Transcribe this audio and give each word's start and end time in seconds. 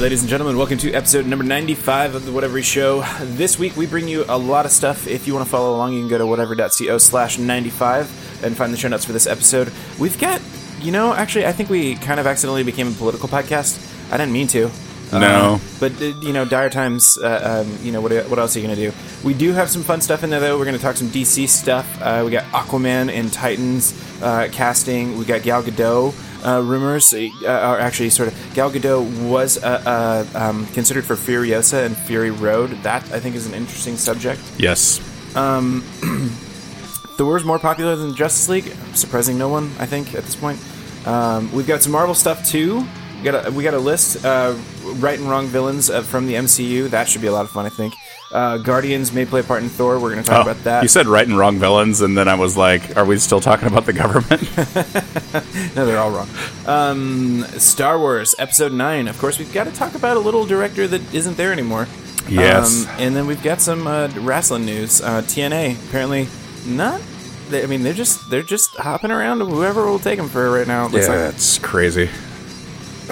ladies 0.00 0.22
and 0.22 0.30
gentlemen, 0.30 0.56
welcome 0.56 0.78
to 0.78 0.90
episode 0.94 1.26
number 1.26 1.44
95 1.44 2.14
of 2.14 2.24
the 2.24 2.32
Whatever 2.32 2.62
Show. 2.62 3.02
This 3.20 3.58
week 3.58 3.76
we 3.76 3.86
bring 3.86 4.08
you 4.08 4.24
a 4.30 4.38
lot 4.38 4.64
of 4.64 4.72
stuff. 4.72 5.06
If 5.06 5.26
you 5.26 5.34
want 5.34 5.44
to 5.44 5.50
follow 5.50 5.76
along, 5.76 5.92
you 5.92 6.00
can 6.00 6.08
go 6.08 6.16
to 6.16 6.26
whatever.co 6.26 6.96
slash 6.96 7.36
95 7.38 8.42
and 8.42 8.56
find 8.56 8.72
the 8.72 8.78
show 8.78 8.88
notes 8.88 9.04
for 9.04 9.12
this 9.12 9.26
episode. 9.26 9.70
We've 9.98 10.18
got, 10.18 10.40
you 10.80 10.90
know, 10.90 11.12
actually, 11.12 11.44
I 11.44 11.52
think 11.52 11.68
we 11.68 11.96
kind 11.96 12.18
of 12.18 12.26
accidentally 12.26 12.62
became 12.62 12.88
a 12.88 12.92
political 12.92 13.28
podcast. 13.28 13.78
I 14.10 14.16
didn't 14.16 14.32
mean 14.32 14.46
to. 14.48 14.70
No. 15.12 15.54
Um, 15.54 15.60
but, 15.78 15.92
uh, 16.00 16.06
you 16.22 16.32
know, 16.32 16.46
dire 16.46 16.70
times, 16.70 17.18
uh, 17.18 17.66
um, 17.66 17.78
you 17.84 17.92
know, 17.92 18.00
what, 18.00 18.12
what 18.30 18.38
else 18.38 18.56
are 18.56 18.60
you 18.60 18.66
going 18.66 18.76
to 18.78 18.90
do? 18.90 18.96
We 19.22 19.34
do 19.34 19.52
have 19.52 19.68
some 19.68 19.82
fun 19.82 20.00
stuff 20.00 20.24
in 20.24 20.30
there, 20.30 20.40
though. 20.40 20.58
We're 20.58 20.64
going 20.64 20.78
to 20.78 20.82
talk 20.82 20.96
some 20.96 21.08
DC 21.08 21.46
stuff. 21.46 22.00
Uh, 22.00 22.22
we 22.24 22.30
got 22.30 22.44
Aquaman 22.52 23.12
and 23.12 23.30
Titans 23.30 23.92
uh, 24.22 24.48
casting. 24.50 25.18
We 25.18 25.26
got 25.26 25.42
Gal 25.42 25.62
Gadot 25.62 26.14
uh, 26.44 26.62
rumors, 26.62 27.12
uh, 27.12 27.18
or 27.44 27.78
actually, 27.78 28.10
sort 28.10 28.28
of, 28.28 28.54
Gal 28.54 28.70
Gadot 28.70 29.28
was 29.28 29.62
uh, 29.62 30.26
uh, 30.34 30.38
um, 30.38 30.66
considered 30.68 31.04
for 31.04 31.14
Furiosa 31.14 31.86
and 31.86 31.96
Fury 31.96 32.30
Road. 32.30 32.70
That, 32.82 33.02
I 33.12 33.20
think, 33.20 33.36
is 33.36 33.46
an 33.46 33.54
interesting 33.54 33.96
subject. 33.96 34.40
Yes. 34.58 35.00
Thor's 37.16 37.44
more 37.44 37.58
popular 37.58 37.96
than 37.96 38.14
Justice 38.14 38.48
League, 38.48 38.72
surprising 38.94 39.36
no 39.36 39.48
one, 39.48 39.70
I 39.78 39.86
think, 39.86 40.14
at 40.14 40.24
this 40.24 40.36
point. 40.36 40.58
Um, 41.06 41.52
we've 41.52 41.66
got 41.66 41.82
some 41.82 41.92
Marvel 41.92 42.14
stuff 42.14 42.46
too. 42.46 42.86
We 43.20 43.24
got 43.24 43.46
a, 43.46 43.50
we 43.50 43.62
got 43.64 43.74
a 43.74 43.78
list, 43.78 44.24
uh, 44.24 44.56
right 44.96 45.18
and 45.18 45.28
wrong 45.28 45.46
villains 45.46 45.90
uh, 45.90 46.00
from 46.02 46.26
the 46.26 46.34
MCU. 46.34 46.88
That 46.88 47.06
should 47.06 47.20
be 47.20 47.26
a 47.28 47.32
lot 47.32 47.44
of 47.44 47.50
fun, 47.50 47.66
I 47.66 47.68
think. 47.68 47.92
Uh, 48.32 48.56
Guardians 48.58 49.12
may 49.12 49.26
play 49.26 49.40
a 49.40 49.42
part 49.42 49.62
in 49.62 49.68
Thor. 49.68 49.98
We're 49.98 50.10
going 50.12 50.22
to 50.22 50.28
talk 50.30 50.46
Oh, 50.46 50.50
about 50.50 50.64
that. 50.64 50.82
You 50.82 50.88
said 50.88 51.06
right 51.06 51.26
and 51.26 51.36
wrong 51.36 51.58
villains, 51.58 52.00
and 52.00 52.16
then 52.16 52.28
I 52.28 52.34
was 52.36 52.56
like, 52.56 52.96
"Are 52.96 53.04
we 53.04 53.18
still 53.18 53.40
talking 53.40 53.66
about 53.68 53.84
the 53.86 53.92
government?" 53.92 54.40
No, 55.76 55.84
they're 55.86 55.98
all 55.98 56.10
wrong. 56.10 56.28
Um, 56.66 57.42
Star 57.58 57.98
Wars 57.98 58.34
Episode 58.38 58.72
Nine. 58.72 59.06
Of 59.08 59.18
course, 59.18 59.38
we've 59.38 59.52
got 59.52 59.64
to 59.64 59.72
talk 59.72 59.94
about 59.94 60.16
a 60.16 60.20
little 60.20 60.46
director 60.46 60.86
that 60.88 61.14
isn't 61.14 61.36
there 61.36 61.52
anymore. 61.52 61.86
Yes. 62.28 62.86
Um, 62.86 62.94
and 62.98 63.16
then 63.16 63.26
we've 63.26 63.42
got 63.42 63.60
some 63.60 63.86
uh, 63.86 64.08
wrestling 64.20 64.64
news. 64.64 65.00
Uh, 65.02 65.22
TNA 65.22 65.76
apparently 65.88 66.28
not. 66.66 67.00
They, 67.50 67.62
I 67.62 67.66
mean, 67.66 67.82
they're 67.82 67.92
just 67.92 68.30
they're 68.30 68.42
just 68.42 68.76
hopping 68.76 69.10
around. 69.10 69.40
to 69.40 69.44
Whoever 69.46 69.86
will 69.86 69.98
take 69.98 70.18
them 70.18 70.28
for 70.28 70.50
right 70.50 70.66
now. 70.66 70.86
it 70.86 70.92
looks 70.92 71.06
yeah, 71.08 71.14
like. 71.14 71.32
that's 71.32 71.58
crazy. 71.58 72.08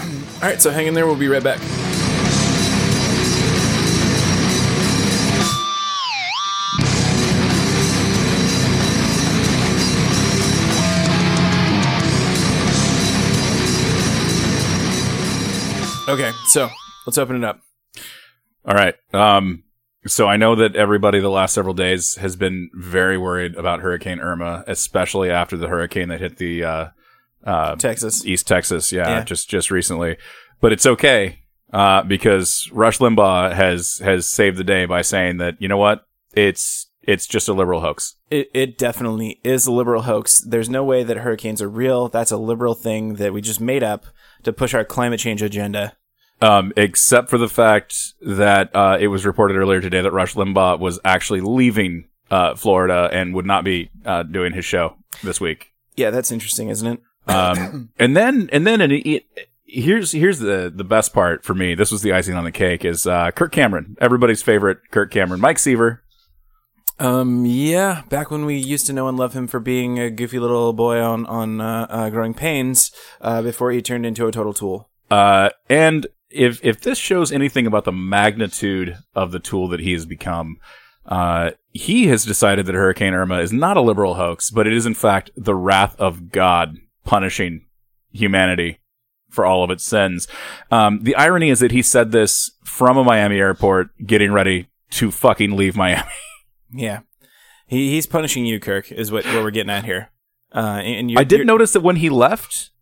All 0.01 0.49
right, 0.49 0.61
so 0.61 0.71
hang 0.71 0.87
in 0.87 0.95
there. 0.95 1.07
We'll 1.07 1.17
be 1.17 1.29
right 1.29 1.43
back. 1.43 1.61
Okay, 16.09 16.33
so 16.47 16.71
let's 17.07 17.19
open 17.19 17.37
it 17.37 17.45
up. 17.45 17.61
All 18.65 18.75
right. 18.75 18.95
Um. 19.13 19.65
So 20.07 20.27
I 20.27 20.39
know 20.39 20.55
that 20.55 20.75
everybody 20.75 21.21
the 21.21 21.29
last 21.29 21.53
several 21.53 21.75
days 21.75 22.17
has 22.17 22.35
been 22.35 22.71
very 22.73 23.19
worried 23.19 23.57
about 23.57 23.81
Hurricane 23.81 24.21
Irma, 24.21 24.65
especially 24.67 25.29
after 25.31 25.57
the 25.57 25.69
hurricane 25.69 26.09
that 26.09 26.21
hit 26.21 26.39
the 26.39 26.65
uh, 26.65 26.89
uh, 27.45 27.77
Texas. 27.77 28.25
East 28.27 28.47
Texas. 28.47 28.93
Yeah, 28.93 29.09
Yeah. 29.09 29.25
just 29.25 29.49
just 29.49 29.71
recently. 29.71 30.17
But 30.61 30.73
it's 30.73 30.87
okay 30.87 31.41
uh, 31.73 32.03
because 32.03 32.69
Rush 32.73 32.99
Limbaugh 32.99 33.53
has 33.55 33.99
has 34.05 34.27
saved 34.31 34.57
the 34.57 34.65
day 34.65 34.87
by 34.87 35.03
saying 35.03 35.37
that 35.39 35.61
you 35.61 35.69
know 35.69 35.77
what, 35.77 36.05
it's 36.35 36.87
it's 37.03 37.27
just 37.27 37.49
a 37.49 37.55
liberal 37.55 37.81
hoax. 37.81 38.17
It, 38.31 38.51
it 38.53 38.77
definitely 38.77 39.41
is 39.43 39.67
a 39.67 39.73
liberal 39.73 40.03
hoax. 40.03 40.41
There's 40.41 40.69
no 40.69 40.85
way 40.85 41.05
that 41.05 41.17
hurricanes 41.19 41.63
are 41.63 41.69
real. 41.69 42.09
That's 42.09 42.31
a 42.31 42.37
liberal 42.37 42.75
thing 42.75 43.15
that 43.15 43.33
we 43.33 43.41
just 43.41 43.61
made 43.61 43.83
up 43.83 44.05
to 44.43 44.53
push 44.53 44.75
our 44.75 44.85
climate 44.85 45.19
change 45.21 45.41
agenda. 45.41 45.97
Um, 46.41 46.73
except 46.77 47.31
for 47.31 47.39
the 47.39 47.49
fact 47.49 47.97
that 48.21 48.71
uh, 48.75 48.99
it 49.01 49.09
was 49.09 49.27
reported 49.27 49.57
earlier 49.57 49.81
today 49.81 50.03
that 50.03 50.13
Rush 50.13 50.35
Limbaugh 50.35 50.79
was 50.79 51.01
actually 51.05 51.41
leaving 51.41 52.09
uh, 52.31 52.55
Florida 52.55 53.09
and 53.13 53.35
would 53.35 53.47
not 53.47 53.65
be 53.65 53.91
uh, 54.05 54.23
doing 54.23 54.53
his 54.53 54.65
show 54.65 54.95
this 55.25 55.41
week. 55.41 55.73
Yeah, 55.97 56.11
that's 56.11 56.31
interesting, 56.31 56.69
isn't 56.69 56.87
it? 56.87 57.01
Um, 57.29 57.91
and 57.99 58.17
then 58.17 58.49
and 58.53 58.67
then 58.67 58.81
and 58.81 58.93
it, 58.93 59.25
here's 59.65 60.13
here's 60.13 60.39
the 60.39 60.73
the 60.75 60.85
best 60.85 61.13
part 61.13 61.45
for 61.45 61.55
me. 61.55 61.75
This 61.75 61.93
was 61.93 62.03
the 62.03 62.13
icing 62.13 62.35
on 62.35 62.45
the 62.45 62.53
cake. 62.53 62.85
Is 62.85 63.07
uh, 63.07 63.31
Kirk 63.31 63.53
Cameron, 63.53 63.97
everybody's 64.01 64.43
favorite 64.43 64.79
Kirk 64.91 65.11
Cameron, 65.11 65.41
Mike 65.41 65.59
Seaver. 65.59 66.03
Um, 67.01 67.47
yeah, 67.47 68.03
back 68.09 68.31
when 68.31 68.45
we 68.45 68.57
used 68.57 68.87
to 68.87 68.93
know 68.93 69.07
and 69.07 69.17
love 69.17 69.33
him 69.33 69.47
for 69.47 69.61
being 69.61 70.01
a 70.01 70.11
goofy 70.11 70.41
little 70.41 70.73
boy 70.73 71.01
on 71.01 71.27
on 71.27 71.61
uh, 71.61 71.87
uh, 71.89 72.11
Growing 72.11 72.35
Pains, 72.35 72.91
uh, 73.21 73.43
before 73.43 73.71
he 73.71 73.81
turned 73.81 74.05
into 74.05 74.27
a 74.27 74.33
total 74.33 74.53
tool. 74.53 74.91
Uh, 75.11 75.51
and 75.69 76.07
if 76.31 76.65
if 76.65 76.81
this 76.81 76.99
shows 76.99 77.31
anything 77.31 77.67
about 77.67 77.85
the 77.85 77.93
magnitude 77.93 78.99
of 79.15 79.31
the 79.31 79.39
tool 79.39 79.69
that 79.69 79.81
he 79.81 79.93
has 79.93 80.07
become, 80.07 80.57
uh, 81.07 81.53
he 81.73 82.09
has 82.09 82.25
decided 82.25 82.67
that 82.67 82.75
Hurricane 82.75 83.15
Irma 83.15 83.39
is 83.39 83.53
not 83.53 83.77
a 83.77 83.83
liberal 83.83 84.15
hoax, 84.15 84.51
but 84.51 84.67
it 84.67 84.73
is 84.73 84.85
in 84.85 84.95
fact 84.95 85.31
the 85.37 85.55
wrath 85.55 85.95
of 86.01 86.33
God 86.33 86.79
punishing 87.09 87.65
humanity 88.13 88.81
for 89.31 89.47
all 89.47 89.65
of 89.65 89.71
its 89.71 89.83
sins. 89.83 90.29
Um, 90.71 91.01
the 91.03 91.17
irony 91.17 91.49
is 91.49 91.61
that 91.61 91.73
he 91.73 91.81
said 91.81 92.13
this 92.13 92.51
from 92.63 92.99
a 92.99 93.03
Miami 93.03 93.39
airport, 93.39 93.89
getting 94.07 94.31
ready 94.31 94.69
to 94.91 95.11
fucking 95.11 95.57
leave 95.57 95.75
Miami. 95.75 96.03
Yeah, 96.71 97.01
he 97.67 97.89
he's 97.93 98.05
punishing 98.05 98.45
you, 98.45 98.61
Kirk. 98.61 98.93
Is 98.93 99.11
what 99.11 99.25
what 99.25 99.43
we're 99.43 99.51
getting 99.51 99.71
at 99.71 99.87
here. 99.87 100.11
Uh, 100.55 100.83
and 100.85 101.19
I 101.19 101.25
did 101.25 101.47
notice 101.47 101.73
that 101.73 101.81
when 101.81 101.97
he 101.97 102.11
left, 102.11 102.73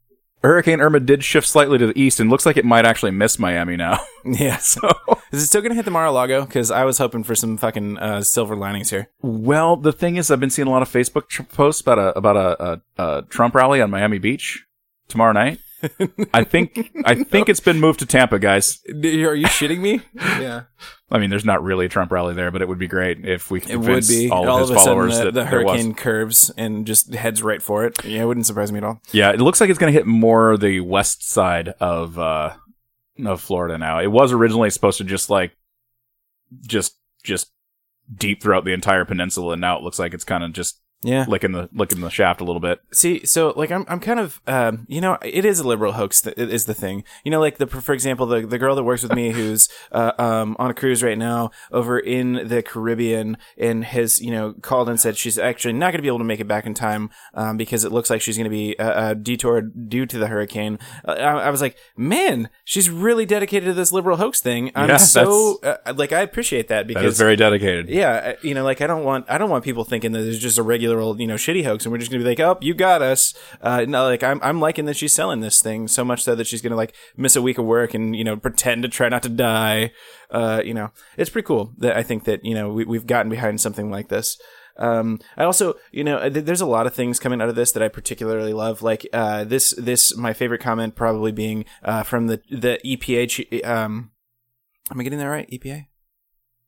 Hurricane 0.43 0.81
Irma 0.81 1.01
did 1.01 1.25
shift 1.25 1.47
slightly 1.49 1.79
to 1.79 1.87
the 1.89 2.01
east 2.01 2.21
and 2.21 2.31
looks 2.31 2.47
like 2.47 2.57
it 2.57 2.65
might 2.65 2.85
actually 2.85 3.11
miss 3.11 3.39
Miami 3.39 3.77
now. 3.77 3.99
Yeah, 4.29 4.57
so. 4.59 4.81
is 5.31 5.41
it 5.45 5.47
still 5.47 5.63
gonna 5.63 5.77
hit 5.77 5.85
the 5.85 5.91
Mar-a-Lago? 5.93 6.45
Because 6.47 6.73
I 6.73 6.83
was 6.83 6.99
hoping 6.99 7.23
for 7.23 7.37
some 7.37 7.57
fucking 7.57 7.97
uh, 7.99 8.23
silver 8.23 8.57
linings 8.57 8.91
here. 8.91 9.09
Well, 9.23 9.77
the 9.77 9.93
thing 9.93 10.17
is, 10.17 10.33
I've 10.33 10.41
been 10.41 10.51
seeing 10.51 10.67
a 10.67 10.71
lot 10.73 10.83
of 10.83 10.89
Facebook 10.91 11.29
tr- 11.29 11.45
posts 11.45 11.81
about 11.81 11.99
a 12.01 12.19
about 12.19 12.37
a, 12.37 12.63
a, 12.65 12.81
a 13.19 13.23
Trump 13.23 13.55
rally 13.55 13.81
on 13.81 13.89
Miami 13.89 14.19
Beach 14.19 14.65
tomorrow 15.07 15.31
night. 15.33 15.61
I 16.33 16.45
think 16.45 16.91
I 17.05 17.15
think 17.25 17.49
it's 17.49 17.61
been 17.61 17.81
moved 17.81 17.99
to 18.01 18.07
Tampa, 18.07 18.39
guys. 18.39 18.81
Are 18.89 19.35
you 19.35 19.47
shitting 19.47 19.81
me? 19.81 20.03
yeah. 20.15 20.65
I 21.11 21.19
mean, 21.19 21.31
there's 21.31 21.45
not 21.45 21.63
really 21.63 21.87
a 21.87 21.89
Trump 21.89 22.11
rally 22.11 22.35
there, 22.35 22.51
but 22.51 22.63
it 22.63 22.69
would 22.69 22.79
be 22.79 22.89
great 22.89 23.25
if 23.25 23.51
we 23.51 23.61
could 23.61 23.71
It 23.71 23.77
would 23.77 24.09
be 24.09 24.29
all 24.29 24.49
of 24.49 24.61
his 24.61 24.71
of 24.71 24.77
a 24.77 24.81
followers 24.81 25.15
sudden 25.15 25.35
the, 25.35 25.41
that 25.41 25.45
the 25.45 25.51
there 25.51 25.65
was. 25.65 25.75
hurricane 25.77 25.95
curves 25.95 26.51
and 26.57 26.85
just 26.87 27.15
heads 27.15 27.43
right 27.43 27.63
for 27.63 27.85
it. 27.85 28.05
Yeah, 28.05 28.23
it 28.23 28.25
wouldn't 28.25 28.47
surprise 28.47 28.73
me 28.73 28.79
at 28.79 28.85
all. 28.85 29.01
Yeah, 29.13 29.31
it 29.31 29.41
looks 29.41 29.61
like 29.61 29.71
it's 29.71 29.79
going 29.79 29.93
to 29.93 29.97
hit 29.99 30.07
more 30.07 30.57
the 30.57 30.81
west 30.81 31.29
side 31.29 31.69
of 31.81 32.19
uh 32.19 32.55
of 33.25 33.41
Florida 33.41 33.79
now. 33.79 34.01
It 34.01 34.09
was 34.09 34.33
originally 34.33 34.71
supposed 34.71 34.99
to 34.99 35.05
just 35.05 35.31
like 35.31 35.57
just 36.67 36.97
just 37.23 37.53
deep 38.13 38.43
throughout 38.43 38.65
the 38.65 38.73
entire 38.73 39.05
peninsula, 39.05 39.53
and 39.53 39.61
now 39.61 39.77
it 39.79 39.83
looks 39.85 39.99
like 39.99 40.13
it's 40.13 40.25
kind 40.25 40.43
of 40.43 40.53
just 40.53 40.81
Yeah. 41.07 41.25
licking 41.29 41.53
the 41.53 41.69
licking 41.73 42.01
the 42.01 42.11
shaft 42.11 42.41
a 42.41 42.45
little 42.45 42.61
bit. 42.61 42.81
See, 42.93 43.25
so 43.25 43.53
like 43.57 43.71
I'm, 43.71 43.85
I'm 43.89 44.01
kind 44.01 44.19
of, 44.19 44.41
um, 44.47 44.87
you 44.89 45.01
know, 45.01 45.19
it 45.23 45.45
is 45.45 45.61
a 45.61 45.67
liberal 45.67 45.93
hoax. 45.93 46.21
That 46.23 46.39
is 46.39 46.65
the 46.65 46.75
thing. 46.75 47.05
You 47.25 47.31
know, 47.31 47.41
like 47.41 47.59
the, 47.59 47.67
for 47.67 47.93
example, 47.93 48.27
the 48.27 48.47
the 48.47 48.59
girl 48.59 48.75
that 48.75 48.83
works 48.83 49.03
with 49.03 49.15
me, 49.15 49.31
who's 49.31 49.69
uh, 49.93 50.13
um 50.19 50.57
on 50.59 50.71
a 50.71 50.75
cruise 50.75 51.03
right 51.03 51.17
now 51.19 51.51
over 51.71 51.99
in 51.99 52.49
the 52.49 52.63
Caribbean, 52.63 53.37
and 53.57 53.85
has 53.85 54.21
you 54.21 54.31
know 54.33 54.55
called 54.63 54.89
and 54.89 54.99
said 55.01 55.17
she's 55.17 55.39
actually 55.39 55.75
not 55.75 55.93
going 55.93 55.99
to 55.99 56.03
be 56.03 56.09
able 56.09 56.19
to 56.19 56.25
make 56.25 56.41
it 56.41 56.49
back 56.49 56.67
in 56.67 56.75
time, 56.75 57.11
um, 57.35 57.57
because 57.57 57.85
it 57.85 57.93
looks 57.93 58.11
like 58.11 58.21
she's 58.21 58.37
going 58.37 58.45
to 58.45 58.51
be 58.51 58.77
uh, 58.79 58.91
uh, 58.91 59.15
detoured 59.15 59.89
due 59.89 60.07
to 60.07 60.19
the 60.19 60.27
hurricane. 60.27 60.79
Uh, 61.07 61.13
I, 61.13 61.47
I 61.47 61.51
was 61.51 61.61
like, 61.61 61.77
man, 61.97 62.49
she's 62.65 62.91
really 62.91 63.27
dedicated 63.27 63.69
to 63.69 63.75
this 63.75 63.93
liberal 63.93 64.17
hoax 64.17 64.41
thing. 64.41 64.73
I'm 64.75 64.89
Yeah, 64.89 64.97
so 64.97 65.61
uh, 65.63 65.93
like 65.95 66.13
I 66.13 66.21
appreciate 66.21 66.69
that 66.69 66.87
because 66.87 67.03
That 67.03 67.09
is 67.09 67.19
very 67.19 67.37
dedicated. 67.37 67.89
yeah, 67.89 68.35
you 68.43 68.55
know, 68.55 68.65
like 68.65 68.81
I 68.81 68.87
don't 68.87 69.05
want 69.05 69.27
I 69.29 69.39
don't 69.39 69.51
want 69.51 69.65
people 69.65 69.85
thinking 69.85 70.13
that 70.13 70.21
there's 70.21 70.41
just 70.41 70.59
a 70.59 70.63
regular 70.63 70.96
old 71.01 71.21
you 71.21 71.27
know 71.27 71.35
shitty 71.35 71.65
hoax, 71.65 71.85
and 71.85 71.93
we're 71.93 71.99
just 71.99 72.11
gonna 72.11 72.23
be 72.23 72.29
like, 72.29 72.41
oh, 72.41 72.59
you 72.61 72.75
got 72.75 73.03
us. 73.03 73.35
Uh, 73.61 73.85
no, 73.87 74.05
like 74.05 74.23
I'm 74.23 74.41
I'm 74.43 74.61
liking 74.61 74.85
that 74.87 74.97
she's 74.97 75.13
selling 75.13 75.41
this 75.41 75.61
thing 75.61 75.89
so 75.89 76.05
much 76.05 76.23
so 76.23 76.35
that 76.35 76.47
she's 76.47 76.63
gonna 76.63 76.77
like 76.77 76.95
miss 77.17 77.37
a 77.37 77.43
week 77.43 77.59
of 77.59 77.65
work 77.65 77.95
and 77.95 78.15
you 78.15 78.25
know 78.25 78.37
pretend 78.37 78.83
to 78.83 78.89
try 78.89 79.09
not 79.09 79.23
to 79.25 79.29
die. 79.29 79.93
Uh, 80.31 80.63
you 80.65 80.75
know, 80.75 80.91
it's 81.17 81.31
pretty 81.31 81.47
cool 81.47 81.73
that 81.79 81.97
I 81.97 82.03
think 82.03 82.25
that 82.25 82.45
you 82.45 82.55
know 82.55 82.73
we, 82.73 82.85
we've 82.85 83.07
gotten 83.07 83.31
behind 83.31 83.61
something 83.61 83.91
like 83.91 84.09
this. 84.09 84.39
Um, 84.79 85.21
I 85.37 85.45
also, 85.45 85.75
you 85.91 86.05
know, 86.05 86.29
th- 86.29 86.45
there's 86.45 86.61
a 86.61 86.67
lot 86.67 86.87
of 86.87 86.95
things 86.95 87.19
coming 87.19 87.41
out 87.41 87.49
of 87.49 87.55
this 87.55 87.73
that 87.73 87.83
I 87.83 87.89
particularly 87.89 88.53
love. 88.53 88.83
Like 88.83 89.07
uh, 89.13 89.45
this, 89.45 89.75
this 89.79 90.17
my 90.17 90.33
favorite 90.33 90.61
comment 90.61 90.95
probably 90.95 91.33
being 91.33 91.65
uh, 91.83 92.03
from 92.03 92.27
the 92.27 92.41
the 92.51 92.79
EPA. 92.85 93.65
Um, 93.67 94.11
am 94.91 95.01
I 95.01 95.03
getting 95.03 95.19
that 95.19 95.27
right? 95.27 95.51
EPA? 95.51 95.87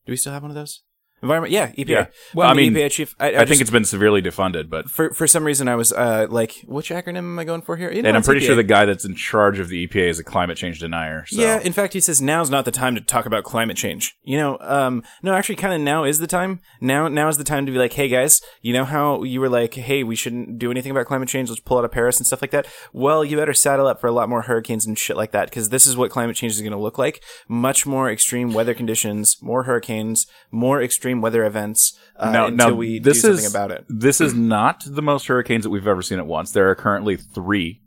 Do 0.06 0.12
we 0.12 0.16
still 0.16 0.32
have 0.32 0.42
one 0.42 0.50
of 0.50 0.54
those? 0.54 0.82
Environment, 1.22 1.52
yeah, 1.52 1.72
EPA. 1.72 1.88
Yeah. 1.88 2.06
Well, 2.34 2.48
I'm 2.48 2.56
I 2.56 2.60
mean, 2.60 2.74
EPA 2.74 2.90
chief. 2.90 3.14
I, 3.18 3.32
I, 3.32 3.40
I 3.40 3.44
think 3.44 3.60
it's 3.60 3.70
been 3.70 3.84
severely 3.84 4.22
defunded, 4.22 4.70
but 4.70 4.88
for 4.88 5.12
for 5.12 5.26
some 5.26 5.44
reason 5.44 5.68
I 5.68 5.74
was 5.74 5.92
uh 5.92 6.26
like, 6.30 6.64
which 6.66 6.90
acronym 6.90 7.18
am 7.18 7.38
I 7.38 7.44
going 7.44 7.62
for 7.62 7.76
here? 7.76 7.90
You 7.90 8.02
know, 8.02 8.08
and 8.08 8.16
I'm 8.16 8.22
pretty 8.22 8.44
sure 8.44 8.54
the 8.54 8.62
guy 8.62 8.84
that's 8.84 9.04
in 9.04 9.14
charge 9.14 9.58
of 9.58 9.68
the 9.68 9.86
EPA 9.86 10.08
is 10.08 10.18
a 10.18 10.24
climate 10.24 10.56
change 10.56 10.78
denier. 10.78 11.24
So. 11.26 11.40
Yeah, 11.40 11.58
in 11.58 11.72
fact, 11.72 11.92
he 11.92 12.00
says 12.00 12.22
now's 12.22 12.50
not 12.50 12.64
the 12.64 12.70
time 12.70 12.94
to 12.94 13.00
talk 13.00 13.26
about 13.26 13.44
climate 13.44 13.76
change. 13.76 14.16
You 14.22 14.36
know, 14.36 14.58
um, 14.60 15.02
no, 15.22 15.34
actually, 15.34 15.56
kind 15.56 15.74
of 15.74 15.80
now 15.80 16.04
is 16.04 16.20
the 16.20 16.26
time. 16.26 16.60
Now, 16.80 17.08
now 17.08 17.28
is 17.28 17.38
the 17.38 17.44
time 17.44 17.66
to 17.66 17.72
be 17.72 17.78
like, 17.78 17.94
hey 17.94 18.08
guys, 18.08 18.40
you 18.62 18.72
know 18.72 18.84
how 18.84 19.24
you 19.24 19.40
were 19.40 19.48
like, 19.48 19.74
hey, 19.74 20.04
we 20.04 20.14
shouldn't 20.14 20.58
do 20.58 20.70
anything 20.70 20.92
about 20.92 21.06
climate 21.06 21.28
change. 21.28 21.48
Let's 21.48 21.60
pull 21.60 21.78
out 21.78 21.84
of 21.84 21.90
Paris 21.90 22.18
and 22.18 22.26
stuff 22.26 22.42
like 22.42 22.52
that. 22.52 22.66
Well, 22.92 23.24
you 23.24 23.36
better 23.36 23.54
saddle 23.54 23.86
up 23.86 24.00
for 24.00 24.06
a 24.06 24.12
lot 24.12 24.28
more 24.28 24.42
hurricanes 24.42 24.86
and 24.86 24.98
shit 24.98 25.16
like 25.16 25.32
that 25.32 25.50
because 25.50 25.70
this 25.70 25.86
is 25.86 25.96
what 25.96 26.10
climate 26.10 26.36
change 26.36 26.52
is 26.52 26.60
going 26.60 26.72
to 26.72 26.78
look 26.78 26.98
like: 26.98 27.22
much 27.48 27.86
more 27.86 28.08
extreme 28.10 28.52
weather 28.52 28.74
conditions, 28.74 29.38
more 29.42 29.64
hurricanes, 29.64 30.26
more 30.52 30.80
extreme 30.80 31.07
weather 31.14 31.44
events. 31.44 31.98
Uh, 32.16 32.30
Now, 32.30 32.46
until 32.46 32.70
now 32.70 32.74
we 32.74 32.98
this 32.98 33.16
do 33.22 33.28
something 33.28 33.44
is 33.44 33.50
about 33.54 33.70
it. 33.70 33.84
this 33.88 34.20
is 34.20 34.34
not 34.34 34.82
the 34.86 35.02
most 35.02 35.26
hurricanes 35.26 35.64
that 35.64 35.70
we've 35.70 35.86
ever 35.86 36.02
seen 36.02 36.18
at 36.18 36.26
once. 36.26 36.52
There 36.52 36.68
are 36.70 36.74
currently 36.74 37.16
three 37.16 37.80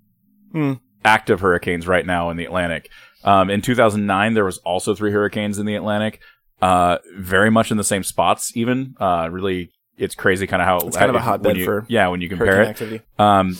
Hmm. 0.51 0.73
active 1.05 1.39
hurricanes 1.39 1.87
right 1.87 2.05
now 2.05 2.29
in 2.29 2.37
the 2.37 2.45
Atlantic. 2.45 2.89
Um, 3.23 3.49
in 3.49 3.61
2009, 3.61 4.33
there 4.33 4.45
was 4.45 4.57
also 4.59 4.95
three 4.95 5.11
hurricanes 5.11 5.57
in 5.59 5.65
the 5.65 5.75
Atlantic, 5.75 6.19
uh, 6.61 6.97
very 7.17 7.49
much 7.51 7.71
in 7.71 7.77
the 7.77 7.83
same 7.83 8.03
spots. 8.03 8.51
Even 8.55 8.95
uh, 8.99 9.29
really, 9.31 9.71
it's 9.97 10.15
crazy 10.15 10.47
kind 10.47 10.61
of 10.61 10.67
how 10.67 10.79
It's 10.87 10.97
kind 10.97 11.09
of 11.09 11.15
a 11.15 11.19
hotbed 11.21 11.57
you- 11.57 11.65
for 11.65 11.85
yeah 11.87 12.07
when 12.07 12.21
you 12.21 12.29
compare 12.29 12.61
it. 12.63 12.67
activity. 12.69 13.01
Um, 13.19 13.57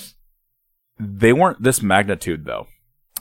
they 1.00 1.34
weren't 1.34 1.62
this 1.62 1.82
magnitude 1.82 2.46
though. 2.46 2.68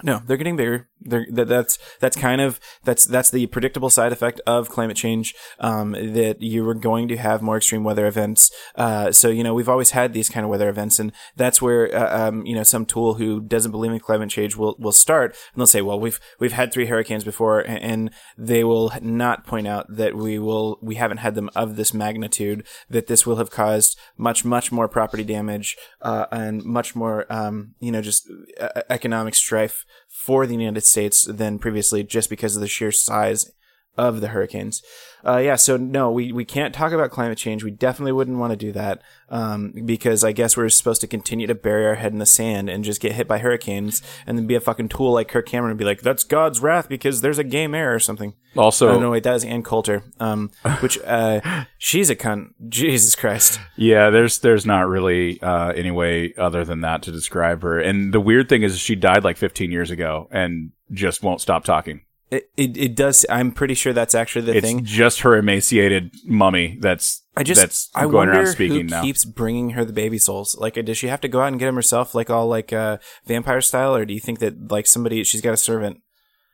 No, 0.03 0.23
they're 0.27 0.37
getting 0.37 0.57
bigger. 0.57 0.89
They're 1.01 1.27
that, 1.31 1.49
that's 1.49 1.79
that's 2.01 2.17
kind 2.17 2.41
of 2.41 2.61
that's 2.85 3.05
that's 3.05 3.31
the 3.31 3.47
predictable 3.47 3.91
side 3.91 4.13
effect 4.13 4.41
of 4.47 4.69
climate 4.69 4.97
change. 4.97 5.35
Um, 5.59 5.93
that 5.93 6.41
you 6.41 6.69
are 6.69 6.75
going 6.75 7.09
to 7.09 7.17
have 7.17 7.43
more 7.43 7.57
extreme 7.57 7.85
weather 7.85 8.07
events. 8.07 8.51
Uh, 8.75 9.13
so 9.13 9.29
you 9.29 9.43
know 9.43 9.55
we've 9.55 9.69
always 9.69 9.91
had 9.91 10.13
these 10.13 10.29
kind 10.29 10.45
of 10.45 10.51
weather 10.51 10.69
events, 10.69 10.99
and 10.99 11.13
that's 11.37 11.63
where 11.63 11.95
uh, 11.95 12.29
um, 12.29 12.45
you 12.47 12.55
know 12.55 12.63
some 12.63 12.87
tool 12.87 13.15
who 13.15 13.41
doesn't 13.41 13.71
believe 13.71 13.93
in 13.93 14.01
climate 14.01 14.31
change 14.31 14.57
will 14.57 14.77
will 14.79 14.93
start 14.93 15.37
and 15.53 15.61
they'll 15.61 15.67
say, 15.67 15.83
well, 15.83 15.99
we've 15.99 16.21
we've 16.39 16.53
had 16.53 16.73
three 16.73 16.87
hurricanes 16.87 17.25
before, 17.25 17.61
and, 17.61 17.83
and 17.83 18.11
they 18.37 18.65
will 18.65 18.93
not 19.01 19.47
point 19.47 19.67
out 19.67 19.87
that 19.89 20.15
we 20.17 20.39
will 20.39 20.79
we 20.83 20.97
haven't 20.97 21.19
had 21.19 21.35
them 21.35 21.51
of 21.55 21.77
this 21.77 21.93
magnitude. 21.95 22.67
That 22.89 23.07
this 23.07 23.27
will 23.27 23.37
have 23.37 23.51
caused 23.51 23.99
much 24.17 24.45
much 24.45 24.71
more 24.73 24.89
property 24.89 25.25
damage 25.25 25.77
uh, 26.03 26.27
and 26.31 26.65
much 26.65 26.95
more 26.95 27.31
um, 27.33 27.75
you 27.81 27.93
know 27.93 28.03
just 28.03 28.31
uh, 28.61 28.83
economic 28.89 29.35
strife 29.35 29.85
for 30.09 30.47
the 30.47 30.55
United 30.55 30.85
States 30.85 31.25
than 31.25 31.59
previously, 31.59 32.03
just 32.03 32.31
because 32.31 32.57
of 32.57 32.63
the 32.63 32.69
sheer 32.69 32.93
size 32.93 33.51
of 33.97 34.21
the 34.21 34.29
hurricanes. 34.29 34.83
Uh, 35.27 35.37
yeah, 35.37 35.57
so 35.57 35.77
no, 35.77 36.11
we, 36.11 36.33
we 36.33 36.45
can't 36.45 36.75
talk 36.75 36.93
about 36.93 37.11
climate 37.11 37.37
change. 37.37 37.63
We 37.63 37.71
definitely 37.71 38.13
wouldn't 38.13 38.39
want 38.39 38.53
to 38.53 38.57
do 38.57 38.73
that 38.73 39.03
um, 39.29 39.73
because 39.85 40.25
I 40.25 40.33
guess 40.33 40.57
we're 40.57 40.69
supposed 40.71 41.03
to 41.03 41.07
continue 41.07 41.47
to 41.47 41.55
bury 41.55 41.87
our 41.87 41.97
head 41.97 42.13
in 42.13 42.19
the 42.19 42.27
sand 42.27 42.71
and 42.71 42.85
just 42.85 43.01
get 43.01 43.13
hit 43.13 43.29
by 43.29 43.39
hurricanes 43.39 44.03
and 44.27 44.39
then 44.39 44.47
be 44.47 44.55
a 44.55 44.61
fucking 44.61 44.89
tool 44.89 45.13
like 45.13 45.29
Kirk 45.29 45.47
Cameron 45.47 45.73
and 45.73 45.79
be 45.79 45.85
like, 45.85 46.01
that's 46.01 46.25
God's 46.25 46.61
wrath 46.61 46.89
because 46.89 47.21
there's 47.21 47.39
a 47.39 47.45
gay 47.45 47.67
mayor 47.67 47.95
or 47.95 47.99
something. 47.99 48.35
Also, 48.57 48.89
oh, 48.89 48.99
no, 48.99 49.11
wait, 49.11 49.23
that 49.23 49.35
is 49.35 49.45
Ann 49.45 49.63
Coulter, 49.63 50.03
um, 50.19 50.51
which 50.81 50.99
uh, 51.05 51.65
she's 51.79 52.11
a 52.11 52.17
cunt. 52.17 52.51
Jesus 52.69 53.15
Christ. 53.15 53.61
Yeah, 53.77 54.11
there's 54.11 54.41
there's 54.41 54.67
not 54.67 54.89
really 54.89 55.41
uh, 55.41 55.73
any 55.73 55.91
way 55.91 56.35
other 56.37 56.65
than 56.65 56.81
that 56.81 57.03
to 57.03 57.13
describe 57.13 57.63
her. 57.63 57.79
And 57.79 58.13
the 58.13 58.21
weird 58.21 58.49
thing 58.49 58.63
is, 58.63 58.79
she 58.79 58.97
died 58.97 59.23
like 59.23 59.37
15 59.37 59.71
years 59.71 59.91
ago 59.91 60.29
and 60.33 60.73
just 60.91 61.23
won't 61.23 61.41
stop 61.41 61.65
talking. 61.65 62.01
It, 62.31 62.49
it, 62.57 62.77
it 62.77 62.95
does. 62.95 63.27
I'm 63.29 63.51
pretty 63.51 63.75
sure 63.75 63.93
that's 63.93 64.15
actually 64.15 64.47
the 64.47 64.57
It's 64.59 64.67
thing. 64.67 64.85
just 64.85 65.23
her 65.23 65.37
emaciated 65.37 66.15
mummy 66.25 66.79
that's 66.81 67.25
I 67.37 67.43
just 67.43 67.61
that's 67.61 67.91
I 67.93 68.03
going 68.03 68.15
wonder 68.15 68.35
around 68.35 68.47
speaking 68.47 68.77
who 68.77 68.83
now. 68.85 69.03
keeps 69.03 69.25
bringing 69.25 69.71
her 69.71 69.85
the 69.85 69.93
baby 69.93 70.17
souls. 70.19 70.57
Like, 70.59 70.75
does 70.85 70.97
she 70.97 71.09
have 71.09 71.21
to 71.23 71.29
go 71.29 71.41
out 71.41 71.49
and 71.49 71.59
get 71.59 71.67
them 71.67 71.75
herself, 71.75 72.15
like 72.15 72.31
all 72.31 72.47
like 72.47 72.73
uh, 72.73 72.99
vampire 73.27 73.61
style, 73.61 73.97
or 73.97 74.05
do 74.05 74.15
you 74.15 74.21
think 74.21 74.39
that 74.39 74.71
like 74.71 74.87
somebody 74.87 75.25
she's 75.25 75.41
got 75.41 75.55
a 75.55 75.57
servant? 75.57 76.03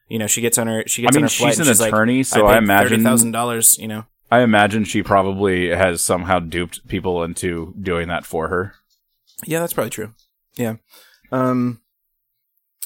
You 0.08 0.18
know, 0.18 0.26
she 0.26 0.40
gets 0.40 0.56
on 0.56 0.66
her 0.66 0.82
she 0.86 1.02
gets 1.02 1.14
I 1.14 1.18
mean, 1.18 1.24
on 1.24 1.28
her 1.28 1.34
flight 1.34 1.50
she's 1.52 1.58
an 1.58 1.64
she's 1.66 1.80
like, 1.80 1.92
attorney, 1.92 2.22
so 2.22 2.46
I 2.46 2.52
paid 2.54 2.58
imagine- 2.62 3.02
thousand 3.02 3.32
dollars. 3.32 3.76
You 3.76 3.88
know, 3.88 4.04
I 4.30 4.40
imagine 4.40 4.84
she 4.84 5.02
probably 5.02 5.68
has 5.68 6.00
somehow 6.02 6.38
duped 6.38 6.88
people 6.88 7.22
into 7.22 7.74
doing 7.78 8.08
that 8.08 8.24
for 8.24 8.48
her. 8.48 8.74
yeah, 9.44 9.60
that's 9.60 9.74
probably 9.74 9.90
true. 9.90 10.14
Yeah. 10.56 10.76
Um. 11.30 11.82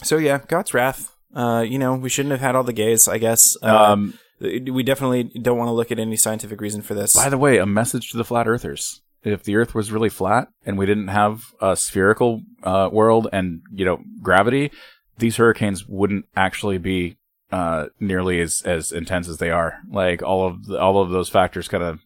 So 0.03 0.17
yeah, 0.17 0.41
God's 0.49 0.75
wrath. 0.75 1.10
Uh, 1.35 1.65
you 1.67 1.79
know, 1.79 1.94
we 1.94 2.09
shouldn't 2.09 2.32
have 2.32 2.41
had 2.41 2.55
all 2.56 2.65
the 2.65 2.73
gays. 2.73 3.09
I 3.09 3.19
guess. 3.19 3.56
Uh, 3.62 3.93
Um, 3.93 4.15
we 4.41 4.82
definitely 4.82 5.25
don't 5.25 5.59
want 5.59 5.69
to 5.69 5.73
look 5.73 5.93
at 5.93 5.99
any 5.99 6.17
scientific 6.17 6.61
reason 6.62 6.81
for 6.81 6.94
this. 6.94 7.15
by 7.15 7.29
the 7.29 7.37
way, 7.38 7.59
a 7.59 7.67
message 7.67 8.11
to 8.11 8.17
the 8.17 8.25
flat 8.25 8.49
earthers. 8.49 9.03
If 9.23 9.43
the 9.43 9.56
earth 9.56 9.75
was 9.75 9.93
really 9.93 10.09
flat 10.09 10.49
and 10.65 10.79
we 10.79 10.87
didn't 10.87 11.09
have 11.09 11.44
a 11.61 11.77
spherical 11.77 12.41
uh, 12.62 12.88
world 12.91 13.29
and, 13.35 13.61
you 13.71 13.85
know, 13.85 13.99
gravity, 14.23 14.73
these 15.19 15.37
hurricanes 15.37 15.87
wouldn't 15.87 16.25
actually 16.35 16.79
be 16.79 17.19
uh, 17.53 17.88
nearly 18.00 18.41
as, 18.41 18.62
as 18.65 18.93
intense 18.93 19.29
as 19.29 19.37
they 19.37 19.50
are. 19.50 19.81
Like 19.91 20.23
all 20.23 20.47
of 20.47 20.65
the, 20.65 20.81
all 20.81 21.03
of 21.03 21.11
those 21.11 21.29
factors 21.29 21.69
kind 21.69 21.83
of 21.83 22.00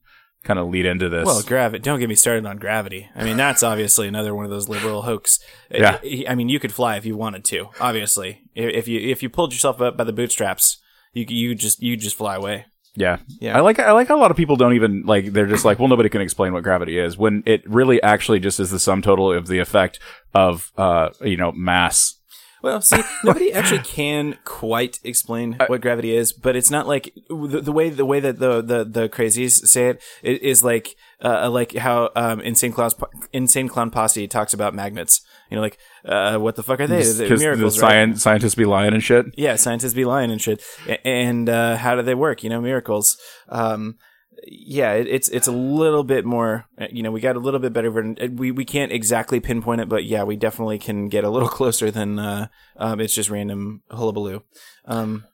kind 0.44 0.58
of 0.58 0.68
lead 0.68 0.86
into 0.86 1.08
this. 1.08 1.26
Well, 1.26 1.42
gravity. 1.42 1.82
Don't 1.82 2.00
get 2.00 2.08
me 2.08 2.14
started 2.14 2.46
on 2.46 2.58
gravity. 2.58 3.08
I 3.14 3.24
mean, 3.24 3.36
that's 3.36 3.62
obviously 3.62 4.06
another 4.06 4.34
one 4.34 4.44
of 4.44 4.50
those 4.50 4.68
liberal 4.68 5.02
hoax. 5.02 5.40
Yeah. 5.70 5.98
I 6.02 6.24
I 6.28 6.34
mean, 6.34 6.48
you 6.48 6.60
could 6.60 6.72
fly 6.72 6.96
if 6.96 7.04
you 7.04 7.16
wanted 7.16 7.44
to. 7.46 7.68
Obviously, 7.80 8.42
if 8.54 8.86
you 8.86 9.00
if 9.00 9.22
you 9.22 9.28
pulled 9.28 9.52
yourself 9.52 9.80
up 9.80 9.96
by 9.96 10.04
the 10.04 10.12
bootstraps, 10.12 10.78
you 11.12 11.24
you 11.28 11.54
just 11.54 11.82
you 11.82 11.96
just 11.96 12.16
fly 12.16 12.36
away. 12.36 12.66
Yeah. 12.96 13.18
Yeah. 13.40 13.56
I 13.56 13.60
like 13.60 13.78
I 13.78 13.92
like 13.92 14.08
how 14.08 14.16
a 14.16 14.20
lot 14.20 14.30
of 14.30 14.36
people 14.36 14.56
don't 14.56 14.74
even 14.74 15.02
like 15.04 15.32
they're 15.32 15.46
just 15.46 15.64
like, 15.64 15.78
well 15.78 15.88
nobody 15.88 16.08
can 16.08 16.20
explain 16.20 16.52
what 16.52 16.62
gravity 16.62 16.98
is 16.98 17.18
when 17.18 17.42
it 17.44 17.68
really 17.68 18.00
actually 18.02 18.38
just 18.38 18.60
is 18.60 18.70
the 18.70 18.78
sum 18.78 19.02
total 19.02 19.32
of 19.32 19.48
the 19.48 19.58
effect 19.58 19.98
of 20.32 20.70
uh 20.76 21.10
you 21.20 21.36
know 21.36 21.50
mass. 21.52 22.20
Well, 22.64 22.80
see, 22.80 23.02
nobody 23.24 23.52
actually 23.52 23.80
can 23.80 24.38
quite 24.44 24.98
explain 25.04 25.58
what 25.66 25.82
gravity 25.82 26.16
is, 26.16 26.32
but 26.32 26.56
it's 26.56 26.70
not 26.70 26.88
like 26.88 27.12
the, 27.28 27.60
the 27.60 27.72
way 27.72 27.90
the 27.90 28.06
way 28.06 28.20
that 28.20 28.38
the 28.38 28.62
the, 28.62 28.84
the 28.84 29.08
crazies 29.10 29.66
say 29.66 29.98
it, 30.22 30.42
is 30.42 30.64
like 30.64 30.96
uh, 31.22 31.50
like 31.50 31.74
how 31.74 32.08
um, 32.16 32.40
insane 32.40 32.72
clown 32.72 32.90
insane 33.34 33.68
clown 33.68 33.90
posse 33.90 34.26
talks 34.26 34.54
about 34.54 34.72
magnets. 34.74 35.20
You 35.50 35.56
know, 35.56 35.60
like 35.60 35.76
uh, 36.06 36.38
what 36.38 36.56
the 36.56 36.62
fuck 36.62 36.80
are 36.80 36.86
they? 36.86 37.00
Because 37.00 37.18
the 37.18 37.36
miracles, 37.36 37.78
right? 37.78 37.90
science 37.90 38.22
scientists 38.22 38.54
be 38.54 38.64
lying 38.64 38.94
and 38.94 39.02
shit. 39.02 39.26
yeah, 39.36 39.56
scientists 39.56 39.92
be 39.92 40.06
lying 40.06 40.30
and 40.30 40.40
shit. 40.40 40.62
And 41.04 41.50
uh, 41.50 41.76
how 41.76 41.94
do 41.96 42.00
they 42.00 42.14
work? 42.14 42.42
You 42.42 42.48
know, 42.48 42.62
miracles. 42.62 43.18
Um, 43.50 43.96
yeah, 44.46 44.92
it, 44.92 45.06
it's 45.08 45.28
it's 45.28 45.46
a 45.46 45.52
little 45.52 46.04
bit 46.04 46.24
more. 46.24 46.66
uh, 46.78 46.86
You 46.90 47.02
know, 47.02 47.10
we 47.10 47.20
got 47.20 47.36
a 47.36 47.40
little 47.40 47.60
bit 47.60 47.72
better. 47.72 47.90
Uh, 47.98 48.28
We 48.32 48.50
we 48.50 48.64
can't 48.64 48.92
exactly 48.92 49.40
pinpoint 49.40 49.80
it, 49.80 49.88
but 49.88 50.04
yeah, 50.04 50.22
we 50.24 50.36
definitely 50.36 50.78
can 50.78 51.08
get 51.08 51.24
a 51.24 51.30
little 51.30 51.48
closer 51.58 51.90
than 51.90 52.18
uh, 52.18 52.48
um, 52.76 53.00
it's 53.00 53.14
just 53.14 53.30
random 53.30 53.82
hullabaloo. 53.90 54.42
Um, 54.84 55.24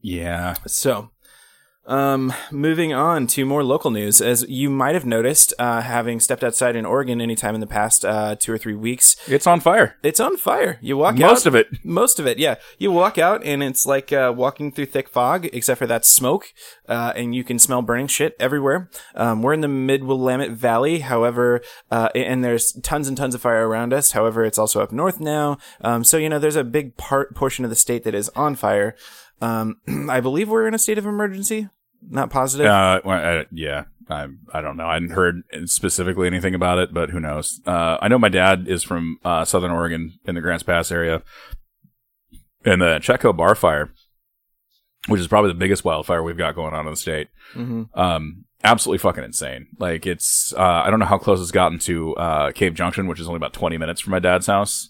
Yeah. 0.00 0.54
so, 0.66 1.10
um, 1.86 2.32
moving 2.50 2.92
on 2.92 3.26
to 3.28 3.44
more 3.44 3.64
local 3.64 3.90
news. 3.90 4.20
As 4.20 4.44
you 4.48 4.70
might 4.70 4.94
have 4.94 5.04
noticed, 5.04 5.52
uh, 5.58 5.80
having 5.80 6.20
stepped 6.20 6.44
outside 6.44 6.76
in 6.76 6.86
Oregon 6.86 7.20
anytime 7.20 7.54
in 7.56 7.60
the 7.60 7.66
past 7.66 8.04
uh, 8.04 8.36
two 8.38 8.52
or 8.52 8.58
three 8.58 8.74
weeks, 8.74 9.16
It's 9.28 9.46
on 9.46 9.58
fire. 9.60 9.96
it's 10.02 10.20
on 10.20 10.36
fire. 10.36 10.78
You 10.80 10.96
walk 10.96 11.14
out. 11.14 11.20
Most 11.30 11.46
of 11.46 11.54
it. 11.54 11.66
Most 11.84 12.20
of 12.20 12.26
it, 12.26 12.38
yeah. 12.38 12.54
You 12.78 12.92
walk 12.92 13.18
out 13.18 13.42
and 13.44 13.62
it's 13.62 13.84
like 13.84 14.12
uh, 14.12 14.32
walking 14.36 14.70
through 14.70 14.86
thick 14.86 15.08
fog, 15.08 15.46
except 15.52 15.78
for 15.78 15.86
that 15.88 16.04
smoke, 16.06 16.52
uh, 16.88 17.12
and 17.16 17.34
you 17.34 17.42
can 17.42 17.58
smell 17.58 17.82
burning 17.82 18.06
shit 18.06 18.36
everywhere. 18.38 18.88
Um, 19.16 19.42
we're 19.42 19.52
in 19.54 19.60
the 19.60 19.68
Mid 19.68 20.04
Willamette 20.04 20.50
Valley, 20.52 21.00
however, 21.00 21.60
uh, 21.90 22.10
and 22.14 22.44
there's 22.44 22.72
tons 22.82 23.08
and 23.08 23.16
tons 23.16 23.34
of 23.34 23.40
fire 23.40 23.66
around 23.68 23.92
us. 23.92 24.12
However, 24.12 24.44
it's 24.44 24.58
also 24.58 24.80
up 24.82 24.92
north 24.92 25.18
now, 25.20 25.58
um, 25.80 26.04
so 26.04 26.16
you 26.16 26.28
know 26.28 26.38
there's 26.38 26.56
a 26.56 26.64
big 26.64 26.96
part 26.96 27.34
portion 27.34 27.64
of 27.64 27.70
the 27.70 27.76
state 27.76 28.04
that 28.04 28.14
is 28.14 28.28
on 28.30 28.54
fire. 28.54 28.94
Um, 29.42 29.76
I 30.10 30.20
believe 30.20 30.48
we're 30.48 30.66
in 30.68 30.74
a 30.74 30.78
state 30.78 30.98
of 30.98 31.04
emergency. 31.06 31.68
Not 32.08 32.30
positive. 32.30 32.66
Uh, 32.66 33.00
well, 33.04 33.18
I, 33.40 33.46
yeah, 33.52 33.84
I, 34.08 34.26
I 34.52 34.60
don't 34.60 34.76
know. 34.76 34.86
I 34.86 34.94
hadn't 34.94 35.10
heard 35.10 35.42
specifically 35.66 36.26
anything 36.26 36.54
about 36.54 36.78
it, 36.78 36.92
but 36.94 37.10
who 37.10 37.20
knows? 37.20 37.60
Uh, 37.66 37.98
I 38.00 38.08
know 38.08 38.18
my 38.18 38.28
dad 38.28 38.66
is 38.68 38.82
from 38.82 39.18
uh, 39.24 39.44
Southern 39.44 39.70
Oregon 39.70 40.18
in 40.24 40.34
the 40.34 40.40
Grants 40.40 40.62
Pass 40.62 40.90
area, 40.90 41.22
and 42.64 42.80
the 42.80 42.98
Chetco 43.00 43.36
bar 43.36 43.54
fire, 43.54 43.92
which 45.08 45.20
is 45.20 45.28
probably 45.28 45.50
the 45.50 45.58
biggest 45.58 45.84
wildfire 45.84 46.22
we've 46.22 46.38
got 46.38 46.54
going 46.54 46.74
on 46.74 46.86
in 46.86 46.92
the 46.92 46.96
state. 46.96 47.28
hmm 47.52 47.84
Um, 47.94 48.44
absolutely 48.64 48.98
fucking 48.98 49.24
insane. 49.24 49.66
Like 49.78 50.06
it's, 50.06 50.52
uh, 50.54 50.82
I 50.84 50.90
don't 50.90 50.98
know 51.00 51.06
how 51.06 51.18
close 51.18 51.40
it's 51.40 51.50
gotten 51.50 51.78
to 51.80 52.14
uh, 52.16 52.52
Cave 52.52 52.74
Junction, 52.74 53.06
which 53.06 53.20
is 53.20 53.26
only 53.28 53.38
about 53.38 53.52
twenty 53.52 53.78
minutes 53.78 54.00
from 54.00 54.10
my 54.12 54.18
dad's 54.20 54.46
house. 54.46 54.88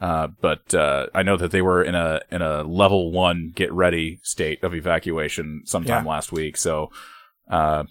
Uh, 0.00 0.28
but 0.40 0.74
uh, 0.74 1.06
I 1.14 1.22
know 1.22 1.36
that 1.38 1.50
they 1.52 1.62
were 1.62 1.82
in 1.82 1.94
a 1.94 2.20
in 2.30 2.42
a 2.42 2.62
level 2.62 3.10
one 3.12 3.52
get 3.54 3.72
ready 3.72 4.18
state 4.22 4.62
of 4.62 4.74
evacuation 4.74 5.62
sometime 5.64 6.04
Yeah. 6.04 6.10
last 6.10 6.32
week. 6.32 6.56
So, 6.58 6.90
uh, 7.50 7.84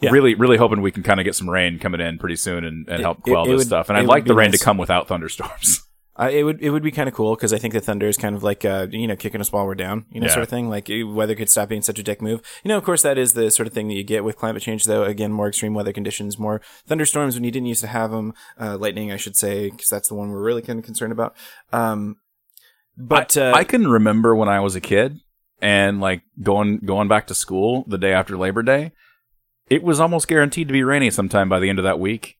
Yeah. 0.00 0.10
really, 0.10 0.34
really 0.34 0.56
hoping 0.56 0.82
we 0.82 0.90
can 0.90 1.04
kind 1.04 1.20
of 1.20 1.24
get 1.24 1.36
some 1.36 1.48
rain 1.48 1.78
coming 1.78 2.00
in 2.00 2.18
pretty 2.18 2.34
soon 2.36 2.64
and, 2.64 2.88
and 2.88 2.98
It- 3.00 3.02
help 3.02 3.22
quell 3.22 3.44
it 3.44 3.48
this 3.50 3.58
would- 3.58 3.66
stuff. 3.68 3.88
And 3.88 3.96
I'd 3.96 4.06
like 4.06 4.24
the 4.24 4.34
rain 4.34 4.50
nice. 4.50 4.58
to 4.58 4.64
come 4.64 4.78
without 4.78 5.06
thunderstorms. 5.08 5.82
Uh, 6.14 6.28
it 6.30 6.42
would 6.44 6.60
it 6.60 6.68
would 6.68 6.82
be 6.82 6.90
kind 6.90 7.08
of 7.08 7.14
cool 7.14 7.34
because 7.34 7.54
I 7.54 7.58
think 7.58 7.72
the 7.72 7.80
Thunder 7.80 8.06
is 8.06 8.18
kind 8.18 8.36
of 8.36 8.42
like 8.42 8.66
uh, 8.66 8.86
you 8.90 9.06
know 9.06 9.16
kicking 9.16 9.40
us 9.40 9.50
while 9.50 9.66
we're 9.66 9.74
down, 9.74 10.04
you 10.10 10.20
know, 10.20 10.26
Yeah. 10.26 10.32
sort 10.34 10.42
of 10.42 10.50
thing. 10.50 10.68
Like 10.68 10.90
eh, 10.90 11.02
weather 11.04 11.34
could 11.34 11.48
stop 11.48 11.70
being 11.70 11.80
such 11.80 11.98
a 11.98 12.02
dick 12.02 12.20
move. 12.20 12.42
You 12.62 12.68
know, 12.68 12.76
of 12.76 12.84
course, 12.84 13.00
that 13.02 13.16
is 13.16 13.32
the 13.32 13.50
sort 13.50 13.66
of 13.66 13.72
thing 13.72 13.88
that 13.88 13.94
you 13.94 14.04
get 14.04 14.22
with 14.22 14.36
climate 14.36 14.62
change, 14.62 14.84
though. 14.84 15.04
Again, 15.04 15.32
more 15.32 15.48
extreme 15.48 15.72
weather 15.72 15.92
conditions, 15.92 16.38
more 16.38 16.60
thunderstorms 16.86 17.34
when 17.34 17.44
you 17.44 17.50
didn't 17.50 17.66
used 17.66 17.80
to 17.80 17.86
have 17.86 18.10
them. 18.10 18.34
Uh, 18.60 18.76
lightning, 18.76 19.10
I 19.10 19.16
should 19.16 19.36
say, 19.36 19.70
because 19.70 19.88
that's 19.88 20.08
the 20.08 20.14
one 20.14 20.30
we're 20.30 20.42
really 20.42 20.60
kind 20.62 20.78
of 20.78 20.84
concerned 20.84 21.12
about. 21.12 21.34
Um, 21.72 22.16
but 22.98 23.36
uh, 23.38 23.52
I 23.54 23.64
can 23.64 23.88
remember 23.88 24.36
when 24.36 24.50
I 24.50 24.60
was 24.60 24.76
a 24.76 24.80
kid 24.82 25.18
and 25.62 25.98
like 26.00 26.22
going 26.42 26.78
going 26.84 27.08
back 27.08 27.26
to 27.28 27.34
school 27.34 27.84
the 27.88 27.96
day 27.96 28.12
after 28.12 28.36
Labor 28.36 28.62
Day, 28.62 28.92
it 29.70 29.82
was 29.82 29.98
almost 29.98 30.28
guaranteed 30.28 30.68
to 30.68 30.72
be 30.72 30.82
rainy 30.84 31.10
sometime 31.10 31.48
by 31.48 31.58
the 31.58 31.70
end 31.70 31.78
of 31.78 31.84
that 31.84 31.98
week. 31.98 32.36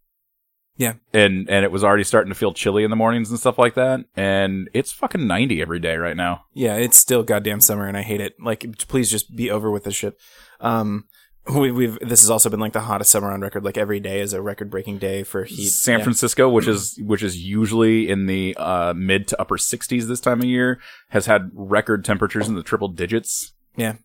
Yeah. 0.76 0.95
And 1.12 1.49
and 1.50 1.64
it 1.64 1.71
was 1.71 1.85
already 1.85 2.05
starting 2.05 2.31
to 2.33 2.38
feel 2.38 2.52
chilly 2.55 2.83
in 2.83 2.91
the 2.91 2.97
mornings 2.97 3.31
and 3.31 3.38
stuff 3.38 3.59
like 3.59 3.75
that. 3.75 4.00
And 4.17 4.71
it's 4.73 4.91
fucking 4.93 5.26
90 5.26 5.61
every 5.61 5.79
day 5.79 5.97
right 5.97 6.17
now. 6.17 6.45
yeah, 6.55 6.76
it's 6.76 6.97
still 6.97 7.23
goddamn 7.23 7.61
summer, 7.61 7.87
and 7.87 7.97
I 7.97 8.02
hate 8.02 8.21
it. 8.21 8.35
Like, 8.41 8.64
please 8.88 9.11
just 9.11 9.37
be 9.37 9.50
over 9.50 9.71
with 9.71 9.85
this 9.85 9.95
shit. 9.95 10.17
Um, 10.61 11.05
we, 11.52 11.71
we've 11.73 11.99
this 12.00 12.21
has 12.23 12.31
also 12.31 12.49
been 12.49 12.61
like 12.61 12.73
the 12.73 12.81
hottest 12.83 13.11
summer 13.11 13.31
on 13.33 13.41
record. 13.41 13.64
Like 13.64 13.76
every 13.76 13.99
day 14.00 14.21
is 14.21 14.33
a 14.33 14.41
record 14.41 14.71
breaking 14.71 14.99
day 14.99 15.25
for 15.25 15.45
heat. 15.45 15.71
San 15.71 15.99
Yeah. 15.99 16.05
Francisco, 16.05 16.49
which 16.49 16.69
is 16.69 16.99
which 17.02 17.23
is 17.23 17.37
usually 17.37 18.09
in 18.09 18.26
the 18.26 18.57
uh, 18.57 18.95
mid 18.97 19.26
to 19.29 19.41
upper 19.41 19.57
60s 19.59 20.05
this 20.07 20.21
time 20.21 20.38
of 20.41 20.45
year, 20.47 20.81
has 21.11 21.26
had 21.26 21.50
record 21.52 22.05
temperatures 22.05 22.49
in 22.49 22.55
the 22.55 22.62
triple 22.62 22.88
digits. 22.88 23.52
Yeah. 23.76 23.97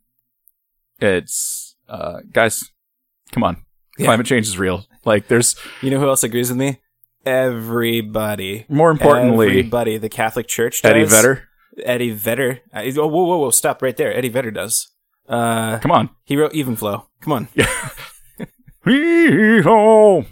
It's 1.00 1.76
uh, 1.88 2.22
guys, 2.32 2.72
come 3.32 3.44
on. 3.44 3.64
Yeah. 3.98 4.06
Climate 4.08 4.26
change 4.26 4.48
is 4.48 4.58
real. 4.58 4.86
Like 5.06 5.28
there's 5.28 5.56
You 5.82 5.90
know 5.90 6.00
who 6.00 6.08
else 6.08 6.24
agrees 6.24 6.50
with 6.50 6.58
me? 6.58 6.80
Everybody. 7.26 8.66
more 8.70 8.92
importantly 8.92 9.48
everybody. 9.48 9.98
The 9.98 10.10
Catholic 10.10 10.48
Church. 10.48 10.82
Eddie 10.84 11.02
does. 11.02 11.12
Vedder. 11.12 11.44
Eddie 11.84 12.12
Vedder. 12.12 12.62
Uh, 12.74 12.84
oh, 12.98 13.08
whoa, 13.08 13.24
whoa, 13.24 13.38
whoa! 13.38 13.52
Stop 13.52 13.82
right 13.82 13.96
there. 13.96 14.16
Eddie 14.16 14.30
Vedder 14.30 14.52
does. 14.52 14.88
Uh, 15.28 15.78
Come 15.80 15.92
on. 15.92 16.10
he 16.24 16.38
wrote 16.38 16.54
Even 16.54 16.76
Flow. 16.76 17.08
Come 17.22 17.34
on. 17.34 17.48
Hee-ho. 18.86 20.26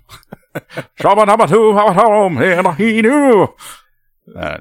Shabba-dabba-doo, 0.98 1.74
habba-dum, 1.74 2.38
hee-da-hee-doo. 2.38 3.53
Uh, 4.34 4.57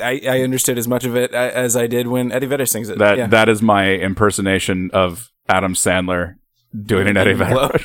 I, 0.00 0.20
I 0.24 0.42
understood 0.42 0.78
as 0.78 0.86
much 0.86 1.04
of 1.04 1.16
it 1.16 1.32
as 1.32 1.76
I 1.76 1.86
did 1.88 2.06
when 2.06 2.30
Eddie 2.30 2.46
Vedder 2.46 2.66
sings 2.66 2.88
it. 2.88 2.98
that 2.98 3.18
yeah. 3.18 3.26
that 3.26 3.48
is 3.48 3.60
my 3.60 3.90
impersonation 3.90 4.90
of 4.92 5.30
Adam 5.48 5.74
Sandler 5.74 6.36
doing 6.84 7.06
an 7.08 7.16
Eddie 7.16 7.34
Vedder. 7.34 7.78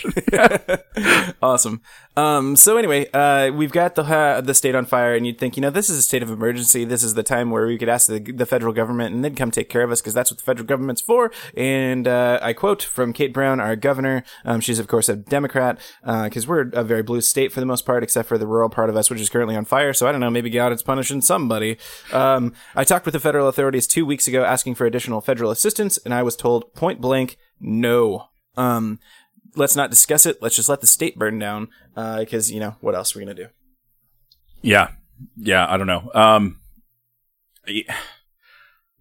Hello. 0.95 1.33
awesome. 1.41 1.81
Um, 2.15 2.55
so 2.55 2.77
anyway, 2.77 3.09
uh, 3.13 3.51
we've 3.51 3.71
got 3.71 3.95
the 3.95 4.03
uh, 4.03 4.41
the 4.41 4.53
state 4.53 4.75
on 4.75 4.85
fire, 4.85 5.15
and 5.15 5.25
you'd 5.25 5.39
think, 5.39 5.55
you 5.55 5.61
know, 5.61 5.69
this 5.69 5.89
is 5.89 5.97
a 5.97 6.01
state 6.01 6.21
of 6.21 6.29
emergency. 6.29 6.85
This 6.85 7.03
is 7.03 7.13
the 7.13 7.23
time 7.23 7.49
where 7.49 7.65
we 7.65 7.77
could 7.77 7.89
ask 7.89 8.07
the, 8.07 8.19
the 8.19 8.45
federal 8.45 8.73
government, 8.73 9.15
and 9.15 9.23
they'd 9.23 9.37
come 9.37 9.51
take 9.51 9.69
care 9.69 9.83
of 9.83 9.91
us 9.91 10.01
because 10.01 10.13
that's 10.13 10.29
what 10.29 10.37
the 10.37 10.43
federal 10.43 10.67
government's 10.67 11.01
for. 11.01 11.31
And 11.55 12.07
uh, 12.07 12.39
I 12.41 12.53
quote 12.53 12.83
from 12.83 13.13
Kate 13.13 13.33
Brown, 13.33 13.59
our 13.59 13.75
governor. 13.75 14.23
Um, 14.45 14.59
she's 14.61 14.79
of 14.79 14.87
course 14.87 15.09
a 15.09 15.15
Democrat 15.15 15.79
because 16.03 16.47
we're 16.47 16.69
a 16.73 16.83
very 16.83 17.03
blue 17.03 17.21
state 17.21 17.51
for 17.51 17.59
the 17.59 17.65
most 17.65 17.85
part, 17.85 18.03
except 18.03 18.27
for 18.27 18.37
the 18.37 18.47
rural 18.47 18.69
part 18.69 18.89
of 18.89 18.97
us, 18.97 19.09
which 19.09 19.21
is 19.21 19.29
currently 19.29 19.55
on 19.55 19.65
fire. 19.65 19.93
So 19.93 20.07
I 20.07 20.11
don't 20.11 20.21
know, 20.21 20.29
maybe 20.29 20.49
God 20.49 20.71
is 20.73 20.83
punishing 20.83 21.21
somebody. 21.21 21.77
Um, 22.11 22.53
I 22.75 22.83
talked 22.83 23.05
with 23.05 23.13
the 23.13 23.19
federal 23.19 23.47
authorities 23.47 23.87
two 23.87 24.05
weeks 24.05 24.27
ago 24.27 24.43
asking 24.43 24.75
for 24.75 24.85
additional 24.85 25.21
federal 25.21 25.51
assistance, 25.51 25.97
and 25.99 26.13
I 26.13 26.21
was 26.21 26.35
told 26.35 26.73
point 26.73 27.01
blank, 27.01 27.37
no. 27.59 28.29
Um, 28.55 28.99
let's 29.55 29.75
not 29.75 29.89
discuss 29.89 30.25
it. 30.25 30.41
Let's 30.41 30.55
just 30.55 30.69
let 30.69 30.81
the 30.81 30.87
state 30.87 31.17
burn 31.17 31.39
down. 31.39 31.69
Because 31.95 32.51
you 32.51 32.59
know 32.59 32.75
what 32.81 32.95
else 32.95 33.15
are 33.15 33.19
we 33.19 33.25
gonna 33.25 33.35
do? 33.35 33.47
yeah, 34.61 34.89
yeah. 35.37 35.65
I 35.69 35.77
don't 35.77 35.87
know. 35.87 36.09
Um, 36.13 36.59
y- 37.67 37.85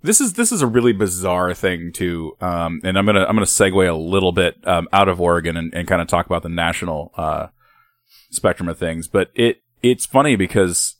this 0.02 0.20
is 0.20 0.32
this 0.34 0.50
is 0.50 0.62
a 0.62 0.66
really 0.66 0.92
bizarre 0.92 1.54
thing 1.54 1.92
too. 1.92 2.36
Um, 2.40 2.80
and 2.84 2.98
I'm 2.98 3.06
gonna 3.06 3.24
I'm 3.24 3.36
gonna 3.36 3.46
segue 3.46 3.88
a 3.88 3.96
little 3.96 4.32
bit 4.32 4.56
um, 4.66 4.88
out 4.92 5.08
of 5.08 5.20
Oregon 5.20 5.56
and, 5.56 5.72
and 5.74 5.86
kind 5.86 6.02
of 6.02 6.08
talk 6.08 6.26
about 6.26 6.42
the 6.42 6.48
national 6.48 7.12
uh 7.16 7.48
spectrum 8.30 8.68
of 8.68 8.78
things. 8.78 9.08
But 9.08 9.30
it 9.34 9.62
it's 9.82 10.04
funny 10.06 10.36
because 10.36 10.96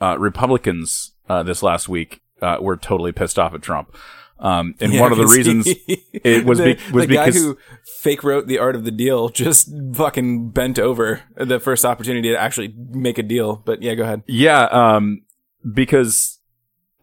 uh, 0.00 0.18
Republicans 0.18 1.12
uh, 1.28 1.42
this 1.42 1.62
last 1.62 1.88
week 1.88 2.20
uh, 2.42 2.58
were 2.60 2.76
totally 2.76 3.12
pissed 3.12 3.38
off 3.38 3.54
at 3.54 3.62
Trump. 3.62 3.94
Um, 4.38 4.74
and 4.80 4.92
Yeah, 4.92 5.00
one 5.00 5.12
of 5.12 5.18
the 5.18 5.26
reasons 5.36 5.66
it 5.88 6.44
was 6.44 6.58
the, 6.58 6.74
be- 6.74 6.92
was 6.92 7.06
the 7.06 7.14
guy 7.14 7.26
because- 7.26 7.40
who 7.42 7.58
fake 8.02 8.22
wrote 8.24 8.46
the 8.46 8.58
art 8.58 8.74
of 8.76 8.84
the 8.84 8.90
deal 8.90 9.28
just 9.44 9.70
fucking 9.94 10.50
bent 10.50 10.78
over 10.78 11.22
the 11.36 11.58
first 11.60 11.84
opportunity 11.84 12.28
to 12.30 12.36
actually 12.36 12.74
make 12.76 13.16
a 13.18 13.22
deal. 13.22 13.56
But 13.64 13.82
yeah, 13.82 13.94
go 13.94 14.02
ahead. 14.02 14.22
Yeah, 14.26 14.64
um, 14.64 15.22
because 15.72 16.40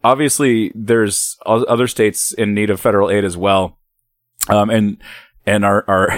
obviously 0.04 0.72
there's 0.74 1.38
other 1.46 1.86
states 1.86 2.32
in 2.32 2.54
need 2.54 2.70
of 2.70 2.80
federal 2.80 3.10
aid 3.10 3.24
as 3.24 3.36
well, 3.36 3.78
um, 4.48 4.70
and 4.70 4.98
and 5.46 5.64
our 5.64 5.84
our 5.88 6.10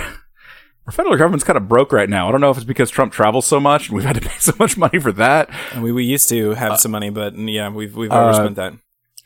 our 0.86 0.92
federal 0.92 1.16
government's 1.16 1.44
kind 1.44 1.56
of 1.56 1.68
broke 1.68 1.92
right 1.92 2.10
now. 2.10 2.28
I 2.28 2.32
don't 2.32 2.40
know 2.42 2.50
if 2.50 2.56
it's 2.58 2.66
because 2.66 2.90
Trump 2.90 3.12
travels 3.12 3.46
so 3.46 3.58
much 3.60 3.88
and 3.88 3.96
we've 3.96 4.04
had 4.04 4.16
to 4.16 4.20
pay 4.20 4.36
so 4.38 4.52
much 4.58 4.76
money 4.76 4.98
for 4.98 5.12
that, 5.12 5.48
And 5.72 5.82
we 5.82 5.92
we 5.92 6.04
used 6.04 6.28
to 6.30 6.52
Uh, 6.52 6.54
have 6.56 6.78
some 6.80 6.90
money, 6.92 7.08
but 7.10 7.34
yeah, 7.38 7.68
we've 7.70 7.96
we've 7.96 8.10
overspent 8.12 8.56
that. 8.56 8.74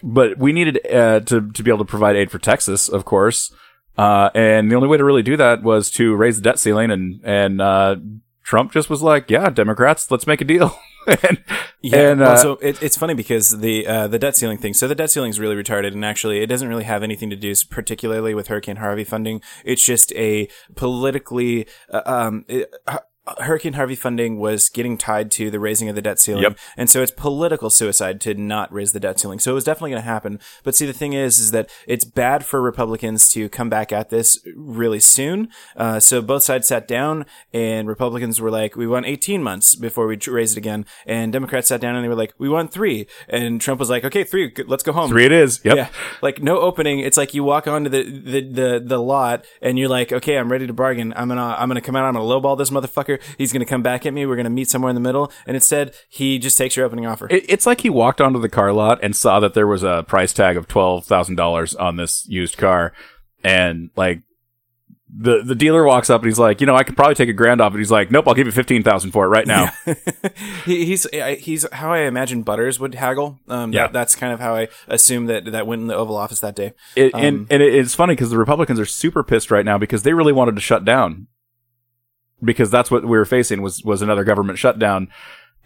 But 0.02 0.38
we 0.38 0.52
needed 0.52 0.80
uh, 0.86 1.20
to 1.20 1.50
to 1.50 1.62
be 1.62 1.70
able 1.70 1.84
to 1.84 1.90
provide 1.90 2.16
aid 2.16 2.30
for 2.30 2.38
Texas, 2.38 2.88
of 2.88 3.04
course. 3.04 3.52
Uh, 3.96 4.30
and 4.34 4.70
the 4.70 4.76
only 4.76 4.86
way 4.86 4.96
to 4.96 5.04
really 5.04 5.24
do 5.24 5.36
that 5.36 5.62
was 5.62 5.90
to 5.90 6.14
raise 6.14 6.36
the 6.36 6.42
debt 6.42 6.58
ceiling, 6.58 6.90
and 6.90 7.20
and 7.24 7.60
uh, 7.60 7.96
Trump 8.44 8.72
just 8.72 8.88
was 8.88 9.02
like, 9.02 9.28
"Yeah, 9.30 9.50
Democrats, 9.50 10.10
let's 10.10 10.26
make 10.26 10.40
a 10.40 10.44
deal." 10.44 10.78
and 11.06 11.42
Yeah, 11.80 12.10
and 12.10 12.20
well, 12.20 12.32
uh, 12.32 12.36
so 12.36 12.52
it, 12.54 12.82
it's 12.82 12.96
funny 12.96 13.14
because 13.14 13.60
the 13.60 13.86
uh, 13.86 14.08
the 14.08 14.18
debt 14.18 14.36
ceiling 14.36 14.58
thing. 14.58 14.74
So 14.74 14.88
the 14.88 14.96
debt 14.96 15.10
ceiling 15.10 15.30
is 15.30 15.38
really 15.38 15.54
retarded, 15.54 15.92
and 15.92 16.04
actually, 16.04 16.40
it 16.40 16.46
doesn't 16.46 16.68
really 16.68 16.84
have 16.84 17.04
anything 17.04 17.30
to 17.30 17.36
do 17.36 17.54
particularly 17.70 18.34
with 18.34 18.48
Hurricane 18.48 18.76
Harvey 18.76 19.04
funding. 19.04 19.40
It's 19.64 19.84
just 19.84 20.12
a 20.14 20.48
politically 20.74 21.66
uh, 21.90 22.02
um. 22.04 22.44
It, 22.48 22.74
Hu- 22.90 22.98
Hurricane 23.38 23.74
Harvey 23.74 23.94
funding 23.94 24.38
was 24.38 24.68
getting 24.68 24.96
tied 24.98 25.30
to 25.32 25.50
the 25.50 25.60
raising 25.60 25.88
of 25.88 25.94
the 25.94 26.02
debt 26.02 26.18
ceiling, 26.18 26.42
Yep. 26.42 26.58
and 26.76 26.90
so 26.90 27.02
it's 27.02 27.10
political 27.12 27.70
suicide 27.70 28.20
to 28.22 28.34
not 28.34 28.72
raise 28.72 28.92
the 28.92 29.00
debt 29.00 29.18
ceiling. 29.20 29.38
So 29.38 29.50
it 29.52 29.54
was 29.54 29.64
definitely 29.64 29.90
going 29.90 30.02
to 30.02 30.08
happen. 30.08 30.40
But 30.64 30.74
see, 30.74 30.86
the 30.86 30.92
thing 30.92 31.12
is, 31.12 31.38
is 31.38 31.50
that 31.52 31.70
it's 31.86 32.04
bad 32.04 32.44
for 32.44 32.60
Republicans 32.62 33.28
to 33.30 33.48
come 33.48 33.68
back 33.68 33.92
at 33.92 34.10
this 34.10 34.38
really 34.54 35.00
soon. 35.00 35.48
Uh, 35.76 36.00
so 36.00 36.20
both 36.22 36.42
sides 36.42 36.68
sat 36.68 36.88
down, 36.88 37.26
and 37.52 37.88
Republicans 37.88 38.40
were 38.40 38.50
like, 38.50 38.76
"We 38.76 38.86
want 38.86 39.06
18 39.06 39.42
months 39.42 39.74
before 39.74 40.06
we 40.06 40.18
raise 40.28 40.52
it 40.52 40.58
again," 40.58 40.86
and 41.06 41.32
Democrats 41.32 41.68
sat 41.68 41.80
down 41.80 41.94
and 41.96 42.04
they 42.04 42.08
were 42.08 42.14
like, 42.14 42.34
"We 42.38 42.48
want 42.48 42.72
three. 42.72 43.06
And 43.28 43.60
Trump 43.60 43.80
was 43.80 43.90
like, 43.90 44.04
"Okay, 44.04 44.24
three. 44.24 44.52
Let's 44.66 44.82
go 44.82 44.92
home." 44.92 45.08
three 45.10 45.26
it 45.26 45.32
is. 45.32 45.60
Yep. 45.64 45.76
Yeah, 45.76 45.88
like 46.22 46.42
no 46.42 46.58
opening. 46.58 47.00
It's 47.00 47.16
like 47.16 47.34
you 47.34 47.44
walk 47.44 47.66
onto 47.66 47.90
the, 47.90 48.02
the 48.02 48.40
the 48.40 48.82
the 48.84 48.98
lot 48.98 49.44
and 49.62 49.78
you're 49.78 49.88
like, 49.88 50.12
okay, 50.12 50.36
I'm 50.38 50.50
ready 50.50 50.66
to 50.66 50.72
bargain. 50.72 51.12
I'm 51.16 51.28
gonna 51.28 51.54
I'm 51.58 51.68
gonna 51.68 51.80
come 51.80 51.96
out. 51.96 52.04
I'm 52.04 52.14
gonna 52.14 52.24
lowball 52.24 52.56
this 52.58 52.70
motherfucker. 52.70 53.17
He's 53.36 53.52
gonna 53.52 53.64
come 53.64 53.82
back 53.82 54.06
at 54.06 54.12
me. 54.12 54.26
We're 54.26 54.36
gonna 54.36 54.50
meet 54.50 54.68
somewhere 54.68 54.90
in 54.90 54.94
the 54.94 55.00
middle. 55.00 55.32
And 55.46 55.54
instead, 55.56 55.94
he 56.08 56.38
just 56.38 56.56
takes 56.58 56.76
your 56.76 56.86
opening 56.86 57.06
offer. 57.06 57.26
It, 57.30 57.44
it's 57.48 57.66
like 57.66 57.80
he 57.82 57.90
walked 57.90 58.20
onto 58.20 58.40
the 58.40 58.48
car 58.48 58.72
lot 58.72 58.98
and 59.02 59.14
saw 59.14 59.40
that 59.40 59.54
there 59.54 59.66
was 59.66 59.82
a 59.82 60.04
price 60.06 60.32
tag 60.32 60.56
of 60.56 60.68
twelve 60.68 61.04
thousand 61.06 61.36
dollars 61.36 61.74
on 61.74 61.96
this 61.96 62.26
used 62.28 62.56
car, 62.56 62.92
and 63.44 63.90
like 63.96 64.22
the 65.10 65.42
the 65.42 65.54
dealer 65.54 65.84
walks 65.84 66.10
up 66.10 66.20
and 66.20 66.28
he's 66.28 66.38
like, 66.38 66.60
you 66.60 66.66
know, 66.66 66.76
I 66.76 66.82
could 66.82 66.94
probably 66.94 67.14
take 67.14 67.30
a 67.30 67.32
grand 67.32 67.62
off 67.62 67.74
it. 67.74 67.78
He's 67.78 67.90
like, 67.90 68.10
nope, 68.10 68.28
I'll 68.28 68.34
give 68.34 68.46
you 68.46 68.52
fifteen 68.52 68.82
thousand 68.82 69.12
for 69.12 69.24
it 69.24 69.28
right 69.28 69.46
now. 69.46 69.70
he, 70.66 70.84
he's 70.84 71.06
he's 71.38 71.66
how 71.72 71.92
I 71.94 72.00
imagine 72.00 72.42
Butters 72.42 72.78
would 72.78 72.94
haggle. 72.94 73.38
Um, 73.48 73.72
Yeah. 73.72 73.84
that, 73.84 73.94
that's 73.94 74.14
kind 74.14 74.34
of 74.34 74.40
how 74.40 74.54
I 74.54 74.68
assume 74.86 75.24
that 75.26 75.46
that 75.52 75.66
went 75.66 75.80
in 75.80 75.88
the 75.88 75.94
Oval 75.94 76.16
Office 76.16 76.40
that 76.40 76.54
day. 76.54 76.74
It, 76.94 77.14
Um, 77.14 77.24
and 77.24 77.46
and 77.50 77.62
it, 77.62 77.74
it's 77.74 77.94
funny 77.94 78.14
because 78.14 78.28
the 78.28 78.36
Republicans 78.38 78.78
are 78.78 78.84
super 78.84 79.24
pissed 79.24 79.50
right 79.50 79.64
now 79.64 79.78
because 79.78 80.02
they 80.02 80.12
really 80.12 80.32
wanted 80.34 80.56
to 80.56 80.60
shut 80.60 80.84
down 80.84 81.26
because 82.42 82.70
that's 82.70 82.90
what 82.90 83.02
we 83.02 83.16
were 83.16 83.24
facing 83.24 83.62
was 83.62 83.82
was 83.84 84.02
another 84.02 84.24
government 84.24 84.58
shutdown, 84.58 85.08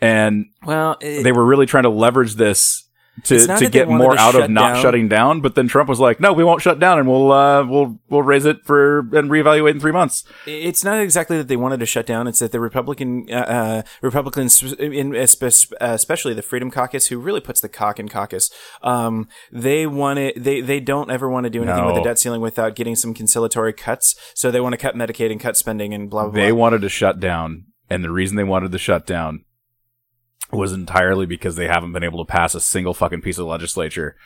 and 0.00 0.46
Well, 0.64 0.96
it, 1.00 1.22
they 1.22 1.32
were 1.32 1.44
really 1.44 1.66
trying 1.66 1.84
to 1.84 1.90
leverage 1.90 2.34
this. 2.34 2.84
To, 3.25 3.47
to 3.47 3.69
get 3.69 3.88
more 3.88 4.14
to 4.14 4.19
out 4.21 4.35
of 4.35 4.50
not 4.50 4.73
down. 4.73 4.83
shutting 4.83 5.07
down, 5.07 5.42
but 5.42 5.54
then 5.54 5.69
Trump 5.69 5.87
was 5.87 6.00
like, 6.00 6.19
"No, 6.19 6.33
we 6.33 6.42
won't 6.42 6.62
shut 6.62 6.78
down, 6.78 6.99
and 6.99 7.07
we'll 7.07 7.31
uh, 7.31 7.62
we'll 7.62 7.99
we'll 8.09 8.23
raise 8.23 8.47
it 8.47 8.64
for 8.64 9.00
and 9.00 9.31
reevaluate 9.31 9.73
in 9.73 9.81
three 9.81 9.92
months." 9.92 10.25
It's 10.47 10.83
not 10.83 10.99
exactly 10.99 11.37
that 11.37 11.47
they 11.47 11.57
wanted 11.57 11.78
to 11.81 11.87
shut 11.87 12.07
down. 12.07 12.26
It's 12.26 12.38
that 12.38 12.52
the 12.52 12.59
Republican 12.59 13.26
uh, 13.31 13.35
uh, 13.35 13.83
Republicans, 14.00 14.62
in, 14.73 15.14
especially 15.14 16.33
the 16.35 16.42
Freedom 16.42 16.71
Caucus, 16.71 17.09
who 17.09 17.19
really 17.19 17.40
puts 17.40 17.61
the 17.61 17.69
cock 17.69 18.00
in 18.00 18.09
caucus, 18.09 18.50
um, 18.83 19.28
they 19.52 19.87
want 19.87 20.19
it. 20.19 20.42
They 20.42 20.62
they 20.62 20.81
don't 20.81 21.11
ever 21.11 21.28
want 21.28 21.45
to 21.45 21.50
do 21.50 21.62
anything 21.62 21.85
with 21.85 21.97
the 21.97 22.02
debt 22.02 22.19
ceiling 22.19 22.40
without 22.40 22.75
getting 22.75 22.97
some 22.97 23.12
conciliatory 23.12 23.75
cuts. 23.75 24.16
So 24.35 24.50
they 24.50 24.61
want 24.61 24.73
to 24.73 24.78
cut 24.78 24.95
Medicaid 24.95 25.31
and 25.31 25.38
cut 25.38 25.59
spending 25.59 25.92
and 25.92 26.09
blah 26.09 26.25
blah 26.25 26.33
They 26.33 26.50
blah. 26.50 26.59
wanted 26.59 26.81
to 26.81 26.88
shut 26.88 27.21
down, 27.21 27.66
and 27.90 28.02
the 28.02 28.11
reason 28.11 28.37
they 28.38 28.45
wanted 28.45 28.73
to 28.73 28.78
shut 28.78 29.07
down 29.07 29.45
was 30.52 30.73
entirely 30.73 31.26
because 31.26 31.56
they 31.56 31.66
haven't 31.66 31.92
been 31.92 32.04
able 32.04 32.25
to 32.25 32.30
pass 32.30 32.54
a 32.54 32.61
single 32.61 32.94
fucking 32.94 33.23
piece 33.23 33.38
of 33.38 33.47
legislature. 33.47 34.16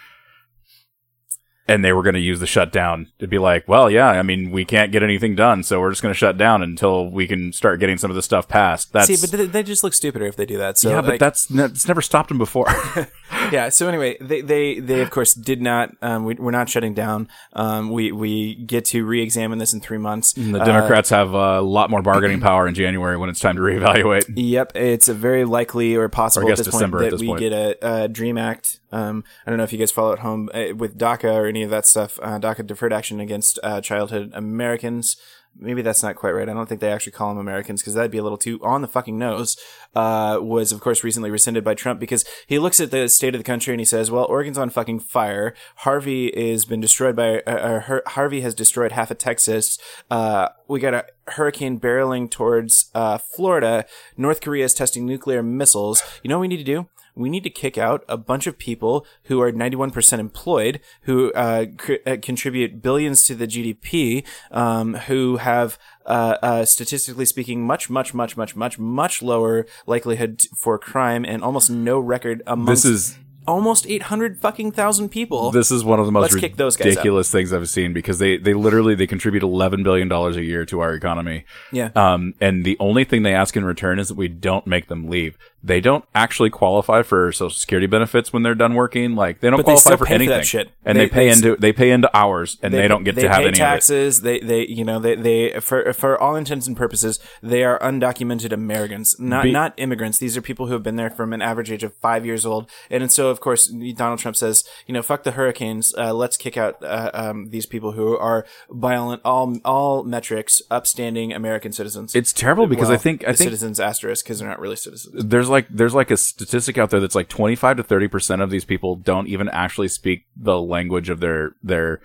and 1.69 1.85
they 1.85 1.93
were 1.93 2.03
going 2.05 2.15
to 2.15 2.21
use 2.21 2.39
the 2.39 2.47
shutdown 2.47 3.11
to 3.19 3.27
be 3.27 3.39
like, 3.39 3.67
well, 3.67 3.91
yeah, 3.91 4.07
I 4.09 4.23
mean, 4.23 4.53
we 4.53 4.65
can't 4.65 4.93
get 4.93 5.03
anything 5.03 5.35
done, 5.35 5.65
so 5.65 5.81
we're 5.81 5.91
just 5.91 6.01
going 6.01 6.15
to 6.15 6.19
shut 6.19 6.39
down 6.39 6.63
until 6.63 7.11
we 7.11 7.27
can 7.27 7.53
start 7.53 7.81
getting 7.81 7.99
some 7.99 8.09
of 8.09 8.15
the 8.15 8.23
stuff 8.23 8.47
passed. 8.47 8.93
That's 8.93 9.09
See, 9.09 9.17
but 9.21 9.37
they, 9.37 9.47
they 9.47 9.63
just 9.65 9.83
look 9.83 9.93
stupider 9.93 10.27
if 10.27 10.37
they 10.37 10.47
do 10.47 10.59
that. 10.59 10.79
So 10.79 10.91
yeah, 10.91 11.01
but 11.01 11.11
like, 11.11 11.21
that's 11.21 11.47
that's 11.47 11.89
never 11.89 12.03
stopped 12.03 12.29
them 12.29 12.39
before. 12.39 12.67
yeah. 13.53 13.69
So 13.69 13.89
anyway, 13.89 14.17
they 14.21 14.41
they, 14.41 14.81
they 14.81 15.01
of 15.01 15.11
course 15.11 15.35
did 15.35 15.61
not. 15.61 15.91
Um, 16.03 16.25
we, 16.25 16.35
we're 16.35 16.51
not 16.51 16.69
shutting 16.69 16.95
down. 16.95 17.29
Um, 17.53 17.91
we 17.91 18.13
we 18.13 18.55
get 18.55 18.85
to 18.87 19.05
re-examine 19.05 19.59
this 19.59 19.73
in 19.73 19.81
three 19.81 19.99
months. 19.99 20.33
the 20.33 20.59
Democrats 20.59 21.11
have 21.11 21.33
a 21.33 21.61
lot 21.61 21.91
more 21.91 22.03
bargaining 22.03 22.41
power 22.41 22.67
in 22.67 22.75
January 22.75 23.17
when 23.17 23.29
it's 23.29 23.41
time 23.41 23.57
to 23.57 23.63
reevaluate. 23.63 24.25
Yep, 24.35 24.73
it's 24.77 25.09
a 25.09 25.15
very 25.15 25.45
likely 25.45 25.95
or 25.95 26.09
possible 26.09 26.47
Or 26.47 26.51
I 26.51 26.53
guess 26.53 26.61
at 26.61 26.67
this 26.67 26.75
December 26.75 26.99
point 26.99 27.13
at 27.13 27.19
that 27.19 27.21
we 27.21 27.27
point. 27.29 27.41
get 27.41 27.53
a, 27.53 28.03
a 28.05 28.09
Dream 28.09 28.39
Act. 28.39 28.81
Um, 28.93 29.25
I 29.47 29.51
don't 29.51 29.59
know 29.59 29.65
if 29.65 29.73
you 29.73 29.79
guys 29.79 29.91
follow 29.91 30.13
at 30.13 30.21
home 30.21 30.49
uh, 30.55 30.75
with 30.75 30.97
DACA 30.99 31.35
or 31.35 31.47
any 31.47 31.63
of 31.63 31.71
that 31.71 31.87
stuff. 31.87 32.19
Uh, 32.23 32.39
DACA 32.39 32.67
deferred 32.67 32.93
action 32.93 33.21
against 33.21 33.59
uh, 33.63 33.81
childhood 33.81 34.31
Americans. 34.35 35.17
Maybe 35.59 35.83
that's 35.83 36.03
not 36.03 36.17
quite 36.17 36.33
right. 36.33 36.49
I 36.49 36.53
don't 36.53 36.69
think 36.69 36.81
they 36.81 36.93
actually 36.93 37.13
call 37.13 37.31
them 37.31 37.39
Americans 37.39 37.81
because 37.81 37.95
that'd 37.95 38.11
be 38.11 38.19
a 38.19 38.23
little 38.23 38.39
too 38.39 38.61
on 38.63 38.83
the 38.83 38.89
fucking 38.89 39.19
nose. 39.19 39.57
Uh, 39.95 40.39
was 40.41 40.73
of 40.73 40.81
course 40.81 41.03
recently 41.03 41.31
rescinded 41.31 41.65
by 41.65 41.75
Trump 41.75 41.99
because 41.99 42.25
he 42.47 42.59
looks 42.59 42.81
at 42.81 42.91
the 42.91 43.09
state 43.09 43.35
of 43.35 43.41
the 43.41 43.45
country 43.45 43.73
and 43.73 43.81
he 43.81 43.85
says, 43.85 44.11
"Well, 44.11 44.27
Oregon's 44.27 44.59
on 44.59 44.71
fucking 44.71 45.01
fire. 45.01 45.55
Harvey 45.77 46.33
has 46.37 46.65
been 46.65 46.81
destroyed 46.81 47.17
by 47.17 47.41
uh, 47.47 47.51
uh, 47.51 47.81
Har- 47.81 48.03
Harvey 48.07 48.43
has 48.43 48.55
destroyed 48.55 48.93
half 48.93 49.11
of 49.11 49.19
Texas. 49.19 49.79
Uh, 50.11 50.49
we 50.69 50.81
got 50.81 50.95
a 50.95 51.07
hurricane 51.29 51.81
barreling 51.81 52.31
towards 52.31 52.91
uh, 52.95 53.19
Florida. 53.19 53.85
North 54.17 54.41
Korea 54.41 54.65
is 54.65 54.75
testing 54.75 55.07
nuclear 55.07 55.43
missiles. 55.43 56.03
You 56.23 56.29
know 56.29 56.39
what 56.39 56.43
we 56.43 56.49
need 56.49 56.59
to 56.59 56.65
do? 56.65 56.89
We 57.17 57.31
need 57.31 57.43
to 57.45 57.51
kick 57.51 57.77
out 57.79 58.05
a 58.09 58.17
bunch 58.17 58.47
of 58.47 58.59
people 58.59 59.07
who 59.25 59.41
are 59.41 59.51
91% 59.51 60.19
employed, 60.19 60.81
who 61.03 61.33
uh, 61.33 61.67
cr- 61.77 61.95
uh, 62.07 62.17
contribute 62.21 62.83
billions 62.83 63.25
to 63.25 63.35
the 63.35 63.47
GDP, 63.47 64.25
um, 64.51 64.95
who 64.95 65.39
have, 65.39 65.79
uh, 66.05 66.37
uh, 66.43 66.65
statistically 66.65 67.25
speaking, 67.25 67.67
much, 67.67 67.91
much, 67.91 68.13
much, 68.13 68.37
much, 68.37 68.55
much, 68.55 68.79
much 68.79 69.23
lower 69.23 69.67
likelihood 69.87 70.45
for 70.55 70.79
crime 70.79 71.25
and 71.25 71.43
almost 71.43 71.71
no 71.71 71.99
record 71.99 72.43
amongst 72.47 72.85
This 72.85 72.93
is 72.93 73.19
almost 73.47 73.87
800 73.87 74.41
fucking 74.41 74.73
thousand 74.73 75.09
people. 75.11 75.51
this 75.51 75.71
is 75.71 75.85
one 75.85 75.99
of 76.01 76.07
the 76.07 76.13
most 76.13 76.33
Let's 76.33 76.41
kick 76.41 76.57
those 76.57 76.77
guys 76.77 76.87
ridiculous 76.87 77.31
things 77.31 77.53
I've 77.53 77.69
seen 77.69 77.93
because 77.93 78.19
they 78.19 78.37
they 78.37 78.55
literally 78.55 78.95
they 78.95 79.07
contribute 79.07 79.43
eleven 79.43 79.83
billion 79.83 80.09
dollars 80.09 80.37
a 80.37 80.43
year 80.45 80.65
to 80.67 80.81
our 80.81 80.95
economy. 80.95 81.45
yeah. 81.73 81.91
Um, 81.95 82.35
and 82.41 82.65
the 82.65 82.77
only 82.81 83.05
thing 83.05 83.23
they 83.23 83.35
ask 83.35 83.57
in 83.57 83.65
return 83.65 83.99
is 83.99 84.09
that 84.09 84.17
we 84.17 84.29
don't 84.29 84.67
make 84.67 84.89
them 84.89 85.09
leave. 85.09 85.37
They 85.63 85.81
don't 85.81 86.05
actually 86.15 86.51
qualify 86.51 87.03
for 87.03 87.33
Social 87.33 87.51
Security 87.51 87.89
benefits 87.89 88.33
when 88.33 88.45
they're 88.45 88.55
done 88.55 88.75
working. 88.75 89.17
Like 89.17 89.41
they 89.41 89.51
don't 89.51 89.57
But 89.59 89.65
qualify 89.65 89.81
still 89.91 89.97
for 89.99 90.07
for 90.07 90.13
anything. 90.13 90.43
shit. 90.45 90.71
And 90.85 90.97
They- 90.97 91.07
they, 91.07 91.09
pay 91.11 91.27
they- 91.27 91.33
into 91.33 91.57
they 91.57 91.73
pay 91.73 91.91
into 91.91 92.17
hours, 92.17 92.57
and 92.63 92.73
they, 92.73 92.87
don't 92.87 93.03
get 93.05 93.17
they 93.17 93.23
to 93.23 93.29
have 93.29 93.41
any 93.43 93.53
taxes. 93.53 94.21
They 94.23 94.39
they 94.41 94.67
you 94.67 94.85
know 94.85 94.99
they 95.01 95.17
they 95.17 95.61
for 95.61 95.93
for 95.93 96.21
all 96.21 96.37
intents 96.37 96.67
and 96.69 96.77
purposes 96.77 97.19
they 97.43 97.65
are 97.65 97.79
undocumented 97.81 98.53
Americans, 98.53 99.17
not 99.19 99.45
Be- 99.45 99.53
not 99.53 99.75
immigrants. 99.77 100.19
These 100.19 100.37
are 100.37 100.43
people 100.43 100.67
who 100.67 100.73
have 100.75 100.83
been 100.85 100.97
there 100.97 101.11
from 101.11 101.33
an 101.33 101.43
average 101.43 101.71
age 101.73 101.83
of 101.83 101.95
five 101.97 102.25
years 102.25 102.47
old, 102.47 102.71
and 102.91 103.11
so 103.11 103.36
of 103.37 103.41
course 103.41 103.67
Donald 103.97 104.19
Trump 104.19 104.35
says, 104.35 104.65
you 104.87 104.95
know, 104.95 105.03
fuck 105.03 105.23
the 105.23 105.33
hurricanes. 105.33 105.95
Uh, 105.95 106.15
let's 106.15 106.39
kick 106.39 106.57
out 106.57 106.83
uh, 106.83 107.11
um, 107.13 107.51
these 107.51 107.67
people 107.67 107.93
who 107.93 108.17
are 108.17 108.47
violent, 108.71 109.21
all 109.27 109.59
all 109.63 110.05
metrics 110.05 110.63
upstanding 110.71 111.35
American 111.35 111.71
citizens. 111.71 112.15
It's 112.15 112.33
terrible 112.33 112.67
because 112.67 112.89
I 112.89 112.97
think 112.97 113.25
I 113.25 113.35
think 113.35 113.49
citizens 113.49 113.79
asterisk 113.79 114.25
because 114.25 114.39
they're 114.39 114.49
not 114.49 114.59
really 114.59 114.77
citizens. 114.77 115.23
there's 115.23 115.51
like 115.51 115.67
there's 115.69 115.95
like 115.95 116.11
a 116.11 116.17
statistic 116.17 116.79
out 116.79 116.89
there 116.89 117.01
that's 117.01 117.15
like 117.15 117.29
25 117.29 117.77
to 117.77 117.83
30 117.83 118.09
percent 118.09 118.41
of 118.41 118.49
these 118.49 118.65
people 118.65 118.97
don't 118.97 119.29
even 119.29 119.51
actually 119.51 119.89
speak 119.89 120.25
the 120.35 120.59
language 120.59 121.11
of 121.11 121.21
their 121.21 121.53
their 121.63 122.01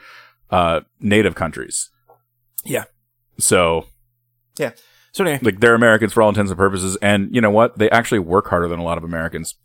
uh, 0.50 0.82
native 1.00 1.36
countries. 1.36 1.90
Yeah. 2.66 2.84
So 3.38 3.86
Yeah. 4.60 4.72
So 5.14 5.24
anyway, 5.26 5.40
like 5.42 5.60
they're 5.60 5.76
Americans 5.76 6.14
for 6.14 6.22
all 6.22 6.30
intents 6.30 6.52
and 6.52 6.58
purposes, 6.58 6.98
and 7.02 7.34
you 7.36 7.42
know 7.42 7.52
what? 7.52 7.78
They 7.78 7.90
actually 7.90 8.20
work 8.20 8.48
harder 8.48 8.68
than 8.68 8.80
a 8.80 8.84
lot 8.84 8.98
of 8.98 9.04
Americans. 9.04 9.56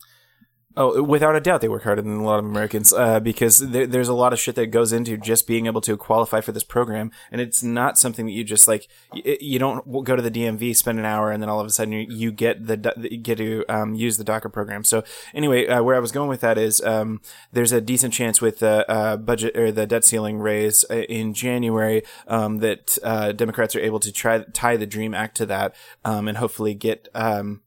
Oh, 0.78 1.02
without 1.02 1.34
a 1.34 1.40
doubt, 1.40 1.62
they 1.62 1.70
work 1.70 1.84
harder 1.84 2.02
than 2.02 2.18
a 2.18 2.24
lot 2.24 2.38
of 2.38 2.44
Americans 2.44 2.92
uh, 2.92 3.18
because 3.18 3.58
there, 3.58 3.86
there's 3.86 4.08
a 4.08 4.14
lot 4.14 4.34
of 4.34 4.38
shit 4.38 4.56
that 4.56 4.66
goes 4.66 4.92
into 4.92 5.16
just 5.16 5.46
being 5.46 5.64
able 5.64 5.80
to 5.80 5.96
qualify 5.96 6.42
for 6.42 6.52
this 6.52 6.64
program, 6.64 7.10
and 7.32 7.40
it's 7.40 7.62
not 7.62 7.96
something 7.96 8.26
that 8.26 8.32
you 8.32 8.44
just 8.44 8.68
like. 8.68 8.86
You, 9.14 9.38
you 9.40 9.58
don't 9.58 10.04
go 10.04 10.16
to 10.16 10.20
the 10.20 10.30
DMV, 10.30 10.76
spend 10.76 10.98
an 10.98 11.06
hour, 11.06 11.32
and 11.32 11.42
then 11.42 11.48
all 11.48 11.60
of 11.60 11.66
a 11.66 11.70
sudden 11.70 11.94
you, 11.94 12.06
you 12.10 12.30
get 12.30 12.66
the 12.66 12.76
get 13.22 13.38
to 13.38 13.64
um, 13.70 13.94
use 13.94 14.18
the 14.18 14.24
DACA 14.24 14.52
program. 14.52 14.84
So 14.84 15.02
anyway, 15.34 15.66
uh, 15.66 15.82
where 15.82 15.96
I 15.96 15.98
was 15.98 16.12
going 16.12 16.28
with 16.28 16.42
that 16.42 16.58
is 16.58 16.82
um, 16.82 17.22
there's 17.52 17.72
a 17.72 17.80
decent 17.80 18.12
chance 18.12 18.42
with 18.42 18.58
the 18.58 18.90
uh, 18.90 19.16
budget 19.16 19.56
or 19.56 19.72
the 19.72 19.86
debt 19.86 20.04
ceiling 20.04 20.38
raise 20.40 20.84
uh, 20.90 20.94
in 20.94 21.32
January 21.32 22.02
um, 22.26 22.58
that 22.58 22.98
uh, 23.02 23.32
Democrats 23.32 23.74
are 23.74 23.80
able 23.80 24.00
to 24.00 24.12
try 24.12 24.44
tie 24.52 24.76
the 24.76 24.86
Dream 24.86 25.14
Act 25.14 25.38
to 25.38 25.46
that 25.46 25.74
um, 26.04 26.28
and 26.28 26.36
hopefully 26.36 26.74
get. 26.74 27.08
Um, 27.14 27.62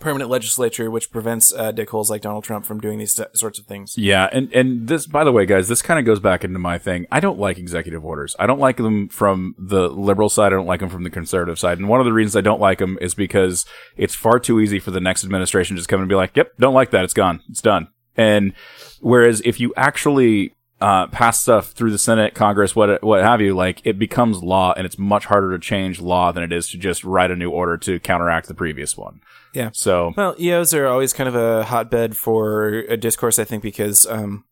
permanent 0.00 0.30
legislature, 0.30 0.90
which 0.90 1.10
prevents 1.10 1.52
uh, 1.52 1.72
dickholes 1.72 2.08
like 2.08 2.22
Donald 2.22 2.44
Trump 2.44 2.64
from 2.64 2.80
doing 2.80 2.98
these 2.98 3.20
sorts 3.34 3.58
of 3.58 3.66
things. 3.66 3.96
Yeah, 3.98 4.28
and 4.32 4.52
and 4.52 4.88
this, 4.88 5.06
by 5.06 5.24
the 5.24 5.32
way, 5.32 5.46
guys, 5.46 5.68
this 5.68 5.82
kind 5.82 5.98
of 5.98 6.06
goes 6.06 6.20
back 6.20 6.44
into 6.44 6.58
my 6.58 6.78
thing. 6.78 7.06
I 7.10 7.20
don't 7.20 7.38
like 7.38 7.58
executive 7.58 8.04
orders. 8.04 8.34
I 8.38 8.46
don't 8.46 8.60
like 8.60 8.76
them 8.76 9.08
from 9.08 9.54
the 9.58 9.88
liberal 9.88 10.28
side. 10.28 10.46
I 10.46 10.56
don't 10.56 10.66
like 10.66 10.80
them 10.80 10.88
from 10.88 11.04
the 11.04 11.10
conservative 11.10 11.58
side. 11.58 11.78
And 11.78 11.88
one 11.88 12.00
of 12.00 12.06
the 12.06 12.12
reasons 12.12 12.36
I 12.36 12.40
don't 12.40 12.60
like 12.60 12.78
them 12.78 12.98
is 13.00 13.14
because 13.14 13.66
it's 13.96 14.14
far 14.14 14.38
too 14.38 14.60
easy 14.60 14.78
for 14.78 14.90
the 14.90 15.00
next 15.00 15.24
administration 15.24 15.76
to 15.76 15.80
just 15.80 15.88
come 15.88 16.00
and 16.00 16.08
be 16.08 16.14
like, 16.14 16.36
"Yep, 16.36 16.56
don't 16.58 16.74
like 16.74 16.90
that. 16.90 17.04
It's 17.04 17.14
gone. 17.14 17.42
It's 17.48 17.62
done." 17.62 17.88
And 18.16 18.52
whereas 19.00 19.40
if 19.44 19.60
you 19.60 19.72
actually 19.76 20.54
uh, 20.80 21.08
pass 21.08 21.40
stuff 21.40 21.72
through 21.72 21.90
the 21.90 21.98
Senate, 21.98 22.34
Congress, 22.34 22.76
what 22.76 23.02
what 23.02 23.22
have 23.22 23.40
you, 23.40 23.54
like 23.54 23.80
it 23.84 23.98
becomes 23.98 24.42
law, 24.42 24.72
and 24.76 24.86
it's 24.86 24.98
much 24.98 25.26
harder 25.26 25.50
to 25.50 25.58
change 25.58 26.00
law 26.00 26.30
than 26.30 26.42
it 26.42 26.52
is 26.52 26.68
to 26.70 26.78
just 26.78 27.04
write 27.04 27.30
a 27.30 27.36
new 27.36 27.50
order 27.50 27.76
to 27.78 27.98
counteract 28.00 28.46
the 28.46 28.54
previous 28.54 28.96
one. 28.96 29.20
Yeah. 29.52 29.70
So 29.72 30.12
Well, 30.16 30.36
EOs 30.38 30.72
are 30.74 30.86
always 30.86 31.12
kind 31.12 31.28
of 31.28 31.34
a 31.34 31.64
hotbed 31.64 32.16
for 32.16 32.68
a 32.88 32.96
discourse, 32.96 33.38
I 33.38 33.44
think, 33.44 33.62
because 33.62 34.06
um, 34.06 34.44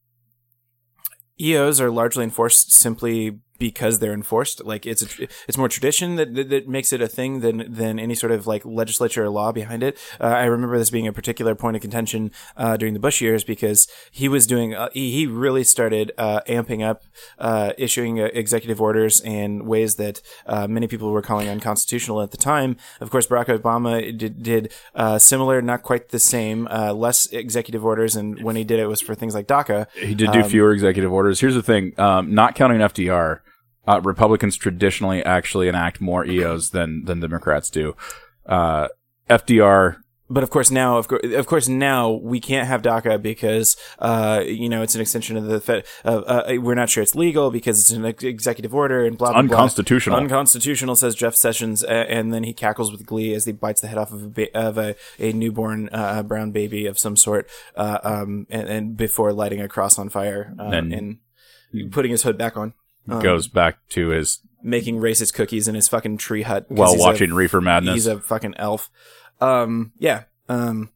EOs 1.40 1.80
are 1.80 1.90
largely 1.90 2.24
enforced 2.24 2.72
simply 2.72 3.38
because 3.59 3.99
they're 3.99 4.12
enforced. 4.12 4.64
Like 4.64 4.87
it's 4.87 5.03
a, 5.03 5.29
it's 5.49 5.59
more 5.59 5.69
tradition 5.69 6.16
that, 6.16 6.35
that 6.35 6.49
that 6.51 6.69
makes 6.69 6.92
it 6.92 7.01
a 7.01 7.09
thing 7.09 7.40
than 7.40 7.73
than 7.73 7.99
any 7.99 8.14
sort 8.14 8.33
of 8.33 8.47
like 8.47 8.64
legislature 8.64 9.25
or 9.25 9.31
law 9.31 9.53
behind 9.53 9.83
it. 9.83 9.99
Uh, 10.21 10.27
I 10.27 10.45
remember 10.45 10.79
this 10.79 10.90
being 10.90 11.07
a 11.07 11.12
particular 11.12 11.55
point 11.55 11.77
of 11.77 11.83
contention 11.83 12.31
uh, 12.57 12.77
during 12.77 12.95
the 12.95 13.01
Bush 13.01 13.21
years 13.21 13.45
because 13.45 13.88
he 14.11 14.29
was 14.29 14.47
doing 14.47 14.75
uh, 14.75 14.88
he, 14.92 15.12
he 15.12 15.27
really 15.27 15.64
started 15.64 16.12
uh, 16.19 16.40
amping 16.49 16.85
up 16.85 17.05
uh, 17.38 17.73
issuing 17.79 18.21
uh, 18.21 18.29
executive 18.33 18.81
orders 18.81 19.21
in 19.21 19.66
ways 19.66 19.97
that 19.97 20.23
uh, 20.47 20.66
many 20.66 20.87
people 20.87 21.11
were 21.11 21.23
calling 21.23 21.49
unconstitutional 21.49 22.23
at 22.23 22.31
the 22.31 22.37
time. 22.37 22.77
Of 23.01 23.11
course, 23.11 23.27
Barack 23.27 23.47
Obama 23.47 24.16
did, 24.16 24.42
did 24.42 24.73
uh, 24.95 25.19
similar, 25.19 25.62
not 25.62 25.83
quite 25.83 26.11
the 26.11 26.19
same, 26.19 26.69
uh, 26.69 26.92
less 26.92 27.27
executive 27.27 27.85
orders, 27.85 28.16
and 28.16 28.42
when 28.42 28.57
he 28.57 28.64
did 28.64 28.81
it 28.81 28.87
was 28.87 29.01
for 29.01 29.14
things 29.14 29.35
like 29.35 29.47
DACA. 29.47 29.87
He 29.95 30.14
did 30.14 30.33
do 30.33 30.42
fewer 30.45 30.73
executive 30.73 31.12
orders. 31.12 31.40
Here's 31.40 31.55
the 31.55 31.62
thing: 31.62 31.99
um, 31.99 32.35
not 32.35 32.55
counting 32.55 32.79
FDR, 32.79 33.40
uh, 33.87 34.01
Republicans 34.03 34.57
traditionally 34.57 35.22
actually 35.25 35.68
enact 35.68 36.01
more 36.01 36.25
EOs 36.25 36.70
than 36.70 37.05
than 37.05 37.20
Democrats 37.20 37.70
do. 37.70 37.94
Uh, 38.46 38.88
FDR, 39.29 39.96
But 40.31 40.42
of 40.44 40.51
course 40.51 40.70
now, 40.70 40.99
of, 40.99 41.09
course, 41.09 41.22
of 41.35 41.46
course 41.46 41.68
now 41.68 42.11
we 42.11 42.38
can't 42.40 42.66
have 42.68 42.83
DACA 42.83 43.20
because, 43.20 43.77
uh, 43.99 44.42
you 44.44 44.68
know, 44.68 44.83
it's 44.83 44.94
an 44.94 45.01
extension 45.01 45.37
of 45.37 45.44
the 45.46 45.61
Fed. 45.61 45.85
Uh, 46.05 46.18
uh, 46.18 46.53
we're 46.61 46.75
not 46.75 46.88
sure 46.90 47.03
it's 47.03 47.14
legal 47.14 47.51
because 47.51 47.81
it's 47.81 47.90
an 47.90 48.05
ex- 48.05 48.22
executive 48.25 48.72
order 48.75 49.05
and 49.05 49.16
blah 49.18 49.33
blah 49.33 49.42
blah. 49.42 49.57
unconstitutional. 49.57 50.16
Unconstitutional, 50.18 50.94
says 50.96 51.14
Jeff 51.14 51.35
Sessions, 51.35 51.83
uh, 51.85 51.88
and 52.09 52.33
then 52.33 52.44
he 52.44 52.53
cackles 52.53 52.90
with 52.92 53.05
glee 53.07 53.35
as 53.35 53.44
he 53.46 53.53
bites 53.53 53.81
the 53.81 53.88
head 53.88 53.99
off 53.99 54.12
of 54.12 54.22
a 54.22 54.29
ba- 54.29 54.57
of 54.57 54.79
a, 54.79 54.94
a 55.18 55.33
newborn 55.33 55.88
uh, 55.92 56.22
brown 56.22 56.51
baby 56.53 56.87
of 56.87 56.99
some 56.99 57.16
sort, 57.16 57.49
uh, 57.77 57.99
um, 58.05 58.46
and, 58.51 58.68
and 58.68 58.96
before 58.96 59.33
lighting 59.33 59.61
a 59.61 59.68
cross 59.68 59.99
on 59.99 60.09
fire 60.09 60.55
uh, 60.59 60.64
And- 60.64 60.92
and 60.92 61.18
putting 61.92 62.11
his 62.12 62.22
hood 62.22 62.38
back 62.38 62.57
on, 62.57 62.75
um, 63.09 63.23
goes 63.23 63.49
back 63.49 63.79
to 63.90 64.09
his 64.09 64.40
making 64.62 64.97
racist 64.99 65.35
cookies 65.35 65.69
in 65.69 65.75
his 65.75 65.88
fucking 65.88 66.16
tree 66.19 66.42
hut 66.42 66.66
while 66.69 66.92
he's 66.92 67.01
a 67.01 67.05
watching 67.05 67.33
Reefer 67.33 67.61
Madness. 67.61 67.95
He's 67.95 68.07
a 68.07 68.21
fucking 68.21 68.55
elf. 68.57 68.90
Um, 69.40 69.92
yeah. 69.99 70.25
Um, 70.49 70.90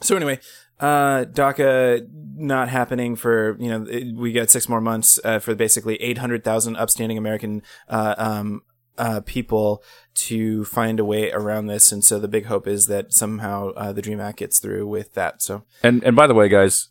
so 0.00 0.16
anyway, 0.16 0.38
uh, 0.80 1.24
DACA 1.24 2.06
not 2.36 2.68
happening 2.68 3.16
for, 3.16 3.56
you 3.58 3.68
know, 3.68 3.84
it- 3.88 4.14
we 4.14 4.32
got 4.32 4.50
six 4.50 4.68
more 4.68 4.80
months, 4.80 5.18
uh, 5.24 5.38
for 5.38 5.54
basically 5.54 5.96
800,000 5.96 6.76
upstanding 6.76 7.18
American, 7.18 7.62
uh, 7.88 8.14
um, 8.18 8.62
uh, 8.96 9.20
people 9.24 9.82
to 10.14 10.64
find 10.64 10.98
a 11.00 11.04
way 11.04 11.30
around 11.32 11.66
this. 11.66 11.90
And 11.92 12.04
so 12.04 12.18
the 12.18 12.28
big 12.28 12.46
hope 12.46 12.66
is 12.66 12.86
that 12.88 13.12
somehow, 13.12 13.70
uh, 13.70 13.92
the 13.92 14.02
DREAM 14.02 14.20
Act 14.20 14.38
gets 14.38 14.58
through 14.58 14.86
with 14.88 15.14
that. 15.14 15.40
So, 15.42 15.62
And 15.82 16.02
and 16.04 16.14
by 16.16 16.26
the 16.26 16.34
way, 16.34 16.48
guys, 16.48 16.88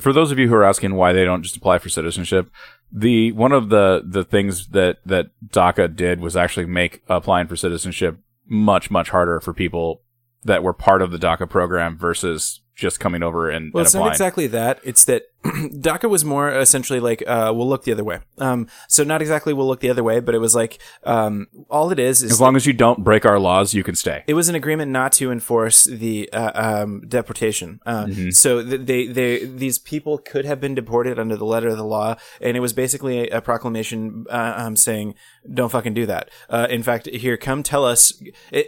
for 0.00 0.12
those 0.12 0.30
of 0.32 0.38
you 0.38 0.48
who 0.48 0.54
are 0.54 0.64
asking 0.64 0.94
why 0.94 1.12
they 1.12 1.24
don't 1.24 1.42
just 1.42 1.56
apply 1.56 1.78
for 1.78 1.88
citizenship, 1.88 2.50
the 2.92 3.32
one 3.32 3.52
of 3.52 3.68
the 3.68 4.02
the 4.04 4.24
things 4.24 4.68
that 4.68 4.98
that 5.04 5.30
DACA 5.46 5.94
did 5.94 6.20
was 6.20 6.36
actually 6.36 6.66
make 6.66 7.02
applying 7.08 7.46
for 7.46 7.56
citizenship 7.56 8.18
much 8.46 8.90
much 8.90 9.10
harder 9.10 9.40
for 9.40 9.52
people 9.52 10.02
that 10.44 10.62
were 10.62 10.72
part 10.72 11.02
of 11.02 11.10
the 11.10 11.18
DACA 11.18 11.48
program 11.48 11.98
versus 11.98 12.60
just 12.76 13.00
coming 13.00 13.22
over 13.22 13.50
and, 13.50 13.72
Well, 13.72 13.80
and 13.80 13.86
it's 13.86 13.94
not 13.94 14.08
exactly 14.08 14.46
that. 14.48 14.80
It's 14.84 15.04
that 15.06 15.22
DACA 15.44 16.10
was 16.10 16.24
more 16.24 16.50
essentially 16.50 17.00
like, 17.00 17.22
uh, 17.26 17.52
we'll 17.54 17.68
look 17.68 17.84
the 17.84 17.92
other 17.92 18.04
way. 18.04 18.18
Um, 18.38 18.68
so 18.88 19.02
not 19.02 19.22
exactly 19.22 19.52
we'll 19.52 19.66
look 19.66 19.80
the 19.80 19.90
other 19.90 20.04
way, 20.04 20.20
but 20.20 20.34
it 20.34 20.38
was 20.38 20.54
like, 20.54 20.78
um, 21.04 21.46
all 21.70 21.90
it 21.90 21.98
is 21.98 22.22
is 22.22 22.32
as 22.32 22.40
long 22.40 22.54
as 22.56 22.66
you 22.66 22.72
don't 22.72 23.02
break 23.02 23.24
our 23.24 23.38
laws, 23.38 23.72
you 23.72 23.82
can 23.82 23.94
stay. 23.94 24.24
it 24.26 24.34
was 24.34 24.48
an 24.48 24.54
agreement 24.54 24.90
not 24.92 25.12
to 25.12 25.30
enforce 25.32 25.84
the 25.84 26.30
uh, 26.32 26.82
um, 26.82 27.02
deportation. 27.08 27.80
Uh, 27.86 27.96
Mm-hmm. 28.06 28.30
So 28.30 28.62
th- 28.62 28.82
they 28.82 29.06
they 29.06 29.44
these 29.46 29.78
people 29.78 30.18
could 30.18 30.44
have 30.44 30.60
been 30.60 30.74
deported 30.74 31.18
under 31.18 31.34
the 31.36 31.44
letter 31.46 31.68
of 31.68 31.76
the 31.78 31.84
law, 31.84 32.16
and 32.40 32.56
it 32.56 32.60
was 32.60 32.72
basically 32.72 33.28
a, 33.30 33.38
a 33.38 33.40
proclamation 33.40 34.26
uh, 34.30 34.54
um, 34.56 34.76
saying, 34.76 35.14
"Don't 35.52 35.70
fucking 35.70 35.94
do 35.94 36.06
that." 36.06 36.30
Uh, 36.50 36.66
in 36.70 36.82
fact, 36.82 37.08
here, 37.08 37.36
come 37.36 37.62
tell 37.62 37.84
us. 37.84 38.12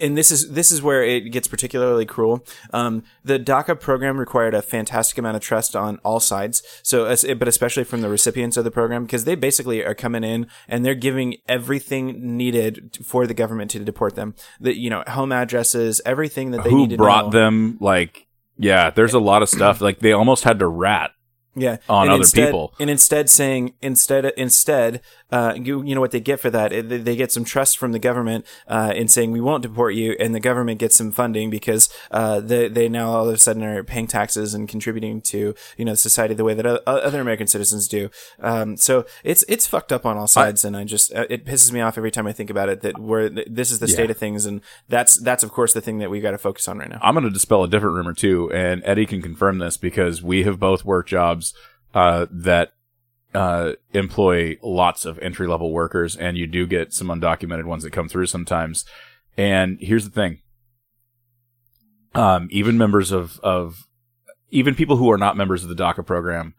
And 0.01 0.17
this 0.17 0.33
is 0.33 0.51
this 0.53 0.73
is 0.73 0.83
where 0.83 1.05
it 1.05 1.31
gets 1.31 1.47
particularly 1.47 2.07
cruel. 2.07 2.45
Um, 2.73 3.05
the 3.23 3.39
DACA 3.39 3.79
program 3.79 3.98
required 3.99 4.55
a 4.55 4.63
fantastic 4.63 5.19
amount 5.19 5.37
of 5.37 5.43
trust 5.43 5.75
on 5.75 5.99
all 6.05 6.21
sides. 6.21 6.63
So, 6.83 7.05
but 7.37 7.49
especially 7.49 7.85
from 7.85 8.01
the 8.01 8.09
recipients 8.09 8.57
of 8.57 8.65
the 8.65 8.71
program, 8.71 9.05
because 9.05 9.25
they 9.25 9.35
basically 9.35 9.85
are 9.85 9.95
coming 9.95 10.25
in 10.25 10.47
and 10.69 10.85
they're 10.85 10.95
giving 10.95 11.37
everything 11.49 12.37
needed 12.37 12.99
for 13.05 13.27
the 13.27 13.35
government 13.35 13.71
to 13.73 13.79
deport 13.81 14.15
them. 14.15 14.35
The 14.61 14.77
you 14.79 14.91
know 14.91 15.03
home 15.09 15.33
addresses, 15.33 16.01
everything 16.07 16.53
that 16.53 16.65
they 16.65 16.71
Who 16.71 16.97
brought 16.97 17.33
them? 17.33 17.79
Like, 17.81 18.27
yeah, 18.57 18.91
there's 18.91 19.15
a 19.15 19.19
lot 19.21 19.43
of 19.43 19.49
stuff. 19.49 19.81
Like 19.81 19.99
they 20.01 20.13
almost 20.13 20.45
had 20.45 20.59
to 20.61 20.67
rat. 20.69 21.11
yeah 21.57 21.79
on 21.89 22.03
And 22.05 22.11
other 22.13 22.21
instead- 22.21 22.47
people. 22.49 22.75
and 22.79 22.89
instead 22.91 23.29
saying 23.29 23.75
instead 23.83 24.27
instead 24.37 25.01
uh 25.31 25.55
you, 25.57 25.83
you 25.85 25.95
know 25.95 26.01
what 26.01 26.11
they 26.11 26.21
get 26.21 26.41
for 26.41 26.51
that? 26.51 26.73
It- 26.73 27.05
they 27.05 27.17
get 27.17 27.31
some 27.33 27.45
trust 27.45 27.77
from 27.79 27.93
the 27.93 27.99
government 27.99 28.45
uh 28.67 28.93
in 28.97 29.09
saying 29.09 29.31
we 29.33 29.41
won't 29.41 29.63
deport 29.63 29.95
you 29.95 30.17
and 30.19 30.35
the 30.35 30.41
government 30.41 30.79
gets 30.79 30.97
some 30.97 31.13
funding 31.13 31.51
because 31.51 31.89
uh 32.11 32.41
they 32.41 32.69
they 32.69 32.89
now 32.89 33.11
all 33.11 33.29
of 33.29 33.35
a 33.35 33.39
sudden 33.39 33.63
are 33.63 33.85
paying 33.85 34.07
taxes 34.07 34.55
and 34.55 34.69
contributing 34.69 35.21
to 35.21 35.55
you 35.77 35.85
know 35.85 35.95
society 35.95 36.35
the 36.35 36.45
way 36.45 36.55
that 36.55 36.67
other 36.87 37.21
American 37.21 37.47
citizens 37.47 37.89
do. 37.89 38.11
Um 38.41 38.77
so 38.77 39.05
it's 39.25 39.45
it's 39.49 39.67
fucked 39.67 39.93
up 39.93 40.07
on 40.07 40.17
all 40.17 40.27
sides 40.27 40.65
and 40.65 40.77
I 40.77 40.85
just 40.85 41.13
uh, 41.15 41.27
it 41.29 41.45
pisses 41.45 41.73
me 41.73 41.81
off 41.81 41.99
every 41.99 42.11
time 42.11 42.27
I 42.27 42.33
think 42.33 42.51
about 42.51 42.69
it 42.69 42.81
that 42.83 42.99
we're 42.99 43.29
this 43.29 43.71
is 43.71 43.79
the 43.81 43.87
state 43.89 44.11
of 44.11 44.17
things 44.17 44.47
and 44.47 44.61
that's 44.89 45.17
that's 45.17 45.43
of 45.43 45.51
course 45.53 45.73
the 45.73 45.81
thing 45.81 45.99
that 45.99 46.11
we've 46.11 46.23
got 46.23 46.31
to 46.33 46.39
focus 46.39 46.69
on 46.69 46.79
right 46.79 46.89
now. 46.89 46.99
I'm 47.03 47.15
going 47.15 47.25
to 47.25 47.31
dispel 47.31 47.63
a 47.65 47.69
different 47.69 47.97
rumor 47.97 48.15
too, 48.15 48.51
and 48.53 48.83
Eddie 48.85 49.07
can 49.07 49.21
confirm 49.23 49.59
this 49.59 49.77
because 49.77 50.23
we 50.23 50.45
have 50.45 50.59
both 50.59 50.85
worked 50.85 51.11
jobs 51.11 51.53
uh, 51.95 52.27
that 52.31 52.73
uh, 53.35 53.73
employ 53.93 54.57
lots 54.63 55.05
of 55.05 55.19
entry 55.19 55.47
level 55.47 55.73
workers, 55.73 56.17
and 56.17 56.37
you 56.37 56.47
do 56.47 56.67
get 56.67 56.93
some 56.93 57.09
undocumented 57.09 57.65
ones 57.65 57.83
that 57.83 57.93
come 57.93 58.09
through 58.09 58.27
sometimes. 58.27 58.85
And 59.37 59.79
here's 59.81 60.05
the 60.05 60.11
thing: 60.11 60.41
um, 62.15 62.49
even 62.51 62.79
members 62.79 63.13
of 63.13 63.39
of 63.41 63.87
even 64.51 64.75
people 64.75 64.97
who 64.97 65.11
are 65.11 65.19
not 65.19 65.37
members 65.37 65.63
of 65.63 65.69
the 65.69 65.75
DACA 65.77 66.05
program, 66.07 66.55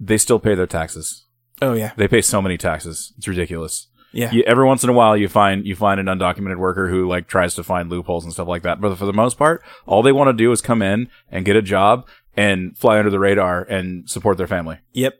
they 0.00 0.16
still 0.18 0.38
pay 0.38 0.54
their 0.54 0.66
taxes. 0.66 1.26
oh 1.60 1.74
yeah 1.74 1.92
They 1.96 2.08
pay 2.08 2.22
so 2.22 2.40
many 2.40 2.56
taxes; 2.56 3.12
it's 3.18 3.28
ridiculous. 3.28 3.88
yeah 4.12 4.30
You, 4.32 4.42
every 4.46 4.64
once 4.64 4.82
in 4.82 4.90
a 4.90 4.94
while, 4.94 5.16
you 5.16 5.28
find 5.28 5.66
you 5.66 5.76
find 5.76 6.00
an 6.00 6.06
undocumented 6.06 6.56
worker 6.58 6.88
who 6.88 7.06
like 7.06 7.28
tries 7.28 7.54
to 7.56 7.62
find 7.62 7.90
loopholes 7.90 8.24
and 8.24 8.32
stuff 8.32 8.48
like 8.48 8.62
that. 8.62 8.80
But 8.80 8.96
for 8.96 9.06
the 9.06 9.12
most 9.12 9.36
part, 9.36 9.62
all 9.86 10.02
they 10.02 10.12
want 10.12 10.28
to 10.28 10.44
do 10.44 10.50
is 10.52 10.60
come 10.62 10.80
in 10.82 11.08
and 11.30 11.44
get 11.44 11.56
a 11.56 11.62
job 11.62 12.08
and 12.38 12.78
fly 12.78 12.98
under 12.98 13.10
the 13.10 13.18
radar 13.18 13.62
and 13.62 14.08
support 14.08 14.38
their 14.38 14.46
family. 14.46 14.78
Yep, 14.92 15.14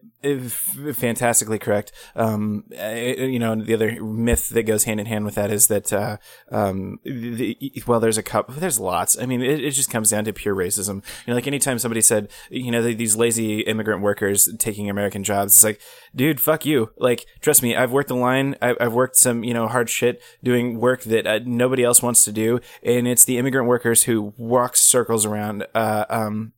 fantastically 0.95 1.59
correct. 1.59 1.91
Um, 2.15 2.65
uh, 2.81 2.91
you 2.91 3.41
know, 3.41 3.57
the 3.57 3.75
other 3.75 4.03
myth 4.03 4.51
that 4.51 4.63
goes 4.65 4.85
hand 4.85 5.01
in 5.01 5.07
hand 5.07 5.25
with 5.25 5.35
that 5.35 5.51
is 5.51 5.67
that, 5.67 5.93
uh, 5.93 6.19
um, 6.53 7.01
the, 7.05 7.57
well, 7.89 7.99
there's 7.99 8.19
a 8.19 8.23
couple, 8.23 8.55
there's 8.55 8.79
lots. 8.79 9.19
I 9.19 9.27
mean, 9.27 9.43
it, 9.43 9.65
it 9.65 9.73
just 9.73 9.91
comes 9.91 10.11
down 10.11 10.25
to 10.25 10.33
pure 10.33 10.55
racism. 10.55 10.97
You 10.97 11.29
know, 11.29 11.35
like 11.35 11.49
anytime 11.49 11.81
somebody 11.81 12.03
said, 12.03 12.31
you 12.51 12.71
know, 12.71 12.83
these 12.83 13.17
lazy 13.17 13.61
immigrant 13.61 14.03
workers 14.03 14.49
taking 14.59 14.89
American 14.89 15.25
jobs, 15.25 15.55
it's 15.55 15.65
like, 15.65 15.81
dude, 16.15 16.41
fuck 16.41 16.65
you. 16.65 16.91
Like, 16.99 17.27
trust 17.41 17.65
me, 17.65 17.75
I've 17.75 17.91
worked 17.91 18.09
the 18.09 18.17
line. 18.17 18.55
I've, 18.63 18.77
I've 18.81 18.95
worked 18.95 19.17
some, 19.17 19.43
you 19.43 19.55
know, 19.55 19.67
hard 19.67 19.91
shit 19.91 20.23
doing 20.43 20.79
work 20.79 21.03
that 21.03 21.27
uh, 21.27 21.41
nobody 21.45 21.83
else 21.83 22.01
wants 22.01 22.25
to 22.25 22.33
do. 22.33 22.61
And 22.85 23.09
it's 23.09 23.25
the 23.25 23.39
immigrant 23.39 23.67
workers 23.67 24.05
who 24.05 24.35
walk 24.37 24.77
circles 24.77 25.27
around, 25.27 25.67
uh, 25.75 26.05
um, 26.09 26.53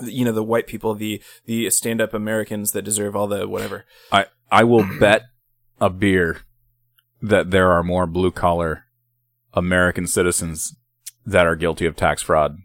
you 0.00 0.24
know 0.24 0.32
the 0.32 0.42
white 0.42 0.66
people 0.66 0.94
the 0.94 1.22
the 1.44 1.68
stand-up 1.70 2.14
americans 2.14 2.72
that 2.72 2.82
deserve 2.82 3.14
all 3.14 3.26
the 3.26 3.46
whatever 3.46 3.84
I 4.10 4.26
I 4.50 4.64
will 4.64 4.86
bet 5.00 5.22
a 5.80 5.90
beer 5.90 6.42
that 7.20 7.50
there 7.50 7.70
are 7.72 7.82
more 7.82 8.06
blue 8.06 8.30
collar 8.30 8.84
American 9.54 10.06
citizens 10.06 10.74
that 11.24 11.46
are 11.46 11.56
guilty 11.56 11.86
of 11.86 11.96
tax 11.96 12.22
fraud 12.22 12.58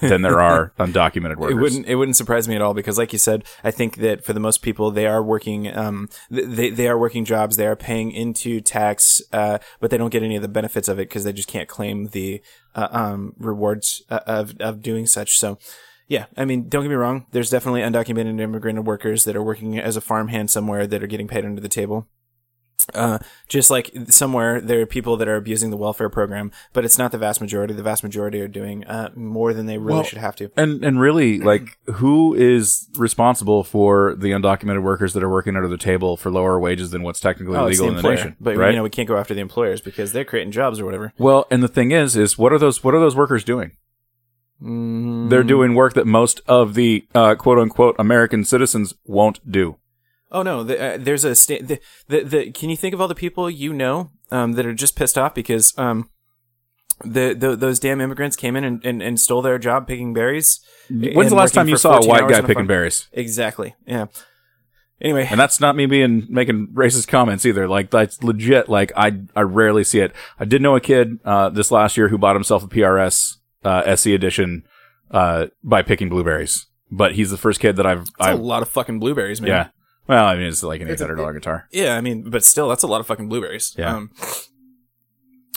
than 0.00 0.22
there 0.22 0.40
are 0.40 0.72
undocumented 0.78 1.36
workers. 1.36 1.56
it 1.56 1.60
wouldn't 1.60 1.86
it 1.86 1.94
wouldn't 1.96 2.16
surprise 2.16 2.48
me 2.48 2.54
at 2.54 2.62
all 2.62 2.72
because 2.72 2.96
like 2.96 3.12
you 3.12 3.18
said 3.18 3.44
i 3.62 3.70
think 3.70 3.96
that 3.96 4.24
for 4.24 4.32
the 4.32 4.40
most 4.40 4.62
people 4.62 4.90
they 4.90 5.06
are 5.06 5.22
working 5.22 5.74
um 5.76 6.08
they 6.30 6.70
they 6.70 6.88
are 6.88 6.98
working 6.98 7.24
jobs 7.24 7.56
they 7.56 7.66
are 7.66 7.76
paying 7.76 8.10
into 8.10 8.62
tax 8.62 9.20
uh 9.32 9.58
but 9.80 9.90
they 9.90 9.98
don't 9.98 10.10
get 10.10 10.22
any 10.22 10.36
of 10.36 10.42
the 10.42 10.48
benefits 10.48 10.88
of 10.88 10.98
it 10.98 11.08
because 11.08 11.24
they 11.24 11.34
just 11.34 11.48
can't 11.48 11.68
claim 11.68 12.06
the 12.08 12.40
uh, 12.74 12.88
um 12.90 13.34
rewards 13.38 14.02
uh, 14.08 14.20
of 14.26 14.54
of 14.58 14.80
doing 14.80 15.06
such 15.06 15.38
so 15.38 15.58
yeah, 16.08 16.26
I 16.36 16.44
mean, 16.44 16.68
don't 16.68 16.82
get 16.82 16.88
me 16.90 16.94
wrong. 16.96 17.26
There's 17.32 17.50
definitely 17.50 17.80
undocumented 17.82 18.40
immigrant 18.40 18.84
workers 18.84 19.24
that 19.24 19.36
are 19.36 19.42
working 19.42 19.78
as 19.78 19.96
a 19.96 20.00
farmhand 20.00 20.50
somewhere 20.50 20.86
that 20.86 21.02
are 21.02 21.06
getting 21.06 21.28
paid 21.28 21.44
under 21.44 21.60
the 21.60 21.68
table. 21.68 22.06
Uh, 22.92 23.18
just 23.48 23.70
like 23.70 23.90
somewhere 24.08 24.60
there 24.60 24.78
are 24.82 24.84
people 24.86 25.16
that 25.16 25.26
are 25.26 25.36
abusing 25.36 25.70
the 25.70 25.76
welfare 25.76 26.10
program, 26.10 26.52
but 26.74 26.84
it's 26.84 26.98
not 26.98 27.12
the 27.12 27.16
vast 27.18 27.40
majority. 27.40 27.72
The 27.72 27.82
vast 27.82 28.02
majority 28.02 28.42
are 28.42 28.48
doing 28.48 28.84
uh, 28.84 29.08
more 29.14 29.54
than 29.54 29.64
they 29.64 29.78
really 29.78 29.94
Well, 29.94 30.02
should 30.04 30.18
have 30.18 30.36
to. 30.36 30.50
And 30.54 30.84
and 30.84 31.00
really, 31.00 31.38
like, 31.40 31.78
who 31.86 32.34
is 32.34 32.86
responsible 32.98 33.64
for 33.64 34.14
the 34.18 34.32
undocumented 34.32 34.82
workers 34.82 35.14
that 35.14 35.22
are 35.22 35.30
working 35.30 35.56
under 35.56 35.68
the 35.68 35.78
table 35.78 36.18
for 36.18 36.30
lower 36.30 36.60
wages 36.60 36.90
than 36.90 37.02
what's 37.02 37.20
technically 37.20 37.56
Oh, 37.56 37.64
legal 37.64 37.86
the 37.86 37.96
in 37.96 38.02
the 38.02 38.10
nation? 38.10 38.36
But 38.38 38.58
right? 38.58 38.70
you 38.72 38.76
know, 38.76 38.82
we 38.82 38.90
can't 38.90 39.08
go 39.08 39.16
after 39.16 39.32
the 39.32 39.40
employers 39.40 39.80
because 39.80 40.12
they're 40.12 40.26
creating 40.26 40.52
jobs 40.52 40.78
or 40.78 40.84
whatever. 40.84 41.14
well, 41.16 41.46
and 41.50 41.62
the 41.62 41.68
thing 41.68 41.90
is, 41.90 42.16
is 42.16 42.36
what 42.36 42.52
are 42.52 42.58
those 42.58 42.84
what 42.84 42.92
are 42.92 43.00
those 43.00 43.16
workers 43.16 43.44
doing? 43.44 43.72
Mm, 44.64 45.28
They're 45.28 45.42
doing 45.42 45.74
work 45.74 45.92
that 45.94 46.06
most 46.06 46.40
of 46.48 46.74
the 46.74 47.06
uh, 47.14 47.34
quote 47.34 47.58
unquote 47.58 47.96
American 47.98 48.44
citizens 48.44 48.94
won't 49.04 49.50
do. 49.50 49.76
Oh 50.32 50.42
no, 50.42 50.64
the, 50.64 50.94
uh, 50.94 50.98
there's 50.98 51.24
a 51.24 51.34
sta- 51.34 51.62
the, 51.62 51.78
the 52.08 52.22
the. 52.24 52.50
Can 52.50 52.70
you 52.70 52.76
think 52.76 52.94
of 52.94 53.00
all 53.00 53.08
the 53.08 53.14
people 53.14 53.50
you 53.50 53.72
know 53.72 54.10
um, 54.30 54.52
that 54.52 54.64
are 54.66 54.72
just 54.74 54.96
pissed 54.96 55.18
off 55.18 55.34
because 55.34 55.76
um, 55.78 56.08
the, 57.04 57.34
the 57.34 57.54
those 57.54 57.78
damn 57.78 58.00
immigrants 58.00 58.36
came 58.36 58.56
in 58.56 58.64
and, 58.64 58.84
and, 58.84 59.02
and 59.02 59.20
stole 59.20 59.42
their 59.42 59.58
job 59.58 59.86
picking 59.86 60.14
berries? 60.14 60.60
When's 60.90 61.30
the 61.30 61.36
last 61.36 61.54
time 61.54 61.68
you 61.68 61.76
saw 61.76 61.98
a 61.98 62.06
white 62.06 62.28
guy 62.28 62.38
a 62.38 62.40
picking 62.40 62.54
farm? 62.54 62.66
berries? 62.66 63.08
Exactly. 63.12 63.74
Yeah. 63.86 64.06
Anyway, 65.00 65.26
And 65.30 65.38
that's 65.38 65.60
not 65.60 65.76
me 65.76 65.86
being 65.86 66.26
making 66.30 66.68
racist 66.68 67.08
comments 67.08 67.44
either. 67.44 67.68
Like 67.68 67.90
that's 67.90 68.22
legit. 68.22 68.68
Like 68.68 68.92
I 68.96 69.20
I 69.36 69.42
rarely 69.42 69.84
see 69.84 70.00
it. 70.00 70.12
I 70.40 70.46
did 70.46 70.62
know 70.62 70.74
a 70.76 70.80
kid 70.80 71.18
uh, 71.24 71.50
this 71.50 71.70
last 71.70 71.96
year 71.96 72.08
who 72.08 72.16
bought 72.16 72.36
himself 72.36 72.64
a 72.64 72.68
PRS 72.68 73.36
uh, 73.64 73.82
SE 73.86 74.14
edition 74.14 74.64
uh, 75.10 75.46
by 75.62 75.82
picking 75.82 76.08
blueberries. 76.08 76.66
But 76.90 77.14
he's 77.14 77.30
the 77.30 77.36
first 77.38 77.60
kid 77.60 77.76
that 77.76 77.86
I've 77.86 78.04
that's 78.18 78.28
a 78.28 78.32
I've 78.32 78.40
lot 78.40 78.62
of 78.62 78.68
fucking 78.68 78.98
blueberries, 79.00 79.40
man. 79.40 79.48
yeah. 79.50 79.68
Well, 80.06 80.24
I 80.26 80.36
mean 80.36 80.46
it's 80.46 80.62
like 80.62 80.80
an 80.80 80.88
eight 80.88 81.00
a- 81.00 81.04
hundred 81.04 81.16
dollar 81.16 81.32
guitar. 81.32 81.66
Yeah, 81.72 81.96
I 81.96 82.00
mean, 82.00 82.28
but 82.30 82.44
still, 82.44 82.68
that's 82.68 82.82
a 82.82 82.86
lot 82.86 83.00
of 83.00 83.06
fucking 83.06 83.28
blueberries. 83.28 83.74
Yeah. 83.78 83.96
Um, 83.96 84.10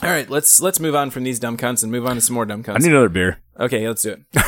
all 0.02 0.10
right, 0.10 0.28
let's 0.30 0.60
let's 0.60 0.80
move 0.80 0.94
on 0.94 1.10
from 1.10 1.24
these 1.24 1.38
dumb 1.38 1.56
cunts 1.56 1.82
and 1.82 1.92
move 1.92 2.06
on 2.06 2.14
to 2.14 2.20
some 2.20 2.34
more 2.34 2.46
dumb 2.46 2.62
cunts. 2.62 2.76
I 2.76 2.78
need 2.78 2.90
another 2.92 3.08
beer. 3.08 3.40
Okay, 3.60 3.86
let's 3.86 4.02
do 4.02 4.12
it. 4.12 4.20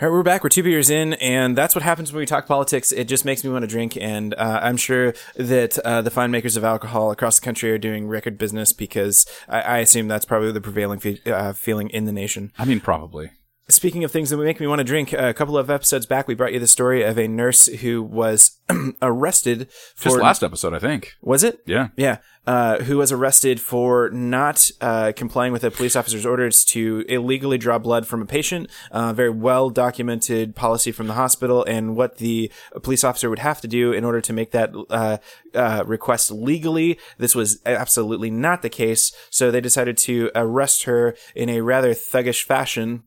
All 0.00 0.08
right, 0.08 0.14
we're 0.14 0.22
back. 0.24 0.42
We're 0.42 0.48
two 0.48 0.64
beers 0.64 0.90
in, 0.90 1.12
and 1.14 1.56
that's 1.56 1.76
what 1.76 1.82
happens 1.82 2.12
when 2.12 2.18
we 2.18 2.26
talk 2.26 2.46
politics. 2.48 2.90
It 2.90 3.04
just 3.04 3.24
makes 3.24 3.44
me 3.44 3.50
want 3.50 3.62
to 3.62 3.68
drink, 3.68 3.96
and 3.96 4.34
uh, 4.34 4.58
I'm 4.60 4.76
sure 4.76 5.14
that 5.36 5.78
uh, 5.80 6.02
the 6.02 6.10
fine 6.10 6.32
makers 6.32 6.56
of 6.56 6.64
alcohol 6.64 7.12
across 7.12 7.38
the 7.38 7.44
country 7.44 7.70
are 7.70 7.78
doing 7.78 8.08
record 8.08 8.36
business 8.36 8.72
because 8.72 9.26
I, 9.48 9.60
I 9.60 9.78
assume 9.78 10.08
that's 10.08 10.24
probably 10.24 10.50
the 10.50 10.60
prevailing 10.62 10.98
fe- 10.98 11.20
uh, 11.26 11.52
feeling 11.52 11.88
in 11.90 12.06
the 12.06 12.12
nation. 12.12 12.52
I 12.58 12.64
mean 12.64 12.80
probably. 12.80 13.30
Speaking 13.68 14.02
of 14.02 14.10
things 14.10 14.30
that 14.30 14.36
would 14.36 14.44
make 14.44 14.58
me 14.58 14.66
want 14.66 14.80
to 14.80 14.84
drink, 14.84 15.12
a 15.12 15.32
couple 15.32 15.56
of 15.56 15.70
episodes 15.70 16.04
back, 16.04 16.26
we 16.26 16.34
brought 16.34 16.52
you 16.52 16.58
the 16.58 16.66
story 16.66 17.04
of 17.04 17.16
a 17.16 17.28
nurse 17.28 17.66
who 17.66 18.02
was 18.02 18.58
arrested 19.02 19.70
for 19.94 20.08
Just 20.10 20.20
last 20.20 20.42
episode, 20.42 20.74
I 20.74 20.80
think. 20.80 21.14
was 21.22 21.44
it? 21.44 21.60
Yeah. 21.64 21.88
Yeah, 21.96 22.18
uh, 22.44 22.78
who 22.80 22.98
was 22.98 23.12
arrested 23.12 23.60
for 23.60 24.10
not 24.10 24.68
uh, 24.80 25.12
complying 25.14 25.52
with 25.52 25.62
a 25.62 25.70
police 25.70 25.94
officer's 25.94 26.26
orders 26.26 26.64
to 26.66 27.04
illegally 27.08 27.56
draw 27.56 27.78
blood 27.78 28.04
from 28.04 28.20
a 28.20 28.26
patient. 28.26 28.68
Uh, 28.90 29.12
very 29.12 29.30
well 29.30 29.70
documented 29.70 30.56
policy 30.56 30.90
from 30.90 31.06
the 31.06 31.14
hospital 31.14 31.64
and 31.64 31.94
what 31.94 32.16
the 32.16 32.50
police 32.82 33.04
officer 33.04 33.30
would 33.30 33.38
have 33.38 33.60
to 33.60 33.68
do 33.68 33.92
in 33.92 34.04
order 34.04 34.20
to 34.20 34.32
make 34.32 34.50
that 34.50 34.72
uh, 34.90 35.18
uh, 35.54 35.84
request 35.86 36.32
legally. 36.32 36.98
This 37.16 37.36
was 37.36 37.60
absolutely 37.64 38.30
not 38.30 38.62
the 38.62 38.70
case, 38.70 39.12
so 39.30 39.52
they 39.52 39.60
decided 39.60 39.96
to 39.98 40.32
arrest 40.34 40.82
her 40.82 41.14
in 41.36 41.48
a 41.48 41.60
rather 41.60 41.94
thuggish 41.94 42.42
fashion. 42.42 43.04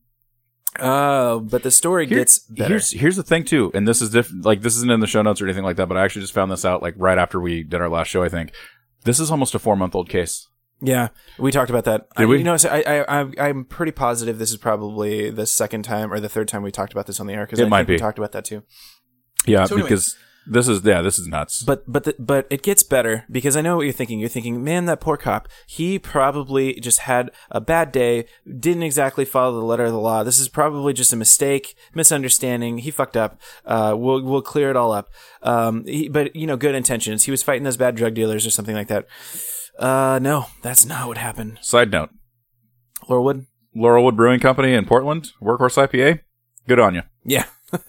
Uh, 0.80 1.40
but 1.40 1.64
the 1.64 1.72
story 1.72 2.08
Here- 2.08 2.18
gets 2.20 2.40
better. 2.40 2.70
Here's 2.70 2.92
here's 2.92 3.16
the 3.16 3.24
thing 3.24 3.44
too, 3.44 3.72
and 3.74 3.88
this 3.88 4.02
is 4.02 4.10
different. 4.10 4.46
Like 4.46 4.62
this 4.62 4.76
isn't 4.78 4.92
in 4.92 5.00
the 5.00 5.08
show 5.08 5.22
notes 5.22 5.42
or 5.42 5.46
anything 5.46 5.64
like 5.64 5.78
that, 5.78 5.88
but 5.88 5.98
I 5.98 6.04
actually 6.04 6.22
just 6.24 6.34
found 6.34 6.52
this 6.52 6.66
out 6.66 6.82
like 6.82 6.94
right 6.98 7.18
after 7.18 7.40
we 7.40 7.64
did 7.64 7.82
our 7.82 7.90
last 7.90 8.08
show. 8.08 8.24
I 8.24 8.30
think 8.30 8.52
this 9.04 9.20
is 9.20 9.32
almost 9.32 9.56
a 9.56 9.60
four 9.60 9.76
month 9.76 9.96
old 9.96 10.10
case. 10.10 10.48
Yeah, 10.82 11.08
we 11.40 11.52
talked 11.52 11.70
about 11.70 11.86
that. 11.86 12.08
Did 12.18 12.24
I, 12.24 12.26
we? 12.26 12.38
You 12.40 12.44
know, 12.44 12.58
so 12.58 12.70
I, 12.70 12.82
I, 12.82 13.22
I, 13.22 13.48
I'm 13.48 13.64
pretty 13.64 13.94
positive 13.94 14.38
this 14.40 14.52
is 14.52 14.58
probably 14.58 15.30
the 15.30 15.46
second 15.46 15.84
time 15.84 16.12
or 16.12 16.20
the 16.20 16.28
third 16.30 16.50
time 16.50 16.64
we 16.64 16.72
talked 16.72 16.92
about 16.92 17.08
this 17.08 17.20
on 17.22 17.28
the 17.28 17.34
air 17.34 17.46
because 17.46 17.60
It 17.60 17.66
I 17.66 17.70
might 17.70 17.80
think 17.82 17.88
we 17.90 17.96
be. 17.96 18.00
talked 18.00 18.18
about 18.18 18.34
that 18.34 18.44
too. 18.44 18.64
Yeah, 19.46 19.64
So 19.66 19.76
anyway. 19.76 19.90
because 19.90 20.18
this 20.48 20.68
is 20.68 20.84
yeah, 20.84 21.02
this 21.02 21.18
is 21.18 21.28
nuts. 21.28 21.64
But 21.64 21.84
but 21.92 22.04
the, 22.04 22.16
but 22.20 22.48
it 22.50 22.62
gets 22.62 22.84
better 22.84 23.26
because 23.32 23.56
I 23.56 23.62
know 23.62 23.78
what 23.78 23.84
you're 23.84 23.94
thinking. 23.94 24.20
You're 24.20 24.30
thinking, 24.30 24.64
man, 24.64 24.86
that 24.86 25.00
poor 25.00 25.18
cop. 25.18 25.48
He 25.68 25.98
probably 25.98 26.74
just 26.76 27.00
had 27.00 27.32
a 27.50 27.60
bad 27.60 27.92
day. 27.92 28.26
Didn't 28.48 28.84
exactly 28.84 29.26
follow 29.26 29.60
the 29.60 29.66
letter 29.66 29.86
of 29.86 29.92
the 29.92 30.00
law. 30.00 30.24
This 30.24 30.40
is 30.40 30.48
probably 30.48 30.94
just 30.94 31.14
a 31.14 31.16
mistake, 31.16 31.76
misunderstanding. 31.94 32.80
He 32.80 32.92
fucked 32.92 33.18
up. 33.18 33.40
Uh, 33.66 33.96
we'll 33.98 34.22
we'll 34.24 34.42
clear 34.42 34.70
it 34.70 34.76
all 34.76 34.92
up. 34.92 35.10
Um, 35.42 35.86
he, 35.86 36.10
but 36.10 36.36
you 36.36 36.48
know, 36.48 36.58
good 36.58 36.76
intentions. 36.76 37.24
He 37.24 37.32
was 37.32 37.44
fighting 37.44 37.64
those 37.64 37.78
bad 37.78 37.96
drug 37.96 38.14
dealers 38.14 38.46
or 38.46 38.52
something 38.52 38.76
like 38.76 38.88
that. 38.88 39.08
Uh, 39.80 40.20
no, 40.22 40.46
that's 40.62 40.86
not 40.86 41.08
what 41.08 41.18
happened. 41.18 41.58
Side 41.62 41.92
note: 41.92 42.12
Laurelwood. 43.10 43.48
Laurelwood 43.76 44.16
Brewing 44.16 44.40
Company 44.40 44.74
in 44.74 44.86
Portland, 44.86 45.32
Workhorse 45.42 45.76
IPA. 45.76 46.22
Good 46.68 46.80
on 46.80 46.96
you. 46.96 47.02
Yeah. 47.26 47.46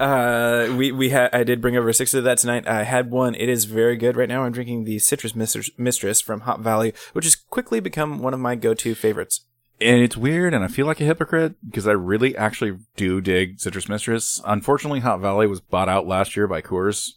uh, 0.00 0.68
we 0.76 0.92
we 0.92 1.10
had 1.10 1.34
I 1.34 1.44
did 1.44 1.60
bring 1.60 1.76
over 1.76 1.92
six 1.92 2.14
of 2.14 2.24
that 2.24 2.38
tonight. 2.38 2.66
I 2.68 2.82
had 2.84 3.10
one. 3.10 3.34
It 3.34 3.48
is 3.48 3.64
very 3.64 3.96
good 3.96 4.16
right 4.16 4.28
now. 4.28 4.44
I'm 4.44 4.52
drinking 4.52 4.84
the 4.84 4.98
Citrus 4.98 5.34
Mistress, 5.34 5.70
Mistress 5.78 6.20
from 6.20 6.40
Hop 6.40 6.60
Valley, 6.60 6.92
which 7.12 7.24
has 7.24 7.34
quickly 7.36 7.80
become 7.80 8.20
one 8.20 8.34
of 8.34 8.40
my 8.40 8.54
go-to 8.56 8.94
favorites. 8.94 9.40
And 9.80 10.00
it's 10.00 10.16
weird, 10.16 10.54
and 10.54 10.62
I 10.62 10.68
feel 10.68 10.86
like 10.86 11.00
a 11.00 11.04
hypocrite 11.04 11.56
because 11.66 11.86
I 11.88 11.92
really 11.92 12.36
actually 12.36 12.78
do 12.96 13.20
dig 13.20 13.58
Citrus 13.60 13.88
Mistress. 13.88 14.40
Unfortunately, 14.44 15.00
Hop 15.00 15.20
Valley 15.20 15.46
was 15.46 15.60
bought 15.60 15.88
out 15.88 16.06
last 16.06 16.36
year 16.36 16.46
by 16.46 16.62
Coors, 16.62 17.08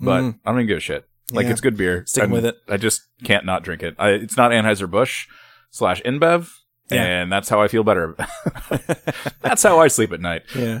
but 0.00 0.22
Mm. 0.22 0.38
I 0.44 0.50
don't 0.50 0.60
even 0.60 0.66
give 0.68 0.78
a 0.78 0.80
shit. 0.80 1.06
Like 1.30 1.44
Yeah. 1.44 1.52
it's 1.52 1.60
good 1.60 1.76
beer. 1.76 2.04
Sticking 2.06 2.30
I'm- 2.30 2.32
with 2.32 2.46
it. 2.46 2.56
I 2.68 2.78
just 2.78 3.02
can't 3.24 3.44
not 3.44 3.62
drink 3.62 3.82
it. 3.82 3.94
I, 3.98 4.10
it's 4.10 4.36
not 4.38 4.52
Anheuser 4.52 4.90
Busch 4.90 5.26
slash 5.70 6.00
InBev, 6.02 6.50
Yeah. 6.90 7.04
and 7.04 7.30
that's 7.30 7.50
how 7.50 7.60
I 7.60 7.68
feel 7.68 7.84
better. 7.84 8.16
that's 9.42 9.62
how 9.62 9.78
I 9.78 9.88
sleep 9.88 10.10
at 10.12 10.20
night. 10.20 10.42
Yeah. 10.56 10.80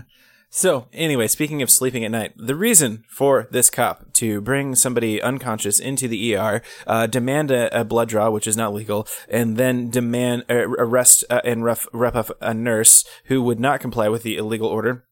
So, 0.50 0.88
anyway, 0.94 1.28
speaking 1.28 1.60
of 1.60 1.70
sleeping 1.70 2.06
at 2.06 2.10
night, 2.10 2.32
the 2.36 2.54
reason 2.54 3.04
for 3.06 3.48
this 3.50 3.68
cop 3.68 4.14
to 4.14 4.40
bring 4.40 4.74
somebody 4.74 5.20
unconscious 5.20 5.78
into 5.78 6.08
the 6.08 6.34
ER, 6.34 6.62
uh, 6.86 7.06
demand 7.06 7.50
a, 7.50 7.80
a 7.80 7.84
blood 7.84 8.08
draw, 8.08 8.30
which 8.30 8.46
is 8.46 8.56
not 8.56 8.72
legal, 8.72 9.06
and 9.28 9.58
then 9.58 9.90
demand 9.90 10.46
uh, 10.48 10.54
arrest 10.54 11.22
uh, 11.28 11.42
and 11.44 11.64
rep 11.64 12.16
up 12.16 12.30
a 12.40 12.54
nurse 12.54 13.04
who 13.24 13.42
would 13.42 13.60
not 13.60 13.80
comply 13.80 14.08
with 14.08 14.22
the 14.22 14.38
illegal 14.38 14.68
order. 14.68 15.04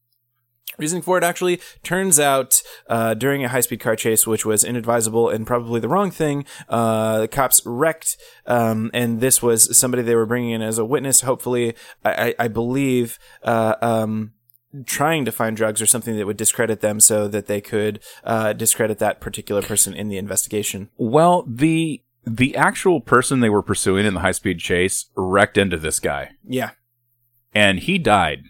Reason 0.79 1.01
for 1.01 1.17
it 1.17 1.23
actually 1.23 1.59
turns 1.81 2.19
out 2.19 2.61
uh, 2.87 3.13
during 3.13 3.43
a 3.43 3.49
high 3.49 3.61
speed 3.61 3.79
car 3.79 3.95
chase, 3.95 4.27
which 4.27 4.45
was 4.45 4.63
inadvisable 4.63 5.29
and 5.29 5.45
probably 5.45 5.79
the 5.79 5.87
wrong 5.87 6.11
thing, 6.11 6.45
uh, 6.69 7.21
the 7.21 7.27
cops 7.27 7.61
wrecked, 7.65 8.17
um, 8.45 8.91
and 8.93 9.19
this 9.19 9.41
was 9.41 9.75
somebody 9.77 10.03
they 10.03 10.15
were 10.15 10.25
bringing 10.25 10.51
in 10.51 10.61
as 10.61 10.77
a 10.77 10.85
witness. 10.85 11.21
Hopefully, 11.21 11.75
I, 12.03 12.27
I, 12.27 12.35
I 12.39 12.47
believe. 12.47 13.19
Uh, 13.43 13.75
um, 13.81 14.33
trying 14.85 15.25
to 15.25 15.31
find 15.31 15.55
drugs 15.55 15.81
or 15.81 15.85
something 15.85 16.17
that 16.17 16.25
would 16.25 16.37
discredit 16.37 16.81
them 16.81 16.99
so 16.99 17.27
that 17.27 17.47
they 17.47 17.61
could 17.61 17.99
uh, 18.23 18.53
discredit 18.53 18.99
that 18.99 19.19
particular 19.21 19.61
person 19.61 19.93
in 19.93 20.07
the 20.09 20.17
investigation. 20.17 20.89
Well, 20.97 21.45
the 21.47 22.01
the 22.25 22.55
actual 22.57 22.99
person 22.99 23.39
they 23.39 23.49
were 23.49 23.63
pursuing 23.63 24.05
in 24.05 24.13
the 24.13 24.19
high 24.19 24.31
speed 24.31 24.59
chase 24.59 25.05
wrecked 25.15 25.57
into 25.57 25.77
this 25.77 25.99
guy, 25.99 26.31
Yeah. 26.45 26.71
and 27.53 27.79
he 27.79 27.97
died. 27.97 28.43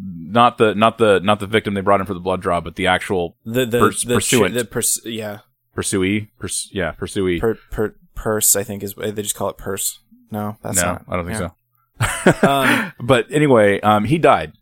Not 0.00 0.58
the 0.58 0.74
not 0.74 0.98
the 0.98 1.20
not 1.20 1.40
the 1.40 1.46
victim 1.46 1.74
they 1.74 1.80
brought 1.80 2.00
in 2.00 2.06
for 2.06 2.14
the 2.14 2.20
blood 2.20 2.40
draw, 2.40 2.60
but 2.60 2.76
the 2.76 2.86
actual 2.86 3.36
The 3.44 3.66
the 3.66 3.78
Purs- 3.80 4.02
the, 4.04 4.14
pursuant. 4.14 4.54
the 4.54 4.64
pers- 4.64 5.00
yeah 5.04 5.40
pursuee. 5.74 6.30
Purs- 6.40 6.68
yeah, 6.72 6.92
pursuee. 6.92 7.40
per, 7.40 7.54
per, 7.70 7.94
purse 8.14 8.54
I 8.56 8.62
think 8.62 8.82
is 8.82 8.94
they 8.94 9.10
just 9.22 9.34
call 9.34 9.48
it 9.50 9.58
purse. 9.58 9.98
No, 10.30 10.56
that's 10.62 10.76
no, 10.76 10.82
not. 10.92 11.04
I 11.08 11.16
don't 11.16 11.26
think 11.26 11.40
yeah. 11.40 11.48
so. 11.48 11.52
Um, 12.48 12.92
but 13.00 13.26
anyway, 13.32 13.80
um, 13.80 14.04
he 14.04 14.18
died. 14.18 14.52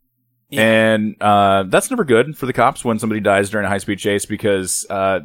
Yeah. 0.48 0.62
And 0.94 1.20
uh, 1.20 1.64
that's 1.64 1.90
never 1.90 2.04
good 2.04 2.36
for 2.38 2.46
the 2.46 2.52
cops 2.52 2.84
when 2.84 2.98
somebody 2.98 3.20
dies 3.20 3.50
during 3.50 3.66
a 3.66 3.68
high 3.68 3.78
speed 3.78 3.98
chase 3.98 4.26
because 4.26 4.86
uh, 4.88 5.20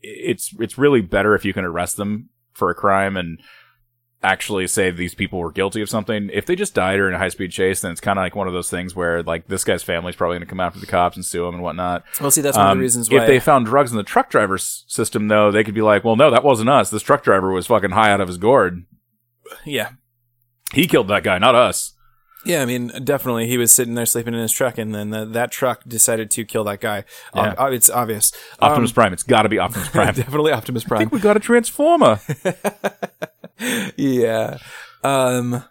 it's 0.00 0.54
it's 0.60 0.78
really 0.78 1.00
better 1.00 1.34
if 1.34 1.44
you 1.44 1.52
can 1.52 1.64
arrest 1.64 1.96
them 1.96 2.28
for 2.52 2.70
a 2.70 2.74
crime 2.74 3.16
and 3.16 3.40
actually 4.22 4.66
say 4.66 4.90
these 4.90 5.14
people 5.14 5.38
were 5.38 5.52
guilty 5.52 5.80
of 5.80 5.88
something. 5.88 6.28
If 6.32 6.46
they 6.46 6.56
just 6.56 6.74
died 6.74 6.96
during 6.96 7.14
a 7.14 7.18
high 7.18 7.28
speed 7.28 7.52
chase, 7.52 7.80
then 7.82 7.92
it's 7.92 8.00
kind 8.00 8.18
of 8.18 8.22
like 8.22 8.34
one 8.34 8.48
of 8.48 8.52
those 8.52 8.70
things 8.70 8.94
where 8.94 9.22
like 9.22 9.46
this 9.48 9.64
guy's 9.64 9.82
family's 9.82 10.16
probably 10.16 10.34
going 10.36 10.46
to 10.46 10.50
come 10.50 10.60
after 10.60 10.80
the 10.80 10.86
cops 10.86 11.16
and 11.16 11.24
sue 11.24 11.46
him 11.46 11.54
and 11.54 11.62
whatnot. 11.62 12.04
Well, 12.20 12.30
see, 12.30 12.40
that's 12.40 12.56
one 12.56 12.66
of 12.66 12.72
Um, 12.72 12.78
the 12.78 12.82
reasons 12.82 13.10
why 13.10 13.18
if 13.18 13.26
they 13.26 13.40
found 13.40 13.66
drugs 13.66 13.90
in 13.90 13.96
the 13.96 14.02
truck 14.04 14.30
driver's 14.30 14.84
system, 14.88 15.28
though, 15.28 15.50
they 15.50 15.62
could 15.64 15.74
be 15.74 15.82
like, 15.82 16.04
"Well, 16.04 16.16
no, 16.16 16.30
that 16.30 16.44
wasn't 16.44 16.68
us. 16.70 16.90
This 16.90 17.02
truck 17.02 17.22
driver 17.22 17.50
was 17.52 17.66
fucking 17.68 17.90
high 17.90 18.10
out 18.10 18.20
of 18.20 18.28
his 18.28 18.38
gourd. 18.38 18.84
yeah. 19.64 19.90
He 20.74 20.86
killed 20.86 21.08
that 21.08 21.22
guy, 21.24 21.38
not 21.38 21.54
us." 21.54 21.94
Yeah, 22.44 22.62
I 22.62 22.66
mean, 22.66 22.88
definitely, 23.04 23.48
he 23.48 23.58
was 23.58 23.72
sitting 23.72 23.94
there 23.94 24.06
sleeping 24.06 24.32
in 24.32 24.40
his 24.40 24.52
truck, 24.52 24.78
and 24.78 24.94
then 24.94 25.10
the, 25.10 25.24
that 25.26 25.50
truck 25.50 25.82
decided 25.86 26.30
to 26.30 26.44
kill 26.44 26.64
that 26.64 26.80
guy. 26.80 27.04
Yeah. 27.34 27.54
Ob- 27.58 27.72
it's 27.72 27.90
obvious. 27.90 28.32
Optimus 28.60 28.92
Prime. 28.92 29.12
It's 29.12 29.24
got 29.24 29.42
to 29.42 29.48
be 29.48 29.58
Optimus 29.58 29.88
Um, 29.88 29.92
Prime. 29.92 30.14
definitely 30.14 30.52
Optimus 30.52 30.84
Prime. 30.84 30.98
I 30.98 31.00
think 31.02 31.12
we 31.12 31.20
got 31.20 31.36
a 31.36 31.40
transformer. 31.40 32.20
yeah. 33.96 34.58
Um 35.02 35.64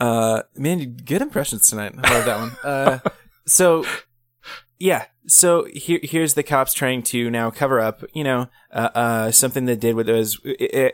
uh 0.00 0.42
man, 0.56 0.96
good 1.04 1.22
impressions 1.22 1.68
tonight. 1.68 1.92
I 2.02 2.14
love 2.14 2.24
that 2.24 2.38
one. 2.38 2.52
Uh 2.64 2.98
so 3.46 3.84
yeah. 4.78 5.06
So 5.28 5.66
here 5.66 6.00
here's 6.02 6.34
the 6.34 6.42
cops 6.42 6.72
trying 6.72 7.02
to 7.04 7.30
now 7.30 7.50
cover 7.50 7.78
up, 7.80 8.02
you 8.14 8.24
know, 8.24 8.48
uh, 8.72 8.88
uh 8.94 9.30
something 9.30 9.66
that 9.66 9.78
did 9.78 9.94
what 9.94 10.06
was 10.06 10.40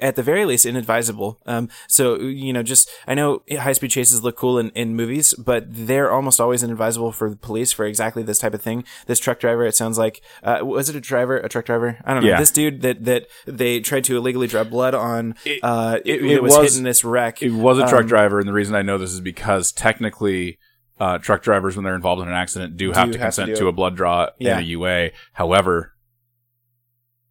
at 0.00 0.16
the 0.16 0.22
very 0.24 0.44
least 0.44 0.66
inadvisable. 0.66 1.38
Um 1.46 1.68
so 1.86 2.16
you 2.18 2.52
know, 2.52 2.64
just 2.64 2.90
I 3.06 3.14
know 3.14 3.42
high 3.50 3.72
speed 3.74 3.92
chases 3.92 4.24
look 4.24 4.36
cool 4.36 4.58
in, 4.58 4.70
in 4.70 4.96
movies, 4.96 5.34
but 5.34 5.64
they're 5.68 6.10
almost 6.10 6.40
always 6.40 6.62
inadvisable 6.64 7.12
for 7.12 7.30
the 7.30 7.36
police 7.36 7.72
for 7.72 7.84
exactly 7.84 8.24
this 8.24 8.40
type 8.40 8.54
of 8.54 8.60
thing. 8.62 8.82
This 9.06 9.20
truck 9.20 9.38
driver, 9.38 9.64
it 9.66 9.76
sounds 9.76 9.98
like 9.98 10.20
uh 10.42 10.58
was 10.62 10.88
it 10.88 10.96
a 10.96 11.00
driver, 11.00 11.36
a 11.36 11.48
truck 11.48 11.66
driver? 11.66 11.98
I 12.04 12.12
don't 12.14 12.24
know. 12.24 12.28
Yeah. 12.30 12.40
This 12.40 12.50
dude 12.50 12.82
that 12.82 13.04
that 13.04 13.28
they 13.46 13.78
tried 13.80 14.04
to 14.04 14.16
illegally 14.16 14.48
draw 14.48 14.64
blood 14.64 14.94
on 14.94 15.36
uh 15.62 15.98
it, 16.04 16.22
it 16.24 16.30
it 16.32 16.42
was, 16.42 16.56
was- 16.56 16.72
hitting 16.72 16.84
this 16.84 17.04
wreck. 17.04 17.40
It 17.40 17.52
was 17.52 17.78
a 17.78 17.86
truck 17.88 18.02
Um, 18.02 18.08
driver, 18.08 18.40
and 18.40 18.48
the 18.48 18.52
reason 18.52 18.74
I 18.74 18.82
know 18.82 18.98
this 18.98 19.12
is 19.12 19.20
because 19.20 19.70
technically, 19.70 20.58
uh, 21.00 21.18
truck 21.18 21.42
drivers, 21.42 21.76
when 21.76 21.84
they're 21.84 21.94
involved 21.96 22.22
in 22.22 22.28
an 22.28 22.34
accident, 22.34 22.76
do 22.76 22.92
have 22.92 23.10
to 23.10 23.18
have 23.18 23.26
consent 23.34 23.48
do 23.48 23.56
to, 23.56 23.68
a 23.68 23.72
blood 23.72 23.96
draw 23.96 24.28
Yeah. 24.38 24.58
and 24.58 24.60
a 24.60 24.68
UA. 24.68 25.10
However, 25.32 25.94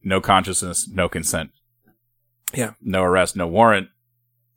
no 0.04 0.20
consciousness, 0.22 0.88
no 0.92 1.08
consent. 1.08 1.52
Yeah. 2.54 2.74
No 2.82 3.04
arrest, 3.04 3.36
no 3.36 3.48
warrant. 3.48 3.88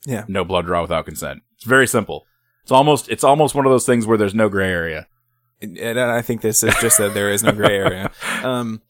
Yeah. 0.05 0.25
No 0.29 0.45
blood 0.45 0.67
draw 0.67 0.83
without 0.83 1.05
consent. 1.05 1.43
It's 1.55 1.65
very 1.65 1.87
simple. 1.87 2.27
It's 2.63 2.73
almost 2.73 3.09
it's 3.09 3.25
almost 3.25 3.55
one 3.55 3.65
of 3.65 3.71
those 3.71 3.87
things 3.87 4.07
where 4.07 4.19
there's 4.19 4.35
no 4.35 4.49
gray 4.49 4.71
area. 4.71 5.07
and 5.63 5.99
I 5.99 6.21
think 6.21 6.41
this 6.43 6.63
is 6.63 6.75
just 6.81 6.99
that 6.99 7.15
there 7.15 7.31
is 7.31 7.43
no 7.43 7.53
gray 7.53 7.77
area. 7.77 8.11
Um, 8.43 8.83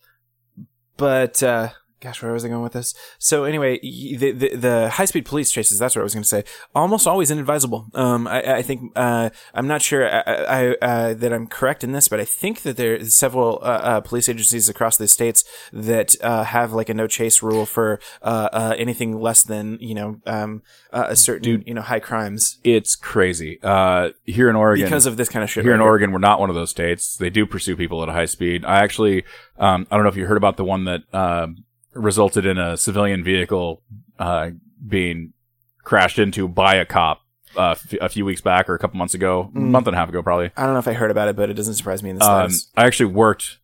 but 0.96 1.42
uh, 1.42 1.70
gosh, 2.06 2.22
where 2.22 2.32
was 2.32 2.44
I 2.44 2.48
going 2.48 2.62
with 2.62 2.72
this? 2.72 2.94
So 3.18 3.44
anyway, 3.44 3.78
the 3.80 4.32
the, 4.32 4.56
the 4.56 4.90
high 4.90 5.04
speed 5.04 5.24
police 5.24 5.50
chases. 5.50 5.78
That's 5.78 5.96
what 5.96 6.02
I 6.02 6.04
was 6.04 6.14
going 6.14 6.22
to 6.22 6.28
say. 6.28 6.44
Almost 6.74 7.06
always 7.06 7.30
inadvisable. 7.30 7.88
Um, 7.94 8.26
I, 8.26 8.58
I 8.58 8.62
think 8.62 8.92
uh, 8.94 9.30
I'm 9.54 9.66
not 9.66 9.82
sure 9.82 10.08
I, 10.08 10.20
I, 10.20 10.76
uh, 10.80 11.14
that 11.14 11.32
I'm 11.32 11.46
correct 11.46 11.82
in 11.82 11.92
this, 11.92 12.08
but 12.08 12.20
I 12.20 12.24
think 12.24 12.62
that 12.62 12.76
there 12.76 12.94
are 12.94 13.04
several 13.04 13.58
uh, 13.62 13.80
uh, 13.90 14.00
police 14.00 14.28
agencies 14.28 14.68
across 14.68 14.96
the 14.96 15.08
states 15.08 15.44
that 15.72 16.14
uh, 16.22 16.44
have 16.44 16.72
like 16.72 16.88
a 16.88 16.94
no 16.94 17.06
chase 17.06 17.42
rule 17.42 17.66
for 17.66 17.98
uh, 18.22 18.48
uh, 18.52 18.74
anything 18.78 19.20
less 19.20 19.42
than 19.42 19.78
you 19.80 19.94
know 19.94 20.20
um, 20.26 20.62
uh, 20.92 21.06
a 21.08 21.16
certain 21.16 21.64
you 21.66 21.74
know 21.74 21.82
high 21.82 22.00
crimes 22.00 22.58
It's 22.62 22.94
crazy. 22.94 23.58
Uh, 23.62 24.10
here 24.24 24.48
in 24.48 24.56
Oregon, 24.56 24.86
because 24.86 25.06
of 25.06 25.16
this 25.16 25.28
kind 25.28 25.42
of 25.42 25.50
shit. 25.50 25.64
here 25.64 25.74
in 25.74 25.80
right 25.80 25.86
Oregon, 25.86 26.12
we're 26.12 26.18
not 26.18 26.38
one 26.40 26.50
of 26.50 26.56
those 26.56 26.70
states. 26.70 27.16
They 27.16 27.30
do 27.30 27.46
pursue 27.46 27.76
people 27.76 28.02
at 28.02 28.08
a 28.08 28.12
high 28.12 28.26
speed. 28.26 28.64
I 28.64 28.82
actually, 28.82 29.24
um, 29.58 29.86
I 29.90 29.96
don't 29.96 30.04
know 30.04 30.10
if 30.10 30.16
you 30.16 30.26
heard 30.26 30.36
about 30.36 30.56
the 30.56 30.64
one 30.64 30.84
that 30.84 31.02
uh, 31.12 31.48
resulted 31.96 32.46
in 32.46 32.58
a 32.58 32.76
civilian 32.76 33.24
vehicle 33.24 33.82
uh, 34.18 34.50
being 34.86 35.32
crashed 35.82 36.18
into 36.18 36.46
by 36.48 36.74
a 36.76 36.84
cop 36.84 37.22
uh, 37.56 37.70
f- 37.70 37.94
a 38.00 38.08
few 38.08 38.24
weeks 38.24 38.40
back 38.40 38.68
or 38.68 38.74
a 38.74 38.78
couple 38.78 38.98
months 38.98 39.14
ago, 39.14 39.50
a 39.54 39.58
Mm. 39.58 39.70
month 39.70 39.86
and 39.86 39.96
a 39.96 39.98
half 39.98 40.08
ago, 40.08 40.22
probably. 40.22 40.50
I 40.56 40.64
don't 40.64 40.72
know 40.74 40.78
if 40.78 40.88
I 40.88 40.92
heard 40.92 41.10
about 41.10 41.28
it, 41.28 41.36
but 41.36 41.48
it 41.48 41.54
doesn't 41.54 41.74
surprise 41.74 42.02
me 42.02 42.10
in 42.10 42.18
the 42.18 42.24
Um, 42.24 42.50
slightest. 42.50 42.72
I 42.76 42.84
actually 42.86 43.12
worked 43.12 43.58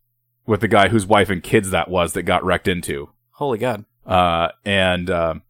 with 0.45 0.61
the 0.61 0.67
guy 0.67 0.89
whose 0.89 1.05
wife 1.05 1.29
and 1.29 1.41
kids 1.43 1.69
that 1.71 1.89
was 1.89 2.13
that 2.13 2.23
got 2.23 2.43
wrecked 2.43 2.67
into, 2.67 3.09
Holy 3.31 3.57
God. 3.57 3.85
uh, 4.05 4.49
and. 4.65 5.09
Um, 5.09 5.41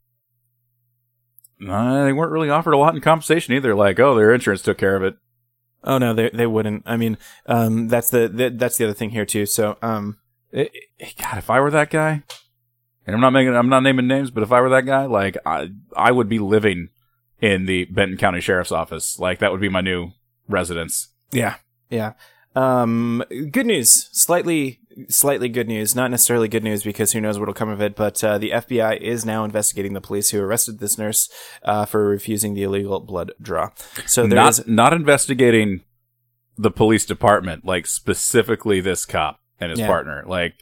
uh, 1.68 2.04
they 2.04 2.14
weren't 2.14 2.32
really 2.32 2.50
offered 2.50 2.74
a 2.74 2.78
lot 2.78 2.94
in 2.96 3.02
compensation 3.02 3.54
either. 3.54 3.74
Like, 3.74 4.00
oh, 4.00 4.16
their 4.16 4.34
insurance 4.34 4.62
took 4.62 4.78
care 4.78 4.96
of 4.96 5.04
it. 5.04 5.16
Oh 5.84 5.98
no, 5.98 6.14
they 6.14 6.30
they 6.30 6.48
wouldn't. 6.48 6.84
I 6.86 6.98
mean, 6.98 7.18
um, 7.46 7.88
that's 7.88 8.10
the, 8.10 8.28
the 8.28 8.50
that's 8.50 8.78
the 8.78 8.86
other 8.86 8.94
thing 8.94 9.12
here 9.12 9.26
too. 9.26 9.46
So, 9.46 9.78
um, 9.82 10.18
it, 10.52 10.72
it- 11.00 11.16
God, 11.22 11.38
if 11.38 11.50
I 11.50 11.60
were 11.60 11.72
that 11.72 11.90
guy, 11.90 12.24
and 13.06 13.16
I'm 13.16 13.22
not 13.22 13.32
making, 13.32 13.56
I'm 13.56 13.70
not 13.70 13.82
naming 13.84 14.08
names, 14.08 14.32
but 14.32 14.44
if 14.44 14.52
I 14.52 14.62
were 14.62 14.70
that 14.70 14.86
guy, 14.86 15.06
like 15.06 15.38
I, 15.46 15.70
I 15.96 16.12
would 16.12 16.30
be 16.30 16.40
living 16.40 16.90
in 17.42 17.66
the 17.66 17.86
Benton 17.86 18.18
County 18.18 18.40
Sheriff's 18.42 18.72
Office. 18.72 19.20
Like 19.20 19.40
that 19.40 19.52
would 19.52 19.62
be 19.62 19.70
my 19.70 19.82
new 19.82 20.12
residence. 20.48 21.10
yeah, 21.32 21.56
yeah. 21.90 22.14
Um, 22.56 23.24
good 23.52 23.66
news. 23.66 24.10
Slightly 24.12 24.80
slightly 25.10 25.50
good 25.50 25.68
news, 25.68 25.96
not 25.96 26.12
necessarily 26.12 26.48
good 26.48 26.64
news 26.64 26.84
because 26.84 27.12
who 27.14 27.20
knows 27.20 27.40
what'll 27.40 27.54
come 27.56 27.70
of 27.70 27.82
it. 27.82 27.96
But 27.96 28.24
uh, 28.24 28.38
the 28.38 28.52
FBI 28.52 29.02
is 29.02 29.26
now 29.26 29.44
investigating 29.44 29.94
the 29.94 30.02
police 30.02 30.30
who 30.30 30.40
arrested 30.40 30.78
this 30.80 31.00
nurse 31.00 31.30
uh, 31.64 31.86
for 31.86 32.08
refusing 32.08 32.54
the 32.54 32.62
illegal 32.62 33.00
blood 33.00 33.32
draw. 33.42 33.72
So 34.06 34.28
there 34.28 34.36
not 34.36 34.50
is- 34.60 34.68
not 34.68 34.94
investigating 34.94 35.82
the 36.56 36.70
police 36.70 37.08
department, 37.08 37.66
like 37.66 37.88
specifically 37.88 38.80
this 38.82 39.06
cop 39.06 39.40
and 39.60 39.72
his 39.72 39.80
Yeah. 39.80 39.88
partner. 39.88 40.24
Like 40.28 40.54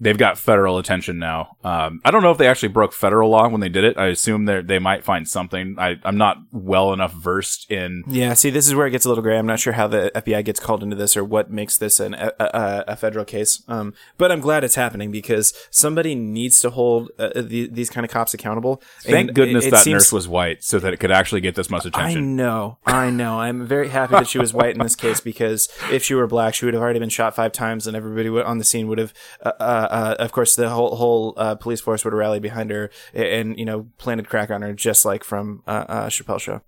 they've 0.00 0.18
got 0.18 0.38
federal 0.38 0.78
attention 0.78 1.18
now. 1.18 1.56
Um, 1.64 2.00
I 2.04 2.10
don't 2.10 2.22
know 2.22 2.30
if 2.30 2.38
they 2.38 2.48
actually 2.48 2.68
broke 2.70 2.92
federal 2.92 3.30
law 3.30 3.48
when 3.48 3.60
they 3.60 3.68
did 3.68 3.84
it. 3.84 3.96
I 3.96 4.06
assume 4.06 4.44
they 4.46 4.60
they 4.62 4.78
might 4.78 5.04
find 5.04 5.26
something. 5.28 5.76
I, 5.78 5.96
I'm 6.04 6.16
not 6.16 6.38
well 6.52 6.92
enough 6.92 7.12
versed 7.12 7.70
in. 7.70 8.04
Yeah, 8.08 8.34
see, 8.34 8.50
this 8.50 8.66
is 8.66 8.74
where 8.74 8.86
it 8.86 8.90
gets 8.90 9.04
a 9.04 9.08
little 9.08 9.22
gray. 9.22 9.38
I'm 9.38 9.46
not 9.46 9.60
sure 9.60 9.72
how 9.74 9.86
the 9.86 10.10
FBI 10.14 10.44
gets 10.44 10.60
called 10.60 10.82
into 10.82 10.96
this 10.96 11.16
or 11.16 11.24
what 11.24 11.50
makes 11.50 11.78
this 11.78 12.00
an, 12.00 12.14
a, 12.14 12.32
a, 12.40 12.84
a 12.88 12.96
federal 12.96 13.24
case. 13.24 13.62
Um, 13.68 13.94
but 14.18 14.30
I'm 14.32 14.40
glad 14.40 14.64
it's 14.64 14.74
happening 14.74 15.10
because 15.10 15.52
somebody 15.70 16.14
needs 16.14 16.60
to 16.60 16.70
hold 16.70 17.10
uh, 17.18 17.30
the, 17.34 17.68
these 17.68 17.90
kind 17.90 18.04
of 18.04 18.10
cops 18.10 18.34
accountable. 18.34 18.82
Thank 19.02 19.28
And 19.28 19.34
goodness 19.36 19.64
it- 19.64 19.68
it 19.68 19.70
that 19.72 19.84
seems- 19.84 19.92
nurse 19.94 20.12
was 20.12 20.28
white, 20.28 20.62
so 20.64 20.78
that 20.78 20.92
it 20.92 20.98
could 20.98 21.10
actually 21.12 21.40
get 21.40 21.54
this 21.54 21.70
much 21.70 21.84
attention. 21.86 22.18
I 22.18 22.20
know, 22.20 22.78
I 22.86 23.10
know. 23.10 23.40
I'm 23.40 23.66
very 23.66 23.88
happy 23.88 24.12
that 24.12 24.28
she 24.28 24.38
was 24.38 24.52
white 24.52 24.74
in 24.74 24.82
this 24.82 24.96
case 25.04 25.20
because 25.20 25.68
if 25.90 26.02
she 26.04 26.14
were 26.14 26.26
black, 26.26 26.54
she 26.54 26.64
would 26.64 26.74
have 26.74 26.82
already 26.82 26.98
been 26.98 27.08
shot 27.08 27.34
five 27.36 27.52
times, 27.52 27.86
and 27.86 27.96
everybody 27.96 28.28
on 28.28 28.58
the 28.58 28.64
scene 28.64 28.88
would 28.88 28.98
have, 28.98 29.12
uh, 29.44 29.52
uh, 29.60 29.83
uh, 29.90 30.16
of 30.18 30.32
course, 30.32 30.56
the 30.56 30.70
whole 30.70 30.96
whole 30.96 31.34
uh, 31.36 31.54
police 31.54 31.80
force 31.80 32.04
would 32.04 32.14
rally 32.14 32.40
behind 32.40 32.70
her 32.70 32.90
and, 33.12 33.26
and 33.26 33.58
you 33.58 33.64
know 33.64 33.88
planted 33.98 34.28
crack 34.28 34.50
on 34.50 34.62
her, 34.62 34.72
just 34.72 35.04
like 35.04 35.24
from 35.24 35.62
uh, 35.66 35.84
uh, 35.88 36.06
Chappelle 36.08 36.40
Show. 36.40 36.62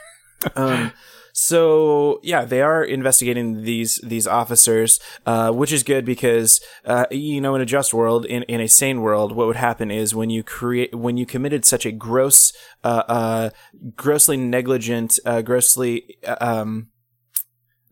um, 0.56 0.92
so 1.36 2.20
yeah, 2.22 2.44
they 2.44 2.62
are 2.62 2.84
investigating 2.84 3.64
these 3.64 3.96
these 4.04 4.24
officers, 4.24 5.00
uh, 5.26 5.50
which 5.50 5.72
is 5.72 5.82
good 5.82 6.04
because 6.04 6.60
uh, 6.84 7.06
you 7.10 7.40
know 7.40 7.56
in 7.56 7.60
a 7.60 7.66
just 7.66 7.92
world, 7.92 8.24
in, 8.24 8.44
in 8.44 8.60
a 8.60 8.68
sane 8.68 9.00
world, 9.00 9.32
what 9.34 9.48
would 9.48 9.56
happen 9.56 9.90
is 9.90 10.14
when 10.14 10.30
you 10.30 10.44
create 10.44 10.94
when 10.94 11.16
you 11.16 11.26
committed 11.26 11.64
such 11.64 11.84
a 11.84 11.90
gross, 11.90 12.52
uh, 12.84 13.02
uh, 13.08 13.50
grossly 13.96 14.36
negligent, 14.36 15.18
uh, 15.26 15.42
grossly 15.42 16.16
uh, 16.24 16.36
um. 16.40 16.88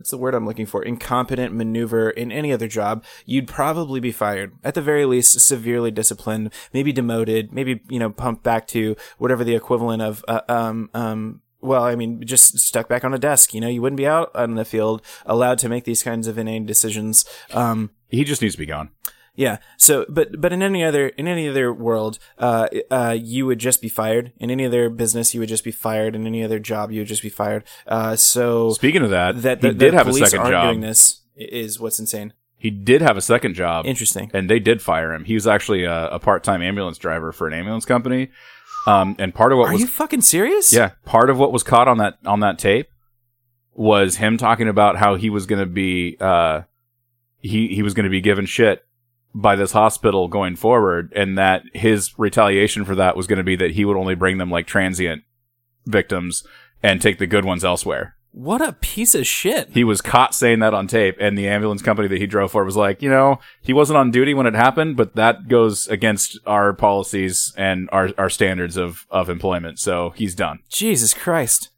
What's 0.02 0.10
the 0.10 0.18
word 0.18 0.34
I'm 0.34 0.44
looking 0.44 0.66
for? 0.66 0.82
Incompetent 0.82 1.54
maneuver 1.54 2.10
in 2.10 2.32
any 2.32 2.52
other 2.52 2.66
job, 2.66 3.04
you'd 3.24 3.46
probably 3.46 4.00
be 4.00 4.10
fired. 4.10 4.52
At 4.64 4.74
the 4.74 4.82
very 4.82 5.04
least, 5.04 5.38
severely 5.38 5.92
disciplined, 5.92 6.52
maybe 6.72 6.92
demoted, 6.92 7.52
maybe, 7.52 7.82
you 7.88 8.00
know, 8.00 8.10
pumped 8.10 8.42
back 8.42 8.66
to 8.68 8.96
whatever 9.18 9.44
the 9.44 9.54
equivalent 9.54 10.02
of, 10.02 10.24
uh, 10.26 10.40
um, 10.48 10.90
um, 10.92 11.40
well, 11.60 11.84
I 11.84 11.94
mean, 11.94 12.20
just 12.26 12.58
stuck 12.58 12.88
back 12.88 13.04
on 13.04 13.14
a 13.14 13.18
desk. 13.18 13.54
You 13.54 13.60
know, 13.60 13.68
you 13.68 13.80
wouldn't 13.80 13.96
be 13.96 14.08
out 14.08 14.34
on 14.34 14.56
the 14.56 14.64
field 14.64 15.02
allowed 15.24 15.58
to 15.60 15.68
make 15.68 15.84
these 15.84 16.02
kinds 16.02 16.26
of 16.26 16.36
inane 16.36 16.66
decisions. 16.66 17.24
Um, 17.52 17.90
He 18.08 18.24
just 18.24 18.42
needs 18.42 18.54
to 18.54 18.58
be 18.58 18.66
gone. 18.66 18.90
Yeah. 19.34 19.58
So, 19.76 20.04
but 20.08 20.40
but 20.40 20.52
in 20.52 20.62
any 20.62 20.84
other 20.84 21.08
in 21.08 21.26
any 21.26 21.48
other 21.48 21.72
world, 21.72 22.18
uh, 22.38 22.68
uh, 22.90 23.16
you 23.18 23.46
would 23.46 23.58
just 23.58 23.80
be 23.80 23.88
fired. 23.88 24.32
In 24.38 24.50
any 24.50 24.66
other 24.66 24.90
business, 24.90 25.32
you 25.34 25.40
would 25.40 25.48
just 25.48 25.64
be 25.64 25.70
fired. 25.70 26.14
In 26.14 26.26
any 26.26 26.42
other 26.44 26.58
job, 26.58 26.92
you 26.92 27.00
would 27.00 27.08
just 27.08 27.22
be 27.22 27.28
fired. 27.30 27.64
Uh, 27.86 28.16
so 28.16 28.70
Speaking 28.70 29.02
of 29.02 29.10
that, 29.10 29.42
that 29.42 29.62
he 29.62 29.68
the, 29.68 29.74
did 29.74 29.94
have 29.94 30.08
a 30.08 30.12
second 30.12 30.46
job. 30.50 30.66
doing 30.66 30.80
this 30.80 31.22
is 31.36 31.80
what's 31.80 31.98
insane. 31.98 32.32
He 32.56 32.70
did 32.70 33.02
have 33.02 33.16
a 33.16 33.20
second 33.20 33.54
job. 33.54 33.86
Interesting. 33.86 34.30
and 34.32 34.48
they 34.48 34.60
did 34.60 34.80
fire 34.80 35.12
him. 35.12 35.24
He 35.24 35.34
was 35.34 35.48
actually 35.48 35.82
a, 35.82 36.10
a 36.10 36.18
part-time 36.20 36.62
ambulance 36.62 36.96
driver 36.96 37.32
for 37.32 37.48
an 37.48 37.54
ambulance 37.54 37.84
company. 37.84 38.30
Um, 38.86 39.16
and 39.18 39.34
part 39.34 39.50
of 39.52 39.58
what 39.58 39.68
Are 39.68 39.72
was 39.72 39.80
you 39.80 39.86
fucking 39.88 40.20
serious? 40.22 40.72
yeah, 40.72 40.90
part 41.04 41.30
of 41.30 41.38
what 41.38 41.52
was 41.52 41.62
caught 41.62 41.88
on 41.88 41.98
that 41.98 42.18
on 42.24 42.40
that 42.40 42.58
tape 42.58 42.88
was 43.74 44.16
him 44.16 44.36
talking 44.36 44.68
about 44.68 44.96
how 44.96 45.14
he 45.14 45.30
was 45.30 45.46
going 45.46 45.60
to 45.60 45.66
be 45.66 46.16
uh, 46.20 46.62
he 47.38 47.68
he 47.68 47.82
was 47.82 47.94
going 47.94 48.04
to 48.04 48.10
be 48.10 48.20
given 48.20 48.44
shit 48.46 48.84
by 49.34 49.56
this 49.56 49.72
hospital 49.72 50.28
going 50.28 50.56
forward, 50.56 51.12
and 51.16 51.38
that 51.38 51.62
his 51.72 52.18
retaliation 52.18 52.84
for 52.84 52.94
that 52.94 53.16
was 53.16 53.26
going 53.26 53.38
to 53.38 53.44
be 53.44 53.56
that 53.56 53.72
he 53.72 53.84
would 53.84 53.96
only 53.96 54.14
bring 54.14 54.38
them 54.38 54.50
like 54.50 54.66
transient 54.66 55.22
victims 55.86 56.44
and 56.82 57.00
take 57.00 57.18
the 57.18 57.26
good 57.26 57.44
ones 57.44 57.64
elsewhere. 57.64 58.16
What 58.34 58.66
a 58.66 58.72
piece 58.72 59.14
of 59.14 59.26
shit. 59.26 59.68
He 59.74 59.84
was 59.84 60.00
caught 60.00 60.34
saying 60.34 60.60
that 60.60 60.72
on 60.72 60.86
tape, 60.86 61.16
and 61.20 61.36
the 61.36 61.48
ambulance 61.48 61.82
company 61.82 62.08
that 62.08 62.18
he 62.18 62.26
drove 62.26 62.50
for 62.50 62.64
was 62.64 62.76
like, 62.76 63.02
you 63.02 63.10
know, 63.10 63.40
he 63.60 63.74
wasn't 63.74 63.98
on 63.98 64.10
duty 64.10 64.32
when 64.32 64.46
it 64.46 64.54
happened, 64.54 64.96
but 64.96 65.16
that 65.16 65.48
goes 65.48 65.86
against 65.88 66.38
our 66.46 66.72
policies 66.72 67.52
and 67.58 67.90
our, 67.92 68.08
our 68.16 68.30
standards 68.30 68.78
of, 68.78 69.06
of 69.10 69.28
employment. 69.28 69.78
So 69.78 70.10
he's 70.16 70.34
done. 70.34 70.60
Jesus 70.70 71.12
Christ. 71.12 71.68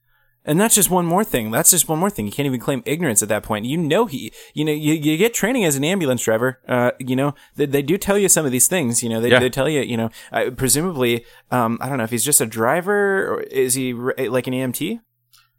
And 0.44 0.60
that's 0.60 0.74
just 0.74 0.90
one 0.90 1.06
more 1.06 1.24
thing. 1.24 1.50
That's 1.50 1.70
just 1.70 1.88
one 1.88 1.98
more 1.98 2.10
thing. 2.10 2.26
You 2.26 2.32
can't 2.32 2.46
even 2.46 2.60
claim 2.60 2.82
ignorance 2.84 3.22
at 3.22 3.28
that 3.30 3.42
point. 3.42 3.64
You 3.64 3.78
know 3.78 4.06
he, 4.06 4.32
you 4.52 4.64
know, 4.64 4.72
you, 4.72 4.92
you 4.94 5.16
get 5.16 5.32
training 5.32 5.64
as 5.64 5.76
an 5.76 5.84
ambulance 5.84 6.22
driver. 6.22 6.60
Uh, 6.68 6.90
you 6.98 7.16
know, 7.16 7.34
they, 7.56 7.66
they 7.66 7.82
do 7.82 7.96
tell 7.96 8.18
you 8.18 8.28
some 8.28 8.44
of 8.44 8.52
these 8.52 8.68
things. 8.68 9.02
You 9.02 9.08
know, 9.08 9.20
they, 9.20 9.30
Yeah. 9.30 9.40
they 9.40 9.48
tell 9.50 9.68
you, 9.68 9.80
you 9.80 9.96
know, 9.96 10.10
uh, 10.32 10.50
presumably, 10.56 11.24
um, 11.50 11.78
I 11.80 11.88
don't 11.88 11.96
know 11.98 12.04
if 12.04 12.10
he's 12.10 12.24
just 12.24 12.40
a 12.42 12.46
driver 12.46 13.26
or 13.34 13.40
is 13.42 13.74
he 13.74 13.94
like 13.94 14.46
an 14.46 14.52
EMT? 14.52 15.00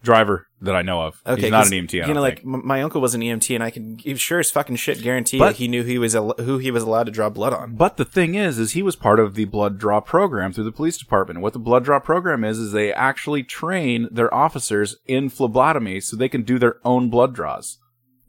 Driver 0.06 0.48
that 0.62 0.76
I 0.76 0.82
know 0.82 1.02
of. 1.02 1.22
Okay, 1.28 1.41
he's 1.44 1.52
not 1.52 1.68
an 1.68 1.74
EMT. 1.74 2.08
You 2.08 2.13
know, 2.13 2.22
like 2.22 2.41
think. 2.44 2.63
my 2.63 2.82
uncle 2.82 3.02
was 3.02 3.13
an 3.13 3.22
EMT, 3.22 3.54
and 3.54 3.63
I 3.63 3.70
can 3.72 3.98
sure 4.15 4.39
as 4.39 4.50
fucking 4.52 4.78
shit 4.78 5.02
guarantee 5.02 5.38
But- 5.39 5.48
that 5.50 5.56
he 5.58 5.68
knew 5.68 5.84
he 5.84 5.98
was 5.98 6.15
al- 6.15 6.36
who 6.39 6.58
he 6.60 6.72
was 6.72 6.84
allowed 6.84 7.08
to 7.08 7.12
draw 7.12 7.30
blood 7.30 7.52
on. 7.54 7.76
But 7.76 7.98
the 7.98 8.06
thing 8.06 8.36
is, 8.36 8.58
is 8.58 8.72
he 8.72 8.82
was 8.82 8.96
part 8.96 9.20
of 9.20 9.36
the 9.36 9.46
blood 9.46 9.78
draw 9.78 10.00
program 10.00 10.54
through 10.54 10.63
the 10.63 10.72
police 10.72 10.98
department. 10.98 11.41
What 11.41 11.54
the 11.54 11.60
blood 11.60 11.84
draw 11.84 12.00
program 12.00 12.44
is, 12.44 12.58
is 12.58 12.72
they 12.72 12.94
actually 12.94 13.44
train 13.44 14.08
their 14.12 14.34
officers 14.34 14.96
in 15.06 15.30
phlebotomy 15.30 16.00
so 16.00 16.15
they 16.15 16.30
can 16.30 16.44
do 16.44 16.58
their 16.58 16.78
own 16.86 17.10
blood 17.10 17.34
draws. 17.34 17.80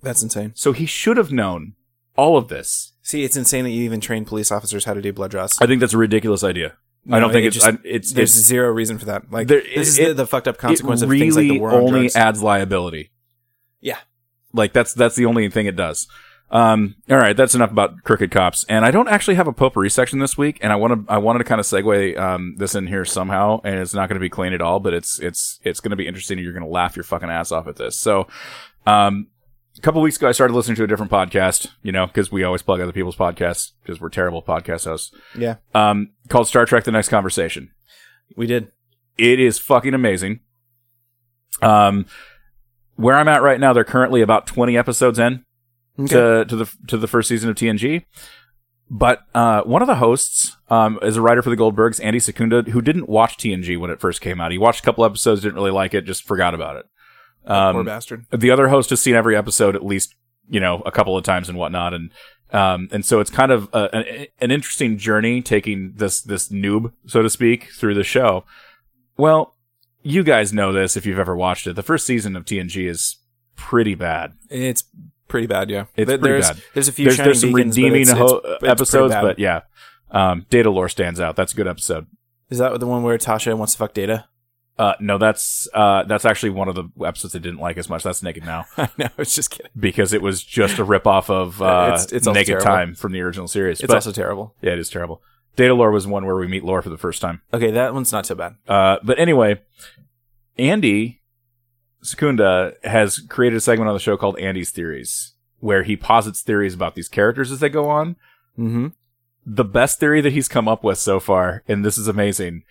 That's 0.02 0.22
insane. 0.22 0.52
So 0.56 0.72
he 0.72 0.86
should 0.86 1.16
have 1.16 1.32
known 1.32 1.74
all 2.16 2.36
of 2.36 2.48
this. 2.48 2.92
See, 3.02 3.22
it's 3.24 3.36
insane 3.36 3.64
that 3.64 3.70
you 3.70 3.82
even 3.84 4.00
train 4.00 4.24
police 4.24 4.50
officers 4.50 4.84
how 4.84 4.94
to 4.94 5.02
do 5.02 5.12
blood 5.12 5.30
draws. 5.30 5.60
I 5.60 5.66
think 5.66 5.80
that's 5.80 5.92
a 5.94 5.98
ridiculous 5.98 6.42
idea. 6.42 6.76
I 7.10 7.20
don't 7.20 7.32
think 7.32 7.44
it 7.44 7.48
it's 7.48 7.56
just- 7.56 7.66
I, 7.66 7.78
it's 7.84 8.12
There's 8.12 8.36
it's 8.36 8.46
zero 8.46 8.70
reason 8.70 8.98
for 8.98 9.06
that. 9.06 9.30
Like 9.30 9.48
There- 9.48 9.62
this 9.62 9.88
is 9.88 9.98
it- 9.98 10.08
the, 10.08 10.14
the 10.14 10.26
fucked 10.26 10.48
up 10.48 10.58
consequence 10.58 11.02
of 11.02 11.08
really 11.08 11.20
things 11.20 11.36
like 11.36 11.48
the 11.48 11.60
war 11.60 11.70
on 11.70 11.82
only 11.82 12.00
drugs. 12.00 12.16
adds 12.16 12.42
liability. 12.42 13.10
Yeah. 13.80 13.98
Like 14.52 14.72
that's 14.72 14.94
that's 14.94 15.14
the 15.16 15.26
only 15.26 15.48
thing 15.50 15.66
it 15.66 15.76
does. 15.76 16.08
Um, 16.48 16.94
all 17.10 17.16
right, 17.16 17.36
that's 17.36 17.56
enough 17.56 17.72
about 17.72 18.04
crooked 18.04 18.30
cops. 18.30 18.64
And 18.68 18.84
I 18.84 18.92
don't 18.92 19.08
actually 19.08 19.34
have 19.34 19.48
a 19.48 19.52
potpourri 19.52 19.90
section 19.90 20.20
this 20.20 20.38
week, 20.38 20.58
and 20.62 20.72
I 20.72 20.76
want 20.76 21.06
to 21.08 21.12
I 21.12 21.18
wanted 21.18 21.38
to 21.38 21.44
kind 21.44 21.58
of 21.58 21.66
segue 21.66 22.16
um, 22.16 22.54
this 22.56 22.76
in 22.76 22.86
here 22.86 23.04
somehow, 23.04 23.60
and 23.64 23.74
it's 23.80 23.94
not 23.94 24.08
going 24.08 24.14
to 24.14 24.20
be 24.20 24.28
clean 24.30 24.52
at 24.52 24.62
all, 24.62 24.78
but 24.78 24.94
it's 24.94 25.18
it's 25.18 25.58
it's 25.64 25.80
going 25.80 25.90
to 25.90 25.96
be 25.96 26.06
interesting. 26.06 26.38
and 26.38 26.44
You're 26.44 26.52
going 26.52 26.64
to 26.64 26.70
laugh 26.70 26.94
your 26.96 27.02
fucking 27.02 27.28
ass 27.28 27.50
off 27.50 27.66
at 27.66 27.74
this. 27.76 28.00
So, 28.00 28.28
um, 28.86 29.26
a 29.76 29.80
couple 29.80 30.00
weeks 30.02 30.16
ago, 30.16 30.28
I 30.28 30.32
started 30.32 30.54
listening 30.54 30.76
to 30.76 30.84
a 30.84 30.86
different 30.86 31.12
podcast, 31.12 31.68
you 31.82 31.92
know, 31.92 32.06
because 32.06 32.30
we 32.32 32.44
always 32.44 32.62
plug 32.62 32.80
other 32.80 32.92
people's 32.92 33.16
podcasts 33.16 33.72
because 33.82 34.00
we're 34.00 34.08
terrible 34.08 34.42
podcast 34.42 34.84
hosts. 34.84 35.14
Yeah, 35.36 35.56
Um, 35.74 36.10
called 36.28 36.48
Star 36.48 36.64
Trek: 36.66 36.84
The 36.84 36.92
Next 36.92 37.08
Conversation. 37.08 37.70
we 38.36 38.46
did. 38.46 38.72
It 39.18 39.40
is 39.40 39.58
fucking 39.58 39.94
amazing. 39.94 40.40
Um, 41.62 42.06
where 42.96 43.16
I'm 43.16 43.28
at 43.28 43.42
right 43.42 43.60
now, 43.60 43.72
they're 43.72 43.84
currently 43.84 44.20
about 44.22 44.46
20 44.46 44.76
episodes 44.76 45.18
in 45.18 45.44
to 46.08 46.44
to 46.44 46.56
the 46.56 46.70
to 46.88 46.96
the 46.96 47.06
first 47.08 47.28
season 47.28 47.48
of 47.50 47.56
TNG. 47.56 48.04
But 48.88 49.22
uh, 49.34 49.62
one 49.62 49.82
of 49.82 49.88
the 49.88 49.96
hosts 49.96 50.56
um, 50.68 50.98
is 51.02 51.16
a 51.16 51.20
writer 51.22 51.42
for 51.42 51.50
the 51.50 51.56
Goldbergs, 51.56 52.00
Andy 52.04 52.20
Secunda, 52.20 52.62
who 52.62 52.80
didn't 52.80 53.08
watch 53.08 53.36
TNG 53.36 53.78
when 53.80 53.90
it 53.90 54.00
first 54.00 54.20
came 54.20 54.40
out. 54.40 54.52
He 54.52 54.58
watched 54.58 54.80
a 54.80 54.82
couple 54.84 55.04
episodes, 55.04 55.40
didn't 55.42 55.56
really 55.56 55.72
like 55.72 55.92
it, 55.92 56.02
just 56.04 56.22
forgot 56.24 56.54
about 56.54 56.76
it. 56.76 56.86
Poor 57.46 57.54
Um, 57.80 57.84
bastard. 57.84 58.26
the 58.32 58.50
other 58.50 58.68
host 58.68 58.90
has 58.90 59.00
seen 59.00 59.14
every 59.14 59.36
episode 59.36 59.76
at 59.76 59.84
least 59.84 60.14
you 60.48 60.60
know 60.60 60.82
a 60.86 60.90
couple 60.92 61.16
of 61.16 61.24
times 61.24 61.48
and 61.48 61.56
whatnot 61.58 61.92
and 61.94 62.10
um 62.52 62.88
and 62.92 63.04
so 63.04 63.18
it's 63.20 63.30
kind 63.30 63.50
of 63.52 63.68
a, 63.72 63.88
an, 63.94 64.26
an 64.40 64.50
interesting 64.50 64.96
journey 64.98 65.42
taking 65.42 65.92
this 65.96 66.20
this 66.22 66.48
noob 66.48 66.92
so 67.06 67.22
to 67.22 67.30
speak 67.30 67.68
through 67.72 67.94
the 67.94 68.04
show 68.04 68.44
well 69.16 69.54
you 70.02 70.22
guys 70.22 70.52
know 70.52 70.72
this 70.72 70.96
if 70.96 71.04
you've 71.06 71.18
ever 71.18 71.36
watched 71.36 71.66
it 71.66 71.74
the 71.74 71.82
first 71.82 72.06
season 72.06 72.36
of 72.36 72.44
tng 72.44 72.88
is 72.88 73.16
pretty 73.56 73.94
bad 73.94 74.32
It's 74.50 74.84
pretty 75.28 75.46
bad. 75.48 75.70
Yeah, 75.70 75.86
It's 75.96 76.06
There- 76.08 76.18
pretty 76.18 76.32
there's, 76.34 76.48
bad. 76.50 76.62
There's 76.74 76.88
a 76.88 76.92
few 76.92 77.04
there's, 77.06 77.16
there's 77.16 77.40
some 77.40 77.52
beacons, 77.52 77.76
redeeming 77.76 78.02
it's- 78.02 78.16
ho- 78.16 78.36
it's- 78.38 78.58
it's 78.62 78.68
episodes 78.70 79.14
but 79.14 79.38
yeah 79.40 79.62
um 80.12 80.46
data 80.50 80.70
lore 80.70 80.88
stands 80.88 81.18
out 81.20 81.34
that's 81.34 81.52
a 81.52 81.56
good 81.56 81.66
episode 81.66 82.06
is 82.48 82.58
that 82.58 82.78
the 82.78 82.86
one 82.86 83.02
where 83.02 83.18
Tasha 83.18 83.56
wants 83.58 83.72
to 83.72 83.78
fuck 83.78 83.92
Data? 83.92 84.26
Uh 84.78 84.94
no 85.00 85.16
that's 85.18 85.66
uh 85.74 86.02
that's 86.04 86.24
actually 86.24 86.50
one 86.50 86.68
of 86.68 86.74
the 86.74 86.84
episodes 87.04 87.34
i 87.34 87.38
didn't 87.38 87.58
like 87.60 87.78
as 87.78 87.88
much 87.88 88.02
that's 88.02 88.22
naked 88.22 88.44
now 88.44 88.64
I 88.76 88.88
know. 88.98 89.08
It's 89.18 89.34
just 89.34 89.50
kidding. 89.50 89.70
because 89.78 90.12
it 90.12 90.20
was 90.22 90.42
just 90.42 90.78
a 90.78 90.84
ripoff 90.84 91.30
of 91.30 91.62
uh, 91.70 91.92
It's- 91.94 92.12
it's 92.12 92.26
also 92.26 92.38
Naked 92.38 92.46
terrible. 92.60 92.64
Time 92.66 92.94
from 92.94 93.12
the 93.12 93.20
original 93.22 93.48
series. 93.48 93.80
It's 93.80 93.86
but 93.88 93.94
also 93.96 94.12
terrible. 94.12 94.54
yeah, 94.60 94.72
it 94.72 94.78
is 94.78 94.90
terrible. 94.90 95.22
Data 95.56 95.72
Lore 95.72 95.90
was 95.90 96.06
one 96.06 96.26
where 96.26 96.36
we 96.36 96.46
meet 96.46 96.64
Lore 96.64 96.82
for 96.82 96.90
the 96.90 96.98
first 96.98 97.22
time. 97.22 97.40
Okay, 97.54 97.70
that 97.70 97.94
one's 97.94 98.12
not 98.12 98.26
so 98.26 98.34
bad. 98.34 98.56
Uh, 98.68 98.98
but 99.02 99.18
anyway, 99.18 99.62
Andy 100.58 101.22
Secunda 102.02 102.74
has 102.84 103.18
created 103.20 103.56
a 103.56 103.60
segment 103.60 103.88
on 103.88 103.94
the 103.94 104.00
show 104.00 104.16
called 104.16 104.38
Andy's 104.38 104.70
Theories, 104.70 105.32
where 105.60 105.82
he 105.82 105.96
posits 105.96 106.42
theories 106.42 106.74
about 106.74 106.94
these 106.94 107.08
characters 107.08 107.50
as 107.50 107.60
they 107.60 107.68
go 107.68 107.88
on. 107.88 108.16
Mm-hmm. 108.58 108.88
The 109.46 109.64
best 109.64 109.98
theory 110.00 110.20
that 110.20 110.32
he's 110.32 110.48
come 110.48 110.68
up 110.68 110.82
with 110.84 110.98
so 110.98 111.20
far, 111.20 111.62
and 111.68 111.84
this 111.84 111.96
is 111.98 112.08
amazing, 112.08 112.64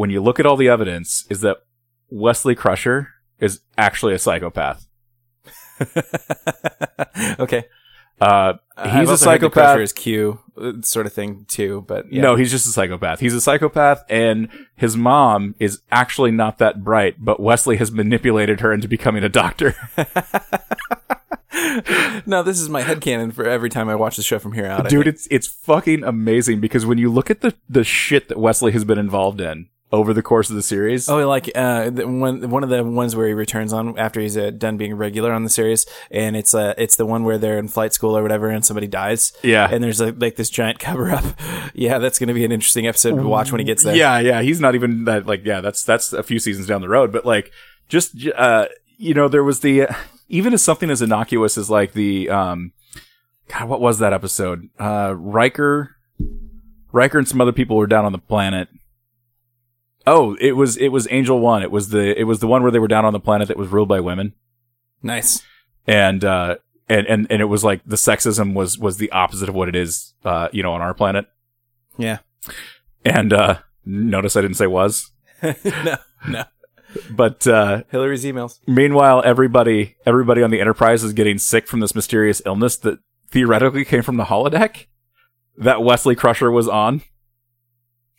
when 0.00 0.08
you 0.08 0.22
look 0.22 0.40
at 0.40 0.46
all 0.46 0.56
the 0.56 0.66
evidence, 0.66 1.26
is 1.28 1.42
that 1.42 1.58
Wesley 2.08 2.54
Crusher 2.54 3.08
is 3.38 3.60
actually 3.76 4.14
a 4.14 4.18
psychopath. 4.18 4.86
okay. 7.38 7.64
Uh, 8.18 8.54
he's 8.82 8.86
a 8.86 8.86
also 8.86 8.96
heard 8.96 9.06
the 9.08 9.16
psychopath. 9.18 9.52
Crusher 9.52 9.82
is 9.82 9.92
Q 9.92 10.40
uh, 10.58 10.72
sort 10.80 11.04
of 11.04 11.12
thing 11.12 11.44
too, 11.48 11.84
but 11.86 12.10
yeah. 12.10 12.22
No, 12.22 12.34
he's 12.34 12.50
just 12.50 12.66
a 12.66 12.70
psychopath. 12.70 13.20
He's 13.20 13.34
a 13.34 13.42
psychopath, 13.42 14.02
and 14.08 14.48
his 14.74 14.96
mom 14.96 15.54
is 15.58 15.82
actually 15.92 16.30
not 16.30 16.56
that 16.56 16.82
bright, 16.82 17.16
but 17.18 17.38
Wesley 17.38 17.76
has 17.76 17.92
manipulated 17.92 18.60
her 18.60 18.72
into 18.72 18.88
becoming 18.88 19.22
a 19.22 19.28
doctor. 19.28 19.74
no, 22.26 22.42
this 22.42 22.58
is 22.58 22.70
my 22.70 22.80
headcanon 22.82 23.34
for 23.34 23.44
every 23.44 23.68
time 23.68 23.90
I 23.90 23.96
watch 23.96 24.16
the 24.16 24.22
show 24.22 24.38
from 24.38 24.52
here 24.52 24.64
out. 24.64 24.88
Dude, 24.88 25.06
it's 25.06 25.28
it's 25.30 25.46
fucking 25.46 26.04
amazing 26.04 26.60
because 26.60 26.86
when 26.86 26.96
you 26.96 27.12
look 27.12 27.30
at 27.30 27.42
the 27.42 27.54
the 27.68 27.84
shit 27.84 28.28
that 28.28 28.38
Wesley 28.38 28.72
has 28.72 28.84
been 28.84 28.98
involved 28.98 29.42
in 29.42 29.68
over 29.92 30.14
the 30.14 30.22
course 30.22 30.50
of 30.50 30.56
the 30.56 30.62
series, 30.62 31.08
Oh, 31.08 31.26
like 31.28 31.50
uh, 31.54 31.90
one 31.90 32.48
one 32.48 32.62
of 32.62 32.68
the 32.70 32.84
ones 32.84 33.16
where 33.16 33.26
he 33.26 33.32
returns 33.34 33.72
on 33.72 33.98
after 33.98 34.20
he's 34.20 34.36
uh, 34.36 34.50
done 34.50 34.76
being 34.76 34.94
regular 34.94 35.32
on 35.32 35.42
the 35.42 35.50
series, 35.50 35.84
and 36.12 36.36
it's 36.36 36.54
uh, 36.54 36.74
it's 36.78 36.94
the 36.96 37.06
one 37.06 37.24
where 37.24 37.38
they're 37.38 37.58
in 37.58 37.66
flight 37.68 37.92
school 37.92 38.16
or 38.16 38.22
whatever, 38.22 38.48
and 38.48 38.64
somebody 38.64 38.86
dies. 38.86 39.32
Yeah. 39.42 39.68
and 39.70 39.82
there's 39.82 40.00
like, 40.00 40.14
like 40.18 40.36
this 40.36 40.48
giant 40.50 40.78
cover 40.86 41.10
up. 41.10 41.24
yeah, 41.74 41.98
that's 41.98 42.18
going 42.18 42.28
to 42.28 42.34
be 42.34 42.44
an 42.44 42.52
interesting 42.52 42.86
episode 42.86 43.16
to 43.16 43.22
watch 43.26 43.50
when 43.50 43.58
he 43.58 43.64
gets 43.64 43.82
there. 43.82 43.96
Yeah, 43.96 44.20
yeah, 44.20 44.42
he's 44.42 44.60
not 44.60 44.74
even 44.76 45.04
that. 45.06 45.26
Like, 45.26 45.44
yeah, 45.44 45.60
that's 45.60 45.82
that's 45.82 46.12
a 46.12 46.22
few 46.22 46.38
seasons 46.38 46.66
down 46.68 46.80
the 46.82 46.88
road. 46.88 47.10
But 47.12 47.26
like, 47.26 47.50
just 47.88 48.14
uh, 48.36 48.66
you 48.96 49.14
know, 49.14 49.26
there 49.28 49.42
was 49.44 49.58
the 49.60 49.88
even 50.28 50.52
as 50.54 50.62
something 50.62 50.90
as 50.90 51.02
innocuous 51.02 51.58
as 51.58 51.68
like 51.68 51.94
the 51.94 52.30
um, 52.30 52.72
God, 53.48 53.68
what 53.68 53.80
was 53.80 53.98
that 53.98 54.12
episode? 54.12 54.68
Uh, 54.78 55.14
Riker, 55.16 55.96
Riker, 56.92 57.18
and 57.18 57.26
some 57.26 57.40
other 57.40 57.50
people 57.52 57.76
were 57.76 57.88
down 57.88 58.04
on 58.04 58.12
the 58.12 58.18
planet. 58.18 58.68
Oh, 60.06 60.36
it 60.40 60.52
was 60.52 60.76
it 60.76 60.88
was 60.88 61.06
Angel 61.10 61.38
One. 61.38 61.62
It 61.62 61.70
was 61.70 61.90
the 61.90 62.18
it 62.18 62.24
was 62.24 62.40
the 62.40 62.46
one 62.46 62.62
where 62.62 62.70
they 62.70 62.78
were 62.78 62.88
down 62.88 63.04
on 63.04 63.12
the 63.12 63.20
planet 63.20 63.48
that 63.48 63.56
was 63.56 63.68
ruled 63.68 63.88
by 63.88 64.00
women, 64.00 64.34
nice. 65.02 65.42
and 65.86 66.24
uh, 66.24 66.56
and 66.88 67.06
and 67.06 67.26
and 67.30 67.42
it 67.42 67.46
was 67.46 67.64
like 67.64 67.82
the 67.86 67.96
sexism 67.96 68.54
was 68.54 68.78
was 68.78 68.96
the 68.96 69.10
opposite 69.12 69.48
of 69.48 69.54
what 69.54 69.68
it 69.68 69.76
is, 69.76 70.14
uh, 70.24 70.48
you 70.52 70.62
know, 70.62 70.72
on 70.72 70.80
our 70.80 70.94
planet. 70.94 71.26
Yeah. 71.98 72.18
And 73.04 73.32
uh, 73.32 73.58
notice 73.84 74.36
I 74.36 74.40
didn't 74.40 74.56
say 74.56 74.66
was. 74.66 75.10
no, 75.42 75.96
no. 76.28 76.44
But 77.10 77.46
uh, 77.46 77.84
Hillary's 77.90 78.24
emails. 78.24 78.58
meanwhile, 78.66 79.22
everybody 79.24 79.96
everybody 80.04 80.42
on 80.42 80.50
the 80.50 80.60
Enterprise 80.60 81.04
is 81.04 81.12
getting 81.12 81.38
sick 81.38 81.68
from 81.68 81.80
this 81.80 81.94
mysterious 81.94 82.42
illness 82.44 82.76
that 82.78 82.98
theoretically 83.30 83.84
came 83.84 84.02
from 84.02 84.16
the 84.16 84.24
holodeck 84.24 84.86
that 85.56 85.82
Wesley 85.82 86.16
Crusher 86.16 86.50
was 86.50 86.66
on. 86.68 87.02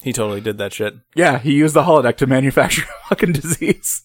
He 0.04 0.14
totally 0.14 0.42
did 0.42 0.58
that 0.58 0.74
shit. 0.74 0.96
Yeah, 1.16 1.38
he 1.40 1.54
used 1.54 1.74
the 1.76 1.84
holodeck 1.84 2.18
to 2.18 2.28
manufacture 2.28 2.84
a 2.84 3.08
fucking 3.10 3.34
disease. 3.34 4.04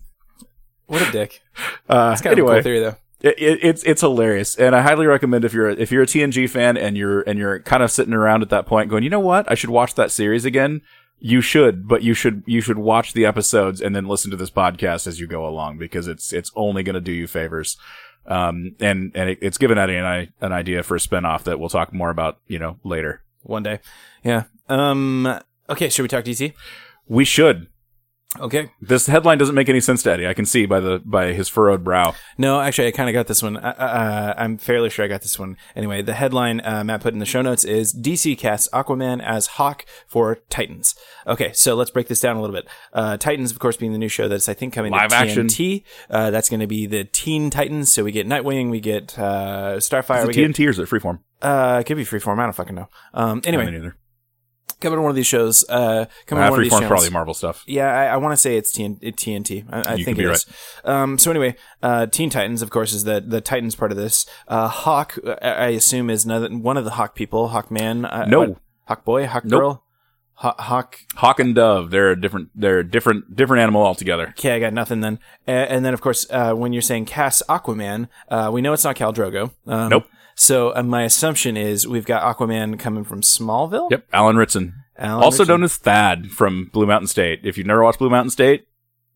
What 0.86 1.07
a 1.09 1.11
dick. 1.12 1.40
Uh, 1.88 2.11
It's 2.12 2.20
kind 2.20 2.32
of 2.32 2.38
a 2.38 2.42
anyway, 2.42 2.55
cool 2.57 2.62
theory, 2.64 2.80
though. 2.80 2.97
it, 3.20 3.34
it, 3.38 3.59
it's 3.62 3.82
it's 3.84 4.01
hilarious, 4.03 4.57
and 4.57 4.74
I 4.74 4.82
highly 4.82 5.07
recommend 5.07 5.44
if 5.44 5.55
you're 5.55 5.70
a, 5.70 5.74
if 5.74 5.90
you're 5.92 6.03
a 6.03 6.07
TNG 6.07 6.51
fan 6.51 6.76
and 6.76 6.97
you're 6.97 7.20
and 7.22 7.38
you're 7.38 7.61
kind 7.61 7.82
of 7.82 7.90
sitting 7.90 8.12
around 8.12 8.42
at 8.42 8.51
that 8.51 8.66
point 8.66 8.90
going, 8.90 9.05
you 9.05 9.09
know 9.11 9.20
what, 9.20 9.51
I 9.51 9.55
should 9.55 9.70
watch 9.70 9.94
that 9.94 10.11
series 10.11 10.44
again. 10.44 10.82
You 11.18 11.40
should, 11.40 11.86
but 11.88 12.03
you 12.03 12.12
should 12.12 12.42
you 12.47 12.61
should 12.61 12.76
watch 12.76 13.12
the 13.14 13.24
episodes 13.24 13.80
and 13.80 13.97
then 13.97 14.07
listen 14.07 14.30
to 14.32 14.36
this 14.36 14.51
podcast 14.51 15.07
as 15.07 15.18
you 15.20 15.26
go 15.26 15.47
along 15.47 15.78
because 15.78 16.09
it's 16.09 16.32
it's 16.32 16.51
only 16.57 16.82
going 16.82 16.94
to 16.94 17.01
do 17.01 17.12
you 17.12 17.26
favors. 17.26 17.78
Um, 18.26 18.74
and 18.80 19.12
and 19.14 19.30
it, 19.30 19.38
it's 19.40 19.57
given 19.59 19.78
Eddie 19.78 19.94
and 19.97 20.07
I 20.07 20.28
an 20.40 20.53
idea 20.53 20.82
for 20.82 20.97
a 20.97 21.01
spinoff 21.01 21.44
that 21.44 21.59
we'll 21.61 21.68
talk 21.70 21.92
more 21.94 22.11
about, 22.11 22.38
you 22.49 22.59
know, 22.59 22.78
later. 22.84 23.22
One 23.42 23.62
day. 23.62 23.78
Yeah. 24.24 24.44
Um. 24.68 25.38
Okay. 25.68 25.88
Should 25.88 26.02
we 26.02 26.08
talk 26.08 26.24
DC? 26.24 26.52
We 27.08 27.24
should. 27.24 27.68
Okay. 28.40 28.70
This 28.82 29.06
headline 29.06 29.38
doesn't 29.38 29.54
make 29.54 29.68
any 29.70 29.80
sense 29.80 30.02
to 30.02 30.10
Eddie. 30.12 30.26
I 30.26 30.34
can 30.34 30.44
see 30.44 30.66
by 30.66 30.78
the 30.80 31.00
by 31.04 31.32
his 31.32 31.48
furrowed 31.48 31.82
brow. 31.82 32.14
No, 32.36 32.60
actually, 32.60 32.88
I 32.88 32.90
kind 32.90 33.08
of 33.08 33.14
got 33.14 33.28
this 33.28 33.42
one. 33.42 33.56
Uh, 33.56 33.74
uh, 33.78 34.34
I'm 34.36 34.58
fairly 34.58 34.90
sure 34.90 35.04
I 35.04 35.08
got 35.08 35.22
this 35.22 35.38
one. 35.38 35.56
Anyway, 35.74 36.02
the 36.02 36.12
headline 36.12 36.60
uh, 36.62 36.84
Matt 36.84 37.00
put 37.00 37.14
in 37.14 37.18
the 37.18 37.24
show 37.24 37.40
notes 37.40 37.64
is 37.64 37.94
DC 37.94 38.36
casts 38.36 38.68
Aquaman 38.74 39.22
as 39.22 39.46
Hawk 39.46 39.86
for 40.06 40.36
Titans. 40.50 40.94
Okay, 41.26 41.52
so 41.54 41.74
let's 41.76 41.90
break 41.90 42.08
this 42.08 42.20
down 42.20 42.36
a 42.36 42.40
little 42.42 42.54
bit. 42.54 42.68
Uh, 42.92 43.16
Titans, 43.16 43.52
of 43.52 43.58
course, 43.58 43.76
being 43.78 43.92
the 43.92 43.98
new 43.98 44.08
show 44.08 44.28
that's 44.28 44.48
I 44.50 44.54
think 44.54 44.74
coming 44.74 44.92
Live 44.92 45.10
to 45.10 45.16
action. 45.16 45.46
TNT. 45.46 45.84
Uh, 46.10 46.30
that's 46.30 46.50
going 46.50 46.60
to 46.60 46.66
be 46.66 46.86
the 46.86 47.04
Teen 47.04 47.48
Titans. 47.48 47.90
So 47.90 48.04
we 48.04 48.12
get 48.12 48.26
Nightwing, 48.26 48.70
we 48.70 48.80
get 48.80 49.18
uh, 49.18 49.76
Starfire, 49.76 50.22
Is 50.22 50.24
we 50.36 50.42
it 50.44 50.54
get 50.54 50.66
or 50.66 50.70
is 50.70 50.78
it 50.78 50.88
Freeform? 50.88 51.20
uh, 51.40 51.78
it 51.80 51.84
could 51.84 51.96
be 51.96 52.04
Freeform. 52.04 52.38
I 52.38 52.42
don't 52.44 52.52
fucking 52.52 52.74
know. 52.74 52.88
Um, 53.14 53.40
anyway. 53.44 53.92
Coming 54.80 54.98
to 54.98 55.02
one 55.02 55.10
of 55.10 55.16
these 55.16 55.26
shows. 55.26 55.64
Uh, 55.70 56.04
coming 56.26 56.44
Uh, 56.44 56.46
to 56.48 56.50
one 56.52 56.60
of 56.60 56.64
these 56.64 56.72
channels. 56.72 56.88
probably 56.88 57.10
Marvel 57.10 57.32
stuff. 57.34 57.64
Yeah, 57.66 57.86
I, 57.90 58.06
I 58.08 58.16
want 58.18 58.32
to 58.32 58.36
say 58.36 58.56
it's 58.58 58.76
TN, 58.76 59.00
TNT. 59.00 59.64
I, 59.70 59.92
I 59.92 59.94
You 59.94 60.04
think 60.04 60.18
it 60.18 60.26
is. 60.26 60.44
Um, 60.84 61.18
so 61.18 61.30
anyway, 61.30 61.56
uh, 61.82 62.06
Teen 62.06 62.28
Titans, 62.28 62.60
of 62.60 62.68
course, 62.70 62.92
is 62.92 63.04
the 63.04 63.20
the 63.26 63.40
Titans 63.40 63.74
part 63.74 63.90
of 63.90 63.96
this. 63.96 64.26
Uh, 64.48 64.68
Hawk, 64.68 65.18
uh, 65.26 65.34
I 65.42 65.68
assume, 65.68 66.10
is 66.10 66.24
another, 66.26 66.50
one 66.50 66.76
of 66.76 66.84
the 66.84 66.90
Hawk 66.92 67.14
people. 67.14 67.48
Hawkman. 67.50 68.06
Uh, 68.12 68.26
No. 68.26 68.40
what? 68.40 68.58
Hawk 68.86 69.04
boy. 69.04 69.26
Hawk 69.26 69.44
Nope. 69.46 69.60
girl. 69.60 69.82
Hawk. 70.38 70.98
Hawk 71.14 71.40
and 71.40 71.54
Dove, 71.54 71.90
they're 71.90 72.10
a 72.10 72.20
different 72.20 72.50
they're 72.54 72.80
a 72.80 72.84
different 72.88 73.34
different 73.34 73.62
animal 73.62 73.82
altogether. 73.82 74.28
Okay, 74.38 74.54
I 74.54 74.58
got 74.58 74.74
nothing 74.74 75.00
then. 75.00 75.18
Uh, 75.48 75.52
and 75.52 75.82
then, 75.84 75.94
of 75.94 76.02
course, 76.02 76.26
uh, 76.28 76.52
when 76.52 76.74
you're 76.74 76.82
saying 76.82 77.06
cast 77.06 77.42
Aquaman, 77.48 78.08
uh, 78.28 78.50
we 78.52 78.60
know 78.60 78.74
it's 78.74 78.84
not 78.84 78.96
Khal 78.96 79.14
Drogo. 79.14 79.52
Um, 79.66 79.88
Nope. 79.88 80.06
So 80.37 80.74
uh, 80.76 80.82
my 80.82 81.03
assumption 81.05 81.57
is 81.57 81.87
we've 81.89 82.05
got 82.07 82.22
Aquaman 82.37 82.78
coming 82.78 83.05
from 83.05 83.22
Smallville. 83.22 83.91
Yep, 83.91 84.07
Alan 84.12 84.37
Ritchson. 84.37 84.74
Alan 84.99 85.24
also 85.24 85.43
Ritchie. 85.43 85.49
known 85.53 85.62
as 85.64 85.76
Thad 85.76 86.30
from 86.30 86.70
Blue 86.72 86.87
Mountain 86.87 87.09
State. 87.09 87.41
If 87.43 87.57
you've 87.59 87.66
never 87.66 87.82
watched 87.82 87.99
Blue 87.99 88.11
Mountain 88.11 88.30
State, 88.30 88.66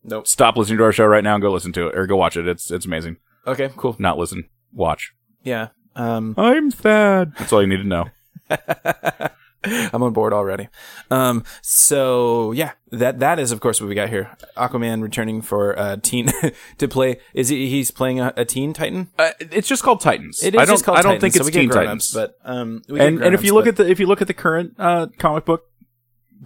Nope. 0.03 0.27
stop 0.27 0.57
listening 0.57 0.79
to 0.79 0.83
our 0.83 0.91
show 0.91 1.05
right 1.05 1.23
now 1.23 1.35
and 1.35 1.41
go 1.41 1.51
listen 1.51 1.71
to 1.73 1.87
it 1.87 1.97
or 1.97 2.07
go 2.07 2.15
watch 2.17 2.37
it. 2.37 2.47
It's 2.47 2.71
it's 2.71 2.85
amazing. 2.85 3.17
Okay, 3.47 3.69
cool. 3.77 3.95
Not 3.99 4.17
listen, 4.17 4.49
watch. 4.73 5.13
Yeah. 5.43 5.69
Um, 5.95 6.33
I'm 6.37 6.71
Thad. 6.71 7.33
That's 7.37 7.51
all 7.53 7.61
you 7.61 7.67
need 7.67 7.77
to 7.77 7.83
know. 7.83 8.09
I'm 9.93 10.01
on 10.03 10.13
board 10.13 10.33
already. 10.33 10.67
Um, 11.09 11.43
so 11.61 12.51
yeah, 12.51 12.71
that 12.91 13.19
that 13.19 13.39
is 13.39 13.51
of 13.51 13.59
course 13.59 13.79
what 13.79 13.87
we 13.87 13.95
got 13.95 14.09
here. 14.09 14.35
Aquaman 14.57 15.01
returning 15.01 15.41
for 15.41 15.77
uh, 15.77 15.97
teen 16.01 16.29
to 16.79 16.87
play. 16.87 17.19
Is 17.33 17.49
he? 17.49 17.69
He's 17.69 17.91
playing 17.91 18.19
a, 18.19 18.33
a 18.37 18.45
teen 18.45 18.73
Titan. 18.73 19.09
Uh, 19.19 19.31
it's 19.39 19.67
just 19.67 19.83
called 19.83 20.01
Titans. 20.01 20.41
It 20.43 20.55
is 20.55 20.61
I 20.61 20.65
don't 20.65 20.73
just 20.73 20.85
called 20.85 20.97
I 20.97 21.01
don't 21.01 21.13
Titans, 21.19 21.33
think 21.33 21.35
it's 21.47 21.49
get 21.51 21.59
Teen 21.61 21.69
Titans. 21.69 22.11
but 22.13 22.35
um, 22.43 22.81
we 22.89 22.99
and 22.99 23.21
and 23.21 23.35
if 23.35 23.43
you 23.43 23.53
look 23.53 23.65
but- 23.65 23.69
at 23.69 23.75
the 23.77 23.89
if 23.89 23.99
you 23.99 24.07
look 24.07 24.21
at 24.21 24.27
the 24.27 24.33
current 24.33 24.73
uh, 24.79 25.07
comic 25.19 25.45
book 25.45 25.63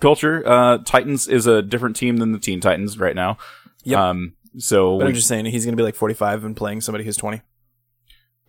culture, 0.02 0.44
uh, 0.46 0.80
Titans 0.80 1.28
is 1.28 1.48
a 1.48 1.62
different 1.62 1.96
team 1.96 2.18
than 2.18 2.32
the 2.34 2.40
Teen 2.40 2.60
Titans 2.60 2.98
right 3.00 3.16
now. 3.16 3.38
Yep. 3.84 3.98
Um, 4.00 4.34
so 4.58 4.96
we- 4.98 5.06
I'm 5.06 5.14
just 5.14 5.28
saying 5.28 5.46
he's 5.46 5.64
going 5.66 5.74
to 5.74 5.78
be 5.80 5.84
like 5.84 5.96
45 5.96 6.44
and 6.44 6.56
playing 6.56 6.82
somebody 6.82 7.06
who's 7.06 7.18
20. 7.18 7.42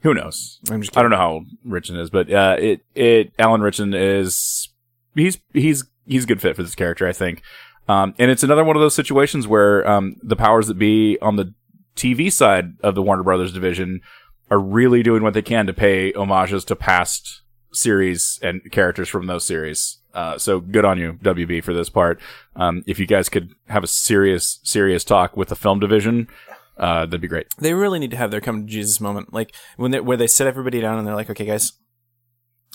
Who 0.00 0.14
knows? 0.14 0.60
I'm 0.70 0.82
just 0.82 0.96
I 0.96 1.02
don't 1.02 1.10
know 1.10 1.16
how 1.16 1.32
old 1.32 1.46
Richardson 1.64 1.98
is, 1.98 2.10
but 2.10 2.30
uh, 2.30 2.56
it 2.58 2.80
it 2.94 3.32
Alan 3.38 3.60
Richardson 3.60 3.94
is 3.94 4.68
he's 5.14 5.38
he's 5.52 5.84
he's 6.06 6.24
a 6.24 6.26
good 6.26 6.40
fit 6.40 6.56
for 6.56 6.62
this 6.62 6.74
character, 6.74 7.06
I 7.06 7.12
think. 7.12 7.42
Um, 7.88 8.14
and 8.18 8.30
it's 8.30 8.42
another 8.42 8.64
one 8.64 8.76
of 8.76 8.82
those 8.82 8.94
situations 8.94 9.46
where 9.46 9.88
um, 9.88 10.16
the 10.22 10.36
powers 10.36 10.66
that 10.66 10.78
be 10.78 11.18
on 11.22 11.36
the 11.36 11.54
TV 11.94 12.32
side 12.32 12.74
of 12.82 12.94
the 12.94 13.02
Warner 13.02 13.22
Brothers 13.22 13.52
division 13.52 14.00
are 14.50 14.58
really 14.58 15.02
doing 15.02 15.22
what 15.22 15.34
they 15.34 15.42
can 15.42 15.66
to 15.66 15.72
pay 15.72 16.12
homages 16.12 16.64
to 16.66 16.76
past 16.76 17.42
series 17.72 18.38
and 18.42 18.60
characters 18.72 19.08
from 19.08 19.26
those 19.26 19.44
series. 19.44 19.98
Uh, 20.14 20.38
so 20.38 20.60
good 20.60 20.84
on 20.84 20.98
you, 20.98 21.14
WB, 21.22 21.62
for 21.62 21.74
this 21.74 21.90
part. 21.90 22.20
Um, 22.54 22.82
if 22.86 22.98
you 22.98 23.06
guys 23.06 23.28
could 23.28 23.54
have 23.68 23.84
a 23.84 23.88
serious, 23.88 24.60
serious 24.62 25.04
talk 25.04 25.36
with 25.36 25.48
the 25.48 25.56
film 25.56 25.78
division, 25.78 26.28
uh, 26.76 27.06
that'd 27.06 27.20
be 27.20 27.28
great. 27.28 27.46
They 27.58 27.74
really 27.74 27.98
need 27.98 28.10
to 28.12 28.16
have 28.16 28.30
their 28.30 28.40
come 28.40 28.66
to 28.66 28.72
Jesus 28.72 29.00
moment, 29.00 29.32
like 29.32 29.54
when 29.76 29.90
they, 29.90 30.00
where 30.00 30.16
they 30.16 30.26
sit 30.26 30.46
everybody 30.46 30.80
down 30.80 30.98
and 30.98 31.06
they're 31.06 31.14
like, 31.14 31.30
"Okay, 31.30 31.46
guys, 31.46 31.72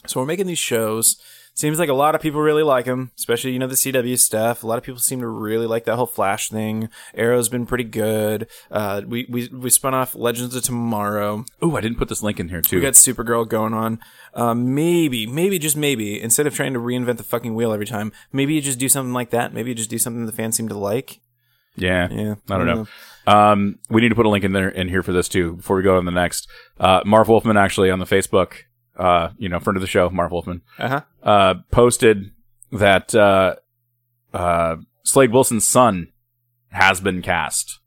so 0.08 0.20
we're 0.20 0.26
making 0.26 0.47
these 0.47 0.60
shows. 0.60 1.18
Seems 1.54 1.80
like 1.80 1.89
a 1.89 1.93
lot 1.93 2.16
of 2.16 2.22
people 2.22 2.39
really 2.39 2.64
like 2.64 2.86
them, 2.86 3.12
especially 3.18 3.52
you 3.52 3.60
know 3.60 3.68
the 3.68 3.76
CW 3.76 4.18
stuff. 4.18 4.64
A 4.64 4.68
lot 4.68 4.78
of 4.78 4.86
people 4.86 5.02
seem 5.02 5.20
to 5.20 5.28
really 5.28 5.68
like 5.68 5.84
that 5.84 5.97
whole 5.97 6.06
Flash 6.06 6.47
thing. 6.47 6.88
Arrow's 7.14 7.49
been 7.49 7.66
pretty 7.66 7.84
good. 7.84 8.47
Uh, 8.72 9.02
we 9.06 9.28
we 9.30 9.49
we 9.49 9.70
spun 9.70 9.93
off 9.93 10.16
Legends 10.16 10.56
of 10.56 10.64
Tomorrow. 10.64 11.43
Oh, 11.62 11.76
I 11.76 11.82
didn't 11.82 11.97
put 11.97 12.08
this 12.08 12.24
link 12.24 12.39
in 12.39 12.47
here 12.47 12.62
too. 12.62 12.78
We 12.78 12.82
got 12.82 12.93
Supergirl 12.93 13.47
going 13.47 13.74
on. 13.74 13.99
Um, 14.34 14.74
maybe, 14.74 15.28
maybe 15.28 15.60
just 15.60 15.76
maybe 15.76 16.22
instead 16.22 16.47
of 16.47 16.56
trying 16.56 16.72
to 16.72 16.80
reinvent 16.80 17.18
the 17.18 17.24
fucking 17.24 17.54
wheel 17.54 17.74
every 17.74 17.86
time, 17.86 18.14
maybe 18.32 18.54
you 18.54 18.62
just 18.62 18.80
do 18.80 18.88
something 18.88 19.14
like 19.14 19.32
that. 19.32 19.54
Maybe 19.54 19.72
you 19.72 19.76
just 19.76 19.89
do 19.89 19.99
something 19.99 20.26
the 20.26 20.32
fans 20.32 20.56
seem 20.56 20.70
to 20.70 20.78
like. 20.78 21.20
yeah. 21.76 22.08
Yeah, 22.10 22.36
I 22.49 22.58
don't 22.58 22.66
know. 22.66 22.88
Um, 23.28 23.80
we 23.89 24.01
need 24.01 24.09
to 24.09 24.15
put 24.15 24.26
a 24.26 24.30
link 24.30 24.43
in 24.43 24.51
there 24.53 24.69
in 24.69 24.89
here 24.89 25.03
for 25.03 25.11
this 25.13 25.28
too 25.30 25.53
before 25.57 25.78
we 25.78 25.84
go 25.84 25.97
on 25.97 26.05
the 26.05 26.11
next. 26.11 26.47
Uh, 26.80 27.01
Marv 27.05 27.28
Wolfman 27.28 27.57
actually 27.57 27.91
on 27.91 27.99
the 27.99 28.05
Facebook, 28.05 28.53
uh, 28.97 29.30
you 29.38 29.47
know, 29.49 29.59
friend 29.59 29.78
of 29.78 29.82
the 29.82 29.88
show, 29.88 30.09
Marv 30.09 30.32
Wolfman, 30.32 30.61
Uh 30.80 30.88
huh. 30.89 31.01
uh, 31.24 31.53
posted 31.72 32.32
that 32.72 33.13
uh, 33.13 33.55
uh, 34.34 34.78
Slade 35.03 35.32
Wilson's 35.32 35.67
son 35.67 36.07
has 36.69 36.99
been 37.01 37.22
cast 37.22 37.80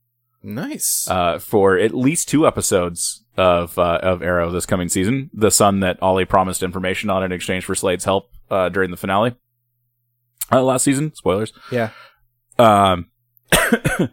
Nice. 0.43 1.09
uh, 1.09 1.39
for 1.39 1.78
at 1.78 1.95
least 1.95 2.28
two 2.28 2.47
episodes 2.47 3.24
of 3.37 3.76
uh, 3.78 3.99
of 4.03 4.22
Arrow 4.22 4.51
this 4.51 4.66
coming 4.66 4.89
season. 4.89 5.30
The 5.32 5.51
son 5.51 5.80
that 5.80 6.01
Ollie 6.03 6.24
promised 6.26 6.62
information 6.62 7.11
on 7.11 7.24
in 7.24 7.32
exchange 7.32 7.64
for 7.64 7.74
Slade's 7.74 8.05
help 8.05 8.30
uh, 8.51 8.68
during 8.68 8.91
the 8.93 8.97
finale 8.97 9.35
uh, 10.53 10.62
last 10.62 10.85
season. 10.85 11.14
Spoilers. 11.14 11.53
yeah. 11.72 11.91
Um, 12.59 13.07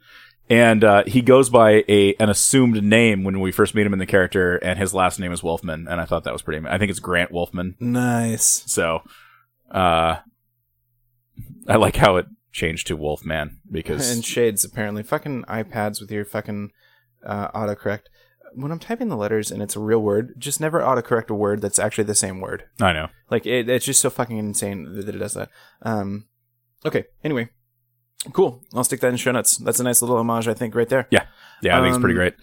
and 0.49 0.83
uh, 0.83 1.03
he 1.07 1.21
goes 1.21 1.49
by 1.49 1.83
a 1.87 2.15
an 2.19 2.29
assumed 2.29 2.83
name 2.83 3.23
when 3.23 3.39
we 3.39 3.51
first 3.51 3.75
meet 3.75 3.85
him 3.85 3.93
in 3.93 3.99
the 3.99 4.05
character, 4.05 4.57
and 4.57 4.77
his 4.77 4.93
last 4.93 5.19
name 5.19 5.31
is 5.31 5.43
Wolfman, 5.43 5.87
and 5.87 6.01
I 6.01 6.05
thought 6.05 6.23
that 6.23 6.33
was 6.33 6.41
pretty. 6.41 6.67
I 6.67 6.77
think 6.77 6.89
it's 6.89 6.99
Grant 6.99 7.31
Wolfman. 7.31 7.75
Nice. 7.79 8.63
So, 8.67 9.01
uh, 9.69 10.17
I 11.67 11.75
like 11.75 11.95
how 11.95 12.17
it 12.17 12.27
changed 12.51 12.87
to 12.87 12.97
Wolfman 12.97 13.59
because 13.69 14.11
And 14.11 14.23
shades 14.25 14.65
apparently. 14.65 15.03
Fucking 15.03 15.43
iPads 15.43 16.01
with 16.01 16.11
your 16.11 16.25
fucking 16.25 16.71
uh, 17.25 17.49
autocorrect. 17.51 18.03
When 18.53 18.71
I'm 18.71 18.79
typing 18.79 19.07
the 19.07 19.15
letters 19.15 19.49
and 19.51 19.61
it's 19.61 19.77
a 19.77 19.79
real 19.79 20.01
word, 20.01 20.33
just 20.37 20.59
never 20.59 20.81
autocorrect 20.81 21.29
a 21.29 21.33
word 21.33 21.61
that's 21.61 21.79
actually 21.79 22.03
the 22.03 22.15
same 22.15 22.41
word. 22.41 22.65
I 22.81 22.91
know. 22.91 23.07
Like 23.29 23.45
it, 23.45 23.69
it's 23.69 23.85
just 23.85 24.01
so 24.01 24.09
fucking 24.09 24.37
insane 24.37 24.93
that 24.95 25.07
it 25.07 25.19
does 25.19 25.35
that. 25.35 25.49
Um, 25.81 26.25
okay. 26.85 27.05
Anyway, 27.23 27.49
cool. 28.33 28.63
I'll 28.73 28.83
stick 28.83 28.99
that 29.01 29.07
in 29.09 29.17
show 29.17 29.31
notes. 29.31 29.57
That's 29.57 29.79
a 29.79 29.83
nice 29.83 30.01
little 30.01 30.17
homage, 30.17 30.47
I 30.47 30.53
think, 30.53 30.75
right 30.75 30.89
there. 30.89 31.07
Yeah, 31.11 31.25
yeah, 31.61 31.77
I 31.77 31.81
think 31.81 31.95
it's 31.95 32.01
pretty 32.01 32.13
Um, 32.13 32.17
great. 32.17 32.33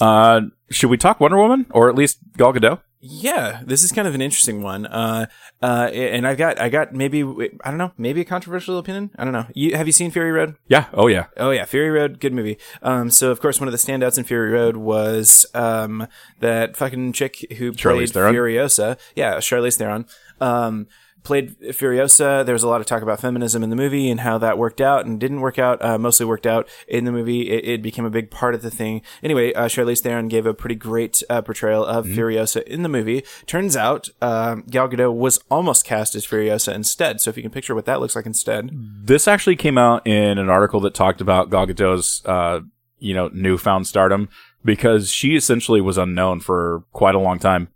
Uh, 0.00 0.40
should 0.70 0.90
we 0.90 0.96
talk 0.96 1.20
Wonder 1.20 1.38
Woman 1.38 1.66
or 1.70 1.88
at 1.88 1.94
least 1.94 2.18
Gal 2.36 2.52
Gadot? 2.52 2.80
Yeah, 3.00 3.62
this 3.64 3.84
is 3.84 3.92
kind 3.92 4.08
of 4.08 4.14
an 4.16 4.20
interesting 4.20 4.60
one. 4.60 4.84
Uh, 4.86 5.26
uh, 5.62 5.88
and 5.92 6.26
I 6.26 6.34
got, 6.34 6.60
I 6.60 6.68
got 6.68 6.92
maybe, 6.92 7.22
I 7.22 7.70
don't 7.70 7.78
know, 7.78 7.92
maybe 7.96 8.20
a 8.20 8.24
controversial 8.24 8.76
opinion. 8.76 9.10
I 9.16 9.22
don't 9.22 9.32
know. 9.32 9.46
You 9.54 9.76
have 9.76 9.86
you 9.86 9.92
seen 9.92 10.10
Fury 10.10 10.32
Road? 10.32 10.56
Yeah. 10.66 10.86
Oh 10.92 11.06
yeah. 11.06 11.26
Oh 11.36 11.50
yeah, 11.50 11.64
Fury 11.64 11.90
Road, 11.90 12.18
good 12.18 12.32
movie. 12.32 12.58
Um, 12.82 13.10
so 13.10 13.30
of 13.30 13.40
course 13.40 13.60
one 13.60 13.68
of 13.68 13.72
the 13.72 13.78
standouts 13.78 14.18
in 14.18 14.24
Fury 14.24 14.50
Road 14.50 14.76
was 14.76 15.46
um 15.54 16.08
that 16.40 16.76
fucking 16.76 17.12
chick 17.12 17.46
who 17.58 17.70
Charlize 17.72 17.96
played 17.96 18.10
Theron? 18.14 18.34
Furiosa. 18.34 18.98
Yeah, 19.14 19.36
Charlize 19.36 19.76
Theron. 19.76 20.04
Um, 20.40 20.88
played 21.22 21.58
Furiosa. 21.60 22.44
There 22.44 22.52
was 22.52 22.62
a 22.62 22.68
lot 22.68 22.80
of 22.80 22.86
talk 22.86 23.02
about 23.02 23.20
feminism 23.20 23.62
in 23.62 23.70
the 23.70 23.76
movie 23.76 24.10
and 24.10 24.20
how 24.20 24.38
that 24.38 24.58
worked 24.58 24.80
out 24.80 25.06
and 25.06 25.20
didn't 25.20 25.40
work 25.40 25.58
out. 25.58 25.84
Uh, 25.84 25.98
mostly 25.98 26.26
worked 26.26 26.46
out 26.46 26.68
in 26.86 27.04
the 27.04 27.12
movie. 27.12 27.50
It, 27.50 27.68
it 27.68 27.82
became 27.82 28.04
a 28.04 28.10
big 28.10 28.30
part 28.30 28.54
of 28.54 28.62
the 28.62 28.70
thing. 28.70 29.02
Anyway, 29.22 29.52
uh, 29.52 29.66
Charlize 29.66 30.00
Theron 30.00 30.28
gave 30.28 30.46
a 30.46 30.54
pretty 30.54 30.74
great 30.74 31.22
uh, 31.28 31.42
portrayal 31.42 31.84
of 31.84 32.06
Mm-hmm. 32.06 32.18
Furiosa 32.18 32.62
in 32.62 32.82
the 32.82 32.88
movie. 32.88 33.22
Turns 33.46 33.76
out 33.76 34.08
um, 34.22 34.64
Gal 34.70 34.88
Gadot 34.88 35.14
was 35.14 35.38
almost 35.50 35.84
cast 35.84 36.14
as 36.14 36.26
Furiosa 36.26 36.74
instead. 36.74 37.20
So 37.20 37.28
if 37.30 37.36
you 37.36 37.42
can 37.42 37.52
picture 37.52 37.74
what 37.74 37.84
that 37.86 38.00
looks 38.00 38.16
like 38.16 38.26
instead. 38.26 38.70
This 38.72 39.28
actually 39.28 39.56
came 39.56 39.76
out 39.76 40.06
in 40.06 40.38
an 40.38 40.48
article 40.48 40.80
that 40.80 40.94
talked 40.94 41.20
about 41.20 41.50
Gal 41.50 41.66
Gadot's, 41.66 42.24
uh, 42.24 42.60
you 42.98 43.14
know, 43.14 43.28
newfound 43.32 43.86
stardom 43.86 44.28
because 44.64 45.10
she 45.10 45.36
essentially 45.36 45.80
was 45.80 45.98
unknown 45.98 46.40
for 46.40 46.84
quite 46.92 47.14
a 47.14 47.18
long 47.18 47.38
time, 47.38 47.68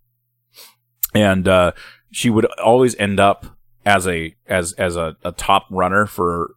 and 1.15 1.47
uh, 1.47 1.73
she 2.13 2.31
would 2.31 2.45
always 2.61 2.95
end 2.97 3.19
up 3.19 3.47
as 3.85 4.07
a 4.07 4.37
as 4.47 4.73
as 4.75 4.97
a, 4.97 5.17
a 5.25 5.33
top 5.33 5.67
runner 5.71 6.07
for 6.07 6.55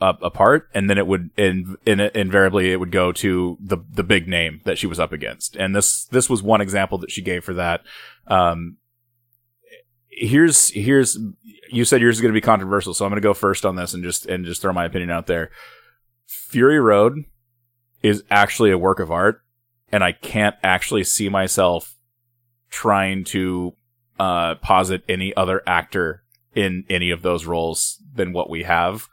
a, 0.00 0.30
part, 0.30 0.68
and 0.74 0.88
then 0.88 0.96
it 0.96 1.06
would 1.06 1.30
in, 1.36 1.76
in 1.84 2.00
invariably 2.00 2.72
it 2.72 2.76
would 2.76 2.92
go 2.92 3.12
to 3.12 3.58
the 3.60 3.78
the 3.90 4.04
big 4.04 4.28
name 4.28 4.60
that 4.64 4.78
she 4.78 4.86
was 4.86 5.00
up 5.00 5.12
against, 5.12 5.56
and 5.56 5.74
this 5.74 6.04
this 6.06 6.30
was 6.30 6.42
one 6.42 6.60
example 6.60 6.98
that 6.98 7.10
she 7.10 7.22
gave 7.22 7.44
for 7.44 7.54
that. 7.54 7.82
Um, 8.26 8.76
here's 10.08 10.70
here's 10.70 11.18
you 11.70 11.84
said 11.84 12.00
yours 12.00 12.16
is 12.16 12.20
going 12.20 12.32
to 12.32 12.36
be 12.36 12.40
controversial, 12.40 12.94
so 12.94 13.04
I'm 13.04 13.10
going 13.10 13.20
to 13.20 13.28
go 13.28 13.34
first 13.34 13.66
on 13.66 13.76
this 13.76 13.94
and 13.94 14.02
just 14.04 14.26
and 14.26 14.44
just 14.44 14.62
throw 14.62 14.72
my 14.72 14.84
opinion 14.84 15.10
out 15.10 15.26
there. 15.26 15.50
Fury 16.26 16.78
Road 16.78 17.24
is 18.02 18.22
actually 18.30 18.70
a 18.70 18.78
work 18.78 19.00
of 19.00 19.10
art, 19.10 19.42
and 19.90 20.04
I 20.04 20.12
can't 20.12 20.56
actually 20.62 21.04
see 21.04 21.28
myself 21.28 21.96
trying 22.70 23.24
to 23.24 23.74
uh, 24.18 24.56
posit 24.56 25.02
any 25.08 25.34
other 25.36 25.62
actor 25.66 26.22
in 26.54 26.84
any 26.90 27.10
of 27.10 27.22
those 27.22 27.44
roles 27.44 28.02
than 28.14 28.32
what 28.32 28.50
we 28.50 28.64
have. 28.64 29.08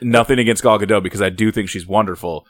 Nothing 0.00 0.38
against 0.38 0.62
Gal 0.62 0.78
Gadot 0.78 1.02
because 1.02 1.22
I 1.22 1.30
do 1.30 1.50
think 1.50 1.68
she's 1.68 1.86
wonderful. 1.86 2.46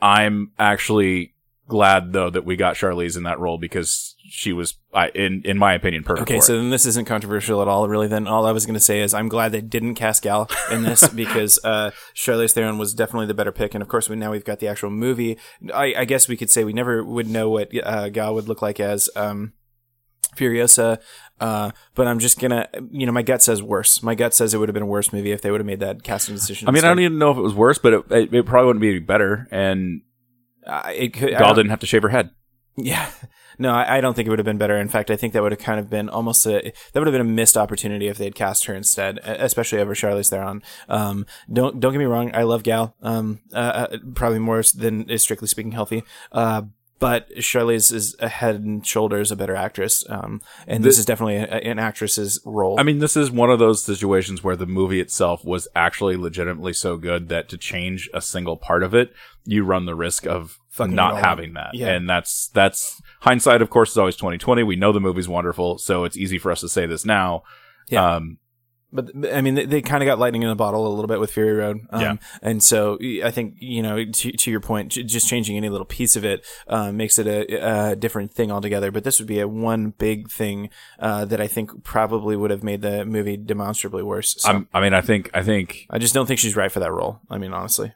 I'm 0.00 0.52
actually 0.58 1.34
glad 1.68 2.12
though 2.12 2.30
that 2.30 2.44
we 2.44 2.54
got 2.54 2.76
Charlize 2.76 3.16
in 3.16 3.24
that 3.24 3.40
role 3.40 3.58
because 3.58 4.14
she 4.28 4.52
was, 4.52 4.74
I, 4.94 5.08
in 5.08 5.42
in 5.44 5.58
my 5.58 5.74
opinion, 5.74 6.04
perfect. 6.04 6.30
Okay, 6.30 6.40
so 6.40 6.54
it. 6.54 6.58
then 6.58 6.70
this 6.70 6.86
isn't 6.86 7.06
controversial 7.06 7.62
at 7.62 7.68
all, 7.68 7.88
really. 7.88 8.08
Then 8.08 8.26
all 8.26 8.46
I 8.46 8.52
was 8.52 8.66
going 8.66 8.74
to 8.74 8.80
say 8.80 9.00
is 9.00 9.14
I'm 9.14 9.28
glad 9.28 9.52
they 9.52 9.60
didn't 9.60 9.94
cast 9.94 10.22
Gal 10.22 10.48
in 10.70 10.82
this 10.82 11.08
because 11.14 11.58
uh, 11.64 11.90
Charlize 12.14 12.52
Theron 12.52 12.78
was 12.78 12.94
definitely 12.94 13.26
the 13.26 13.34
better 13.34 13.52
pick, 13.52 13.74
and 13.74 13.82
of 13.82 13.88
course 13.88 14.08
we 14.08 14.16
now 14.16 14.30
we've 14.30 14.44
got 14.44 14.60
the 14.60 14.68
actual 14.68 14.90
movie. 14.90 15.38
I, 15.72 15.94
I 15.98 16.04
guess 16.04 16.28
we 16.28 16.36
could 16.36 16.50
say 16.50 16.64
we 16.64 16.72
never 16.72 17.04
would 17.04 17.28
know 17.28 17.50
what 17.50 17.70
uh, 17.84 18.08
Gal 18.08 18.34
would 18.34 18.48
look 18.48 18.62
like 18.62 18.80
as 18.80 19.08
um, 19.16 19.52
Furiosa, 20.36 20.98
uh, 21.40 21.70
but 21.94 22.06
I'm 22.06 22.18
just 22.18 22.38
gonna, 22.40 22.68
you 22.90 23.06
know, 23.06 23.12
my 23.12 23.22
gut 23.22 23.42
says 23.42 23.62
worse. 23.62 24.02
My 24.02 24.14
gut 24.14 24.34
says 24.34 24.54
it 24.54 24.58
would 24.58 24.68
have 24.68 24.74
been 24.74 24.82
a 24.82 24.86
worse 24.86 25.12
movie 25.12 25.32
if 25.32 25.42
they 25.42 25.50
would 25.50 25.60
have 25.60 25.66
made 25.66 25.80
that 25.80 26.02
casting 26.02 26.34
decision. 26.34 26.68
I 26.68 26.70
mean, 26.72 26.84
I 26.84 26.88
don't 26.88 27.00
even 27.00 27.18
know 27.18 27.30
if 27.30 27.36
it 27.38 27.42
was 27.42 27.54
worse, 27.54 27.78
but 27.78 27.92
it, 27.92 28.04
it, 28.10 28.34
it 28.34 28.46
probably 28.46 28.66
wouldn't 28.66 28.80
be 28.82 28.98
better. 28.98 29.48
And 29.50 30.02
Uh, 30.66 30.92
it 30.94 31.12
could, 31.12 31.28
I 31.34 31.38
Gal 31.38 31.48
don't- 31.48 31.56
didn't 31.56 31.70
have 31.70 31.80
to 31.80 31.86
shave 31.86 32.02
her 32.02 32.08
head. 32.10 32.30
Yeah. 32.76 33.10
No, 33.58 33.72
I, 33.72 33.96
I 33.96 34.00
don't 34.02 34.12
think 34.12 34.26
it 34.26 34.28
would 34.28 34.38
have 34.38 34.44
been 34.44 34.58
better. 34.58 34.76
In 34.76 34.90
fact, 34.90 35.10
I 35.10 35.16
think 35.16 35.32
that 35.32 35.42
would 35.42 35.50
have 35.50 35.58
kind 35.58 35.80
of 35.80 35.88
been 35.88 36.10
almost 36.10 36.44
a 36.44 36.60
that 36.92 37.00
would 37.00 37.06
have 37.06 37.14
been 37.14 37.22
a 37.22 37.24
missed 37.24 37.56
opportunity 37.56 38.06
if 38.06 38.18
they 38.18 38.24
had 38.24 38.34
cast 38.34 38.66
her 38.66 38.74
instead, 38.74 39.16
especially 39.24 39.78
over 39.78 39.94
Charlize 39.94 40.28
Theron. 40.28 40.62
Um, 40.86 41.24
don't 41.50 41.80
don't 41.80 41.92
get 41.92 41.98
me 41.98 42.04
wrong, 42.04 42.30
I 42.34 42.42
love 42.42 42.62
Gal. 42.64 42.94
Um, 43.00 43.40
uh, 43.54 43.56
uh, 43.56 43.96
probably 44.14 44.40
more 44.40 44.62
than 44.74 45.08
is 45.08 45.22
strictly 45.22 45.48
speaking 45.48 45.72
healthy. 45.72 46.02
Uh, 46.32 46.64
but 46.98 47.28
Charlize 47.36 47.92
is 47.92 48.16
a 48.20 48.28
head 48.28 48.56
and 48.56 48.86
shoulders 48.86 49.30
a 49.30 49.36
better 49.36 49.54
actress. 49.54 50.04
Um, 50.08 50.40
and 50.66 50.82
this 50.82 50.96
The- 50.96 51.00
is 51.00 51.06
definitely 51.06 51.36
a, 51.36 51.44
an 51.46 51.78
actress's 51.78 52.40
role. 52.44 52.80
I 52.80 52.82
mean, 52.82 52.98
this 53.00 53.16
is 53.16 53.30
one 53.30 53.50
of 53.50 53.58
those 53.58 53.82
situations 53.84 54.42
where 54.42 54.56
the 54.56 54.66
movie 54.66 55.00
itself 55.00 55.44
was 55.44 55.68
actually 55.76 56.16
legitimately 56.16 56.72
so 56.72 56.96
good 56.96 57.28
that 57.28 57.48
to 57.50 57.58
change 57.58 58.08
a 58.14 58.20
single 58.22 58.56
part 58.56 58.82
of 58.82 58.94
it, 58.94 59.12
you 59.44 59.64
run 59.64 59.84
the 59.86 59.94
risk 59.94 60.26
of 60.26 60.58
Fucking 60.70 60.94
not 60.94 61.18
having 61.18 61.54
that. 61.54 61.70
Yeah. 61.74 61.88
And 61.88 62.08
that's 62.08 62.48
that's 62.48 63.00
hindsight. 63.20 63.62
Of 63.62 63.70
course, 63.70 63.92
is 63.92 63.98
always 63.98 64.16
twenty 64.16 64.36
twenty. 64.38 64.62
We 64.62 64.76
know 64.76 64.92
the 64.92 65.00
movie's 65.00 65.28
wonderful, 65.28 65.78
so 65.78 66.04
it's 66.04 66.16
easy 66.18 66.38
for 66.38 66.50
us 66.52 66.60
to 66.60 66.68
say 66.68 66.84
this 66.86 67.04
now. 67.06 67.42
Yeah. 67.88 68.16
Um, 68.16 68.38
But 68.92 69.10
I 69.32 69.40
mean, 69.40 69.54
they, 69.56 69.66
they 69.66 69.82
kind 69.82 70.02
of 70.02 70.06
got 70.06 70.18
lightning 70.18 70.42
in 70.42 70.48
a 70.48 70.54
bottle 70.54 70.86
a 70.86 70.88
little 70.88 71.08
bit 71.08 71.20
with 71.20 71.32
Fury 71.32 71.52
Road. 71.52 71.80
Um, 71.90 72.00
Yeah. 72.00 72.16
And 72.42 72.62
so 72.62 72.98
I 73.24 73.30
think 73.30 73.56
you 73.58 73.82
know, 73.82 74.04
to, 74.04 74.32
to 74.32 74.50
your 74.50 74.60
point, 74.60 74.90
just 74.92 75.28
changing 75.28 75.56
any 75.56 75.68
little 75.68 75.86
piece 75.86 76.16
of 76.16 76.24
it 76.24 76.44
uh, 76.68 76.92
makes 76.92 77.18
it 77.18 77.26
a, 77.26 77.90
a 77.90 77.96
different 77.96 78.32
thing 78.32 78.50
altogether. 78.50 78.90
But 78.90 79.04
this 79.04 79.18
would 79.18 79.28
be 79.28 79.40
a 79.40 79.48
one 79.48 79.90
big 79.90 80.30
thing 80.30 80.70
uh, 80.98 81.24
that 81.26 81.40
I 81.40 81.46
think 81.46 81.84
probably 81.84 82.36
would 82.36 82.50
have 82.50 82.62
made 82.62 82.82
the 82.82 83.04
movie 83.04 83.36
demonstrably 83.36 84.02
worse. 84.02 84.36
So 84.38 84.50
I'm, 84.50 84.68
I 84.72 84.80
mean, 84.80 84.94
I 84.94 85.00
think 85.00 85.30
I 85.34 85.42
think 85.42 85.86
I 85.90 85.98
just 85.98 86.14
don't 86.14 86.26
think 86.26 86.40
she's 86.40 86.56
right 86.56 86.70
for 86.70 86.80
that 86.80 86.92
role. 86.92 87.20
I 87.28 87.38
mean, 87.38 87.52
honestly. 87.52 87.92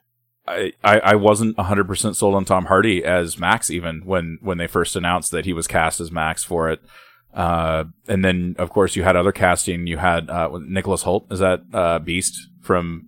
I, 0.48 0.72
I, 0.82 0.98
I 1.00 1.14
wasn't 1.14 1.56
100% 1.58 2.16
sold 2.16 2.34
on 2.34 2.44
Tom 2.44 2.64
Hardy 2.64 3.04
as 3.04 3.38
Max 3.38 3.70
even 3.70 4.00
when, 4.04 4.38
when 4.40 4.58
they 4.58 4.66
first 4.66 4.96
announced 4.96 5.30
that 5.30 5.44
he 5.44 5.52
was 5.52 5.68
cast 5.68 6.00
as 6.00 6.10
Max 6.10 6.42
for 6.42 6.68
it. 6.70 6.80
Uh, 7.34 7.84
and 8.08 8.24
then 8.24 8.56
of 8.58 8.70
course 8.70 8.96
you 8.96 9.02
had 9.02 9.16
other 9.16 9.32
casting. 9.32 9.86
You 9.86 9.98
had, 9.98 10.28
uh, 10.30 10.50
Nicholas 10.60 11.04
Hoult. 11.04 11.30
Is 11.32 11.38
that, 11.38 11.62
uh, 11.72 11.98
Beast 12.00 12.36
from, 12.60 13.04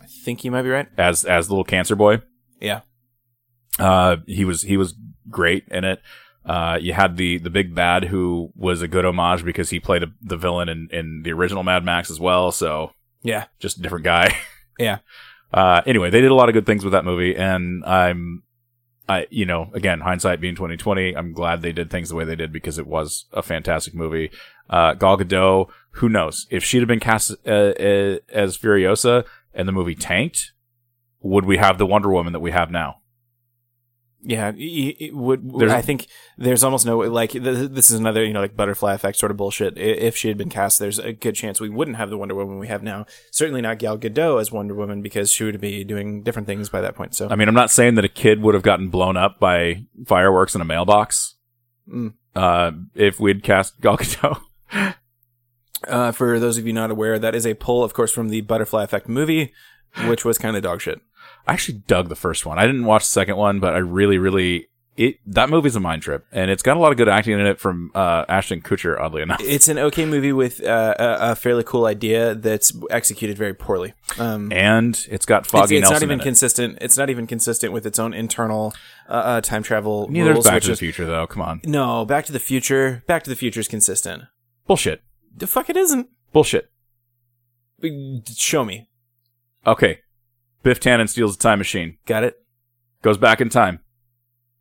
I 0.00 0.06
think 0.24 0.44
you 0.44 0.50
might 0.50 0.62
be 0.62 0.70
right. 0.70 0.88
as, 0.96 1.24
as 1.24 1.50
little 1.50 1.64
cancer 1.64 1.96
boy? 1.96 2.22
Yeah. 2.60 2.80
Uh, 3.78 4.16
he 4.26 4.44
was, 4.44 4.62
he 4.62 4.76
was 4.76 4.94
great 5.28 5.64
in 5.70 5.84
it. 5.84 6.00
Uh, 6.44 6.78
you 6.80 6.92
had 6.92 7.16
the, 7.16 7.38
the 7.38 7.50
big 7.50 7.74
bad 7.74 8.04
who 8.04 8.50
was 8.56 8.82
a 8.82 8.88
good 8.88 9.04
homage 9.04 9.44
because 9.44 9.70
he 9.70 9.78
played 9.78 10.02
a, 10.02 10.06
the 10.22 10.36
villain 10.36 10.68
in, 10.68 10.88
in 10.90 11.22
the 11.22 11.32
original 11.32 11.62
Mad 11.62 11.84
Max 11.84 12.10
as 12.10 12.18
well. 12.18 12.50
So 12.52 12.92
Yeah. 13.22 13.44
just 13.58 13.78
a 13.78 13.82
different 13.82 14.04
guy. 14.04 14.36
Yeah. 14.78 15.00
Uh, 15.52 15.82
anyway, 15.84 16.08
they 16.08 16.22
did 16.22 16.30
a 16.30 16.34
lot 16.34 16.48
of 16.48 16.54
good 16.54 16.64
things 16.64 16.84
with 16.84 16.92
that 16.92 17.04
movie, 17.04 17.36
and 17.36 17.84
I'm, 17.84 18.44
I, 19.10 19.26
you 19.28 19.44
know, 19.44 19.70
again, 19.74 20.02
hindsight 20.02 20.40
being 20.40 20.54
2020, 20.54 21.16
I'm 21.16 21.32
glad 21.32 21.62
they 21.62 21.72
did 21.72 21.90
things 21.90 22.10
the 22.10 22.14
way 22.14 22.24
they 22.24 22.36
did 22.36 22.52
because 22.52 22.78
it 22.78 22.86
was 22.86 23.24
a 23.32 23.42
fantastic 23.42 23.92
movie. 23.92 24.30
Uh, 24.68 24.94
Gal 24.94 25.18
Gadot, 25.18 25.68
who 25.94 26.08
knows 26.08 26.46
if 26.48 26.62
she'd 26.62 26.78
have 26.78 26.86
been 26.86 27.00
cast 27.00 27.32
uh, 27.44 27.50
uh, 27.50 28.18
as 28.32 28.56
Furiosa 28.56 29.24
and 29.52 29.66
the 29.66 29.72
movie 29.72 29.96
tanked, 29.96 30.52
would 31.20 31.44
we 31.44 31.56
have 31.56 31.76
the 31.76 31.86
Wonder 31.86 32.08
Woman 32.08 32.32
that 32.32 32.38
we 32.38 32.52
have 32.52 32.70
now? 32.70 32.98
Yeah, 34.22 34.52
it, 34.54 35.14
would. 35.14 35.50
There's- 35.58 35.72
I 35.72 35.80
think 35.80 36.06
there's 36.36 36.62
almost 36.62 36.84
no 36.84 36.98
like 36.98 37.30
th- 37.30 37.42
this 37.70 37.90
is 37.90 37.98
another 37.98 38.22
you 38.22 38.34
know 38.34 38.40
like 38.42 38.54
butterfly 38.56 38.92
effect 38.92 39.16
sort 39.16 39.30
of 39.30 39.38
bullshit. 39.38 39.78
If 39.78 40.16
she 40.16 40.28
had 40.28 40.36
been 40.36 40.50
cast, 40.50 40.78
there's 40.78 40.98
a 40.98 41.12
good 41.12 41.34
chance 41.34 41.58
we 41.60 41.70
wouldn't 41.70 41.96
have 41.96 42.10
the 42.10 42.18
Wonder 42.18 42.34
Woman 42.34 42.58
we 42.58 42.68
have 42.68 42.82
now. 42.82 43.06
Certainly 43.30 43.62
not 43.62 43.78
Gal 43.78 43.96
Gadot 43.98 44.40
as 44.40 44.52
Wonder 44.52 44.74
Woman 44.74 45.00
because 45.00 45.30
she 45.30 45.44
would 45.44 45.58
be 45.60 45.84
doing 45.84 46.22
different 46.22 46.46
things 46.46 46.68
by 46.68 46.82
that 46.82 46.94
point. 46.94 47.14
So 47.14 47.28
I 47.30 47.36
mean, 47.36 47.48
I'm 47.48 47.54
not 47.54 47.70
saying 47.70 47.94
that 47.94 48.04
a 48.04 48.08
kid 48.10 48.42
would 48.42 48.54
have 48.54 48.62
gotten 48.62 48.88
blown 48.88 49.16
up 49.16 49.40
by 49.40 49.84
fireworks 50.06 50.54
in 50.54 50.60
a 50.60 50.66
mailbox. 50.66 51.36
Mm. 51.90 52.12
Uh, 52.36 52.72
if 52.94 53.18
we'd 53.20 53.42
cast 53.42 53.80
Gal 53.80 53.96
Gadot. 53.96 54.42
uh, 55.88 56.12
for 56.12 56.38
those 56.38 56.58
of 56.58 56.66
you 56.66 56.72
not 56.72 56.90
aware, 56.90 57.18
that 57.18 57.34
is 57.34 57.46
a 57.46 57.54
pull, 57.54 57.82
of 57.82 57.94
course, 57.94 58.12
from 58.12 58.28
the 58.28 58.42
Butterfly 58.42 58.84
Effect 58.84 59.08
movie, 59.08 59.52
which 60.06 60.24
was 60.24 60.38
kind 60.38 60.56
of 60.56 60.62
dog 60.62 60.80
shit. 60.80 61.00
I 61.46 61.52
actually 61.54 61.78
dug 61.86 62.08
the 62.08 62.16
first 62.16 62.46
one. 62.46 62.58
I 62.58 62.66
didn't 62.66 62.84
watch 62.84 63.02
the 63.04 63.10
second 63.12 63.36
one, 63.36 63.60
but 63.60 63.74
I 63.74 63.78
really, 63.78 64.18
really 64.18 64.66
it 64.96 65.16
that 65.24 65.48
movie's 65.48 65.76
a 65.76 65.80
mind 65.80 66.02
trip, 66.02 66.26
and 66.32 66.50
it's 66.50 66.62
got 66.62 66.76
a 66.76 66.80
lot 66.80 66.90
of 66.90 66.98
good 66.98 67.08
acting 67.08 67.32
in 67.38 67.46
it 67.46 67.58
from 67.58 67.90
uh, 67.94 68.24
Ashton 68.28 68.60
Kutcher. 68.60 69.00
Oddly 69.00 69.22
enough, 69.22 69.40
It's 69.40 69.68
an 69.68 69.78
okay 69.78 70.04
movie 70.04 70.32
with 70.32 70.62
uh, 70.62 70.94
a, 70.98 71.30
a 71.30 71.34
fairly 71.36 71.62
cool 71.64 71.86
idea 71.86 72.34
that's 72.34 72.72
executed 72.90 73.38
very 73.38 73.54
poorly. 73.54 73.94
Um, 74.18 74.52
and 74.52 75.06
it's 75.08 75.24
got 75.24 75.46
Foggy 75.46 75.76
it's 75.76 75.82
Nelson 75.82 75.94
not 75.94 76.02
even 76.02 76.14
in 76.14 76.20
it. 76.20 76.24
consistent. 76.24 76.78
It's 76.80 76.98
not 76.98 77.08
even 77.08 77.26
consistent 77.26 77.72
with 77.72 77.86
its 77.86 77.98
own 77.98 78.12
internal 78.12 78.74
uh, 79.08 79.12
uh, 79.12 79.40
time 79.40 79.62
travel 79.62 80.08
Neither 80.10 80.30
is 80.32 80.34
rules. 80.34 80.46
Back 80.46 80.60
to 80.62 80.66
the 80.68 80.72
is- 80.74 80.78
Future, 80.80 81.06
though. 81.06 81.26
Come 81.26 81.42
on, 81.42 81.60
No, 81.64 82.04
Back 82.04 82.26
to 82.26 82.32
the 82.32 82.40
Future. 82.40 83.02
Back 83.06 83.22
to 83.24 83.30
the 83.30 83.36
Future 83.36 83.60
is 83.60 83.68
consistent. 83.68 84.24
bullshit, 84.66 85.02
The 85.34 85.46
fuck 85.46 85.70
it 85.70 85.76
isn't. 85.76 86.08
bullshit. 86.32 86.68
Show 88.36 88.64
me. 88.64 88.88
Okay, 89.66 90.00
Biff 90.62 90.80
Tannen 90.80 91.08
steals 91.08 91.36
a 91.36 91.38
time 91.38 91.58
machine, 91.58 91.96
Got 92.06 92.24
it. 92.24 92.36
goes 93.02 93.16
back 93.18 93.40
in 93.40 93.48
time, 93.48 93.80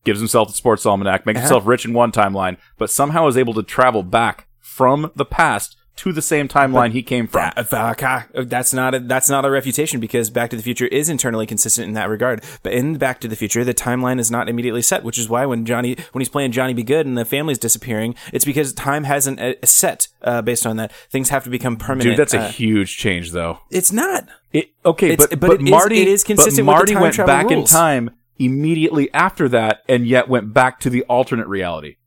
gives 0.03 0.19
himself 0.19 0.47
the 0.47 0.53
sports 0.53 0.85
almanac, 0.85 1.25
makes 1.25 1.37
Uh-huh. 1.37 1.43
himself 1.45 1.67
rich 1.67 1.85
in 1.85 1.93
one 1.93 2.11
timeline, 2.11 2.57
but 2.77 2.89
somehow 2.89 3.27
is 3.27 3.37
able 3.37 3.53
to 3.55 3.63
travel 3.63 4.03
back 4.03 4.47
from 4.59 5.11
the 5.15 5.25
past 5.25 5.75
to 5.99 6.11
the 6.11 6.21
same 6.21 6.47
timeline 6.47 6.91
he 6.91 7.01
came 7.03 7.27
from. 7.27 7.51
That- 7.55 7.69
fuck, 7.69 8.03
ah, 8.03 8.25
that's 8.33 8.73
not 8.73 8.93
a, 8.95 8.99
that's 8.99 9.29
not 9.29 9.45
a 9.45 9.49
refutation 9.49 9.99
because 9.99 10.29
Back 10.29 10.49
to 10.49 10.55
the 10.55 10.61
Future 10.63 10.87
is 10.87 11.09
internally 11.09 11.45
consistent 11.45 11.87
in 11.87 11.93
that 11.93 12.09
regard. 12.09 12.43
But 12.63 12.73
in 12.73 12.97
Back 12.97 13.19
to 13.21 13.27
the 13.27 13.35
Future, 13.35 13.63
the 13.63 13.73
timeline 13.73 14.19
is 14.19 14.29
not 14.29 14.49
immediately 14.49 14.81
set, 14.81 15.03
which 15.03 15.17
is 15.17 15.29
why 15.29 15.45
when 15.45 15.65
Johnny 15.65 15.95
when 16.11 16.21
he's 16.21 16.29
playing 16.29 16.51
Johnny 16.51 16.73
B. 16.73 16.83
Goode 16.83 17.05
and 17.05 17.17
the 17.17 17.25
family's 17.25 17.59
disappearing, 17.59 18.15
it's 18.33 18.45
because 18.45 18.73
time 18.73 19.03
hasn't 19.05 19.39
uh, 19.39 19.53
set 19.63 20.07
uh, 20.21 20.41
based 20.41 20.65
on 20.65 20.77
that. 20.77 20.91
Things 21.09 21.29
have 21.29 21.43
to 21.45 21.49
become 21.49 21.77
permanent. 21.77 22.11
Dude, 22.11 22.17
that's 22.17 22.33
a 22.33 22.39
Uh, 22.39 22.49
huge 22.49 22.97
change, 22.97 23.31
though. 23.31 23.59
it's 23.69 23.91
not. 23.91 24.27
It, 24.51 24.71
okay, 24.85 25.11
It's- 25.11 25.27
but, 25.29 25.39
but 25.39 25.47
but, 25.47 25.59
it 25.61 25.65
is- 25.65 25.71
Marty 25.71 26.01
it 26.01 26.07
is 26.07 26.23
consistent 26.23 26.65
but 26.65 26.71
with 26.71 26.75
Marty 26.77 26.93
the 26.93 26.99
time 26.99 27.01
went 27.03 27.17
back 27.27 27.49
rules. 27.49 27.71
in 27.71 27.77
time 27.77 28.09
immediately 28.37 29.13
after 29.13 29.49
that, 29.49 29.83
and 29.89 30.07
yet 30.07 30.29
went 30.29 30.53
back 30.53 30.79
to 30.79 30.89
the 30.89 31.03
alternate 31.03 31.47
reality. 31.47 31.97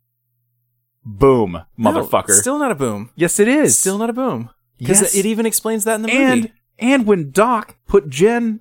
Boom, 1.04 1.62
No, 1.76 1.90
motherfucker! 1.92 2.30
still 2.32 2.58
not 2.58 2.70
a 2.70 2.74
boom. 2.76 3.10
yes, 3.16 3.40
it 3.40 3.48
is. 3.48 3.78
Still 3.78 3.98
not 3.98 4.10
a 4.10 4.12
boom. 4.12 4.50
Because 4.78 5.00
Yes. 5.02 5.14
it 5.16 5.26
even 5.26 5.46
explains 5.46 5.84
that 5.84 5.96
in 5.96 6.02
the 6.02 6.08
movie. 6.08 6.20
and 6.22 6.52
and 6.78 7.06
when 7.06 7.30
Doc 7.30 7.76
put 7.86 8.08
Jen 8.08 8.60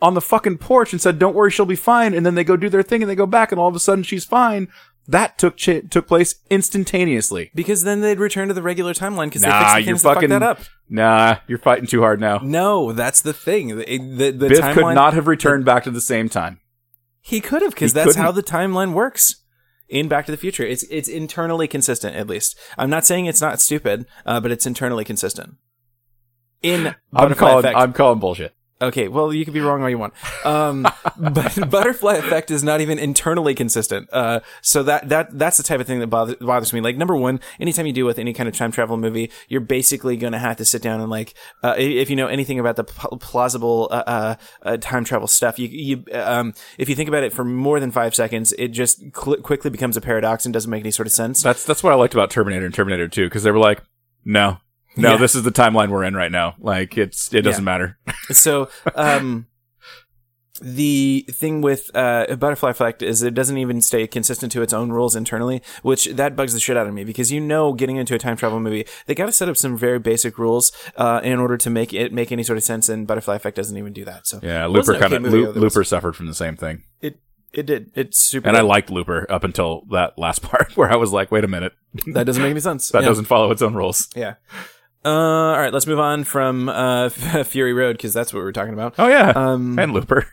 on 0.00 0.14
the 0.14 0.20
fucking 0.20 0.58
porch 0.58 0.92
and 0.92 1.00
said, 1.00 1.18
"Don't 1.18 1.34
worry, 1.34 1.50
she'll 1.50 1.66
be 1.66 1.76
fine," 1.76 2.14
and 2.14 2.24
then 2.26 2.34
they 2.34 2.44
go 2.44 2.56
do 2.56 2.68
their 2.68 2.82
thing 2.82 3.02
and 3.02 3.10
they 3.10 3.14
go 3.14 3.26
back, 3.26 3.52
and 3.52 3.60
all 3.60 3.68
of 3.68 3.74
a 3.76 3.80
sudden 3.80 4.02
she's 4.04 4.24
fine. 4.24 4.68
That 5.08 5.36
took 5.38 5.56
ch- 5.56 5.82
took 5.90 6.06
place 6.06 6.36
instantaneously. 6.50 7.50
because 7.54 7.82
then 7.84 8.00
they'd 8.00 8.18
return 8.20 8.46
to 8.48 8.54
the 8.54 8.62
regular 8.62 8.94
timeline 8.94 9.26
because 9.26 9.42
they 9.42 9.48
Nah, 9.48 9.58
fixed 9.60 9.74
the 9.74 9.80
you're 9.80 9.86
things 9.86 10.02
that 10.02 10.14
fucking 10.14 10.28
that 10.30 10.42
up. 10.42 10.60
Nah, 10.88 11.36
you're 11.48 11.58
fighting 11.58 11.86
too 11.86 12.00
hard 12.00 12.20
now. 12.20 12.38
No, 12.42 12.92
that's 12.92 13.20
the 13.20 13.32
thing. 13.32 13.76
The, 13.78 13.84
the, 13.84 14.30
the 14.30 14.48
Biff 14.48 14.60
timeline, 14.60 14.74
could 14.74 14.94
not 14.94 15.14
have 15.14 15.26
returned 15.26 15.64
back 15.64 15.84
to 15.84 15.90
the 15.90 16.00
same 16.00 16.28
time. 16.28 16.60
He 17.20 17.40
could 17.40 17.62
have 17.62 17.72
because 17.72 17.92
that's 17.92 18.08
couldn't. 18.12 18.22
how 18.22 18.30
the 18.32 18.42
timeline 18.42 18.92
works 18.92 19.41
in 19.92 20.08
Back 20.08 20.24
to 20.26 20.32
the 20.32 20.38
Future. 20.38 20.64
It's 20.64 20.82
it's 20.84 21.08
internally 21.08 21.68
consistent. 21.68 22.16
At 22.16 22.26
least 22.26 22.58
I'm 22.76 22.90
not 22.90 23.04
saying 23.04 23.26
it's 23.26 23.42
not 23.42 23.60
stupid, 23.60 24.06
uh, 24.26 24.40
but 24.40 24.50
it's 24.50 24.66
internally 24.66 25.04
consistent. 25.04 25.56
In 26.62 26.96
I'm 27.14 27.34
calling. 27.34 27.58
Effect, 27.58 27.76
I'm 27.78 27.92
calling 27.92 28.18
bullshit. 28.18 28.54
Okay. 28.82 29.08
Well, 29.08 29.32
you 29.32 29.44
could 29.44 29.54
be 29.54 29.60
wrong 29.60 29.82
all 29.82 29.90
you 29.90 29.98
want. 29.98 30.14
Um, 30.44 30.82
but 31.16 31.70
Butterfly 31.70 32.14
Effect 32.14 32.50
is 32.50 32.62
not 32.62 32.80
even 32.80 32.98
internally 32.98 33.54
consistent. 33.54 34.08
Uh, 34.12 34.40
so 34.60 34.82
that 34.82 35.08
that 35.08 35.38
that's 35.38 35.56
the 35.56 35.62
type 35.62 35.80
of 35.80 35.86
thing 35.86 36.00
that 36.00 36.08
bothers, 36.08 36.36
bothers 36.36 36.72
me. 36.72 36.80
Like 36.80 36.96
number 36.96 37.16
one, 37.16 37.40
anytime 37.60 37.86
you 37.86 37.92
deal 37.92 38.06
with 38.06 38.18
any 38.18 38.32
kind 38.32 38.48
of 38.48 38.56
time 38.56 38.72
travel 38.72 38.96
movie, 38.96 39.30
you're 39.48 39.60
basically 39.60 40.16
going 40.16 40.32
to 40.32 40.38
have 40.38 40.56
to 40.56 40.64
sit 40.64 40.82
down 40.82 41.00
and 41.00 41.10
like, 41.10 41.34
uh, 41.62 41.74
if 41.78 42.10
you 42.10 42.16
know 42.16 42.26
anything 42.26 42.58
about 42.58 42.76
the 42.76 42.84
pl- 42.84 43.18
plausible 43.18 43.88
uh, 43.90 44.02
uh, 44.06 44.34
uh, 44.62 44.76
time 44.76 45.04
travel 45.04 45.28
stuff, 45.28 45.58
you 45.58 45.68
you 45.68 46.04
um, 46.12 46.54
if 46.78 46.88
you 46.88 46.94
think 46.94 47.08
about 47.08 47.22
it 47.22 47.32
for 47.32 47.44
more 47.44 47.80
than 47.80 47.90
five 47.90 48.14
seconds, 48.14 48.52
it 48.58 48.68
just 48.68 49.00
cl- 49.14 49.38
quickly 49.38 49.70
becomes 49.70 49.96
a 49.96 50.00
paradox 50.00 50.44
and 50.44 50.52
doesn't 50.52 50.70
make 50.70 50.82
any 50.82 50.90
sort 50.90 51.06
of 51.06 51.12
sense. 51.12 51.42
That's 51.42 51.64
that's 51.64 51.82
what 51.82 51.92
I 51.92 51.96
liked 51.96 52.14
about 52.14 52.30
Terminator 52.30 52.66
and 52.66 52.74
Terminator 52.74 53.08
2 53.08 53.26
because 53.26 53.42
they 53.42 53.50
were 53.50 53.58
like, 53.58 53.82
no, 54.24 54.58
no, 54.96 55.12
Yeah. 55.12 55.16
this 55.18 55.34
is 55.34 55.42
the 55.42 55.52
timeline 55.52 55.88
we're 55.90 56.04
in 56.04 56.14
right 56.14 56.30
now. 56.32 56.54
Like 56.58 56.96
it's 56.98 57.32
it 57.34 57.42
doesn't 57.42 57.64
matter. 57.64 57.98
so 58.30 58.68
um 58.94 59.46
the 60.60 61.24
thing 61.30 61.60
with 61.60 61.90
uh 61.96 62.36
butterfly 62.36 62.70
effect 62.70 63.02
is 63.02 63.22
it 63.22 63.34
doesn't 63.34 63.56
even 63.58 63.80
stay 63.80 64.06
consistent 64.06 64.52
to 64.52 64.62
its 64.62 64.72
own 64.72 64.90
rules 64.92 65.16
internally 65.16 65.60
which 65.82 66.04
that 66.06 66.36
bugs 66.36 66.52
the 66.52 66.60
shit 66.60 66.76
out 66.76 66.86
of 66.86 66.94
me 66.94 67.02
because 67.04 67.32
you 67.32 67.40
know 67.40 67.72
getting 67.72 67.96
into 67.96 68.14
a 68.14 68.18
time 68.18 68.36
travel 68.36 68.60
movie 68.60 68.84
they 69.06 69.14
got 69.14 69.26
to 69.26 69.32
set 69.32 69.48
up 69.48 69.56
some 69.56 69.76
very 69.76 69.98
basic 69.98 70.38
rules 70.38 70.70
uh 70.96 71.20
in 71.24 71.38
order 71.40 71.56
to 71.56 71.68
make 71.70 71.92
it 71.92 72.12
make 72.12 72.30
any 72.30 72.42
sort 72.44 72.56
of 72.58 72.62
sense 72.62 72.88
and 72.88 73.06
butterfly 73.08 73.34
effect 73.34 73.56
doesn't 73.56 73.76
even 73.78 73.92
do 73.92 74.04
that 74.04 74.26
so 74.26 74.38
Yeah, 74.42 74.66
Looper 74.66 74.96
kind 74.98 75.12
of 75.14 75.22
though. 75.24 75.28
Looper 75.50 75.82
suffered 75.82 76.14
from 76.14 76.26
the 76.26 76.34
same 76.34 76.56
thing, 76.56 76.84
it 77.00 77.18
it 77.52 77.66
did 77.66 77.90
it's 77.94 78.18
super 78.22 78.46
and 78.46 78.56
I 78.56 78.60
liked 78.60 78.88
Looper 78.90 79.26
up 79.30 79.42
until 79.42 79.82
that 79.90 80.16
last 80.18 80.42
part 80.48 80.76
where 80.76 80.92
I 80.92 80.96
was 80.96 81.12
like, 81.12 81.32
wait 81.32 81.44
a 81.44 81.48
minute, 81.48 81.72
that 82.12 82.24
doesn't 82.24 82.42
make 82.42 82.50
any 82.50 82.60
sense 82.60 82.88
that 82.92 83.02
Yeah. 83.02 83.08
doesn't 83.08 83.24
follow 83.24 83.50
its 83.50 83.62
own 83.62 83.74
rules. 83.74 84.08
yeah 84.14 84.34
uh 85.04 85.08
all 85.08 85.58
right 85.58 85.72
let's 85.72 85.86
move 85.86 85.98
on 85.98 86.24
from 86.24 86.68
uh 86.68 87.08
fury 87.44 87.72
road 87.72 87.94
because 87.96 88.12
that's 88.14 88.32
what 88.32 88.40
we 88.40 88.44
we're 88.44 88.52
talking 88.52 88.74
about 88.74 88.94
Oh 88.98 89.08
yeah, 89.08 89.30
um 89.34 89.78
and 89.78 89.92
Looper. 89.92 90.26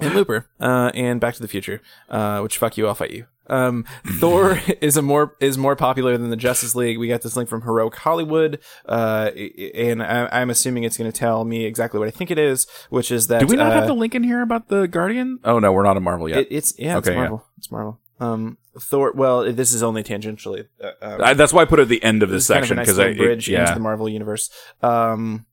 and 0.00 0.14
Looper, 0.14 0.46
uh, 0.60 0.90
and 0.94 1.20
Back 1.20 1.34
to 1.34 1.42
the 1.42 1.48
Future, 1.48 1.80
uh, 2.08 2.40
which 2.40 2.58
fuck 2.58 2.76
you, 2.76 2.86
I'll 2.88 2.94
fight 2.96 3.12
you. 3.12 3.26
Um, 3.46 3.84
Thor 4.18 4.58
is 4.80 4.96
a 4.96 5.02
more 5.02 5.36
is 5.40 5.56
more 5.56 5.76
popular 5.76 6.16
than 6.18 6.30
the 6.30 6.36
Justice 6.36 6.74
League. 6.74 6.98
We 6.98 7.08
got 7.08 7.22
this 7.22 7.36
link 7.36 7.48
from 7.48 7.62
Heroic 7.62 7.94
Hollywood, 7.94 8.58
uh, 8.86 9.30
and 9.74 10.02
I, 10.02 10.28
I'm 10.32 10.50
assuming 10.50 10.82
it's 10.84 10.96
going 10.96 11.10
to 11.10 11.16
tell 11.16 11.44
me 11.44 11.64
exactly 11.64 12.00
what 12.00 12.08
I 12.08 12.10
think 12.10 12.30
it 12.30 12.38
is, 12.38 12.66
which 12.90 13.12
is 13.12 13.28
that 13.28 13.40
Do 13.40 13.46
we 13.46 13.56
not 13.56 13.72
uh, 13.72 13.74
have 13.76 13.86
the 13.86 13.94
link 13.94 14.14
in 14.14 14.22
here 14.24 14.42
about 14.42 14.68
the 14.68 14.88
Guardian? 14.88 15.38
Oh 15.44 15.58
no, 15.58 15.72
we're 15.72 15.84
not 15.84 15.96
a 15.96 16.00
Marvel 16.00 16.28
yet. 16.28 16.38
It, 16.40 16.48
it's 16.50 16.78
yeah, 16.78 16.98
it's 16.98 17.06
Okay, 17.06 17.14
yeah. 17.14 17.20
Marvel. 17.20 17.46
It's 17.58 17.70
Marvel. 17.70 18.00
Um, 18.24 18.58
Thor. 18.78 19.12
Well, 19.14 19.52
this 19.52 19.72
is 19.72 19.82
only 19.82 20.02
tangentially. 20.02 20.66
Uh, 20.82 20.90
um, 21.00 21.20
I, 21.22 21.34
that's 21.34 21.52
why 21.52 21.62
I 21.62 21.64
put 21.64 21.78
it 21.78 21.82
at 21.82 21.88
the 21.88 22.02
end 22.02 22.22
of 22.22 22.30
this 22.30 22.44
it's 22.44 22.48
kind 22.48 22.62
of 22.62 22.68
section 22.68 22.76
nice 22.76 22.86
because 22.86 22.98
I 22.98 23.14
bridge 23.14 23.48
it, 23.48 23.52
yeah. 23.52 23.60
into 23.62 23.74
the 23.74 23.80
Marvel 23.80 24.08
universe. 24.08 24.50
Um, 24.82 25.46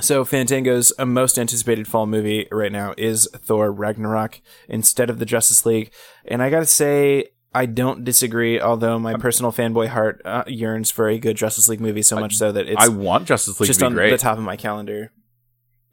so 0.00 0.24
Fandango's 0.24 0.92
uh, 0.98 1.06
most 1.06 1.38
anticipated 1.38 1.88
fall 1.88 2.06
movie 2.06 2.48
right 2.50 2.72
now 2.72 2.94
is 2.98 3.28
Thor 3.34 3.72
Ragnarok 3.72 4.40
instead 4.68 5.08
of 5.08 5.18
the 5.18 5.24
Justice 5.26 5.64
League, 5.64 5.92
and 6.24 6.42
I 6.42 6.50
gotta 6.50 6.66
say. 6.66 7.28
I 7.54 7.64
don't 7.64 8.04
disagree, 8.04 8.60
although 8.60 8.98
my 8.98 9.14
personal 9.14 9.50
fanboy 9.50 9.88
heart 9.88 10.20
uh, 10.26 10.44
yearns 10.46 10.90
for 10.90 11.08
a 11.08 11.18
good 11.18 11.38
Justice 11.38 11.68
League 11.68 11.80
movie 11.80 12.02
so 12.02 12.20
much 12.20 12.36
so 12.36 12.52
that 12.52 12.68
it's 12.68 12.84
I 12.84 12.88
want 12.88 13.26
Justice 13.26 13.58
League 13.58 13.68
just 13.68 13.80
to 13.80 13.84
be 13.84 13.86
on 13.86 13.94
great. 13.94 14.10
the 14.10 14.18
top 14.18 14.36
of 14.36 14.44
my 14.44 14.56
calendar. 14.56 15.10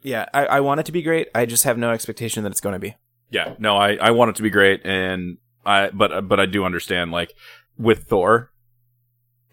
Yeah, 0.01 0.25
I, 0.34 0.45
I 0.45 0.59
want 0.59 0.81
it 0.81 0.86
to 0.88 0.91
be 0.91 1.01
great. 1.01 1.29
I 1.34 1.45
just 1.45 1.63
have 1.63 1.77
no 1.77 1.91
expectation 1.91 2.43
that 2.43 2.51
it's 2.51 2.59
going 2.59 2.73
to 2.73 2.79
be. 2.79 2.97
Yeah, 3.29 3.55
no, 3.59 3.77
I, 3.77 3.95
I 3.95 4.11
want 4.11 4.31
it 4.31 4.36
to 4.36 4.43
be 4.43 4.49
great, 4.49 4.86
and 4.86 5.38
I 5.66 5.89
but 5.89 6.28
but 6.28 6.39
I 6.39 6.45
do 6.45 6.66
understand 6.66 7.11
like 7.11 7.34
with 7.78 8.05
Thor. 8.05 8.51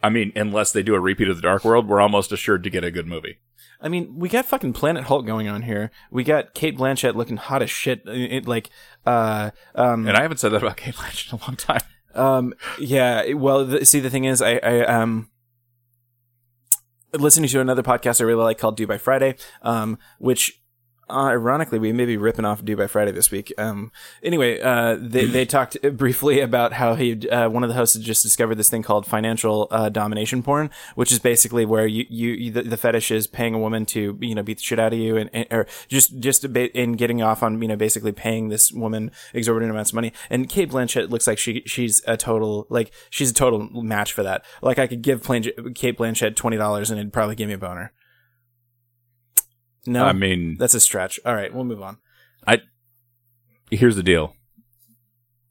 I 0.02 0.08
mean, 0.08 0.32
unless 0.34 0.72
they 0.72 0.82
do 0.82 0.94
a 0.94 1.00
repeat 1.00 1.28
of 1.28 1.36
the 1.36 1.42
Dark 1.42 1.64
World, 1.64 1.86
we're 1.86 2.00
almost 2.00 2.32
assured 2.32 2.64
to 2.64 2.70
get 2.70 2.84
a 2.84 2.90
good 2.90 3.06
movie. 3.06 3.38
I 3.82 3.88
mean, 3.88 4.18
we 4.18 4.28
got 4.28 4.44
fucking 4.44 4.72
Planet 4.74 5.04
Hulk 5.04 5.26
going 5.26 5.48
on 5.48 5.62
here. 5.62 5.90
We 6.10 6.24
got 6.24 6.54
Cate 6.54 6.76
Blanchett 6.76 7.14
looking 7.14 7.38
hot 7.38 7.62
as 7.62 7.70
shit. 7.70 8.02
It, 8.06 8.46
like, 8.46 8.68
uh, 9.06 9.50
um, 9.74 10.06
And 10.06 10.16
I 10.16 10.22
haven't 10.22 10.38
said 10.38 10.50
that 10.50 10.62
about 10.62 10.76
Cate 10.76 10.94
Blanchett 10.94 11.32
in 11.32 11.38
a 11.38 11.42
long 11.42 11.56
time. 11.56 11.80
um, 12.14 12.54
yeah. 12.78 13.32
Well, 13.32 13.64
the, 13.64 13.86
see, 13.86 14.00
the 14.00 14.10
thing 14.10 14.24
is, 14.24 14.42
I, 14.42 14.56
I, 14.56 14.80
um, 14.84 15.30
listening 17.12 17.48
to 17.48 17.60
another 17.60 17.82
podcast 17.82 18.20
I 18.20 18.24
really 18.24 18.44
like 18.44 18.58
called 18.58 18.76
Do 18.76 18.86
by 18.86 18.98
Friday, 18.98 19.36
um, 19.62 19.98
which. 20.18 20.59
Uh, 21.10 21.26
ironically, 21.26 21.78
we 21.78 21.92
may 21.92 22.04
be 22.04 22.16
ripping 22.16 22.44
off 22.44 22.64
Do 22.64 22.76
by 22.76 22.86
Friday 22.86 23.10
this 23.10 23.30
week. 23.30 23.52
Um, 23.58 23.90
anyway, 24.22 24.60
uh, 24.60 24.96
they, 24.98 25.24
they 25.24 25.44
talked 25.44 25.76
briefly 25.96 26.40
about 26.40 26.74
how 26.74 26.94
he, 26.94 27.28
uh, 27.28 27.48
one 27.48 27.64
of 27.64 27.68
the 27.68 27.74
hosts 27.74 27.96
had 27.96 28.04
just 28.04 28.22
discovered 28.22 28.54
this 28.54 28.70
thing 28.70 28.82
called 28.82 29.06
financial 29.06 29.66
uh, 29.70 29.88
domination 29.88 30.42
porn, 30.42 30.70
which 30.94 31.10
is 31.10 31.18
basically 31.18 31.66
where 31.66 31.86
you, 31.86 32.06
you, 32.08 32.30
you 32.30 32.50
the, 32.52 32.62
the 32.62 32.76
fetish 32.76 33.10
is 33.10 33.26
paying 33.26 33.54
a 33.54 33.58
woman 33.58 33.84
to, 33.86 34.16
you 34.20 34.34
know, 34.34 34.42
beat 34.42 34.58
the 34.58 34.62
shit 34.62 34.78
out 34.78 34.92
of 34.92 34.98
you 34.98 35.16
and, 35.16 35.30
and 35.32 35.46
or 35.50 35.66
just, 35.88 36.18
just 36.20 36.44
in 36.44 36.92
getting 36.92 37.22
off 37.22 37.42
on, 37.42 37.60
you 37.60 37.68
know, 37.68 37.76
basically 37.76 38.12
paying 38.12 38.48
this 38.48 38.70
woman 38.70 39.10
exorbitant 39.34 39.72
amounts 39.72 39.90
of 39.90 39.96
money. 39.96 40.12
And 40.30 40.48
Cate 40.48 40.70
Blanchett 40.70 41.10
looks 41.10 41.26
like 41.26 41.38
she, 41.38 41.62
she's 41.66 42.02
a 42.06 42.16
total, 42.16 42.66
like, 42.70 42.92
she's 43.10 43.30
a 43.30 43.34
total 43.34 43.68
match 43.82 44.12
for 44.12 44.22
that. 44.22 44.44
Like, 44.62 44.78
I 44.78 44.86
could 44.86 45.02
give 45.02 45.22
Cate 45.22 45.98
Blanchett 45.98 46.34
$20 46.34 46.90
and 46.90 46.98
it'd 47.00 47.12
probably 47.12 47.34
give 47.34 47.48
me 47.48 47.54
a 47.54 47.58
boner. 47.58 47.92
No, 49.86 50.04
I 50.04 50.12
mean, 50.12 50.56
that's 50.58 50.74
a 50.74 50.80
stretch. 50.80 51.18
All 51.24 51.34
right, 51.34 51.52
we'll 51.52 51.64
move 51.64 51.82
on. 51.82 51.98
I 52.46 52.60
here's 53.70 53.96
the 53.96 54.02
deal. 54.02 54.34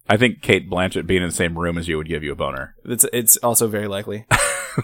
I 0.07 0.17
think 0.17 0.41
Cate 0.41 0.69
Blanchett 0.69 1.05
being 1.05 1.21
in 1.21 1.29
the 1.29 1.35
same 1.35 1.57
room 1.57 1.77
as 1.77 1.87
you 1.87 1.97
would 1.97 2.07
give 2.07 2.23
you 2.23 2.31
a 2.31 2.35
boner. 2.35 2.75
It's 2.85 3.05
it's 3.13 3.37
also 3.37 3.67
very 3.67 3.87
likely. 3.87 4.25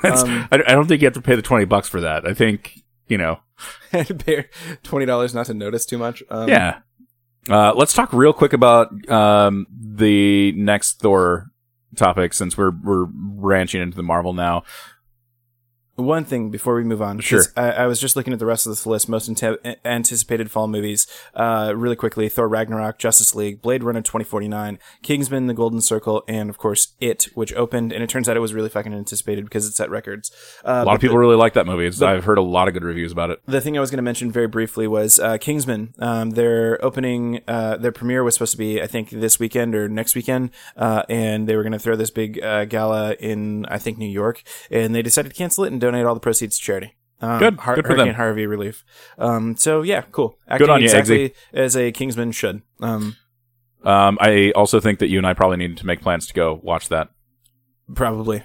Um, 0.03 0.47
I, 0.51 0.61
I 0.67 0.73
don't 0.73 0.87
think 0.87 1.01
you 1.01 1.05
have 1.05 1.13
to 1.13 1.21
pay 1.21 1.35
the 1.35 1.41
twenty 1.41 1.63
bucks 1.63 1.87
for 1.87 2.01
that. 2.01 2.27
I 2.27 2.33
think 2.33 2.81
you 3.07 3.17
know. 3.17 3.39
Pay 3.91 4.47
twenty 4.83 5.05
dollars 5.05 5.33
not 5.33 5.45
to 5.45 5.53
notice 5.53 5.85
too 5.85 5.97
much. 5.97 6.21
Um, 6.29 6.49
Yeah. 6.49 6.79
Uh, 7.47 7.71
let's 7.75 7.93
talk 7.93 8.11
real 8.11 8.33
quick 8.33 8.51
about 8.51 8.89
um, 9.09 9.67
the 9.71 10.51
next 10.53 10.99
Thor 10.99 11.51
topic 11.95 12.33
since 12.33 12.57
we're 12.57 12.71
we're 12.71 13.05
branching 13.05 13.81
into 13.81 13.95
the 13.95 14.03
Marvel 14.03 14.33
now. 14.33 14.63
One 15.95 16.25
thing 16.25 16.49
before 16.49 16.75
we 16.75 16.83
move 16.83 17.01
on, 17.01 17.19
Sure. 17.21 17.41
I, 17.55 17.71
I 17.71 17.85
was 17.87 18.01
just 18.01 18.15
looking 18.17 18.33
at 18.33 18.39
the 18.39 18.45
rest 18.45 18.65
of 18.65 18.71
this 18.71 18.85
list. 18.85 19.07
Most 19.07 19.29
ante- 19.29 19.77
anticipated 19.85 20.51
fall 20.51 20.67
movies, 20.67 21.07
uh, 21.33 21.73
really 21.75 21.95
quickly: 21.95 22.27
Thor: 22.27 22.47
Ragnarok, 22.49 22.97
Justice 22.97 23.33
League, 23.33 23.61
Blade 23.61 23.81
Runner 23.83 24.01
2049, 24.01 24.77
Kingsman: 25.03 25.47
The 25.47 25.53
Golden 25.53 25.79
Circle, 25.79 26.23
and 26.27 26.49
of 26.49 26.57
course 26.57 26.93
It, 26.99 27.29
which 27.33 27.53
opened. 27.53 27.93
And 27.93 28.03
it 28.03 28.09
turns 28.09 28.27
out 28.27 28.35
it 28.35 28.41
was 28.41 28.53
really 28.53 28.67
fucking 28.69 28.93
anticipated 28.93 29.45
because 29.45 29.65
it 29.67 29.73
set 29.73 29.89
records. 29.89 30.31
Uh, 30.65 30.81
A 30.83 30.85
lot 30.85 30.95
of 30.95 31.01
people 31.01 31.17
really 31.17 31.37
like 31.37 31.53
that 31.53 31.65
movie. 31.65 31.85
It's, 31.87 32.01
I've 32.01 32.25
heard 32.25 32.37
a 32.37 32.41
lot 32.43 32.67
of 32.67 32.73
good 32.73 32.83
reviews 32.83 33.11
about 33.13 33.29
it. 33.29 33.41
the 33.45 33.61
thing 33.61 33.77
I 33.77 33.79
was 33.81 33.89
going 33.89 33.97
to 33.97 34.03
mention 34.03 34.31
very 34.31 34.47
briefly 34.47 34.87
was 34.87 35.17
uh, 35.19 35.37
Kingsman. 35.37 35.93
Um, 35.99 36.31
their 36.31 36.83
opening, 36.83 37.41
uh, 37.47 37.77
their 37.77 37.91
premiere 37.93 38.23
was 38.23 38.33
supposed 38.35 38.51
to 38.51 38.57
be, 38.57 38.81
I 38.81 38.87
think, 38.87 39.11
this 39.11 39.39
weekend 39.39 39.73
or 39.75 39.87
next 39.87 40.13
weekend, 40.15 40.49
uh, 40.75 41.03
and 41.09 41.47
they 41.47 41.55
were 41.55 41.63
going 41.63 41.71
to 41.71 41.79
throw 41.79 41.95
this 41.95 42.09
big 42.11 42.43
uh, 42.43 42.65
gala 42.65 43.13
in, 43.13 43.65
I 43.67 43.77
think, 43.77 43.97
New 43.97 44.09
York, 44.09 44.43
and 44.69 44.93
they 44.93 45.01
decided 45.01 45.29
to 45.29 45.35
cancel 45.35 45.63
it 45.63 45.71
and 45.71 45.79
donate 45.85 46.05
all 46.05 46.13
the 46.13 46.19
proceeds 46.19 46.57
to 46.57 46.63
charity. 46.63 46.95
Um, 47.21 47.39
Good. 47.39 47.55
Har- 47.59 47.75
Good 47.75 47.85
for 47.85 47.89
them. 47.95 47.99
Hurricane 47.99 48.15
Harvey 48.15 48.45
relief. 48.47 48.83
Um, 49.17 49.55
so 49.55 49.81
yeah, 49.81 50.01
cool. 50.11 50.37
Acting 50.47 50.69
on 50.69 50.79
you, 50.81 50.85
exactly 50.85 51.33
as 51.53 51.75
a 51.77 51.91
Kingsman 51.91 52.31
should. 52.33 52.61
Um, 52.81 53.15
Um, 53.83 54.17
I 54.19 54.51
also 54.55 54.79
think 54.79 54.99
that 54.99 55.07
you 55.09 55.17
and 55.19 55.27
I 55.27 55.33
probably 55.33 55.57
need 55.57 55.77
to 55.77 55.85
make 55.85 56.01
plans 56.01 56.27
to 56.27 56.33
go 56.33 56.59
watch 56.63 56.89
that, 56.89 57.09
probably. 57.93 58.43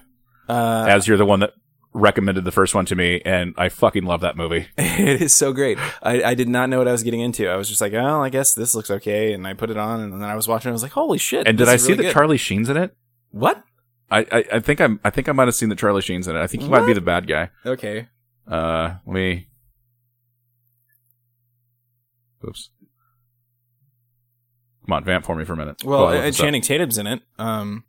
Uh, 0.48 0.86
as 0.88 1.06
you're 1.08 1.16
the 1.16 1.24
one 1.26 1.40
that 1.40 1.52
recommended 1.92 2.44
the 2.44 2.52
first 2.52 2.74
one 2.74 2.84
to 2.86 2.94
me, 2.94 3.20
and 3.24 3.54
I 3.56 3.68
fucking 3.68 4.04
love 4.04 4.20
that 4.20 4.36
movie. 4.36 4.68
it 4.78 5.22
is 5.22 5.34
so 5.34 5.52
great. 5.52 5.78
I, 6.02 6.22
I 6.22 6.34
did 6.34 6.48
not 6.48 6.68
know 6.68 6.78
what 6.78 6.88
I 6.88 6.92
was 6.92 7.02
getting 7.02 7.20
into. 7.20 7.48
I 7.48 7.56
was 7.56 7.68
just 7.68 7.80
like, 7.80 7.92
oh, 7.94 8.20
I 8.22 8.28
guess 8.28 8.54
this 8.54 8.74
looks 8.74 8.90
okay, 8.90 9.32
and 9.32 9.46
I 9.46 9.54
put 9.54 9.70
it 9.70 9.76
on, 9.76 10.00
and 10.00 10.12
then 10.12 10.22
I 10.28 10.36
was 10.36 10.46
watching. 10.46 10.68
I 10.68 10.72
was 10.72 10.82
like, 10.82 10.92
holy 10.92 11.18
shit! 11.18 11.46
And 11.46 11.56
did 11.58 11.68
I 11.68 11.76
see 11.76 11.92
really 11.92 11.96
that 11.98 12.02
good. 12.04 12.12
Charlie 12.12 12.36
Sheen's 12.36 12.68
in 12.68 12.76
it? 12.76 12.94
What? 13.30 13.62
I, 14.10 14.26
I, 14.32 14.44
I 14.54 14.60
think 14.60 14.80
I'm 14.80 14.98
I 15.04 15.10
think 15.10 15.28
I 15.28 15.32
might 15.32 15.46
have 15.48 15.54
seen 15.54 15.68
that 15.68 15.78
Charlie 15.78 16.02
Sheen's 16.02 16.26
in 16.26 16.36
it. 16.36 16.40
I 16.40 16.46
think 16.46 16.62
he 16.64 16.68
might 16.68 16.86
be 16.86 16.92
the 16.92 17.00
bad 17.00 17.26
guy. 17.26 17.50
Okay. 17.64 18.08
Uh, 18.46 18.94
let 19.06 19.14
me. 19.14 19.48
Oops. 22.46 22.70
Come 24.86 24.94
on, 24.94 25.04
vamp 25.04 25.24
for 25.24 25.36
me 25.36 25.44
for 25.44 25.52
a 25.52 25.56
minute. 25.56 25.84
Well, 25.84 26.04
While 26.04 26.08
I 26.12 26.16
and. 26.26 26.34
Channing 26.34 26.62
Tatum's 26.62 26.98
in 26.98 27.06
it. 27.06 27.22
Um, 27.38 27.84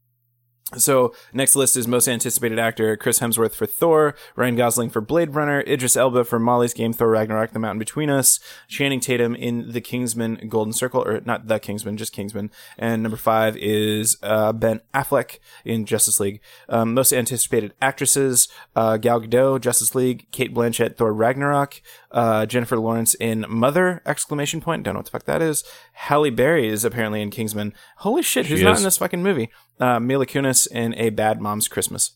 so 0.78 1.14
next 1.34 1.56
list 1.56 1.76
is 1.76 1.88
most 1.88 2.08
anticipated 2.08 2.58
actor: 2.58 2.96
Chris 2.96 3.20
Hemsworth 3.20 3.54
for 3.54 3.66
Thor, 3.66 4.16
Ryan 4.36 4.56
Gosling 4.56 4.90
for 4.90 5.02
Blade 5.02 5.36
Runner, 5.36 5.62
Idris 5.62 5.98
Elba 5.98 6.24
for 6.24 6.40
Molly's 6.40 6.74
Game, 6.74 6.94
Thor: 6.94 7.10
Ragnarok, 7.10 7.52
The 7.52 7.60
Mountain 7.60 7.80
Between 7.80 8.10
Us, 8.10 8.40
Channing 8.68 9.00
Tatum 9.00 9.36
in 9.36 9.72
The 9.72 9.82
Kingsman: 9.82 10.48
Golden 10.48 10.74
Circle, 10.74 11.06
or 11.06 11.22
not 11.22 11.48
The 11.48 11.60
Kingsman, 11.60 11.98
just 11.98 12.14
Kingsman. 12.14 12.52
And 12.78 13.04
number 13.04 13.18
five 13.18 13.58
is 13.58 14.18
uh, 14.24 14.54
Ben 14.54 14.82
Affleck 14.94 15.40
in 15.66 15.86
Justice 15.86 16.20
League. 16.20 16.40
Um, 16.70 16.94
most 16.94 17.12
anticipated 17.12 17.74
actresses: 17.82 18.48
uh, 18.76 18.98
Gal 18.98 19.22
Gadot, 19.22 19.62
Justice 19.62 19.94
League, 19.94 20.32
Cate 20.32 20.54
Blanchett, 20.54 20.96
Thor: 20.96 21.14
Ragnarok, 21.14 21.82
uh, 22.12 22.46
Jennifer 22.46 22.78
Lawrence 22.78 23.14
in 23.16 23.46
Mother! 23.50 24.02
Exclamation 24.06 24.62
point. 24.62 24.84
Don't 24.84 24.94
know 24.94 25.00
what 25.00 25.06
the 25.06 25.12
fuck 25.12 25.26
that 25.26 25.42
is. 25.42 25.66
Halle 26.06 26.30
Berry 26.32 26.68
is 26.68 26.84
apparently 26.84 27.22
in 27.22 27.30
Kingsman. 27.30 27.74
Holy 27.98 28.24
shit, 28.24 28.48
who's 28.48 28.60
She 28.60 28.66
not 28.66 28.74
is. 28.74 28.80
in 28.80 28.84
this 28.86 28.98
fucking 28.98 29.22
movie? 29.22 29.50
Uh, 29.80 30.00
Mila 30.00 30.26
Kunis 30.26 30.66
in 30.68 30.94
A 30.96 31.10
Bad 31.12 31.40
Mom's 31.40 31.68
Christmas. 31.68 32.16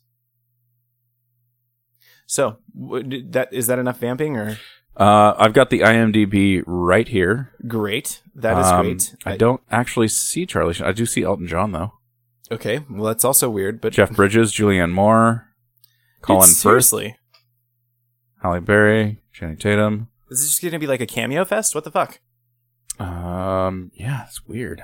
So, 2.26 2.58
w- 2.80 3.24
that 3.32 3.50
is 3.54 3.68
that 3.68 3.80
enough 3.80 4.00
vamping 4.00 4.36
or 4.38 4.58
Uh, 4.98 5.34
I've 5.38 5.54
got 5.54 5.70
the 5.70 5.82
IMDb 5.82 6.64
right 6.66 7.08
here. 7.08 7.52
great? 7.68 8.22
That 8.34 8.58
is 8.58 8.66
Um, 8.68 8.86
great. 8.86 9.16
I 9.26 9.38
don't 9.38 9.62
actually 9.70 10.08
see 10.08 10.46
Charlie 10.46 10.74
Sheen. 10.74 10.88
I 10.88 10.92
do 10.92 11.06
see 11.06 11.24
Elton 11.24 11.48
John 11.48 11.72
though. 11.72 11.94
Okay, 12.52 12.80
well 12.90 13.06
that's 13.06 13.26
also 13.26 13.50
weird, 13.50 13.82
but 13.82 13.94
Jeff 13.94 14.12
Bridges, 14.16 14.54
Julianne 14.54 14.92
Moore, 14.92 15.48
Dude, 16.18 16.22
Colin 16.22 16.42
Firth, 16.48 16.56
seriously, 16.56 17.18
Halle 18.42 18.60
Berry, 18.62 19.22
Channing 19.34 19.58
Tatum. 19.58 20.08
is 20.30 20.40
this 20.42 20.50
just 20.52 20.62
gonna 20.64 20.80
be 20.80 20.88
like 20.88 21.02
a 21.02 21.06
cameo 21.08 21.44
fest? 21.46 21.76
What 21.76 21.84
the 21.84 21.92
fuck? 21.92 22.20
Um, 23.00 23.92
yeah, 23.96 24.26
it's 24.28 24.46
weird. 24.46 24.84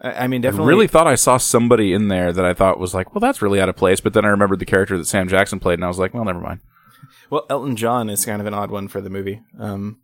I, 0.00 0.24
I 0.24 0.26
mean, 0.26 0.40
I 0.42 0.50
definitely. 0.50 0.68
really 0.68 0.86
thought 0.88 1.06
I 1.06 1.14
saw 1.14 1.36
somebody 1.36 1.92
in 1.92 2.08
there 2.08 2.32
that 2.32 2.44
I 2.44 2.54
thought 2.54 2.78
was 2.78 2.94
like, 2.94 3.14
well, 3.14 3.20
that's 3.20 3.42
really 3.42 3.60
out 3.60 3.68
of 3.68 3.76
place. 3.76 4.00
But 4.00 4.12
then 4.12 4.24
I 4.24 4.28
remembered 4.28 4.58
the 4.58 4.66
character 4.66 4.96
that 4.98 5.06
Sam 5.06 5.28
Jackson 5.28 5.60
played, 5.60 5.74
and 5.74 5.84
I 5.84 5.88
was 5.88 5.98
like, 5.98 6.14
well, 6.14 6.24
never 6.24 6.40
mind. 6.40 6.60
Well, 7.30 7.46
Elton 7.48 7.76
John 7.76 8.10
is 8.10 8.24
kind 8.24 8.40
of 8.40 8.46
an 8.46 8.54
odd 8.54 8.70
one 8.70 8.88
for 8.88 9.00
the 9.00 9.10
movie. 9.10 9.42
Um, 9.58 10.00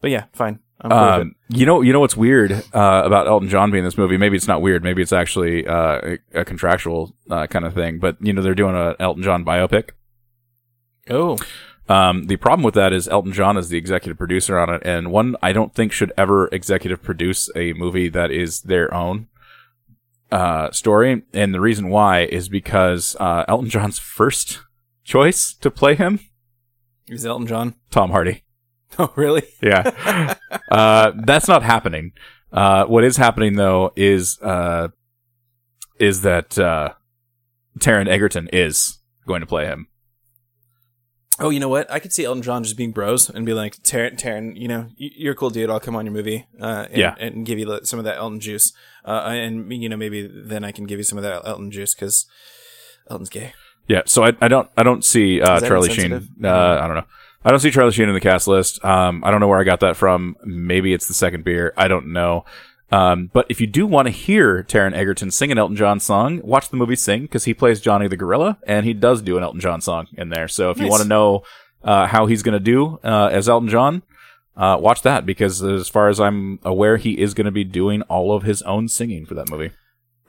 but 0.00 0.10
yeah, 0.10 0.24
fine. 0.32 0.60
Um, 0.80 1.34
you 1.48 1.64
know, 1.64 1.80
you 1.80 1.92
know 1.92 2.00
what's 2.00 2.16
weird 2.16 2.52
uh, 2.52 3.02
about 3.04 3.26
Elton 3.26 3.48
John 3.48 3.70
being 3.70 3.82
in 3.82 3.86
this 3.86 3.96
movie? 3.96 4.18
Maybe 4.18 4.36
it's 4.36 4.46
not 4.46 4.60
weird. 4.60 4.82
Maybe 4.82 5.00
it's 5.00 5.12
actually 5.12 5.66
uh, 5.66 6.16
a, 6.34 6.40
a 6.40 6.44
contractual 6.44 7.14
uh, 7.30 7.46
kind 7.46 7.64
of 7.64 7.74
thing. 7.74 7.98
But 7.98 8.16
you 8.20 8.32
know, 8.32 8.42
they're 8.42 8.54
doing 8.54 8.76
an 8.76 8.94
Elton 9.00 9.22
John 9.22 9.44
biopic. 9.44 9.90
Oh, 11.08 11.38
Um, 11.88 12.24
the 12.24 12.36
problem 12.36 12.64
with 12.64 12.74
that 12.74 12.92
is 12.92 13.06
Elton 13.08 13.32
John 13.32 13.56
is 13.56 13.68
the 13.68 13.78
executive 13.78 14.18
producer 14.18 14.58
on 14.58 14.70
it, 14.70 14.82
and 14.84 15.12
one 15.12 15.36
I 15.42 15.52
don't 15.52 15.74
think 15.74 15.92
should 15.92 16.12
ever 16.18 16.48
executive 16.48 17.02
produce 17.02 17.48
a 17.54 17.72
movie 17.74 18.08
that 18.08 18.30
is 18.30 18.62
their 18.62 18.92
own 18.92 19.28
uh, 20.32 20.70
story. 20.72 21.22
And 21.32 21.54
the 21.54 21.60
reason 21.60 21.88
why 21.88 22.22
is 22.22 22.48
because 22.48 23.16
uh, 23.20 23.44
Elton 23.46 23.70
John's 23.70 23.98
first 24.18 24.60
choice 25.04 25.54
to 25.54 25.70
play 25.70 25.94
him, 25.94 26.20
is 27.08 27.24
Elton 27.24 27.46
John? 27.46 27.74
Tom 27.90 28.10
Hardy. 28.10 28.42
Oh, 28.98 29.12
really? 29.14 29.42
Yeah, 29.62 30.34
uh, 30.70 31.12
that's 31.14 31.48
not 31.48 31.62
happening. 31.62 32.12
Uh, 32.52 32.86
what 32.86 33.04
is 33.04 33.16
happening 33.16 33.54
though 33.54 33.92
is 33.94 34.40
uh, 34.40 34.88
is 36.00 36.22
that 36.22 36.58
uh, 36.58 36.94
Taron 37.78 38.08
Egerton 38.08 38.48
is 38.52 38.98
going 39.26 39.40
to 39.40 39.46
play 39.46 39.66
him. 39.66 39.88
Oh, 41.38 41.50
you 41.50 41.60
know 41.60 41.68
what? 41.68 41.90
I 41.90 41.98
could 41.98 42.14
see 42.14 42.24
Elton 42.24 42.42
John 42.42 42.64
just 42.64 42.78
being 42.78 42.92
bros 42.92 43.28
and 43.28 43.44
be 43.44 43.52
like, 43.52 43.76
Taron, 43.82 44.18
Taron 44.18 44.58
you 44.58 44.68
know, 44.68 44.86
you're 44.96 45.32
a 45.34 45.36
cool 45.36 45.50
dude. 45.50 45.68
I'll 45.68 45.80
come 45.80 45.94
on 45.94 46.06
your 46.06 46.14
movie, 46.14 46.46
uh, 46.60 46.86
and, 46.88 46.96
Yeah. 46.96 47.14
and 47.18 47.44
give 47.44 47.58
you 47.58 47.80
some 47.84 47.98
of 47.98 48.06
that 48.06 48.16
Elton 48.16 48.40
juice, 48.40 48.72
uh, 49.04 49.22
and 49.26 49.70
you 49.70 49.88
know, 49.90 49.96
maybe 49.98 50.26
then 50.26 50.64
I 50.64 50.72
can 50.72 50.86
give 50.86 50.98
you 50.98 51.04
some 51.04 51.18
of 51.18 51.24
that 51.24 51.42
Elton 51.44 51.70
juice 51.70 51.94
because 51.94 52.24
Elton's 53.10 53.28
gay. 53.28 53.52
Yeah, 53.86 54.02
so 54.06 54.24
I, 54.24 54.32
I 54.40 54.48
don't 54.48 54.68
I 54.76 54.82
don't 54.82 55.04
see 55.04 55.40
uh, 55.42 55.60
Charlie 55.60 55.92
Sheen. 55.92 56.12
Uh, 56.12 56.18
I 56.48 56.86
don't 56.86 56.96
know. 56.96 57.04
I 57.44 57.50
don't 57.50 57.60
see 57.60 57.70
Charlie 57.70 57.92
Sheen 57.92 58.08
in 58.08 58.14
the 58.14 58.20
cast 58.20 58.48
list. 58.48 58.84
Um, 58.84 59.22
I 59.22 59.30
don't 59.30 59.38
know 59.40 59.46
where 59.46 59.60
I 59.60 59.64
got 59.64 59.80
that 59.80 59.96
from. 59.96 60.34
Maybe 60.44 60.92
it's 60.92 61.06
the 61.06 61.14
second 61.14 61.44
beer. 61.44 61.72
I 61.76 61.86
don't 61.86 62.12
know. 62.12 62.44
Um, 62.90 63.30
but 63.32 63.46
if 63.48 63.60
you 63.60 63.66
do 63.66 63.86
want 63.86 64.06
to 64.06 64.12
hear 64.12 64.62
Taron 64.62 64.94
Egerton 64.94 65.30
sing 65.30 65.50
an 65.50 65.58
Elton 65.58 65.76
John 65.76 65.98
song, 65.98 66.40
watch 66.44 66.68
the 66.68 66.76
movie 66.76 66.96
Sing 66.96 67.22
because 67.22 67.44
he 67.44 67.52
plays 67.52 67.80
Johnny 67.80 68.06
the 68.06 68.16
Gorilla 68.16 68.58
and 68.66 68.86
he 68.86 68.94
does 68.94 69.22
do 69.22 69.36
an 69.36 69.42
Elton 69.42 69.60
John 69.60 69.80
song 69.80 70.06
in 70.16 70.28
there. 70.28 70.46
So 70.46 70.70
if 70.70 70.78
you 70.78 70.86
want 70.86 71.02
to 71.02 71.08
know 71.08 71.42
uh, 71.82 72.06
how 72.06 72.26
he's 72.26 72.42
going 72.42 72.52
to 72.52 72.60
do 72.60 73.00
uh, 73.02 73.28
as 73.32 73.48
Elton 73.48 73.68
John, 73.68 74.02
uh, 74.56 74.78
watch 74.80 75.02
that 75.02 75.26
because 75.26 75.62
as 75.62 75.88
far 75.88 76.08
as 76.08 76.20
I'm 76.20 76.60
aware, 76.62 76.96
he 76.96 77.18
is 77.18 77.34
going 77.34 77.44
to 77.44 77.50
be 77.50 77.64
doing 77.64 78.02
all 78.02 78.34
of 78.34 78.44
his 78.44 78.62
own 78.62 78.88
singing 78.88 79.26
for 79.26 79.34
that 79.34 79.50
movie. 79.50 79.72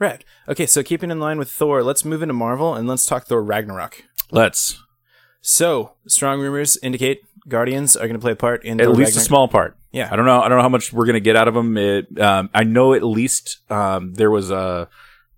Right. 0.00 0.24
Okay, 0.48 0.66
so 0.66 0.82
keeping 0.82 1.10
in 1.10 1.18
line 1.20 1.38
with 1.38 1.50
Thor, 1.50 1.82
let's 1.82 2.04
move 2.04 2.22
into 2.22 2.34
Marvel 2.34 2.74
and 2.74 2.88
let's 2.88 3.06
talk 3.06 3.26
Thor 3.26 3.42
Ragnarok. 3.42 4.04
Let's 4.30 4.82
So, 5.40 5.94
strong 6.06 6.40
rumors 6.40 6.76
indicate 6.82 7.22
Guardians 7.48 7.96
are 7.96 8.06
going 8.06 8.12
to 8.14 8.20
play 8.20 8.32
a 8.32 8.36
part 8.36 8.64
in 8.64 8.80
at 8.80 8.90
least 8.90 9.16
a 9.16 9.20
small 9.20 9.48
part. 9.48 9.77
Yeah. 9.90 10.08
I 10.10 10.16
don't 10.16 10.26
know. 10.26 10.40
I 10.40 10.48
don't 10.48 10.58
know 10.58 10.62
how 10.62 10.68
much 10.68 10.92
we're 10.92 11.06
gonna 11.06 11.20
get 11.20 11.36
out 11.36 11.48
of 11.48 11.54
them. 11.54 11.76
It, 11.76 12.20
um, 12.20 12.50
I 12.54 12.64
know 12.64 12.92
at 12.94 13.02
least 13.02 13.58
um, 13.70 14.14
there 14.14 14.30
was 14.30 14.50
uh, 14.50 14.86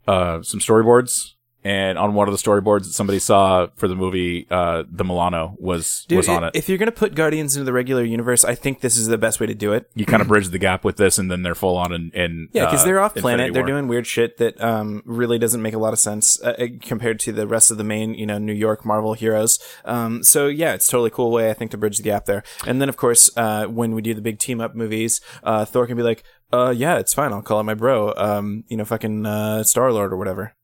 uh, 0.09 0.43
some 0.43 0.61
storyboards, 0.61 1.35
and 1.63 1.99
on 1.99 2.15
one 2.15 2.27
of 2.29 2.33
the 2.33 2.39
storyboards 2.39 2.85
that 2.85 2.93
somebody 2.93 3.19
saw 3.19 3.69
for 3.77 3.87
the 3.87 3.95
movie, 3.95 4.47
uh, 4.51 4.85
the 4.91 5.05
Milano 5.05 5.57
was 5.59 6.07
Dude, 6.09 6.19
was 6.19 6.29
on 6.29 6.45
it. 6.45 6.53
If 6.55 6.69
you're 6.69 6.79
going 6.79 6.87
to 6.87 6.93
put 6.93 7.15
Guardians 7.15 7.55
into 7.55 7.65
the 7.65 7.73
regular 7.73 8.03
universe, 8.03 8.45
I 8.45 8.55
think 8.55 8.81
this 8.81 8.97
is 8.97 9.09
the 9.09 9.19
best 9.19 9.41
way 9.41 9.47
to 9.47 9.55
do 9.55 9.73
it. 9.73 9.91
you 9.95 10.07
kind 10.07 10.23
of 10.23 10.29
bridge 10.29 10.49
the 10.49 10.59
gap 10.59 10.85
with 10.85 10.97
this, 10.97 11.19
and 11.19 11.31
then 11.31 11.43
they're 11.43 11.55
full 11.55 11.77
on 11.77 11.93
and, 11.93 12.15
in 12.15 12.49
Yeah, 12.53 12.65
because 12.65 12.83
uh, 12.83 12.87
they're 12.87 13.01
off 13.01 13.17
Infinity 13.17 13.23
planet. 13.23 13.55
They're 13.55 13.63
War. 13.63 13.69
doing 13.73 13.89
weird 13.89 14.07
shit 14.07 14.39
that 14.39 14.61
um, 14.63 15.03
really 15.05 15.39
doesn't 15.39 15.61
make 15.61 15.75
a 15.75 15.79
lot 15.79 15.93
of 15.93 15.99
sense 15.99 16.41
uh, 16.43 16.55
uh, 16.59 16.67
compared 16.81 17.21
to 17.21 17.33
the 17.33 17.47
rest 17.47 17.71
of 17.71 17.77
the 17.77 17.85
main, 17.85 18.15
you 18.15 18.27
know, 18.27 18.39
New 18.39 18.55
York 18.55 18.87
Marvel 18.87 19.13
heroes. 19.13 19.59
Um, 19.85 20.23
so 20.23 20.47
yeah, 20.47 20.73
it's 20.73 20.89
a 20.89 20.91
totally 20.91 21.11
cool 21.11 21.31
way 21.31 21.51
I 21.51 21.55
think 21.55 21.71
to 21.73 21.79
bridge 21.79 21.99
the 21.99 22.03
gap 22.03 22.25
there. 22.25 22.43
And 22.67 22.81
then 22.81 22.89
of 22.89 22.97
course, 22.97 23.31
uh, 23.37 23.67
when 23.67 23.95
we 23.95 24.01
do 24.01 24.15
the 24.15 24.23
big 24.23 24.39
team 24.39 24.61
up 24.61 24.75
movies, 24.75 25.21
uh, 25.43 25.67
Thor 25.67 25.87
can 25.87 25.97
be 25.97 26.03
like, 26.03 26.25
"Uh, 26.53 26.73
yeah, 26.75 26.99
it's 26.99 27.13
fine. 27.13 27.33
I'll 27.33 27.43
call 27.43 27.61
it 27.61 27.65
my 27.65 27.75
bro. 27.75 28.15
Um, 28.17 28.65
you 28.69 28.77
know, 28.77 28.85
fucking 28.85 29.27
uh, 29.27 29.63
Star 29.63 29.93
Lord 29.93 30.13
or 30.13 30.17
whatever." 30.17 30.55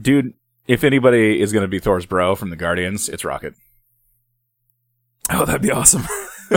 Dude. 0.00 0.34
If 0.66 0.84
anybody 0.84 1.40
is 1.40 1.52
gonna 1.52 1.68
be 1.68 1.80
Thor's 1.80 2.06
bro 2.06 2.36
from 2.36 2.50
the 2.50 2.56
Guardians, 2.56 3.08
it's 3.08 3.24
Rocket, 3.24 3.54
Oh, 5.30 5.44
that'd 5.44 5.62
be 5.62 5.70
awesome. 5.70 6.04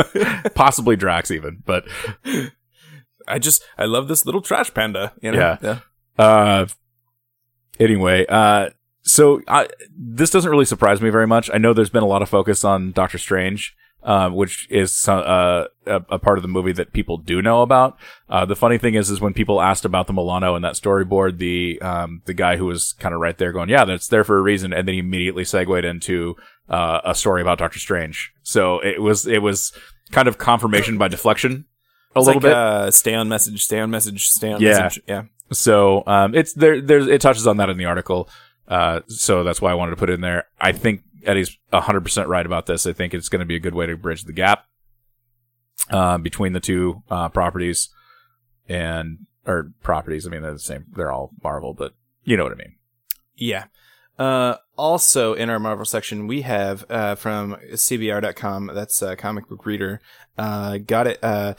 possibly 0.56 0.96
Drax 0.96 1.32
even, 1.32 1.62
but 1.66 1.86
I 3.28 3.40
just 3.40 3.64
I 3.78 3.86
love 3.86 4.08
this 4.08 4.26
little 4.26 4.42
trash 4.42 4.74
panda. 4.74 5.14
You 5.22 5.32
know? 5.32 5.40
Yeah. 5.40 5.58
yeah. 5.62 5.80
Uh, 6.24 6.66
anyway, 7.80 8.26
uh, 8.28 8.70
so 9.04 9.42
I, 9.48 9.68
this 9.96 10.30
doesn't 10.30 10.50
really 10.50 10.66
surprise 10.66 11.02
me 11.02 11.10
very 11.10 11.28
much. 11.28 11.50
I 11.54 11.58
know 11.58 11.74
there's 11.74 11.90
been 11.90 12.04
a 12.04 12.08
lot 12.08 12.22
of 12.22 12.30
focus 12.30 12.64
on 12.64 12.92
Doctor 12.92 13.18
Strange 13.18 13.76
uh, 14.04 14.30
which 14.30 14.68
is 14.70 15.08
uh, 15.08 15.66
a, 15.86 16.02
a 16.10 16.20
part 16.20 16.38
of 16.38 16.42
the 16.42 16.48
movie 16.48 16.74
that 16.74 16.94
people 16.94 17.18
do 17.18 17.42
know 17.42 17.62
about. 17.62 17.98
Uh, 18.30 18.46
the 18.46 18.56
funny 18.56 18.78
thing 18.78 18.96
is, 18.96 19.10
is 19.10 19.22
when 19.22 19.34
people 19.34 19.62
asked 19.62 19.86
about 19.86 20.08
the 20.08 20.14
Milano 20.14 20.56
and 20.56 20.64
that 20.66 20.74
storyboard, 20.74 21.38
the 21.38 21.82
um, 21.82 22.22
the 22.26 22.34
guy 22.34 22.58
who 22.58 22.66
was 22.66 22.94
kind 23.00 23.16
of 23.16 23.22
right 23.22 23.38
there 23.38 23.52
going, 23.52 23.70
"Yeah, 23.70 23.86
that's 23.86 24.08
there 24.08 24.24
for 24.24 24.38
a 24.38 24.42
reason," 24.42 24.74
and 24.74 24.88
then 24.88 24.94
he 24.94 25.00
immediately 25.00 25.46
segued 25.46 25.86
into 25.86 26.36
uh, 26.70 27.02
a 27.06 27.16
story 27.16 27.42
about 27.42 27.58
Doctor 27.60 27.80
Strange. 27.80 28.34
So 28.44 28.80
it 28.80 29.02
was 29.02 29.26
it 29.26 29.42
was 29.42 29.72
kind 30.12 30.28
of 30.28 30.38
confirmation 30.38 30.98
by 30.98 31.08
deflection 31.08 31.66
a 32.16 32.20
It's 32.20 32.28
little 32.28 32.42
like, 32.42 32.42
bit. 32.44 32.54
Uh, 32.54 32.92
stay 32.92 33.16
on 33.16 33.28
message. 33.30 33.64
Stay 33.64 33.80
on 33.80 33.90
message. 33.90 34.28
Stay 34.28 34.52
on 34.52 34.62
Yeah. 34.62 34.80
message. 34.84 35.04
Yeah. 35.08 35.24
So 35.52 36.04
um, 36.08 36.36
it's 36.36 36.54
there. 36.54 36.82
There's 36.82 37.08
it 37.08 37.22
touches 37.22 37.48
on 37.48 37.58
that 37.58 37.70
in 37.70 37.78
the 37.78 37.86
article. 37.86 38.30
Uh, 38.68 39.02
so 39.08 39.44
that's 39.44 39.62
why 39.62 39.72
I 39.72 39.74
wanted 39.74 39.92
to 39.92 39.98
put 39.98 40.10
it 40.10 40.14
in 40.14 40.22
there. 40.22 40.46
I 40.60 40.72
think 40.72 41.04
Eddie's 41.26 41.58
hundred 41.72 42.02
percent 42.02 42.28
right 42.28 42.46
about 42.46 42.66
this. 42.66 42.86
I 42.86 42.94
think 42.94 43.14
it's 43.14 43.30
going 43.30 43.40
to 43.40 43.46
be 43.46 43.56
a 43.56 43.60
good 43.60 43.76
way 43.76 43.86
to 43.86 43.98
bridge 43.98 44.24
the 44.24 44.34
gap 44.34 44.66
uh, 45.90 46.18
between 46.18 46.54
the 46.54 46.60
two 46.60 47.04
uh, 47.10 47.30
properties 47.30 47.90
and 48.68 49.20
or 49.46 49.72
properties. 49.82 50.26
I 50.26 50.30
mean, 50.30 50.42
they're 50.42 50.54
the 50.54 50.60
same. 50.60 50.86
They're 50.96 51.12
all 51.12 51.32
Marvel, 51.44 51.74
but 51.74 51.94
you 52.24 52.38
know 52.38 52.44
what 52.44 52.54
I 52.54 52.56
mean. 52.56 52.76
Yeah. 53.36 53.66
Uh, 54.18 54.56
also 54.78 55.34
in 55.34 55.50
our 55.50 55.60
Marvel 55.60 55.86
section, 55.86 56.28
we 56.28 56.42
have 56.42 56.86
uh, 56.90 57.16
from 57.16 57.56
CBR.com, 57.72 58.72
that's 58.74 59.02
uh, 59.02 59.16
comic 59.16 59.48
book 59.48 59.66
reader, 59.66 60.02
uh, 60.38 60.78
got 60.80 61.08
it. 61.08 61.20
Uh, 61.24 61.54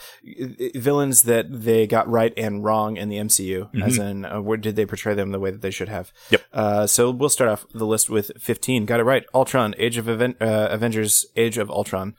villains 0.75 1.23
that 1.23 1.47
they 1.51 1.87
got 1.87 2.09
right 2.09 2.33
and 2.37 2.65
wrong 2.65 2.97
in 2.97 3.09
the 3.09 3.17
MCU, 3.17 3.69
as 3.83 3.99
in 3.99 4.25
uh, 4.25 4.41
where 4.41 4.57
did 4.57 4.75
they 4.77 4.85
portray 4.87 5.15
them 5.15 5.31
the 5.31 5.39
way 5.39 5.51
that 5.51 5.63
they 5.63 5.71
should 5.71 5.89
have? 5.89 6.13
Yep. 6.31 6.43
Uh, 6.53 6.87
so 6.87 7.11
we'll 7.11 7.29
start 7.29 7.51
off 7.51 7.67
the 7.73 7.87
list 7.87 8.11
with 8.11 8.33
15. 8.39 8.85
Got 8.87 9.01
it 9.01 9.05
right. 9.05 9.25
Ultron, 9.33 9.75
Age 9.79 9.97
of 9.97 10.09
Aven- 10.09 10.37
uh, 10.41 10.69
Avengers, 10.71 11.25
Age 11.37 11.57
of 11.59 11.71
Ultron. 11.71 12.15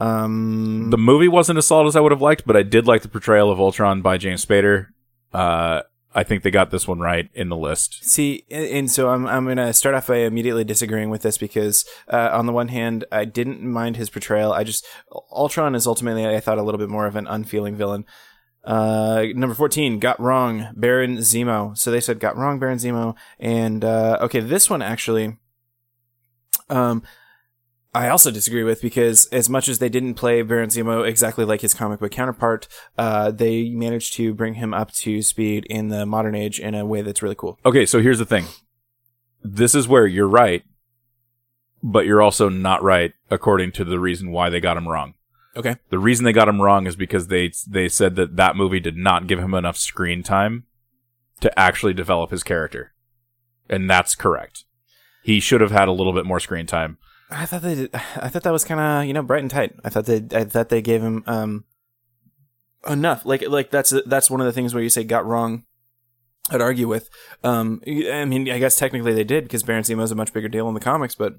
Um, 0.00 0.90
The 0.90 0.98
movie 0.98 1.28
wasn't 1.28 1.58
as 1.58 1.66
solid 1.66 1.88
as 1.88 1.96
I 1.96 2.00
would 2.00 2.12
have 2.12 2.22
liked, 2.22 2.44
but 2.46 2.56
I 2.56 2.62
did 2.62 2.86
like 2.86 3.02
the 3.02 3.08
portrayal 3.08 3.50
of 3.50 3.58
Ultron 3.60 4.02
by 4.02 4.16
James 4.18 4.44
Spader. 4.44 4.88
I 6.18 6.24
think 6.24 6.42
they 6.42 6.50
got 6.50 6.72
this 6.72 6.88
one 6.88 6.98
right 6.98 7.30
in 7.32 7.48
the 7.48 7.56
list. 7.56 8.04
See, 8.04 8.42
and 8.50 8.90
so 8.90 9.08
I'm 9.10 9.24
I'm 9.24 9.46
gonna 9.46 9.72
start 9.72 9.94
off 9.94 10.08
by 10.08 10.16
immediately 10.16 10.64
disagreeing 10.64 11.10
with 11.10 11.22
this 11.22 11.38
because 11.38 11.84
uh, 12.08 12.30
on 12.32 12.46
the 12.46 12.52
one 12.52 12.66
hand, 12.66 13.04
I 13.12 13.24
didn't 13.24 13.62
mind 13.62 13.96
his 13.96 14.10
portrayal. 14.10 14.52
I 14.52 14.64
just 14.64 14.84
Ultron 15.30 15.76
is 15.76 15.86
ultimately 15.86 16.26
I 16.26 16.40
thought 16.40 16.58
a 16.58 16.64
little 16.64 16.80
bit 16.80 16.88
more 16.88 17.06
of 17.06 17.14
an 17.14 17.28
unfeeling 17.28 17.76
villain. 17.76 18.04
Uh, 18.64 19.26
number 19.36 19.54
fourteen 19.54 20.00
got 20.00 20.18
wrong 20.18 20.72
Baron 20.74 21.18
Zemo. 21.18 21.78
So 21.78 21.92
they 21.92 22.00
said 22.00 22.18
got 22.18 22.36
wrong 22.36 22.58
Baron 22.58 22.78
Zemo, 22.78 23.14
and 23.38 23.84
uh, 23.84 24.18
okay, 24.22 24.40
this 24.40 24.68
one 24.68 24.82
actually, 24.82 25.36
um. 26.68 27.04
I 27.98 28.10
also 28.10 28.30
disagree 28.30 28.62
with 28.62 28.80
because 28.80 29.26
as 29.32 29.50
much 29.50 29.68
as 29.68 29.80
they 29.80 29.88
didn't 29.88 30.14
play 30.14 30.42
Baron 30.42 30.70
Zemo 30.70 31.04
exactly 31.04 31.44
like 31.44 31.62
his 31.62 31.74
comic 31.74 31.98
book 31.98 32.12
counterpart, 32.12 32.68
uh, 32.96 33.32
they 33.32 33.70
managed 33.70 34.14
to 34.14 34.32
bring 34.34 34.54
him 34.54 34.72
up 34.72 34.92
to 34.92 35.20
speed 35.20 35.66
in 35.68 35.88
the 35.88 36.06
modern 36.06 36.36
age 36.36 36.60
in 36.60 36.76
a 36.76 36.86
way 36.86 37.02
that's 37.02 37.22
really 37.22 37.34
cool. 37.34 37.58
Okay, 37.66 37.84
so 37.84 38.00
here's 38.00 38.20
the 38.20 38.24
thing. 38.24 38.44
This 39.42 39.74
is 39.74 39.88
where 39.88 40.06
you're 40.06 40.28
right, 40.28 40.62
but 41.82 42.06
you're 42.06 42.22
also 42.22 42.48
not 42.48 42.84
right 42.84 43.14
according 43.32 43.72
to 43.72 43.84
the 43.84 43.98
reason 43.98 44.30
why 44.30 44.48
they 44.48 44.60
got 44.60 44.76
him 44.76 44.86
wrong. 44.86 45.14
Okay. 45.56 45.74
The 45.90 45.98
reason 45.98 46.24
they 46.24 46.32
got 46.32 46.48
him 46.48 46.62
wrong 46.62 46.86
is 46.86 46.94
because 46.94 47.26
they 47.26 47.50
they 47.66 47.88
said 47.88 48.14
that 48.14 48.36
that 48.36 48.54
movie 48.54 48.78
did 48.78 48.96
not 48.96 49.26
give 49.26 49.40
him 49.40 49.54
enough 49.54 49.76
screen 49.76 50.22
time 50.22 50.66
to 51.40 51.58
actually 51.58 51.94
develop 51.94 52.30
his 52.30 52.44
character. 52.44 52.92
And 53.68 53.90
that's 53.90 54.14
correct. 54.14 54.66
He 55.24 55.40
should 55.40 55.60
have 55.60 55.72
had 55.72 55.88
a 55.88 55.92
little 55.92 56.12
bit 56.12 56.26
more 56.26 56.38
screen 56.38 56.66
time. 56.66 56.98
I 57.30 57.44
thought 57.46 57.62
they 57.62 57.74
did, 57.74 57.90
I 58.16 58.28
thought 58.28 58.42
that 58.42 58.52
was 58.52 58.64
kind 58.64 58.80
of 58.80 59.06
you 59.06 59.12
know 59.12 59.22
bright 59.22 59.42
and 59.42 59.50
tight. 59.50 59.74
I 59.84 59.88
thought 59.90 60.06
they 60.06 60.24
I 60.36 60.44
thought 60.44 60.68
they 60.68 60.82
gave 60.82 61.02
him 61.02 61.24
um 61.26 61.64
enough. 62.88 63.24
Like 63.24 63.46
like 63.48 63.70
that's 63.70 63.92
that's 64.06 64.30
one 64.30 64.40
of 64.40 64.46
the 64.46 64.52
things 64.52 64.74
where 64.74 64.82
you 64.82 64.88
say 64.90 65.04
got 65.04 65.26
wrong. 65.26 65.64
I'd 66.50 66.62
argue 66.62 66.88
with. 66.88 67.10
Um, 67.44 67.82
I 67.86 68.24
mean, 68.24 68.48
I 68.50 68.58
guess 68.58 68.76
technically 68.76 69.12
they 69.12 69.24
did 69.24 69.44
because 69.44 69.62
Baron 69.62 69.82
Zemo 69.84 70.02
is 70.02 70.10
a 70.10 70.14
much 70.14 70.32
bigger 70.32 70.48
deal 70.48 70.66
in 70.68 70.72
the 70.72 70.80
comics, 70.80 71.14
but 71.14 71.34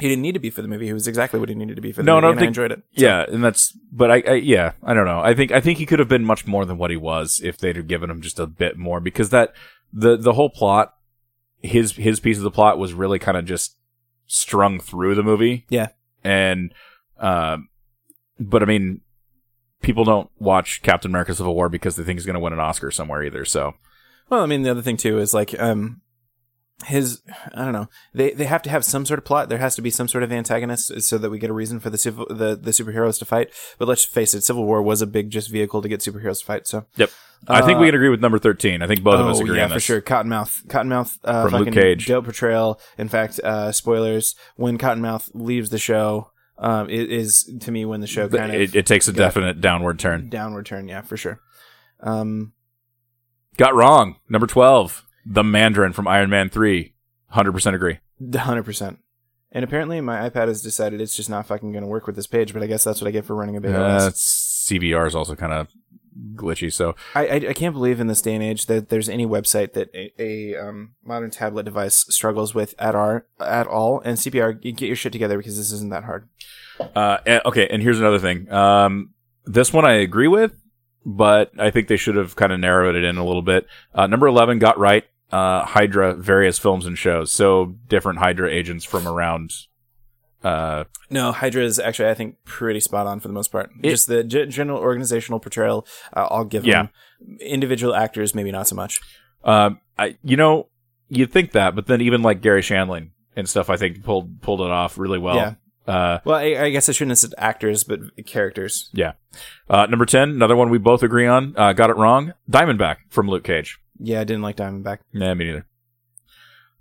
he 0.00 0.08
didn't 0.08 0.22
need 0.22 0.32
to 0.32 0.40
be 0.40 0.50
for 0.50 0.60
the 0.60 0.66
movie. 0.66 0.86
He 0.86 0.92
was 0.92 1.06
exactly 1.06 1.38
what 1.38 1.48
he 1.48 1.54
needed 1.54 1.76
to 1.76 1.82
be 1.82 1.92
for 1.92 2.02
the 2.02 2.06
No, 2.06 2.14
movie, 2.16 2.22
no, 2.22 2.26
I 2.26 2.30
and 2.32 2.38
I 2.38 2.40
think- 2.40 2.48
enjoyed 2.48 2.72
it. 2.72 2.82
Yeah, 2.92 3.24
and 3.28 3.44
that's 3.44 3.70
but 3.92 4.10
I, 4.10 4.22
I 4.26 4.32
yeah, 4.34 4.72
I 4.82 4.92
don't 4.94 5.04
know. 5.06 5.20
I 5.20 5.34
think 5.34 5.52
I 5.52 5.60
think 5.60 5.78
he 5.78 5.86
could 5.86 6.00
have 6.00 6.08
been 6.08 6.24
much 6.24 6.48
more 6.48 6.64
than 6.64 6.78
what 6.78 6.90
he 6.90 6.96
was 6.96 7.40
if 7.44 7.58
they'd 7.58 7.76
have 7.76 7.86
given 7.86 8.10
him 8.10 8.20
just 8.20 8.40
a 8.40 8.46
bit 8.48 8.76
more 8.76 8.98
because 9.00 9.30
that 9.30 9.52
the 9.92 10.16
the 10.16 10.32
whole 10.32 10.50
plot 10.50 10.94
his 11.60 11.92
his 11.92 12.18
piece 12.18 12.38
of 12.38 12.42
the 12.42 12.50
plot 12.50 12.76
was 12.76 12.92
really 12.94 13.20
kind 13.20 13.36
of 13.36 13.44
just 13.44 13.76
strung 14.28 14.78
through 14.78 15.16
the 15.16 15.22
movie. 15.24 15.66
Yeah. 15.68 15.88
And 16.22 16.72
um 17.18 17.68
but 18.38 18.62
I 18.62 18.66
mean 18.66 19.00
people 19.82 20.04
don't 20.04 20.30
watch 20.38 20.82
Captain 20.82 21.10
America 21.10 21.34
Civil 21.34 21.54
War 21.54 21.68
because 21.68 21.96
they 21.96 22.04
think 22.04 22.18
he's 22.18 22.26
going 22.26 22.34
to 22.34 22.40
win 22.40 22.52
an 22.52 22.58
Oscar 22.60 22.90
somewhere 22.90 23.22
either. 23.22 23.44
So 23.44 23.74
Well, 24.28 24.42
I 24.42 24.46
mean, 24.46 24.62
the 24.62 24.70
other 24.70 24.82
thing 24.82 24.96
too 24.96 25.18
is 25.18 25.34
like 25.34 25.58
um 25.58 26.00
his 26.86 27.22
I 27.54 27.64
don't 27.64 27.72
know. 27.72 27.88
They 28.14 28.30
they 28.32 28.44
have 28.44 28.62
to 28.62 28.70
have 28.70 28.84
some 28.84 29.04
sort 29.04 29.18
of 29.18 29.24
plot. 29.24 29.48
There 29.48 29.58
has 29.58 29.74
to 29.76 29.82
be 29.82 29.90
some 29.90 30.06
sort 30.08 30.22
of 30.22 30.30
antagonist 30.32 31.00
so 31.02 31.18
that 31.18 31.28
we 31.30 31.38
get 31.38 31.50
a 31.50 31.52
reason 31.54 31.80
for 31.80 31.90
the 31.90 31.98
civil, 31.98 32.26
the 32.30 32.54
the 32.56 32.70
superheroes 32.70 33.18
to 33.18 33.24
fight. 33.24 33.50
But 33.78 33.88
let's 33.88 34.04
face 34.04 34.32
it, 34.34 34.42
Civil 34.44 34.64
War 34.64 34.80
was 34.82 35.02
a 35.02 35.06
big 35.06 35.30
just 35.30 35.50
vehicle 35.50 35.82
to 35.82 35.88
get 35.88 36.00
superheroes 36.00 36.38
to 36.40 36.46
fight. 36.46 36.66
So 36.68 36.86
Yep. 36.96 37.10
I 37.46 37.60
think 37.62 37.78
we 37.78 37.86
Uh, 37.86 37.88
can 37.88 37.94
agree 37.96 38.08
with 38.08 38.20
number 38.20 38.38
13. 38.38 38.82
I 38.82 38.88
think 38.88 39.02
both 39.04 39.20
of 39.20 39.26
us 39.28 39.38
oh, 39.38 39.42
agree 39.42 39.58
yeah, 39.58 39.64
on 39.64 39.70
this. 39.70 39.76
for 39.84 39.86
sure. 39.86 40.00
Cottonmouth, 40.00 40.66
Cottonmouth, 40.66 41.18
uh, 41.24 41.44
From 41.44 41.52
Luke 41.52 41.68
fucking 41.68 41.72
Cage. 41.82 42.06
dope 42.06 42.24
portrayal. 42.24 42.80
In 42.96 43.08
fact, 43.08 43.38
uh, 43.40 43.70
spoilers: 43.72 44.34
when 44.56 44.76
Cottonmouth 44.78 45.30
leaves 45.34 45.70
the 45.70 45.78
show, 45.78 46.30
um, 46.58 46.88
it 46.90 47.10
is 47.12 47.48
to 47.60 47.70
me 47.72 47.84
when 47.84 48.00
the 48.00 48.06
show 48.08 48.28
kind 48.28 48.52
of 48.54 48.60
it, 48.60 48.74
it 48.74 48.86
takes 48.86 49.06
a 49.08 49.12
definite 49.12 49.60
downward 49.60 49.98
turn. 50.00 50.28
downward 50.28 50.66
turn. 50.66 50.88
Yeah, 50.88 51.02
for 51.02 51.16
sure. 51.16 51.40
Um, 52.00 52.52
Got 53.56 53.74
wrong. 53.74 54.16
Number 54.28 54.46
12. 54.46 55.04
The 55.30 55.44
Mandarin 55.44 55.92
from 55.92 56.08
Iron 56.08 56.30
Man 56.30 56.48
3. 56.48 56.94
100% 57.34 57.74
agree. 57.74 57.98
hundred 58.34 58.62
percent. 58.62 59.00
And 59.52 59.64
apparently, 59.64 60.00
my 60.00 60.28
iPad 60.28 60.48
has 60.48 60.62
decided 60.62 61.00
it's 61.00 61.16
just 61.16 61.28
not 61.28 61.46
fucking 61.46 61.72
going 61.72 61.82
to 61.82 61.88
work 61.88 62.06
with 62.06 62.16
this 62.16 62.26
page. 62.26 62.52
But 62.52 62.62
I 62.62 62.66
guess 62.66 62.84
that's 62.84 63.00
what 63.00 63.08
I 63.08 63.10
get 63.10 63.24
for 63.24 63.34
running 63.34 63.56
a 63.56 63.60
big 63.60 63.74
Uh. 63.74 64.10
CBR 64.10 65.06
is 65.06 65.14
also 65.14 65.34
kind 65.34 65.52
of 65.52 65.68
glitchy. 66.34 66.72
So 66.72 66.94
I, 67.14 67.26
I 67.26 67.34
I 67.34 67.52
can't 67.52 67.74
believe 67.74 68.00
in 68.00 68.06
this 68.06 68.20
day 68.20 68.34
and 68.34 68.42
age 68.42 68.66
that 68.66 68.88
there's 68.88 69.08
any 69.08 69.26
website 69.26 69.72
that 69.74 69.90
a, 69.94 70.12
a 70.18 70.56
um, 70.56 70.94
modern 71.04 71.30
tablet 71.30 71.64
device 71.64 72.06
struggles 72.08 72.54
with 72.54 72.74
at 72.78 72.94
our 72.94 73.26
at 73.40 73.66
all. 73.66 74.00
And 74.00 74.18
CBR, 74.18 74.64
you 74.64 74.72
get 74.72 74.86
your 74.86 74.96
shit 74.96 75.12
together 75.12 75.38
because 75.38 75.56
this 75.56 75.72
isn't 75.72 75.90
that 75.90 76.04
hard. 76.04 76.28
Uh, 76.94 77.18
okay, 77.46 77.66
and 77.68 77.82
here's 77.82 78.00
another 78.00 78.18
thing. 78.18 78.50
Um, 78.52 79.10
this 79.44 79.72
one 79.72 79.84
I 79.84 79.94
agree 79.94 80.28
with, 80.28 80.52
but 81.04 81.52
I 81.58 81.70
think 81.70 81.88
they 81.88 81.96
should 81.96 82.16
have 82.16 82.36
kind 82.36 82.52
of 82.52 82.60
narrowed 82.60 82.94
it 82.94 83.04
in 83.04 83.16
a 83.16 83.24
little 83.24 83.42
bit. 83.42 83.66
Uh, 83.94 84.06
number 84.06 84.26
11 84.26 84.58
got 84.58 84.78
right. 84.78 85.04
Uh, 85.30 85.64
Hydra, 85.64 86.14
various 86.14 86.58
films 86.58 86.86
and 86.86 86.96
shows. 86.96 87.32
So 87.32 87.74
different 87.88 88.18
Hydra 88.18 88.50
agents 88.50 88.84
from 88.84 89.06
around. 89.06 89.50
Uh, 90.42 90.84
No, 91.10 91.32
Hydra 91.32 91.64
is 91.64 91.78
actually, 91.78 92.08
I 92.10 92.14
think, 92.14 92.36
pretty 92.44 92.80
spot 92.80 93.06
on 93.06 93.18
for 93.20 93.28
the 93.28 93.34
most 93.34 93.50
part. 93.50 93.70
It- 93.82 93.90
Just 93.90 94.06
the 94.06 94.22
g- 94.24 94.46
general 94.46 94.78
organizational 94.78 95.40
portrayal, 95.40 95.86
uh, 96.14 96.28
I'll 96.30 96.44
give 96.44 96.64
Yeah. 96.64 96.84
them. 96.84 97.38
Individual 97.40 97.94
actors, 97.94 98.34
maybe 98.34 98.52
not 98.52 98.66
so 98.68 98.76
much. 98.76 99.00
um, 99.44 99.80
I, 99.98 100.16
you 100.22 100.36
know, 100.36 100.68
you'd 101.08 101.32
think 101.32 101.52
that, 101.52 101.74
but 101.74 101.86
then 101.86 102.00
even 102.00 102.22
like 102.22 102.40
Garry 102.40 102.60
Shandling 102.62 103.10
and 103.36 103.48
stuff, 103.48 103.68
I 103.70 103.76
think 103.76 104.02
pulled 104.04 104.42
pulled 104.42 104.60
it 104.60 104.70
off 104.70 104.96
really 104.98 105.18
well. 105.18 105.36
Yeah. 105.36 105.54
Uh, 105.86 106.18
Well, 106.24 106.36
I, 106.36 106.64
I 106.64 106.70
guess 106.70 106.88
I 106.88 106.92
shouldn't 106.92 107.12
have 107.12 107.18
said 107.18 107.34
actors, 107.38 107.82
but 107.84 108.00
characters. 108.26 108.90
yeah. 108.92 109.12
Uh, 109.70 109.86
number 109.86 110.04
10, 110.06 110.30
another 110.30 110.54
one 110.56 110.70
we 110.70 110.78
both 110.78 111.02
agree 111.02 111.26
on. 111.26 111.54
Uh, 111.56 111.72
got 111.72 111.88
it 111.90 111.96
wrong. 111.96 112.34
Diamondback 112.50 112.96
from 113.08 113.28
Luke 113.28 113.44
Cage. 113.44 113.78
Yeah, 113.98 114.20
I 114.20 114.24
didn't 114.24 114.42
like 114.42 114.56
Diamondback. 114.56 114.98
Nah, 115.12 115.34
me 115.34 115.46
neither. 115.46 115.66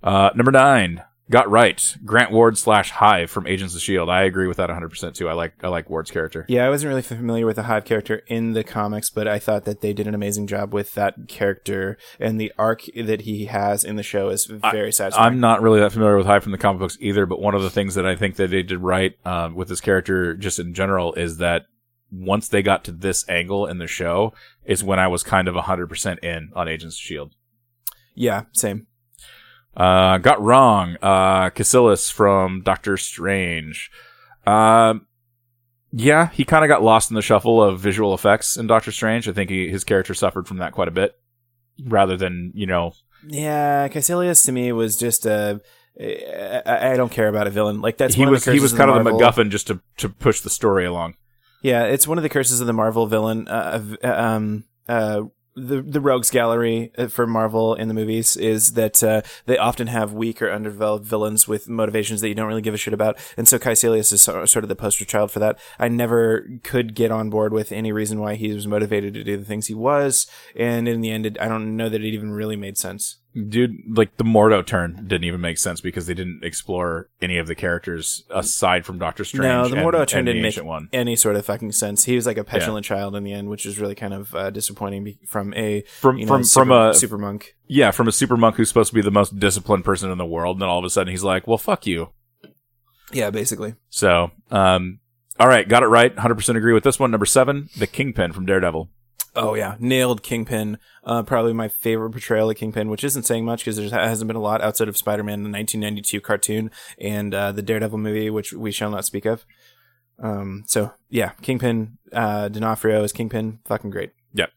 Uh, 0.04 0.30
number 0.36 0.52
nine, 0.52 1.04
got 1.30 1.50
right. 1.50 1.96
Grant 2.06 2.32
Ward 2.32 2.58
slash 2.58 2.92
Hive 2.92 3.30
from 3.30 3.48
Agents 3.48 3.76
of 3.76 3.82
Shield. 3.82 4.10
I 4.10 4.24
agree 4.24 4.48
with 4.48 4.58
that 4.58 4.70
100 4.70 4.90
percent 4.90 5.16
too. 5.16 5.28
I 5.28 5.34
like 5.34 5.54
I 5.64 5.68
like 5.68 5.90
Ward's 5.90 6.12
character. 6.12 6.46
Yeah, 6.48 6.66
I 6.66 6.70
wasn't 6.70 6.90
really 6.90 7.02
familiar 7.02 7.46
with 7.46 7.56
the 7.56 7.64
Hive 7.64 7.86
character 7.86 8.24
in 8.28 8.54
the 8.54 8.64
comics, 8.64 9.10
but 9.10 9.28
I 9.28 9.40
thought 9.40 9.66
that 9.66 9.82
they 9.82 9.94
did 9.94 10.08
an 10.08 10.16
amazing 10.16 10.48
job 10.48 10.74
with 10.74 10.94
that 10.94 11.28
character, 11.28 11.98
and 12.20 12.40
the 12.40 12.54
arc 12.58 12.84
that 12.96 13.22
he 13.22 13.46
has 13.46 13.84
in 13.84 13.96
the 13.96 14.04
show 14.04 14.30
is 14.30 14.46
very 14.46 14.92
satisfying. 14.92 15.34
I'm 15.34 15.40
not 15.40 15.62
really 15.62 15.80
that 15.80 15.92
familiar 15.92 16.18
with 16.18 16.28
Hive 16.28 16.44
from 16.44 16.52
the 16.52 16.58
comic 16.58 16.80
books 16.80 16.98
either, 17.02 17.26
but 17.26 17.42
one 17.42 17.56
of 17.56 17.64
the 17.64 17.70
things 17.70 17.96
that 17.96 18.06
I 18.06 18.16
think 18.16 18.36
that 18.36 18.52
they 18.52 18.64
did 18.64 18.80
right 18.80 19.14
um, 19.26 19.56
with 19.56 19.68
this 19.68 19.82
character, 19.82 20.36
just 20.36 20.60
in 20.60 20.74
general, 20.74 21.14
is 21.14 21.38
that 21.38 21.64
once 22.12 22.48
they 22.48 22.62
got 22.62 22.84
to 22.86 22.92
this 22.92 23.28
angle 23.30 23.66
in 23.66 23.78
the 23.78 23.88
show, 23.88 24.34
is 24.66 24.84
when 24.84 25.00
I 25.00 25.08
was 25.08 25.24
kind 25.24 25.48
of 25.48 25.56
100 25.56 25.88
percent 25.88 26.20
in 26.24 26.52
on 26.56 26.68
Agents 26.68 26.96
of 26.96 27.02
Shield. 27.02 27.36
yeah, 28.16 28.44
same. 28.54 28.88
Uh, 29.76 30.18
got 30.18 30.42
wrong. 30.42 30.98
Uh, 31.02 31.52
Kaecilius 31.52 32.12
from 32.12 32.62
Doctor 32.62 32.98
Strange. 32.98 33.92
Um, 34.48 35.06
yeah, 35.92 36.30
he 36.30 36.44
kind 36.46 36.66
of 36.66 36.70
got 36.70 36.82
lost 36.82 37.12
in 37.12 37.16
the 37.16 37.22
shuffle 37.22 37.62
of 37.62 37.80
visual 37.80 38.14
effects 38.14 38.58
in 38.58 38.66
Doctor 38.66 38.92
Strange. 38.92 39.30
I 39.30 39.34
think 39.34 39.52
he, 39.52 39.70
his 39.70 39.84
character 39.84 40.16
suffered 40.16 40.48
from 40.48 40.58
that 40.58 40.72
quite 40.72 40.88
a 40.88 40.92
bit, 40.92 41.16
rather 41.84 42.18
than 42.18 42.52
you 42.56 42.66
know. 42.66 42.94
Yeah, 43.28 43.88
Kaecilius 43.88 44.46
to 44.46 44.52
me 44.52 44.72
was 44.72 44.98
just 44.98 45.26
a 45.26 45.62
I, 46.00 46.94
I 46.94 46.98
don't 46.98 47.12
care 47.12 47.28
about 47.28 47.48
a 47.48 47.50
villain. 47.50 47.82
Like 47.82 47.98
that's 47.98 48.16
he 48.16 48.26
was 48.26 48.46
he 48.46 48.60
was 48.60 48.74
kind 48.74 48.90
of 48.92 49.04
the 49.04 49.10
MacGuffin 49.10 49.50
just 49.50 49.68
to 49.68 49.82
to 49.98 50.10
push 50.10 50.42
the 50.42 50.50
story 50.50 50.86
along. 50.86 51.16
Yeah, 51.68 51.84
it's 51.84 52.08
one 52.08 52.18
of 52.18 52.22
the 52.22 52.30
curses 52.30 52.62
of 52.62 52.68
the 52.68 52.72
Marvel 52.72 53.08
villain. 53.08 53.50
Uh, 53.50 53.98
uh, 54.02 54.08
um, 54.08 54.64
uh, 54.88 55.24
the 55.54 55.82
the 55.82 56.00
rogues 56.00 56.30
gallery 56.30 56.94
uh, 56.98 57.08
for 57.08 57.28
Marvel 57.28 57.76
in 57.76 57.90
the 57.90 57.94
movies 57.94 58.38
is 58.38 58.74
that 58.74 59.04
uh, 59.04 59.22
they 59.48 59.58
often 59.58 59.88
have 59.88 60.14
weak 60.14 60.42
or 60.42 60.50
underdeveloped 60.50 61.06
villains 61.06 61.46
with 61.46 61.68
motivations 61.68 62.22
that 62.22 62.30
you 62.30 62.36
don't 62.36 62.48
really 62.48 62.62
give 62.62 62.74
a 62.74 62.78
shit 62.78 62.94
about, 62.94 63.18
and 63.36 63.50
so 63.50 63.60
Kaecilius 63.60 64.14
is 64.14 64.22
so, 64.22 64.46
sort 64.46 64.64
of 64.64 64.70
the 64.70 64.78
poster 64.78 65.04
child 65.04 65.30
for 65.30 65.40
that. 65.40 65.60
I 65.78 65.90
never 65.90 66.48
could 66.64 66.96
get 66.96 67.12
on 67.12 67.30
board 67.30 67.52
with 67.52 67.74
any 67.74 67.92
reason 67.92 68.22
why 68.22 68.36
he 68.36 68.54
was 68.54 68.66
motivated 68.66 69.14
to 69.16 69.26
do 69.26 69.36
the 69.36 69.44
things 69.44 69.68
he 69.68 69.74
was, 69.74 70.26
and 70.56 70.88
in 70.88 71.02
the 71.02 71.12
end, 71.12 71.26
it, 71.26 71.38
I 71.42 71.50
don't 71.50 71.76
know 71.76 71.90
that 71.90 72.00
it 72.00 72.14
even 72.14 72.32
really 72.32 72.56
made 72.56 72.78
sense. 72.78 73.18
Dude, 73.36 73.76
like 73.96 74.18
the 74.18 74.24
Mordo 74.24 74.66
turn 74.66 75.06
didn't 75.08 75.26
even 75.26 75.42
make 75.42 75.60
sense 75.60 75.80
because 75.80 76.08
they 76.08 76.16
didn't 76.16 76.44
explore 76.44 77.08
any 77.22 77.38
of 77.38 77.46
the 77.46 77.54
characters 77.54 78.24
aside 78.32 78.84
from 78.84 78.98
Doctor 78.98 79.24
Strange. 79.24 79.44
no, 79.44 79.68
the 79.68 79.76
and- 79.76 79.86
Mordo 79.86 80.00
and 80.00 80.10
turn 80.10 80.26
the 80.26 80.34
didn't 80.34 80.42
make 80.42 80.64
one. 80.66 80.90
any 80.92 81.16
sort 81.16 81.36
of 81.36 81.46
fucking 81.46 81.72
sense. 81.74 82.06
He 82.06 82.16
was 82.16 82.26
like 82.26 82.38
a 82.40 82.44
petulant 82.44 82.84
child 82.86 83.16
in 83.16 83.24
the 83.24 83.34
end, 83.34 83.50
which 83.50 83.66
is 83.68 83.78
really 83.80 83.94
kind 83.94 84.14
of 84.16 84.34
uh, 84.34 84.50
disappointing 84.50 85.20
from 85.28 85.54
a 85.54 85.82
From 86.00 86.18
you 86.18 86.26
know, 86.26 86.34
from 86.34 86.44
super, 86.44 86.62
from 86.66 86.72
a 86.72 86.94
super 86.96 87.18
monk. 87.20 87.56
yeah 87.68 87.92
from 87.92 88.08
a 88.08 88.12
super 88.12 88.38
monk 88.38 88.56
who's 88.56 88.70
supposed 88.70 88.90
to 88.90 88.96
be 88.96 89.02
the 89.02 89.12
most 89.12 89.38
disciplined 89.40 89.86
person 89.86 90.10
in 90.10 90.18
the 90.18 90.26
world, 90.26 90.56
and 90.56 90.62
then 90.64 90.70
all 90.70 90.80
of 90.80 90.86
a 90.86 90.90
sudden 90.90 91.12
he's 91.12 91.24
like, 91.24 91.46
"Well, 91.46 91.60
fuck 91.60 91.86
you." 91.86 92.10
Yeah, 93.14 93.30
basically. 93.30 93.76
So, 93.90 94.32
um, 94.52 95.00
all 95.40 95.48
right, 95.48 95.68
got 95.70 95.84
it 95.84 95.88
right. 95.88 96.14
100% 96.16 96.56
agree 96.58 96.74
with 96.74 96.84
this 96.84 97.00
one. 97.00 97.12
Number 97.12 97.26
seven, 97.26 97.70
the 97.78 97.88
Kingpin 97.88 98.34
from 98.34 98.46
Daredevil. 98.46 98.90
Oh 99.38 99.54
yeah, 99.54 99.76
nailed 99.80 100.24
Kingpin. 100.24 100.80
Uh, 101.04 101.22
probably 101.22 101.54
my 101.54 101.68
favorite 101.68 102.10
portrayal 102.10 102.50
of 102.50 102.58
Kingpin, 102.58 102.90
which 102.90 103.04
isn't 103.04 103.24
saying 103.24 103.46
much 103.46 103.62
because 103.62 103.78
there 103.78 103.88
hasn't 103.90 104.28
been 104.28 104.36
a 104.36 104.42
lot 104.42 104.62
outside 104.62 104.90
of 104.90 104.98
Spider-Man, 104.98 105.44
the 105.44 105.50
1992 105.50 106.20
cartoon, 106.22 106.72
and 107.00 107.34
uh, 107.36 107.52
the 107.52 107.62
Daredevil 107.62 108.00
movie, 108.00 108.32
which 108.32 108.52
we 108.52 108.72
shall 108.72 108.90
not 108.90 109.06
speak 109.06 109.26
of. 109.26 109.46
Um, 110.20 110.64
so 110.66 110.92
yeah, 111.10 111.34
Kingpin, 111.44 112.00
uh, 112.12 112.48
D'Onofrio 112.48 113.04
is 113.04 113.14
Kingpin, 113.14 113.60
fucking 113.66 113.92
great. 113.92 114.12
Yep. 114.34 114.50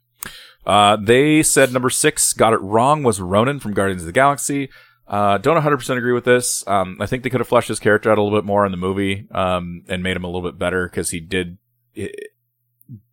Uh, 0.64 0.96
they 0.96 1.42
said 1.42 1.72
number 1.72 1.90
six 1.90 2.32
got 2.32 2.54
it 2.54 2.60
wrong 2.62 3.02
was 3.02 3.20
Ronan 3.20 3.60
from 3.60 3.74
Guardians 3.74 4.02
of 4.02 4.06
the 4.06 4.12
Galaxy. 4.12 4.70
Uh, 5.06 5.38
don't 5.38 5.60
100% 5.60 5.98
agree 5.98 6.12
with 6.12 6.24
this. 6.24 6.66
Um, 6.68 6.96
I 7.00 7.06
think 7.06 7.22
they 7.22 7.30
could 7.30 7.40
have 7.40 7.48
fleshed 7.48 7.68
his 7.68 7.80
character 7.80 8.10
out 8.10 8.16
a 8.16 8.22
little 8.22 8.38
bit 8.38 8.46
more 8.46 8.64
in 8.64 8.70
the 8.70 8.78
movie, 8.78 9.26
um, 9.32 9.82
and 9.88 10.02
made 10.04 10.16
him 10.16 10.24
a 10.24 10.28
little 10.28 10.48
bit 10.48 10.56
better 10.56 10.88
because 10.88 11.10
he 11.10 11.18
did, 11.18 11.58
it, 11.94 12.29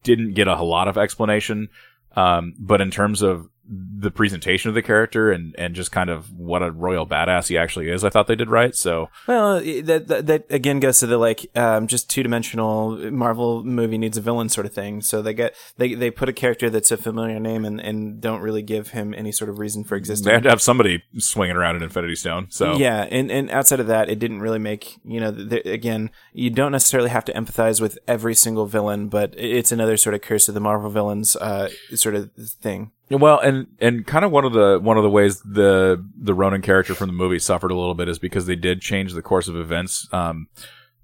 didn't 0.04 0.34
get 0.34 0.48
a 0.48 0.62
lot 0.62 0.88
of 0.88 0.98
explanation. 0.98 1.70
Um, 2.16 2.56
but 2.58 2.82
in 2.82 2.90
terms 2.92 3.22
of 3.22 3.50
the 3.70 4.12
presentation 4.12 4.70
of 4.70 4.76
the 4.76 4.82
character 4.82 5.32
and, 5.32 5.56
and 5.58 5.76
just 5.76 5.92
kind 5.92 6.10
of 6.10 6.32
what 6.34 6.64
a 6.64 6.72
royal 6.72 7.06
badass 7.06 7.48
he 7.48 7.58
actually 7.58 7.90
is, 7.90 8.04
I 8.04 8.10
thought 8.10 8.28
they 8.28 8.36
did 8.36 8.50
right. 8.50 8.76
So, 8.76 9.10
Well, 9.28 9.60
that, 9.60 10.08
that 10.08 10.28
that 10.28 10.46
again 10.50 10.80
goes 10.80 11.00
to 11.00 11.08
the 11.08 11.18
like 11.18 11.46
um, 11.56 11.88
just 11.88 12.10
two 12.10 12.24
dimensional 12.24 12.98
Marvel 13.12 13.64
movie 13.64 13.98
needs 13.98 14.18
a 14.18 14.22
villain 14.22 14.50
sort 14.50 14.66
of 14.66 14.74
thing. 14.74 15.02
So 15.02 15.22
they 15.22 15.34
get 15.34 15.56
they 15.78 15.94
they 15.94 16.12
put 16.12 16.30
a 16.30 16.34
character 16.34 16.70
that's 16.70 16.92
a 16.92 16.98
familiar 16.98 17.40
name 17.40 17.66
and, 17.66 17.80
and 17.80 18.22
don't 18.22 18.42
really 18.42 18.62
give 18.62 18.90
him 18.90 19.14
any 19.14 19.32
sort 19.32 19.50
of 19.50 19.60
reason 19.60 19.84
for 19.84 19.96
existing. 19.96 20.28
they 20.28 20.34
had 20.34 20.44
to 20.44 20.50
have 20.50 20.62
somebody 20.62 21.04
swinging 21.18 21.56
around 21.56 21.76
an 21.76 21.84
Infinity 21.84 22.16
Stone. 22.16 22.48
So, 22.50 22.78
Yeah, 22.78 23.08
and, 23.10 23.32
and 23.32 23.50
outside 23.52 23.80
of 23.80 23.88
that, 23.88 24.10
it 24.10 24.20
didn't 24.20 24.40
really 24.40 24.60
make 24.60 24.98
you 25.04 25.20
know. 25.20 25.32
th 25.32 25.66
again, 25.66 26.12
you 26.34 26.50
don't 26.50 26.72
necessarily 26.72 27.10
have 27.10 27.26
to 27.26 27.34
empathize 27.34 27.82
with 27.82 27.98
every 28.08 28.36
single 28.36 28.66
villain, 28.66 29.10
but 29.10 29.34
it's 29.38 29.72
another 29.72 29.98
sort 29.98 30.14
of 30.16 30.22
curse 30.22 30.48
of 30.48 30.54
the 30.54 30.60
Marvel 30.60 30.90
villains, 30.90 31.36
uh, 31.36 31.70
sort 31.96 32.16
of 32.16 32.32
thing. 32.62 32.92
Well, 33.10 33.40
and 33.40 33.68
and 33.80 34.06
kind 34.06 34.26
of 34.26 34.32
one 34.32 34.44
of 34.46 34.54
the 34.54 34.80
one 34.80 34.98
of 34.98 35.04
the 35.04 35.10
ways 35.10 35.40
the 35.42 36.04
the 36.18 36.34
Ronan 36.34 36.62
character 36.62 36.94
from 36.94 37.08
the 37.08 37.14
movie 37.14 37.40
suffered 37.40 37.72
a 37.72 37.76
little 37.76 37.94
bit 37.94 38.10
is 38.10 38.20
because 38.20 38.46
they 38.48 38.56
did 38.56 38.82
change 38.82 39.14
the 39.14 39.22
course 39.22 39.48
of 39.48 39.56
events 39.56 40.08
um 40.12 40.48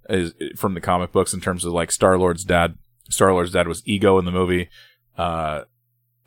is 0.09 0.33
from 0.57 0.73
the 0.73 0.81
comic 0.81 1.11
books 1.13 1.33
in 1.33 1.39
terms 1.39 1.63
of 1.63 1.71
like 1.71 1.91
Star 1.91 2.17
Lord's 2.17 2.43
dad. 2.43 2.77
Star 3.09 3.31
Lord's 3.31 3.51
dad 3.51 3.67
was 3.67 3.81
Ego 3.85 4.17
in 4.19 4.25
the 4.25 4.31
movie. 4.31 4.69
Uh, 5.17 5.61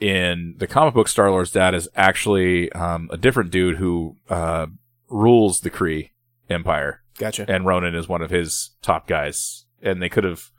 in 0.01 0.55
the 0.59 0.67
comic 0.67 0.95
book, 0.95 1.09
Star 1.09 1.31
Lord's 1.31 1.51
dad 1.51 1.75
is 1.75 1.89
actually 1.97 2.71
um, 2.73 3.09
a 3.13 3.17
different 3.17 3.51
dude 3.51 3.77
who 3.77 4.17
uh, 4.29 4.67
rules 5.09 5.61
the 5.61 5.71
Kree 5.71 6.11
Empire, 6.51 7.03
Gotcha. 7.19 7.47
and 7.49 7.67
Ronan 7.67 7.95
is 7.95 8.09
one 8.09 8.23
of 8.23 8.31
his 8.31 8.71
top 8.83 9.07
guys. 9.07 9.65
And 9.83 10.01
they 10.03 10.09
could 10.09 10.25
have 10.25 10.51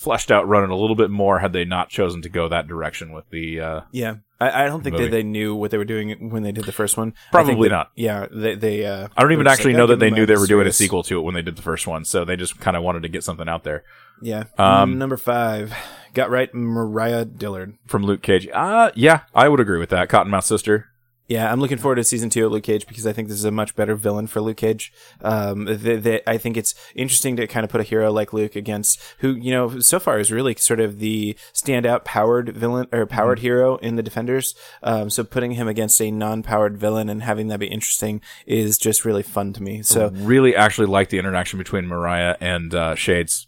fleshed 0.00 0.30
out 0.30 0.48
Ronan 0.48 0.70
a 0.70 0.76
little 0.76 0.96
bit 0.96 1.10
more 1.10 1.40
had 1.40 1.52
they 1.52 1.66
not 1.66 1.90
chosen 1.90 2.22
to 2.22 2.30
go 2.30 2.48
that 2.48 2.66
direction 2.66 3.12
with 3.12 3.28
the 3.28 3.60
uh, 3.60 3.80
Yeah, 3.92 4.14
I, 4.40 4.64
I 4.64 4.66
don't 4.66 4.82
think 4.82 4.94
Movie. 4.94 5.04
that 5.04 5.10
they 5.10 5.22
knew 5.22 5.54
what 5.54 5.70
they 5.70 5.76
were 5.76 5.84
doing 5.84 6.30
when 6.30 6.42
they 6.42 6.52
did 6.52 6.64
the 6.64 6.72
first 6.72 6.96
one. 6.96 7.12
Probably 7.30 7.68
that- 7.68 7.74
not. 7.74 7.90
Yeah, 7.94 8.26
they 8.30 8.54
they. 8.54 8.86
Uh, 8.86 9.08
I 9.16 9.22
don't 9.22 9.32
even 9.32 9.46
actually 9.46 9.72
like, 9.74 9.78
know 9.78 9.84
"Oh, 9.84 9.86
that 9.88 9.98
they 9.98 10.10
knew 10.10 10.24
they 10.24 10.36
were 10.36 10.46
doing 10.46 10.66
a 10.66 10.72
sequel 10.72 11.02
to 11.04 11.18
it 11.18 11.22
when 11.22 11.34
they 11.34 11.42
did 11.42 11.56
the 11.56 11.62
first 11.62 11.86
one, 11.86 12.04
so 12.06 12.24
they 12.24 12.36
just 12.36 12.58
kind 12.60 12.76
of 12.76 12.82
wanted 12.82 13.02
to 13.02 13.08
get 13.10 13.22
something 13.24 13.48
out 13.48 13.62
there. 13.64 13.84
Yeah. 14.22 14.44
Um, 14.58 14.98
Number 14.98 15.16
five, 15.16 15.72
got 16.14 16.30
right, 16.30 16.52
Mariah 16.54 17.24
Dillard. 17.26 17.76
From 17.86 18.02
Luke 18.02 18.22
Cage, 18.22 18.48
uh 18.52 18.90
yeah, 18.94 19.20
I 19.34 19.48
would 19.48 19.60
agree 19.60 19.78
with 19.78 19.90
that. 19.90 20.08
Cottonmouth 20.08 20.44
Sister, 20.44 20.89
Yeah, 21.30 21.52
I'm 21.52 21.60
looking 21.60 21.78
forward 21.78 21.94
to 21.94 22.02
season 22.02 22.28
two 22.28 22.44
of 22.44 22.50
Luke 22.50 22.64
Cage 22.64 22.88
because 22.88 23.06
I 23.06 23.12
think 23.12 23.28
this 23.28 23.38
is 23.38 23.44
a 23.44 23.52
much 23.52 23.76
better 23.76 23.94
villain 23.94 24.26
for 24.26 24.40
Luke 24.40 24.56
Cage. 24.56 24.92
Um, 25.20 25.64
they, 25.64 25.94
they, 25.94 26.20
I 26.26 26.38
think 26.38 26.56
it's 26.56 26.74
interesting 26.96 27.36
to 27.36 27.46
kind 27.46 27.62
of 27.62 27.70
put 27.70 27.80
a 27.80 27.84
hero 27.84 28.10
like 28.10 28.32
Luke 28.32 28.56
against 28.56 29.00
who, 29.18 29.36
you 29.36 29.52
know, 29.52 29.78
so 29.78 30.00
far 30.00 30.18
is 30.18 30.32
really 30.32 30.56
sort 30.56 30.80
of 30.80 30.98
the 30.98 31.36
standout 31.54 32.04
powered 32.04 32.48
villain 32.48 32.88
or 32.90 33.06
powered 33.06 33.38
hero 33.38 33.76
in 33.76 33.94
the 33.94 34.02
Defenders. 34.02 34.56
Um, 34.82 35.08
so 35.08 35.22
putting 35.22 35.52
him 35.52 35.68
against 35.68 36.00
a 36.00 36.10
non-powered 36.10 36.76
villain 36.76 37.08
and 37.08 37.22
having 37.22 37.46
that 37.46 37.60
be 37.60 37.68
interesting 37.68 38.20
is 38.44 38.76
just 38.76 39.04
really 39.04 39.22
fun 39.22 39.52
to 39.52 39.62
me. 39.62 39.82
So, 39.84 40.08
really 40.08 40.56
actually 40.56 40.88
like 40.88 41.10
the 41.10 41.20
interaction 41.20 41.60
between 41.60 41.86
Mariah 41.86 42.34
and 42.40 42.74
uh, 42.74 42.96
Shades. 42.96 43.46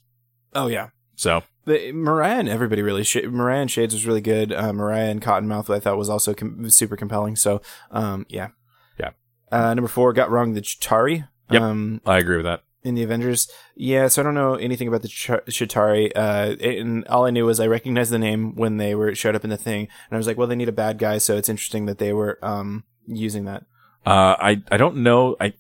oh 0.55 0.69
yeah, 0.69 0.91
So 1.17 1.43
The, 1.65 1.93
Mariah 1.93 2.39
and 2.39 2.49
everybody 2.49 2.83
really. 2.83 3.05
Sh- 3.05 3.25
Mariah 3.29 3.61
and 3.63 3.71
Shades 3.71 3.95
was 3.95 4.07
really 4.07 4.21
good. 4.21 4.53
Uh, 4.53 4.73
Mariah 4.73 5.11
and 5.11 5.23
Cottonmouth 5.23 5.73
I 5.75 5.79
thought 5.81 5.97
was 5.97 6.09
also 6.09 6.35
com- 6.35 6.69
super 6.71 6.97
compelling. 6.97 7.37
So, 7.37 7.63
um, 7.91 8.27
yeah, 8.29 8.49
Yeah. 8.99 9.11
Uh, 9.51 9.75
number 9.75 9.89
four 9.89 10.13
got 10.13 10.31
wrong 10.31 10.55
the 10.55 10.61
Chitauri. 10.63 11.29
Yep. 11.51 11.63
Um, 11.63 12.01
I 12.07 12.19
agree 12.19 12.37
with 12.37 12.47
that. 12.47 12.63
in 12.85 12.95
the 12.97 13.03
Avengers. 13.05 13.49
Yeah, 13.77 14.09
so 14.09 14.23
I 14.23 14.25
don't 14.25 14.35
know 14.35 14.55
anything 14.55 14.89
about 14.89 15.03
the 15.03 15.09
Ch- 15.09 15.29
Chitauri. 15.49 16.11
Uh, 16.17 16.57
and 16.61 17.07
all 17.07 17.27
I 17.27 17.31
knew 17.31 17.45
was 17.47 17.61
I 17.61 17.67
recognized 17.69 18.11
the 18.11 18.19
name 18.19 18.57
when 18.57 18.79
they 18.79 18.95
were 18.97 19.15
showed 19.15 19.37
up 19.37 19.45
in 19.45 19.51
the 19.51 19.57
thing, 19.57 19.83
and 19.83 20.13
I 20.13 20.17
was 20.17 20.27
like, 20.27 20.37
well, 20.37 20.49
they 20.49 20.57
need 20.57 20.69
a 20.69 20.73
bad 20.73 20.99
guy, 20.99 21.19
so 21.19 21.37
it's 21.37 21.49
interesting 21.49 21.87
that 21.87 21.99
they 21.99 22.13
were 22.13 22.39
um 22.43 22.83
using 23.07 23.45
that. 23.45 23.63
Uh, 24.05 24.35
I 24.41 24.63
I 24.73 24.77
don't 24.79 24.97
know. 24.99 25.37
I 25.41 25.53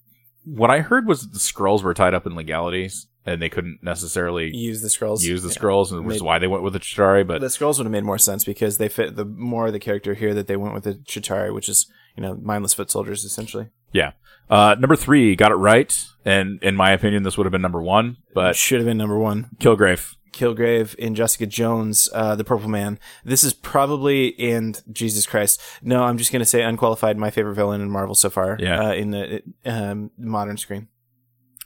what 0.45 0.71
I 0.71 0.81
heard 0.81 1.07
was 1.07 1.23
that 1.23 1.33
the 1.33 1.39
Skrulls 1.39 1.85
were 1.85 1.95
tied 1.95 2.15
up 2.15 2.27
in 2.27 2.35
legalities 2.35 3.07
and 3.25 3.41
they 3.41 3.49
couldn't 3.49 3.79
necessarily 3.83 4.55
Use 4.55 4.83
the 4.83 4.89
Skrulls. 4.89 5.23
use 5.23 5.43
the 5.43 5.49
Yeah. 5.49 5.55
Skrulls, 5.55 5.93
and 5.93 6.05
which 6.05 6.17
is 6.17 6.23
why 6.23 6.39
they 6.39 6.47
went 6.49 6.63
with 6.65 6.73
the 6.73 6.81
Chitauri. 6.81 7.27
But 7.27 7.41
The 7.41 7.47
Skrulls 7.49 7.79
would 7.79 7.85
have 7.87 7.93
made 7.93 8.05
more 8.05 8.19
sense 8.19 8.45
because 8.45 8.79
they 8.79 8.89
fit 8.89 9.17
the 9.17 9.25
more 9.25 9.69
of 9.69 9.73
the 9.73 9.79
character 9.79 10.15
here 10.15 10.35
that 10.35 10.47
they 10.47 10.57
went 10.57 10.75
with 10.75 10.85
the 10.85 10.95
Chitauri, 10.95 11.55
which 11.55 11.69
is 11.69 11.87
you 12.17 12.23
know 12.23 12.35
mindless 12.43 12.75
foot 12.75 12.91
soldiers 12.91 13.25
essentially. 13.25 13.69
yeah, 13.93 14.13
uh, 14.51 14.75
number 14.79 14.97
three 14.97 15.35
got 15.37 15.53
it 15.53 15.57
right, 15.57 16.05
and 16.25 16.63
in 16.63 16.75
my 16.77 16.91
opinion, 16.93 17.23
this 17.23 17.37
would 17.39 17.47
have 17.47 17.53
been 17.53 17.63
number 17.63 17.81
one. 17.83 18.17
But 18.35 18.57
should 18.57 18.81
have 18.81 18.87
been 18.87 18.99
number 18.99 19.19
one. 19.19 19.49
Kilgrave, 19.61 20.15
Kilgrave 20.33 20.95
in 20.97 21.15
Jessica 21.15 21.47
Jones, 21.47 22.09
uh, 22.15 22.35
the 22.35 22.45
Purple 22.45 22.69
Man. 22.69 22.99
This 23.25 23.45
is 23.45 23.53
probably 23.55 24.29
in 24.29 24.75
Jesus 24.91 25.27
Christ. 25.27 25.61
No, 25.83 26.05
I'm 26.05 26.19
just 26.19 26.33
gonna 26.33 26.45
say 26.45 26.63
unqualified. 26.63 27.17
My 27.19 27.31
favorite 27.31 27.55
villain 27.55 27.81
in 27.81 27.91
Marvel 27.91 28.15
so 28.15 28.31
far. 28.31 28.57
Yeah. 28.59 28.89
Uh, 28.89 28.93
in 28.93 29.11
the 29.11 29.43
um, 29.65 30.11
modern 30.19 30.57
screen. 30.57 30.89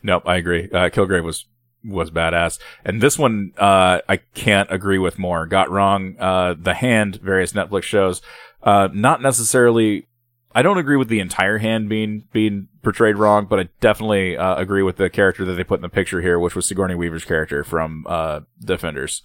Nope, 0.06 0.22
I 0.24 0.36
agree. 0.36 0.70
Uh, 0.72 0.88
Kilgrave 0.88 1.24
was 1.24 1.46
was 1.84 2.12
badass, 2.12 2.60
and 2.84 3.02
this 3.02 3.18
one 3.18 3.52
uh, 3.58 3.98
I 4.08 4.18
can't 4.34 4.70
agree 4.70 4.98
with 4.98 5.18
more. 5.18 5.46
Got 5.46 5.68
wrong. 5.68 6.14
Uh, 6.18 6.54
the 6.56 6.74
Hand, 6.74 7.16
various 7.16 7.52
Netflix 7.54 7.82
shows, 7.82 8.22
uh, 8.62 8.88
not 8.92 9.20
necessarily. 9.20 10.06
I 10.54 10.62
don't 10.62 10.78
agree 10.78 10.96
with 10.96 11.08
the 11.08 11.18
entire 11.18 11.58
hand 11.58 11.88
being 11.88 12.28
being 12.32 12.68
portrayed 12.84 13.16
wrong, 13.16 13.46
but 13.46 13.58
I 13.58 13.68
definitely 13.80 14.36
uh, 14.36 14.54
agree 14.54 14.82
with 14.84 14.96
the 14.96 15.10
character 15.10 15.44
that 15.44 15.54
they 15.54 15.64
put 15.64 15.80
in 15.80 15.82
the 15.82 15.88
picture 15.88 16.22
here, 16.22 16.38
which 16.38 16.54
was 16.54 16.66
Sigourney 16.66 16.94
Weaver's 16.94 17.24
character 17.24 17.64
from 17.64 18.06
uh, 18.08 18.40
Defenders. 18.64 19.22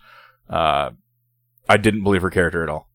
Uh, 0.50 0.90
I 1.70 1.78
didn't 1.78 2.04
believe 2.04 2.24
her 2.24 2.32
character 2.32 2.64
at 2.64 2.70
all. 2.70 2.90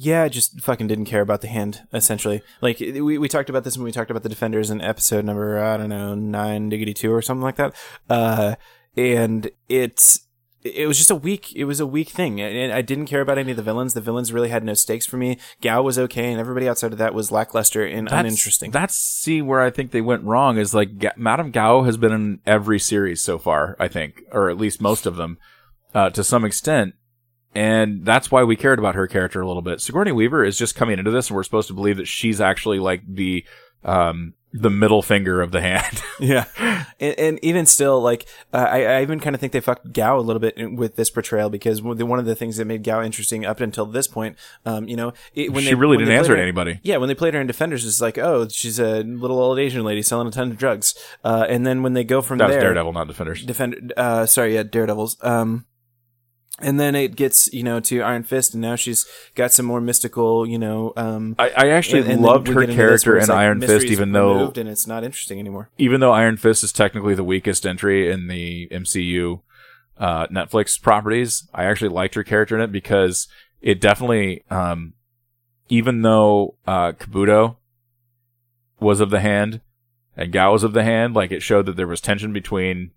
Yeah, 0.00 0.28
just 0.28 0.60
fucking 0.60 0.86
didn't 0.86 1.06
care 1.06 1.22
about 1.22 1.40
the 1.40 1.48
hand. 1.48 1.82
Essentially, 1.92 2.40
like 2.60 2.78
we 2.78 3.18
we 3.18 3.28
talked 3.28 3.50
about 3.50 3.64
this 3.64 3.76
when 3.76 3.84
we 3.84 3.90
talked 3.90 4.12
about 4.12 4.22
the 4.22 4.28
Defenders 4.28 4.70
in 4.70 4.80
episode 4.80 5.24
number 5.24 5.58
I 5.58 5.76
don't 5.76 5.88
know 5.88 6.14
nine 6.14 6.68
diggity 6.68 6.94
two 6.94 7.12
or 7.12 7.20
something 7.20 7.42
like 7.42 7.56
that. 7.56 7.74
Uh, 8.08 8.54
and 8.96 9.50
it's 9.68 10.20
it 10.62 10.86
was 10.86 10.98
just 10.98 11.10
a 11.10 11.14
weak 11.16 11.52
it 11.54 11.64
was 11.64 11.78
a 11.78 11.86
weak 11.86 12.08
thing 12.08 12.40
and 12.40 12.72
i 12.72 12.82
didn't 12.82 13.06
care 13.06 13.20
about 13.20 13.38
any 13.38 13.52
of 13.52 13.56
the 13.56 13.62
villains 13.62 13.94
the 13.94 14.00
villains 14.00 14.32
really 14.32 14.48
had 14.48 14.64
no 14.64 14.74
stakes 14.74 15.06
for 15.06 15.16
me 15.16 15.38
gao 15.60 15.80
was 15.80 15.98
okay 16.00 16.32
and 16.32 16.40
everybody 16.40 16.68
outside 16.68 16.90
of 16.92 16.98
that 16.98 17.14
was 17.14 17.30
lackluster 17.30 17.86
and 17.86 18.08
That's- 18.08 18.20
uninteresting 18.20 18.72
That's 18.72 18.96
see 18.96 19.40
where 19.40 19.60
I 19.60 19.70
think 19.70 19.92
they 19.92 20.00
went 20.00 20.24
wrong 20.24 20.58
is 20.58 20.74
like 20.74 20.98
Ga- 20.98 21.12
Madame 21.16 21.52
Gao 21.52 21.84
has 21.84 21.96
been 21.96 22.12
in 22.12 22.40
every 22.44 22.80
series 22.80 23.22
so 23.22 23.38
far, 23.38 23.76
I 23.78 23.86
think, 23.88 24.22
or 24.32 24.50
at 24.50 24.58
least 24.58 24.80
most 24.80 25.06
of 25.06 25.16
them, 25.16 25.38
uh, 25.94 26.10
to 26.10 26.24
some 26.24 26.44
extent. 26.44 26.94
And 27.54 28.04
that's 28.04 28.30
why 28.30 28.44
we 28.44 28.56
cared 28.56 28.78
about 28.78 28.94
her 28.94 29.06
character 29.06 29.40
a 29.40 29.46
little 29.46 29.62
bit. 29.62 29.80
Sigourney 29.80 30.12
Weaver 30.12 30.44
is 30.44 30.58
just 30.58 30.74
coming 30.74 30.98
into 30.98 31.10
this 31.10 31.28
and 31.28 31.36
we're 31.36 31.42
supposed 31.42 31.68
to 31.68 31.74
believe 31.74 31.96
that 31.96 32.06
she's 32.06 32.40
actually 32.40 32.78
like 32.78 33.02
the, 33.06 33.44
um, 33.84 34.34
the 34.52 34.70
middle 34.70 35.02
finger 35.02 35.40
of 35.42 35.50
the 35.52 35.60
hand. 35.60 36.02
Yeah, 36.20 36.46
and, 36.98 37.16
and 37.16 37.38
even 37.42 37.64
still, 37.64 38.00
like 38.00 38.26
uh, 38.52 38.56
I, 38.56 38.82
I 38.82 39.02
even 39.02 39.20
kind 39.20 39.36
of 39.36 39.40
think 39.40 39.52
they 39.52 39.60
fucked 39.60 39.92
Gao 39.92 40.18
a 40.18 40.20
little 40.20 40.40
bit 40.40 40.56
with 40.72 40.96
this 40.96 41.10
portrayal 41.10 41.48
because 41.48 41.80
one 41.80 41.92
of 41.92 41.98
the- 41.98 42.06
one 42.06 42.18
of 42.18 42.24
the 42.24 42.34
things 42.34 42.56
that 42.56 42.64
made 42.64 42.82
Gao 42.82 43.04
interesting 43.04 43.46
up 43.46 43.60
until 43.60 43.86
this 43.86 44.08
point, 44.08 44.36
um, 44.66 44.88
you 44.88 44.96
know, 44.96 45.12
it, 45.32 45.52
when 45.52 45.62
she 45.62 45.68
they, 45.68 45.74
really 45.76 45.96
when 45.96 46.06
didn't 46.06 46.18
answer 46.18 46.34
to 46.34 46.42
anybody. 46.42 46.80
Yeah, 46.82 46.96
when 46.96 47.06
they 47.08 47.14
played 47.14 47.34
her 47.34 47.40
in 47.40 47.46
Defenders, 47.46 47.86
it's 47.86 48.00
like, 48.00 48.18
oh, 48.18 48.48
she's 48.48 48.80
a 48.80 49.04
little 49.04 49.38
old 49.38 49.60
Asian 49.60 49.84
lady 49.84 50.02
selling 50.02 50.26
a 50.26 50.32
ton 50.32 50.50
of 50.50 50.58
drugs. 50.58 50.96
Uh, 51.22 51.46
and 51.48 51.64
then 51.64 51.84
when 51.84 51.92
they 51.92 52.02
go 52.02 52.20
from 52.20 52.38
That 52.38 52.46
was 52.48 52.54
there, 52.54 52.62
Daredevil, 52.62 52.92
not 52.94 53.06
Defenders. 53.06 53.44
Defender. 53.44 53.78
Uh, 53.96 54.26
sorry, 54.26 54.54
yeah, 54.56 54.64
Daredevils. 54.64 55.18
Um, 55.22 55.66
and 56.60 56.78
then 56.80 56.94
it 56.94 57.14
gets 57.16 57.52
you 57.52 57.62
know 57.62 57.80
to 57.80 58.00
Iron 58.02 58.22
Fist, 58.24 58.54
and 58.54 58.60
now 58.62 58.76
she's 58.76 59.06
got 59.34 59.52
some 59.52 59.66
more 59.66 59.80
mystical, 59.80 60.46
you 60.46 60.58
know. 60.58 60.92
Um, 60.96 61.36
I, 61.38 61.50
I 61.50 61.68
actually 61.70 62.00
and- 62.02 62.10
and 62.12 62.22
loved 62.22 62.48
her 62.48 62.54
get 62.54 62.70
into 62.70 62.74
this 62.74 62.76
character 63.04 63.16
in 63.18 63.28
like 63.28 63.38
Iron 63.38 63.60
Fist, 63.60 63.86
even 63.86 64.12
though 64.12 64.52
and 64.56 64.68
it's 64.68 64.86
not 64.86 65.04
interesting 65.04 65.38
anymore. 65.38 65.70
even 65.78 66.00
though 66.00 66.12
Iron 66.12 66.36
Fist 66.36 66.64
is 66.64 66.72
technically 66.72 67.14
the 67.14 67.24
weakest 67.24 67.66
entry 67.66 68.10
in 68.10 68.28
the 68.28 68.68
MCU 68.70 69.40
uh, 69.98 70.26
Netflix 70.28 70.80
properties, 70.80 71.48
I 71.52 71.64
actually 71.64 71.88
liked 71.90 72.14
her 72.14 72.24
character 72.24 72.54
in 72.56 72.62
it 72.62 72.70
because 72.72 73.26
it 73.60 73.80
definitely, 73.80 74.44
um, 74.50 74.94
even 75.68 76.02
though 76.02 76.54
uh, 76.66 76.92
Kabuto 76.92 77.56
was 78.80 79.00
of 79.00 79.10
the 79.10 79.20
hand 79.20 79.60
and 80.16 80.32
Gao 80.32 80.52
was 80.52 80.62
of 80.64 80.72
the 80.72 80.84
hand, 80.84 81.14
like 81.14 81.30
it 81.32 81.42
showed 81.42 81.66
that 81.66 81.76
there 81.76 81.86
was 81.86 82.00
tension 82.00 82.32
between 82.32 82.90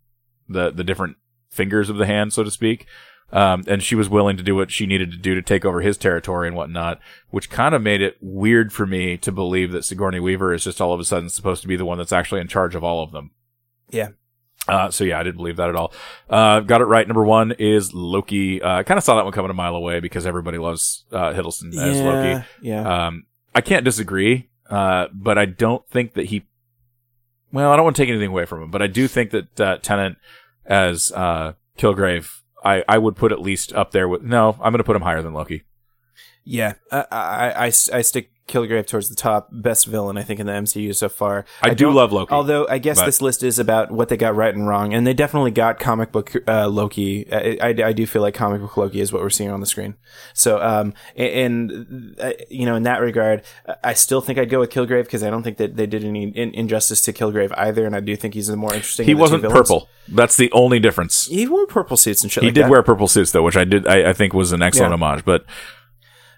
the 0.48 0.72
the 0.72 0.84
different 0.84 1.18
fingers 1.50 1.90
of 1.90 1.98
the 1.98 2.06
hand, 2.06 2.34
so 2.34 2.44
to 2.44 2.52
speak. 2.52 2.86
Um, 3.32 3.64
and 3.68 3.82
she 3.82 3.96
was 3.96 4.10
willing 4.10 4.38
to 4.38 4.44
do 4.44 4.56
what 4.56 4.72
she 4.72 4.86
needed 4.86 5.12
to 5.12 5.18
do 5.18 5.36
to 5.36 5.42
take 5.42 5.64
over 5.64 5.82
his 5.82 5.98
territory 5.98 6.48
and 6.48 6.56
whatnot, 6.56 7.00
which 7.30 7.50
kind 7.50 7.74
of 7.74 7.82
made 7.82 8.02
it 8.02 8.18
weird 8.20 8.74
for 8.74 8.86
me 8.86 9.18
to 9.18 9.32
believe 9.32 9.72
that 9.72 9.86
Sigourney 9.86 10.20
Weaver 10.20 10.54
is 10.54 10.66
just 10.66 10.82
all 10.82 10.94
of 10.94 11.00
a 11.00 11.06
sudden 11.06 11.30
supposed 11.30 11.62
to 11.62 11.68
be 11.68 11.78
the 11.78 11.86
one 11.86 11.98
that's 11.98 12.12
actually 12.12 12.42
in 12.42 12.48
charge 12.48 12.76
of 12.76 12.84
all 12.84 13.02
of 13.04 13.12
them. 13.12 13.32
Yeah. 13.90 14.10
Uh, 14.68 14.92
so 14.92 15.04
yeah, 15.04 15.20
I 15.20 15.24
didn't 15.24 15.38
believe 15.38 15.58
that 15.58 15.70
at 15.70 15.76
all. 15.76 15.94
Uh, 16.30 16.60
got 16.60 16.82
it 16.82 16.86
right. 16.86 17.08
Number 17.08 17.24
one 17.24 17.54
is 17.54 17.94
Loki. 17.94 18.62
Uh, 18.62 18.78
I 18.78 18.84
kind 18.84 18.98
of 18.98 19.04
saw 19.04 19.16
that 19.16 19.24
one 19.24 19.34
coming 19.34 19.50
a 19.50 19.56
mile 19.56 19.76
away 19.76 20.00
because 20.00 20.26
everybody 20.26 20.58
loves, 20.58 21.06
uh, 21.12 21.34
Hiddleston 21.34 21.70
as 21.76 21.98
yeah, 21.98 22.04
Loki. 22.04 22.46
yeah. 22.62 23.08
Um, 23.08 23.26
I 23.56 23.62
can't 23.62 23.84
disagree, 23.84 24.50
uh, 24.70 25.08
but 25.14 25.38
I 25.38 25.46
don't 25.46 25.88
think 25.90 26.14
that 26.14 26.28
he. 26.28 26.46
Well, 27.52 27.72
I 27.72 27.76
don't 27.76 27.84
want 27.84 27.96
to 27.96 28.02
take 28.02 28.10
anything 28.10 28.30
away 28.30 28.46
from 28.46 28.64
him, 28.64 28.72
but 28.72 28.82
I 28.82 28.88
do 28.88 29.08
think 29.08 29.32
that 29.32 29.60
uh, 29.60 29.78
Tennant 29.78 30.18
as 30.66 31.12
uh, 31.12 31.54
Kilgrave, 31.78 32.41
I, 32.64 32.84
I 32.88 32.98
would 32.98 33.16
put 33.16 33.32
at 33.32 33.42
least 33.42 33.74
up 33.74 33.92
there 33.92 34.08
with. 34.08 34.22
No, 34.22 34.58
I'm 34.62 34.72
going 34.72 34.78
to 34.78 34.84
put 34.84 34.96
him 34.96 35.02
higher 35.02 35.22
than 35.22 35.34
Loki. 35.34 35.64
Yeah, 36.44 36.74
I, 36.92 37.06
I, 37.12 37.66
I, 37.66 37.66
I 37.68 38.02
stick 38.02 38.32
Kilgrave 38.52 38.86
towards 38.86 39.10
the 39.10 39.16
top. 39.16 39.50
Best 39.52 39.86
villain, 39.88 40.18
I 40.18 40.24
think, 40.24 40.40
in 40.40 40.46
the 40.46 40.52
MCU 40.54 40.94
so 40.96 41.10
far. 41.10 41.46
I, 41.62 41.70
do 41.70 41.86
don't- 41.86 41.96
love 41.96 42.12
Loki. 42.12 42.32
Although 42.34 42.68
I 42.68 42.78
guess 42.78 43.00
but- 43.00 43.06
this 43.06 43.22
list 43.22 43.42
is 43.44 43.58
about 43.60 43.92
what 43.92 44.10
they 44.10 44.18
got 44.18 44.36
right 44.36 44.54
and 44.54 44.68
wrong, 44.68 44.94
and 44.94 45.08
they 45.08 45.14
definitely 45.14 45.52
got 45.52 45.80
comic 45.80 46.12
book 46.12 46.34
uh, 46.48 46.68
Loki. 46.68 47.32
I, 47.32 47.58
I, 47.62 47.68
I 47.88 47.94
do 47.94 48.06
feel 48.06 48.22
like 48.22 48.34
comic 48.34 48.62
book 48.62 48.76
Loki 48.78 49.00
is 49.00 49.12
what 49.14 49.22
we're 49.22 49.30
seeing 49.30 49.50
on 49.50 49.60
the 49.60 49.66
screen. 49.66 49.96
So, 50.34 50.62
um, 50.62 50.94
and, 51.16 52.16
uh, 52.20 52.32
you 52.50 52.66
know, 52.66 52.76
in 52.76 52.84
that 52.84 53.02
regard, 53.02 53.44
I 53.84 53.94
still 53.94 54.22
think 54.22 54.38
I'd 54.40 54.50
go 54.50 54.60
with 54.60 54.70
Kilgrave 54.70 55.04
because 55.06 55.24
I 55.24 55.30
don't 55.30 55.44
think 55.44 55.58
that 55.58 55.76
they 55.78 55.88
did 55.88 56.04
any 56.04 56.24
in- 56.30 56.54
injustice 56.54 57.02
to 57.02 57.14
Kilgrave 57.14 57.52
either, 57.58 57.86
and 57.86 57.96
I 57.96 58.00
do 58.00 58.16
think 58.16 58.34
he's 58.34 58.48
the 58.48 58.56
more 58.58 58.74
interesting. 58.74 59.06
he 59.06 59.14
of 59.14 59.18
the 59.18 59.20
two 59.20 59.22
wasn't 59.36 59.54
purple. 59.54 59.88
That's 60.08 60.36
the 60.38 60.52
only 60.52 60.80
difference. 60.80 61.28
He 61.28 61.48
wore 61.48 61.66
purple 61.68 61.96
suits 61.98 62.24
and 62.24 62.32
shit. 62.32 62.44
He 62.44 62.48
like 62.50 62.56
did 62.56 62.64
that. 62.66 62.70
wear 62.70 62.84
purple 62.84 63.08
suits 63.08 63.32
though, 63.32 63.44
which 63.44 63.56
I 63.56 63.64
did. 63.64 63.88
I, 63.88 64.10
I 64.10 64.14
think 64.14 64.34
was 64.34 64.52
an 64.52 64.62
excellent 64.62 64.92
Yeah. 64.92 64.96
homage. 65.08 65.24
But 65.24 65.46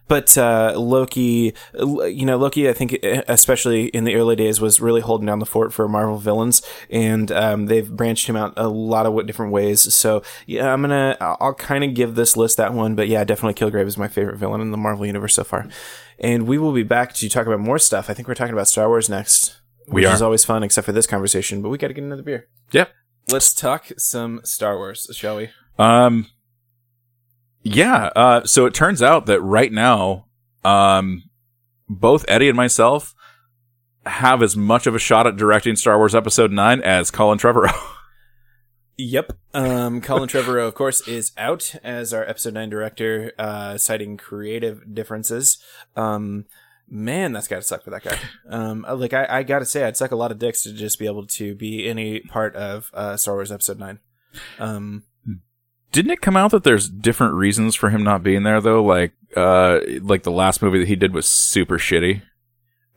But 0.07 0.37
uh, 0.37 0.73
Loki, 0.75 1.53
you 1.73 2.25
know, 2.25 2.37
Loki, 2.37 2.67
I 2.69 2.73
think, 2.73 2.93
especially 3.27 3.85
in 3.87 4.03
the 4.03 4.15
early 4.15 4.35
days, 4.35 4.59
was 4.59 4.81
really 4.81 5.01
holding 5.01 5.27
down 5.27 5.39
the 5.39 5.45
fort 5.45 5.71
for 5.73 5.87
Marvel 5.87 6.17
villains, 6.17 6.61
and 6.89 7.31
um, 7.31 7.67
they've 7.67 7.89
branched 7.89 8.27
him 8.27 8.35
out 8.35 8.53
a 8.57 8.67
lot 8.67 9.05
of 9.05 9.25
different 9.25 9.51
ways. 9.53 9.93
So 9.93 10.21
yeah, 10.45 10.71
I'm 10.73 10.81
gonna, 10.81 11.17
I'll, 11.21 11.37
I'll 11.39 11.53
kind 11.53 11.83
of 11.83 11.93
give 11.93 12.15
this 12.15 12.35
list 12.35 12.57
that 12.57 12.73
one, 12.73 12.95
but 12.95 13.07
yeah, 13.07 13.23
definitely 13.23 13.53
Kilgrave 13.53 13.87
is 13.87 13.97
my 13.97 14.07
favorite 14.07 14.37
villain 14.37 14.61
in 14.61 14.71
the 14.71 14.77
Marvel 14.77 15.05
universe 15.05 15.33
so 15.35 15.43
far. 15.43 15.67
And 16.19 16.47
we 16.47 16.57
will 16.57 16.73
be 16.73 16.83
back 16.83 17.13
to 17.13 17.29
talk 17.29 17.47
about 17.47 17.59
more 17.59 17.79
stuff. 17.79 18.09
I 18.09 18.13
think 18.13 18.27
we're 18.27 18.35
talking 18.35 18.53
about 18.53 18.67
Star 18.67 18.87
Wars 18.87 19.09
next, 19.09 19.59
We 19.87 20.01
which 20.01 20.05
are. 20.05 20.13
is 20.13 20.21
always 20.21 20.45
fun, 20.45 20.63
except 20.63 20.85
for 20.85 20.91
this 20.91 21.07
conversation. 21.07 21.61
But 21.61 21.69
we 21.69 21.77
got 21.77 21.87
to 21.87 21.93
get 21.93 22.03
another 22.03 22.21
beer. 22.23 22.47
Yep. 22.71 22.91
Let's 23.31 23.53
talk 23.53 23.87
some 23.97 24.41
Star 24.43 24.77
Wars, 24.77 25.07
shall 25.13 25.37
we? 25.37 25.49
Um, 25.79 26.27
yeah. 27.63 28.09
Uh, 28.15 28.45
so 28.45 28.65
it 28.65 28.73
turns 28.73 29.01
out 29.01 29.25
that 29.25 29.41
right 29.41 29.71
now, 29.71 30.25
um, 30.63 31.23
both 31.89 32.25
Eddie 32.27 32.49
and 32.49 32.57
myself 32.57 33.13
have 34.05 34.43
as 34.43 34.55
much 34.55 34.85
of 34.85 34.95
a 34.95 34.99
shot 34.99 35.27
at 35.27 35.37
directing 35.37 35.75
Star 35.75 35.97
Wars 35.97 36.13
Episode 36.13 36.51
Nine 36.51 36.81
as 36.81 37.09
Colin 37.11 37.39
Trevorrow. 37.39 37.73
Yep. 38.97 39.33
Um, 39.53 40.01
Colin 40.01 40.29
Trevorrow, 40.29 40.67
of 40.67 40.75
course, 40.75 41.07
is 41.07 41.31
out 41.37 41.75
as 41.83 42.13
our 42.13 42.23
episode 42.29 42.53
nine 42.53 42.69
director, 42.69 43.31
uh, 43.39 43.77
citing 43.77 44.17
creative 44.17 44.93
differences. 44.93 45.57
Um, 45.95 46.45
man, 46.87 47.33
that's 47.33 47.47
gotta 47.47 47.63
suck 47.63 47.83
for 47.83 47.89
that 47.89 48.03
guy. 48.03 48.17
Um, 48.47 48.85
like 48.87 49.13
I, 49.13 49.25
I 49.27 49.43
gotta 49.43 49.65
say, 49.65 49.83
I'd 49.83 49.97
suck 49.97 50.11
a 50.11 50.15
lot 50.15 50.31
of 50.31 50.39
dicks 50.39 50.63
to 50.63 50.73
just 50.73 50.99
be 50.99 51.07
able 51.07 51.25
to 51.25 51.55
be 51.55 51.89
any 51.89 52.19
part 52.19 52.55
of 52.55 52.91
uh, 52.93 53.17
Star 53.17 53.33
Wars 53.35 53.51
Episode 53.51 53.79
Nine. 53.79 53.99
Um, 54.59 55.03
Didn't 55.93 56.11
it 56.11 56.21
come 56.21 56.35
out 56.35 56.49
that 56.51 56.63
there's 56.63 56.89
different 56.89 57.35
reasons 57.35 57.75
for 57.75 57.91
him 57.91 58.03
not 58.03 58.23
being 58.23 58.41
there 58.41 58.59
though? 58.59 58.83
Like, 58.83 59.13
uh, 59.37 59.79
like 60.01 60.23
the 60.23 60.31
last 60.31 60.61
movie 60.61 60.79
that 60.79 60.87
he 60.87 60.95
did 60.95 61.13
was 61.13 61.27
super 61.27 61.77
shitty. 61.77 62.23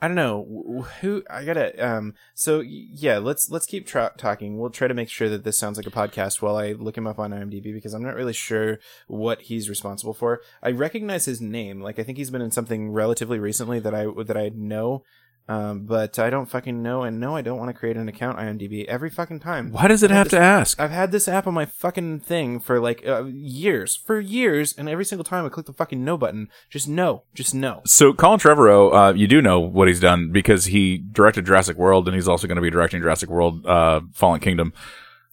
I 0.00 0.08
don't 0.08 0.16
know 0.16 0.86
who 1.00 1.22
I 1.28 1.44
gotta. 1.44 1.74
Um, 1.84 2.14
so 2.34 2.60
yeah, 2.60 3.18
let's 3.18 3.50
let's 3.50 3.66
keep 3.66 3.86
tra- 3.86 4.12
talking. 4.16 4.58
We'll 4.58 4.70
try 4.70 4.88
to 4.88 4.94
make 4.94 5.10
sure 5.10 5.28
that 5.28 5.44
this 5.44 5.58
sounds 5.58 5.76
like 5.76 5.86
a 5.86 5.90
podcast 5.90 6.40
while 6.40 6.56
I 6.56 6.72
look 6.72 6.96
him 6.96 7.06
up 7.06 7.18
on 7.18 7.32
IMDb 7.32 7.72
because 7.74 7.92
I'm 7.92 8.02
not 8.02 8.14
really 8.14 8.32
sure 8.32 8.78
what 9.08 9.42
he's 9.42 9.68
responsible 9.68 10.14
for. 10.14 10.40
I 10.62 10.70
recognize 10.70 11.26
his 11.26 11.40
name, 11.40 11.80
like 11.80 11.98
I 11.98 12.02
think 12.02 12.16
he's 12.16 12.30
been 12.30 12.42
in 12.42 12.50
something 12.50 12.92
relatively 12.92 13.38
recently 13.38 13.78
that 13.80 13.94
I 13.94 14.06
that 14.24 14.36
I 14.36 14.50
know, 14.54 15.02
um, 15.48 15.84
but 15.86 16.18
I 16.18 16.28
don't 16.28 16.46
fucking 16.46 16.82
know. 16.82 17.02
And 17.02 17.20
no, 17.20 17.36
I 17.36 17.42
don't 17.42 17.58
want 17.58 17.68
to 17.68 17.78
create 17.78 17.96
an 17.96 18.08
account 18.08 18.38
IMDb 18.38 18.84
every 18.86 19.10
fucking 19.10 19.40
time. 19.40 19.70
Why 19.70 19.86
does 19.86 20.02
it 20.02 20.10
have 20.10 20.28
to 20.30 20.38
ask? 20.38 20.80
I've 20.80 20.90
had 20.90 21.12
this 21.12 21.28
app 21.28 21.46
on 21.46 21.54
my 21.54 21.66
fucking 21.66 22.20
thing 22.20 22.58
for 22.58 22.80
like 22.80 23.06
uh, 23.06 23.24
years, 23.24 23.94
for 23.94 24.18
years, 24.18 24.74
and 24.76 24.88
every 24.88 25.04
single 25.04 25.24
time 25.24 25.46
I 25.46 25.48
click 25.48 25.66
the 25.66 25.72
fucking 25.72 26.04
no 26.04 26.18
button, 26.18 26.48
just 26.68 26.88
no, 26.88 27.22
just 27.34 27.54
no. 27.54 27.82
So 27.84 28.12
Colin 28.12 28.40
Trevorrow, 28.40 29.10
uh, 29.10 29.14
you 29.14 29.28
do 29.28 29.40
know 29.40 29.60
what 29.60 29.86
he's 29.86 30.00
done 30.00 30.32
because 30.32 30.66
he 30.66 30.98
directed 30.98 31.46
Jurassic 31.46 31.76
World, 31.76 32.08
and 32.08 32.14
he's 32.16 32.28
also 32.28 32.48
going 32.48 32.56
to 32.56 32.62
be 32.62 32.70
directing 32.70 33.00
Jurassic 33.00 33.28
World: 33.28 33.64
uh, 33.66 34.00
Fallen 34.12 34.40
Kingdom. 34.40 34.72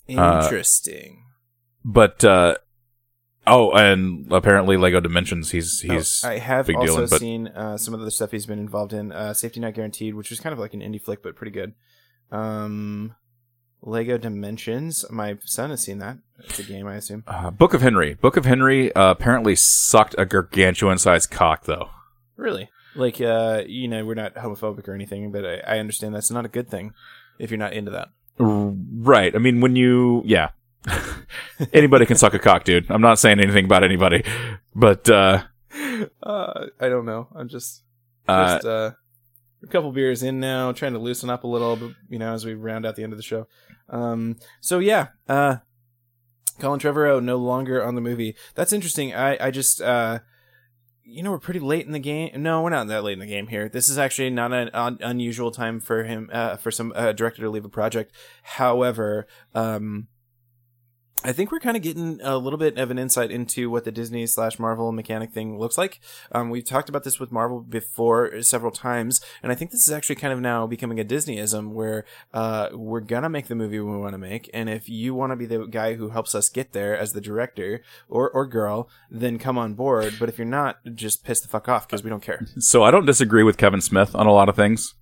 Uh, 0.08 0.42
Interesting. 0.44 1.26
But 1.84 2.24
uh, 2.24 2.56
oh, 3.48 3.72
and 3.72 4.32
apparently 4.32 4.78
Lego 4.78 5.00
Dimensions. 5.00 5.52
He's 5.52 5.80
he's 5.82 6.24
Oh, 6.24 6.30
I 6.30 6.38
have 6.40 6.68
big 6.68 6.76
also 6.78 6.94
dealing, 6.96 7.10
but- 7.10 7.20
seen 7.20 7.48
uh, 7.50 7.78
some 7.78 7.94
of 7.94 8.02
the 8.02 8.12
stuff 8.12 8.32
he's 8.32 8.46
been 8.46 8.60
involved 8.60 8.94
in. 8.94 9.12
Uh, 9.12 9.34
Safety 9.34 9.60
Not 9.60 9.74
Guaranteed, 9.74 10.16
which 10.16 10.30
was 10.30 10.40
kind 10.40 10.54
of 10.54 10.60
like 10.60 10.74
an 10.74 10.82
indie 10.82 11.02
flick, 11.02 11.22
but 11.24 11.36
pretty 11.36 11.52
good. 11.52 11.74
Um, 12.32 13.16
Lego 13.82 14.18
Dimensions. 14.18 15.06
My 15.10 15.38
son 15.44 15.70
has 15.70 15.82
seen 15.82 16.00
that. 16.00 16.18
It's 16.40 16.60
a 16.60 16.64
game, 16.64 16.88
I 16.88 16.96
assume. 16.96 17.24
uh, 17.28 17.52
Book 17.52 17.74
of 17.74 17.82
Henry. 17.82 18.14
Book 18.16 18.38
of 18.38 18.46
Henry 18.46 18.94
uh, 18.96 19.12
apparently 19.12 19.56
sucked 19.56 20.16
a 20.18 20.26
gargantuan 20.26 20.98
sized 20.98 21.30
cock, 21.32 21.66
though. 21.66 21.90
Really? 22.36 22.70
Like, 22.96 23.20
uh, 23.22 23.64
you 23.68 23.88
know, 23.88 24.06
we're 24.06 24.14
not 24.14 24.36
homophobic 24.36 24.88
or 24.88 24.94
anything, 24.94 25.32
but 25.32 25.46
I, 25.46 25.76
I 25.76 25.80
understand 25.80 26.16
that's 26.16 26.32
not 26.32 26.46
a 26.46 26.50
good 26.50 26.70
thing 26.70 26.94
if 27.40 27.50
you're 27.52 27.58
not 27.58 27.74
into 27.74 27.92
that. 27.92 28.10
R- 28.40 28.74
Right. 28.96 29.36
I 29.36 29.38
mean, 29.40 29.62
when 29.62 29.76
you 29.76 30.22
yeah. 30.26 30.50
Anybody 31.74 32.06
can 32.06 32.18
suck 32.18 32.34
a 32.34 32.40
cock, 32.40 32.64
dude. 32.64 32.90
I'm 32.90 33.02
not 33.02 33.20
saying 33.20 33.40
anything 33.40 33.66
about 33.66 33.84
anybody, 33.84 34.24
but 34.76 35.10
uh, 35.10 35.44
Uh, 36.22 36.68
I 36.80 36.90
don't 36.90 37.06
know. 37.06 37.28
I'm 37.36 37.48
just 37.48 37.84
uh, 38.28 38.60
uh, 38.66 38.92
a 39.64 39.68
couple 39.68 39.92
beers 39.92 40.24
in 40.24 40.40
now, 40.40 40.72
trying 40.72 40.94
to 40.94 41.00
loosen 41.00 41.30
up 41.30 41.44
a 41.44 41.48
little, 41.48 41.76
but 41.76 41.92
you 42.10 42.20
know, 42.20 42.34
as 42.34 42.46
we 42.46 42.54
round 42.54 42.86
out 42.86 42.96
the 42.96 43.04
end 43.04 43.14
of 43.14 43.18
the 43.18 43.24
show. 43.24 43.48
Um, 43.90 44.38
so 44.62 44.80
yeah, 44.80 45.08
uh, 45.28 45.58
Colin 46.60 46.80
Trevorrow 46.80 47.24
no 47.24 47.38
longer 47.38 47.84
on 47.84 47.96
the 47.96 48.02
movie. 48.02 48.36
That's 48.56 48.74
interesting. 48.74 49.14
I 49.14 49.48
I 49.48 49.52
just 49.52 49.82
uh, 49.82 50.20
you 51.04 51.24
know, 51.24 51.32
we're 51.32 51.40
pretty 51.40 51.60
late 51.60 51.86
in 51.86 51.92
the 51.92 52.00
game. 52.00 52.42
No, 52.42 52.62
we're 52.62 52.70
not 52.70 52.88
that 52.88 53.04
late 53.04 53.14
in 53.14 53.20
the 53.20 53.26
game 53.26 53.48
here. 53.48 53.68
This 53.70 53.90
is 53.90 53.98
actually 53.98 54.30
not 54.30 54.54
an 54.54 54.70
un- 54.74 55.00
unusual 55.02 55.52
time 55.52 55.80
for 55.80 56.04
him, 56.04 56.30
uh, 56.32 56.58
for 56.58 56.72
some 56.72 56.94
uh, 56.96 57.12
director 57.14 57.42
to 57.42 57.50
leave 57.50 57.66
a 57.66 57.70
project. 57.70 58.14
However, 58.44 59.28
um. 59.56 60.08
I 61.24 61.32
think 61.32 61.52
we're 61.52 61.60
kind 61.60 61.78
of 61.78 61.84
getting 61.84 62.20
a 62.22 62.38
little 62.38 62.60
bit 62.60 62.78
of 62.78 62.92
an 62.92 63.00
insight 63.00 63.32
into 63.32 63.70
what 63.70 63.86
the 63.86 63.92
Disney 63.92 64.28
slash 64.28 64.60
Marvel 64.60 64.92
mechanic 64.92 65.32
thing 65.32 65.58
looks 65.58 65.78
like. 65.78 66.00
Um, 66.32 66.50
we've 66.50 66.66
talked 66.66 66.90
about 66.90 67.04
this 67.04 67.20
with 67.20 67.32
Marvel 67.32 67.62
before 67.62 68.42
several 68.42 68.72
times, 68.72 69.22
and 69.42 69.52
I 69.52 69.56
think 69.56 69.72
this 69.72 69.88
is 69.88 69.94
actually 69.94 70.16
kind 70.16 70.34
of 70.34 70.42
now 70.42 70.68
becoming 70.68 71.00
a 71.00 71.06
Disneyism 71.06 71.72
where 71.72 72.04
uh, 72.34 72.70
we're 72.74 73.00
gonna 73.00 73.30
make 73.30 73.48
the 73.48 73.56
movie 73.56 73.80
we 73.80 73.98
want 73.98 74.14
to 74.14 74.18
make, 74.18 74.50
and 74.54 74.70
if 74.70 74.90
you 74.90 75.14
want 75.14 75.32
to 75.32 75.36
be 75.36 75.46
the 75.46 75.66
guy 75.66 75.94
who 75.94 76.10
helps 76.10 76.36
us 76.36 76.50
get 76.50 76.74
there 76.74 76.98
as 76.98 77.14
the 77.14 77.22
director 77.22 77.82
or 78.10 78.30
or 78.30 78.46
girl, 78.46 78.90
then 79.10 79.40
come 79.40 79.58
on 79.58 79.76
board. 79.76 80.16
But 80.20 80.30
if 80.30 80.38
you're 80.38 80.46
not, 80.46 80.80
just 80.94 81.24
piss 81.24 81.40
the 81.40 81.48
fuck 81.48 81.70
off 81.70 81.88
because 81.88 82.04
we 82.04 82.10
don't 82.10 82.24
care. 82.24 82.46
so 82.60 82.84
I 82.84 82.92
don't 82.92 83.06
disagree 83.06 83.44
with 83.44 83.58
Kevin 83.58 83.82
Smith 83.82 84.14
on 84.14 84.28
a 84.28 84.34
lot 84.34 84.50
of 84.50 84.56
things. 84.56 84.94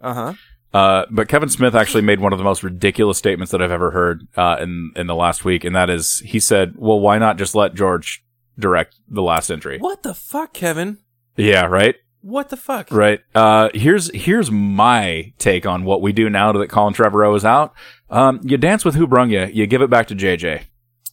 Uh 0.00 0.14
huh. 0.14 0.32
Uh, 0.72 1.06
but 1.10 1.28
Kevin 1.28 1.48
Smith 1.48 1.74
actually 1.74 2.02
made 2.02 2.20
one 2.20 2.32
of 2.32 2.38
the 2.38 2.44
most 2.44 2.62
ridiculous 2.62 3.16
statements 3.18 3.52
that 3.52 3.62
I've 3.62 3.70
ever 3.70 3.90
heard 3.90 4.26
uh, 4.36 4.56
in 4.60 4.92
in 4.96 5.06
the 5.06 5.14
last 5.14 5.44
week, 5.44 5.64
and 5.64 5.74
that 5.74 5.88
is 5.90 6.18
he 6.20 6.38
said, 6.38 6.74
"Well, 6.76 7.00
why 7.00 7.18
not 7.18 7.38
just 7.38 7.54
let 7.54 7.74
George 7.74 8.22
direct 8.58 8.96
the 9.08 9.22
last 9.22 9.50
entry?" 9.50 9.78
What 9.78 10.02
the 10.02 10.14
fuck, 10.14 10.52
Kevin? 10.52 10.98
Yeah, 11.36 11.66
right, 11.66 11.94
What 12.20 12.48
the 12.50 12.56
fuck? 12.56 12.90
right. 12.90 13.20
Uh, 13.34 13.70
here's 13.72 14.10
here's 14.14 14.50
my 14.50 15.32
take 15.38 15.64
on 15.64 15.84
what 15.84 16.02
we 16.02 16.12
do 16.12 16.28
now 16.28 16.52
that 16.52 16.68
Colin 16.68 16.92
Trevorrow 16.92 17.34
is 17.36 17.44
out. 17.44 17.72
Um, 18.10 18.40
you 18.42 18.56
dance 18.58 18.84
with 18.84 18.94
who 18.94 19.06
brung 19.06 19.30
you. 19.30 19.44
You 19.46 19.66
give 19.66 19.80
it 19.82 19.88
back 19.90 20.08
to 20.08 20.14
JJ. 20.14 20.64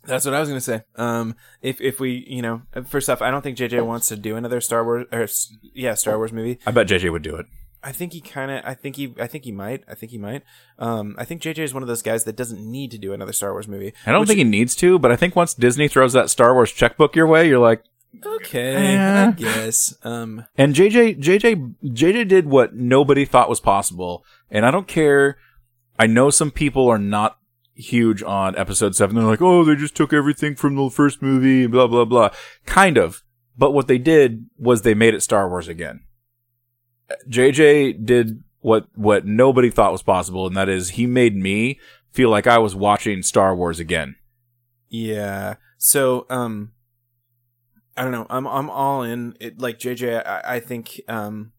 That's 0.05 0.25
what 0.25 0.33
I 0.35 0.39
was 0.39 0.49
gonna 0.49 0.61
say. 0.61 0.81
Um, 0.97 1.35
if 1.61 1.79
if 1.79 1.99
we, 1.99 2.25
you 2.27 2.41
know, 2.41 2.61
first 2.87 3.09
off, 3.09 3.21
I 3.21 3.31
don't 3.31 3.41
think 3.41 3.57
JJ 3.57 3.85
wants 3.85 4.07
to 4.09 4.15
do 4.15 4.35
another 4.35 4.59
Star 4.61 4.83
Wars 4.83 5.05
or 5.11 5.27
yeah, 5.73 5.93
Star 5.93 6.17
Wars 6.17 6.31
movie. 6.33 6.59
I 6.65 6.71
bet 6.71 6.87
JJ 6.87 7.11
would 7.11 7.23
do 7.23 7.35
it. 7.37 7.45
I 7.87 7.91
think 7.91 8.13
he 8.13 8.19
kind 8.21 8.49
of. 8.49 8.61
I 8.65 8.73
think 8.73 8.95
he. 8.95 9.13
I 9.19 9.27
think 9.27 9.45
he 9.45 9.51
might. 9.51 9.83
I 9.87 9.93
think 9.93 10.11
he 10.11 10.17
might. 10.17 10.41
Um, 10.79 11.15
I 11.19 11.23
think 11.23 11.41
JJ 11.43 11.59
is 11.59 11.73
one 11.73 11.83
of 11.83 11.87
those 11.87 12.01
guys 12.01 12.23
that 12.23 12.35
doesn't 12.35 12.59
need 12.59 12.89
to 12.91 12.97
do 12.97 13.13
another 13.13 13.31
Star 13.31 13.51
Wars 13.51 13.67
movie. 13.67 13.93
I 14.07 14.11
don't 14.11 14.21
Which- 14.21 14.29
think 14.29 14.39
he 14.39 14.43
needs 14.43 14.75
to, 14.77 14.97
but 14.97 15.11
I 15.11 15.15
think 15.15 15.35
once 15.35 15.53
Disney 15.53 15.87
throws 15.87 16.13
that 16.13 16.31
Star 16.31 16.53
Wars 16.55 16.71
checkbook 16.71 17.15
your 17.15 17.27
way, 17.27 17.47
you're 17.47 17.59
like, 17.59 17.83
Okay, 18.25 18.95
Eh. 18.95 19.27
I 19.27 19.31
guess. 19.31 19.95
Um, 20.03 20.45
And 20.57 20.73
JJ, 20.73 21.19
JJ, 21.19 21.75
JJ 21.83 22.27
did 22.27 22.47
what 22.47 22.73
nobody 22.73 23.23
thought 23.25 23.49
was 23.49 23.59
possible. 23.59 24.23
And 24.49 24.65
I 24.65 24.71
don't 24.71 24.87
care. 24.87 25.37
I 25.99 26.07
know 26.07 26.29
some 26.29 26.49
people 26.49 26.87
are 26.87 26.97
not 26.97 27.37
huge 27.75 28.23
on 28.23 28.57
episode 28.57 28.95
seven. 28.95 29.15
They're 29.17 29.25
like, 29.25 29.41
oh, 29.41 29.63
they 29.65 29.75
just 29.75 29.95
took 29.95 30.13
everything 30.13 30.55
from 30.55 30.75
the 30.75 30.89
first 30.89 31.21
movie, 31.21 31.67
blah, 31.67 31.87
blah, 31.87 32.05
blah. 32.05 32.29
Kind 32.65 32.97
of. 32.97 33.21
But 33.57 33.71
what 33.73 33.87
they 33.87 33.97
did 33.97 34.45
was 34.57 34.81
they 34.81 34.93
made 34.93 35.13
it 35.13 35.21
Star 35.21 35.49
Wars 35.49 35.67
again. 35.67 36.01
JJ 37.29 38.05
did 38.05 38.43
what, 38.61 38.87
what 38.95 39.25
nobody 39.25 39.69
thought 39.69 39.91
was 39.91 40.03
possible. 40.03 40.47
And 40.47 40.57
that 40.57 40.69
is 40.69 40.91
he 40.91 41.05
made 41.05 41.35
me 41.35 41.79
feel 42.11 42.29
like 42.29 42.47
I 42.47 42.57
was 42.57 42.75
watching 42.75 43.21
Star 43.21 43.55
Wars 43.55 43.79
again. 43.79 44.15
yeah. 44.89 45.55
So, 45.77 46.25
um, 46.29 46.71
I 47.97 48.03
don't 48.03 48.11
know. 48.11 48.27
I'm 48.29 48.47
I'm 48.47 48.69
all 48.69 49.03
in. 49.03 49.35
It 49.39 49.59
like 49.59 49.79
JJ. 49.79 50.25
I, 50.25 50.55
I 50.55 50.59
think. 50.59 50.99
Um, 51.07 51.53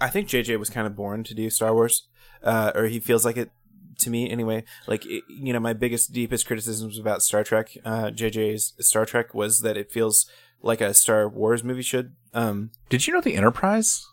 I 0.00 0.08
think 0.08 0.28
JJ 0.28 0.58
was 0.58 0.70
kind 0.70 0.86
of 0.86 0.96
born 0.96 1.22
to 1.24 1.34
do 1.34 1.48
Star 1.50 1.74
Wars, 1.74 2.08
uh, 2.42 2.72
or 2.74 2.86
he 2.86 2.98
feels 2.98 3.24
like 3.24 3.36
it 3.36 3.50
to 3.98 4.10
me 4.10 4.28
anyway. 4.30 4.64
Like 4.86 5.04
it, 5.06 5.24
you 5.28 5.52
know, 5.52 5.60
my 5.60 5.74
biggest, 5.74 6.12
deepest 6.12 6.46
criticisms 6.46 6.98
about 6.98 7.22
Star 7.22 7.44
Trek, 7.44 7.76
uh, 7.84 8.06
JJ's 8.06 8.74
Star 8.80 9.04
Trek 9.04 9.34
was 9.34 9.60
that 9.60 9.76
it 9.76 9.92
feels 9.92 10.26
like 10.60 10.80
a 10.80 10.94
Star 10.94 11.28
Wars 11.28 11.62
movie 11.62 11.82
should. 11.82 12.14
Um, 12.34 12.70
Did 12.88 13.06
you 13.06 13.12
know 13.12 13.20
the 13.20 13.34
Enterprise 13.34 14.06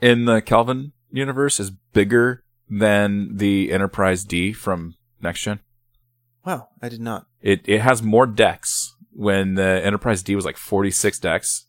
in 0.00 0.24
the 0.24 0.40
Kelvin 0.40 0.92
universe 1.10 1.58
is 1.60 1.70
bigger 1.70 2.42
than 2.68 3.36
the 3.36 3.72
Enterprise 3.72 4.24
D 4.24 4.52
from 4.52 4.94
Next 5.20 5.40
Gen? 5.42 5.60
wow, 6.46 6.68
I 6.80 6.88
did 6.88 7.00
not. 7.00 7.26
It 7.42 7.60
it 7.66 7.80
has 7.80 8.02
more 8.02 8.26
decks 8.26 8.94
when 9.12 9.54
the 9.54 9.84
Enterprise 9.84 10.22
D 10.22 10.34
was 10.36 10.44
like 10.44 10.56
46 10.56 11.18
decks. 11.18 11.66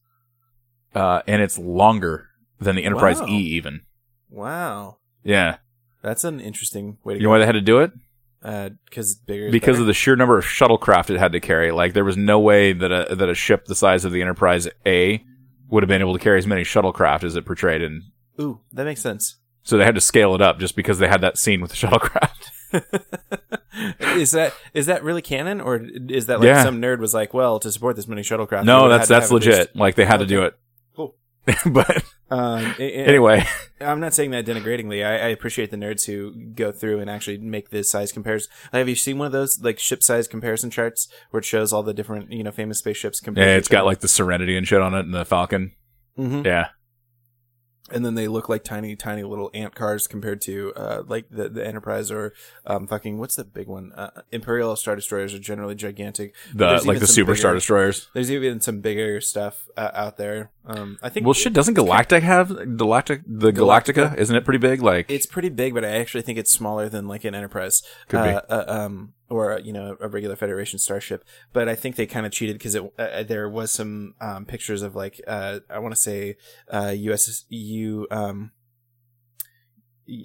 Uh, 0.94 1.22
and 1.28 1.41
it's 1.41 1.58
longer 1.58 2.28
than 2.60 2.76
the 2.76 2.84
Enterprise 2.84 3.20
Wow. 3.22 3.28
E 3.28 3.38
even. 3.38 3.82
Wow, 4.30 4.98
Yeah. 5.24 5.58
that's 6.02 6.24
an 6.24 6.40
interesting 6.40 6.98
way 7.03 7.14
to 7.16 7.20
You 7.20 7.24
know 7.26 7.30
why 7.32 7.40
they 7.40 7.45
had 7.45 7.53
to 7.53 7.62
do 7.62 7.80
it? 7.80 7.91
Because 8.41 9.12
it's 9.12 9.16
bigger. 9.16 9.49
Because 9.52 9.76
better? 9.76 9.82
of 9.82 9.88
the 9.88 9.94
sheer 9.94 10.16
number 10.16 10.38
of 10.38 10.45
shuttlecraft 10.45 11.10
it 11.10 11.20
had 11.20 11.32
to 11.34 11.40
carry. 11.40 11.72
Like 11.72 11.94
there 11.94 12.03
was 12.06 12.18
no 12.18 12.40
way 12.40 12.74
that 12.74 12.91
a 13.12 13.16
that 13.16 13.30
a 13.30 13.34
ship 13.36 13.66
the 13.66 13.76
size 13.76 14.03
of 14.06 14.12
the 14.12 14.22
Enterprise 14.22 14.68
A 14.86 15.24
would 15.70 15.84
have 15.84 15.88
been 15.88 16.02
able 16.02 16.14
to 16.14 16.20
carry 16.24 16.38
as 16.38 16.48
many 16.48 16.64
shuttlecraft 16.64 17.24
as 17.24 17.36
it 17.36 17.45
portrayed 17.45 17.82
in 17.82 18.03
Ooh, 18.40 18.60
that 18.74 18.86
makes 18.86 19.02
sense. 19.02 19.38
so 19.64 19.78
they 19.78 19.84
had 19.86 19.95
to 19.95 20.02
scale 20.02 20.34
it 20.36 20.41
up 20.41 20.60
just 20.60 20.76
because 20.76 20.99
they 20.99 21.08
had 21.08 21.22
that 21.22 21.38
scene 21.38 21.62
with 21.62 21.72
the 21.72 21.78
shuttlecraft. 21.88 22.49
is 24.18 24.32
that 24.32 24.53
is 24.74 24.86
that 24.88 25.03
really 25.03 25.22
canon, 25.22 25.62
or 25.62 25.82
is 26.10 26.28
that 26.28 26.40
like 26.40 26.48
Yeah. 26.48 26.64
some 26.64 26.82
nerd 26.82 26.99
was 26.99 27.14
like, 27.14 27.34
well, 27.34 27.60
to 27.60 27.72
support 27.72 27.95
this 27.95 28.08
many 28.08 28.22
shuttlecraft? 28.22 28.66
No, 28.66 28.90
that's 28.90 29.08
that's 29.08 29.32
legit. 29.32 29.56
least- 29.58 29.76
Like 29.76 29.95
they 29.95 30.06
had 30.06 30.18
to 30.20 30.26
do 30.26 30.44
it. 30.44 30.53
Cool. 30.95 31.16
but 31.66 32.03
Um, 32.30 32.76
a- 32.80 32.94
anyway, 32.94 33.44
I'm 33.82 33.99
not 33.99 34.14
saying 34.14 34.32
that 34.32 34.45
denigratingly. 34.45 35.06
I, 35.06 35.16
I 35.16 35.28
appreciate 35.30 35.70
the 35.72 35.78
nerds 35.78 36.06
who 36.06 36.32
go 36.53 36.72
through 36.72 36.99
and 36.99 37.10
actually 37.10 37.40
make 37.40 37.70
the 37.72 37.84
size 37.84 38.12
comparison. 38.14 38.49
Have 38.72 38.88
you 38.88 38.95
seen 38.95 39.18
one 39.18 39.26
of 39.26 39.32
those 39.34 39.60
like 39.62 39.80
ship 39.80 40.02
size 40.02 40.28
comparison 40.30 40.70
charts 40.70 41.08
where 41.32 41.40
it 41.40 41.45
shows 41.45 41.74
all 41.74 41.84
the 41.84 41.94
different 41.94 42.32
you 42.32 42.44
know 42.44 42.52
famous 42.52 42.80
spaceships 42.80 43.20
compared? 43.20 43.45
yeah, 43.48 43.56
it's 43.58 43.68
got 43.68 43.86
like 43.86 43.99
the 43.99 44.08
Serenity 44.08 44.56
and 44.56 44.68
shit 44.68 44.82
on 44.82 44.94
it 44.94 45.02
and 45.02 45.14
the 45.14 45.26
Falcon. 45.26 45.74
Mhm. 46.18 46.45
Yeah. 46.45 46.68
And 47.92 48.06
then 48.06 48.16
they 48.16 48.28
look 48.28 48.50
like 48.50 48.64
tiny, 48.64 48.96
tiny 48.96 49.24
little 49.24 49.50
ant 49.54 49.76
cars 49.76 50.08
compared 50.08 50.42
to 50.42 50.74
uh, 50.76 51.04
like 51.08 51.26
the 51.30 51.50
the 51.50 51.66
Enterprise 51.66 52.12
or 52.12 52.34
um, 52.66 52.88
fucking 52.88 53.18
what's 53.20 53.36
the 53.36 53.44
big 53.44 53.68
one? 53.68 53.92
Uh, 53.94 54.22
Imperial 54.32 54.76
Star 54.76 54.96
Destroyers 54.96 55.34
are 55.34 55.40
generally 55.40 55.76
gigantic. 55.76 56.34
The 56.54 56.82
like 56.86 57.00
the 57.00 57.08
Super 57.08 57.36
Star 57.36 57.54
Destroyers. 57.54 58.10
There's 58.14 58.32
even 58.32 58.62
some 58.62 58.82
bigger 58.82 59.22
stuff 59.22 59.68
uh, 59.78 59.92
out 59.94 60.18
there. 60.18 60.52
Um, 60.66 61.00
I 61.02 61.10
think 61.10 61.26
Well, 61.26 61.34
shit, 61.34 61.54
doesn't 61.54 61.74
Galactic 61.74 62.24
have 62.24 62.78
Galactic 62.78 63.22
the 63.26 63.52
Galactica? 63.52 64.12
Galactica? 64.12 64.18
Isn't 64.18 64.36
it 64.36 64.46
pretty 64.46 64.60
big? 64.60 64.82
Like 64.82 65.10
it's 65.10 65.26
pretty 65.26 65.50
big, 65.50 65.74
but 65.74 65.84
I 65.84 65.90
actually 65.90 66.22
think 66.22 66.38
it's 66.38 66.52
smaller 66.52 66.90
than 66.90 67.08
like 67.08 67.24
an 67.26 67.34
Enterprise, 67.36 67.82
Could 68.08 68.24
be. 68.24 68.30
uh, 68.30 68.42
uh, 68.50 68.66
um, 68.68 69.14
or 69.32 69.60
you 69.64 69.74
know 69.74 69.98
a 69.99 70.08
regular 70.08 70.36
Federation 70.36 70.78
starship. 70.78 71.24
But 71.53 71.68
I 71.70 71.76
think 71.76 71.95
they 71.95 72.06
kind 72.06 72.26
of 72.26 72.32
cheated 72.32 72.58
because 72.58 72.76
it 72.76 72.84
uh, 72.99 73.24
there 73.24 73.49
was 73.49 73.72
some 73.72 74.14
um, 74.22 74.45
pictures 74.45 74.82
of 74.84 74.95
like 74.95 75.20
uh, 75.28 75.60
I 75.70 75.80
want 75.80 75.95
to 75.95 75.99
say 76.02 76.36
uh, 76.70 76.94
USU. 76.95 78.06
Um, 78.12 78.52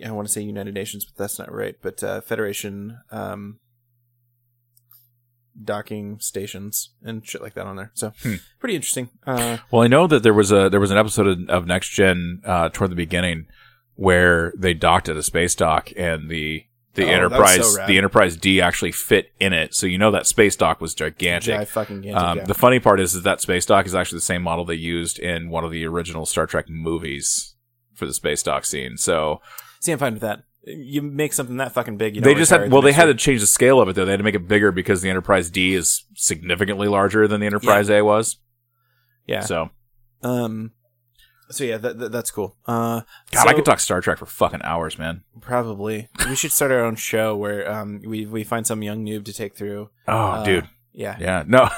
I 0.04 0.10
want 0.10 0.26
to 0.26 0.32
say 0.32 0.42
United 0.42 0.74
Nations, 0.74 1.04
but 1.04 1.16
that's 1.16 1.38
not 1.38 1.52
right. 1.52 1.76
But 1.80 2.02
uh, 2.02 2.20
Federation 2.20 2.98
um, 3.10 3.60
docking 5.62 6.18
stations 6.18 6.90
and 7.02 7.26
shit 7.26 7.40
like 7.42 7.54
that 7.54 7.66
on 7.66 7.76
there. 7.76 7.90
So 7.94 8.12
Hmm. 8.22 8.34
pretty 8.58 8.74
interesting. 8.76 9.10
Uh, 9.26 9.58
Well, 9.70 9.82
I 9.82 9.86
know 9.86 10.06
that 10.06 10.22
there 10.22 10.34
was 10.34 10.52
a 10.52 10.68
there 10.68 10.80
was 10.80 10.90
an 10.90 10.98
episode 10.98 11.26
of, 11.26 11.38
of 11.48 11.66
Next 11.66 11.90
Gen 11.90 12.40
uh, 12.44 12.68
toward 12.70 12.90
the 12.90 12.96
beginning 12.96 13.46
where 13.94 14.52
they 14.58 14.74
docked 14.74 15.08
at 15.08 15.16
a 15.16 15.22
space 15.22 15.54
dock 15.54 15.90
and 15.96 16.28
the 16.30 16.64
the 16.96 17.04
Oh, 17.04 17.08
Enterprise 17.08 17.74
so 17.76 17.86
the 17.86 17.96
Enterprise 17.96 18.36
D 18.36 18.60
actually 18.60 18.92
fit 18.92 19.30
in 19.38 19.52
it. 19.52 19.74
So 19.74 19.86
you 19.86 19.98
know 19.98 20.10
that 20.10 20.26
space 20.26 20.56
dock 20.56 20.80
was 20.80 20.94
gigantic. 20.94 21.48
yeah, 21.48 21.64
fucking 21.64 22.02
gigantic, 22.02 22.22
Um, 22.28 22.38
yeah. 22.38 22.44
The 22.44 22.54
funny 22.54 22.80
part 22.80 22.98
is 23.00 23.12
that 23.12 23.22
that 23.24 23.40
space 23.40 23.64
dock 23.66 23.86
is 23.86 23.94
actually 23.94 24.16
the 24.18 24.22
same 24.22 24.42
model 24.42 24.64
they 24.64 24.74
used 24.74 25.18
in 25.18 25.48
one 25.50 25.64
of 25.64 25.70
the 25.70 25.84
original 25.86 26.26
Star 26.26 26.46
Trek 26.46 26.68
movies 26.68 27.54
for 27.94 28.06
the 28.06 28.12
space 28.14 28.42
dock 28.42 28.64
scene. 28.66 28.96
So 28.96 29.40
See, 29.80 29.92
I'm 29.92 29.98
fine 29.98 30.14
with 30.14 30.22
that. 30.22 30.42
You 30.64 31.00
make 31.00 31.32
something 31.32 31.58
that 31.58 31.72
fucking 31.72 31.96
big. 31.96 32.16
You 32.16 32.22
they 32.22 32.34
just 32.34 32.50
had 32.50 32.72
well, 32.72 32.82
they 32.82 32.90
had 32.92 33.04
to 33.04 33.14
change 33.14 33.40
the 33.40 33.46
scale 33.46 33.80
of 33.80 33.88
it 33.88 33.92
though. 33.94 34.04
They 34.04 34.10
had 34.10 34.16
to 34.18 34.24
make 34.24 34.34
it 34.34 34.48
bigger 34.48 34.72
because 34.72 35.00
the 35.00 35.08
Enterprise 35.08 35.48
D 35.48 35.74
is 35.74 36.04
significantly 36.16 36.88
larger 36.88 37.28
than 37.28 37.38
the 37.40 37.46
Enterprise 37.46 37.88
A 37.88 38.02
was. 38.02 38.38
Yeah. 39.26 39.40
So 39.42 39.70
Um. 40.22 40.72
So 41.50 41.64
yeah, 41.64 41.76
that, 41.78 41.98
that 41.98 42.12
that's 42.12 42.30
cool. 42.30 42.56
Uh, 42.66 43.02
God, 43.30 43.42
so 43.44 43.48
I 43.48 43.54
could 43.54 43.64
talk 43.64 43.78
Star 43.80 44.00
Trek 44.00 44.18
for 44.18 44.26
fucking 44.26 44.62
hours, 44.62 44.98
man. 44.98 45.22
Probably, 45.40 46.08
we 46.28 46.34
should 46.36 46.50
start 46.52 46.72
our 46.72 46.84
own 46.84 46.96
show 46.96 47.36
where 47.36 47.70
um 47.70 48.00
we 48.04 48.26
we 48.26 48.42
find 48.44 48.66
some 48.66 48.82
young 48.82 49.04
noob 49.04 49.24
to 49.26 49.32
take 49.32 49.56
through. 49.56 49.90
Oh, 50.08 50.16
Uh, 50.16 50.44
dude. 50.44 50.68
Yeah, 50.92 51.16
Yeah. 51.20 51.44
No. 51.46 51.68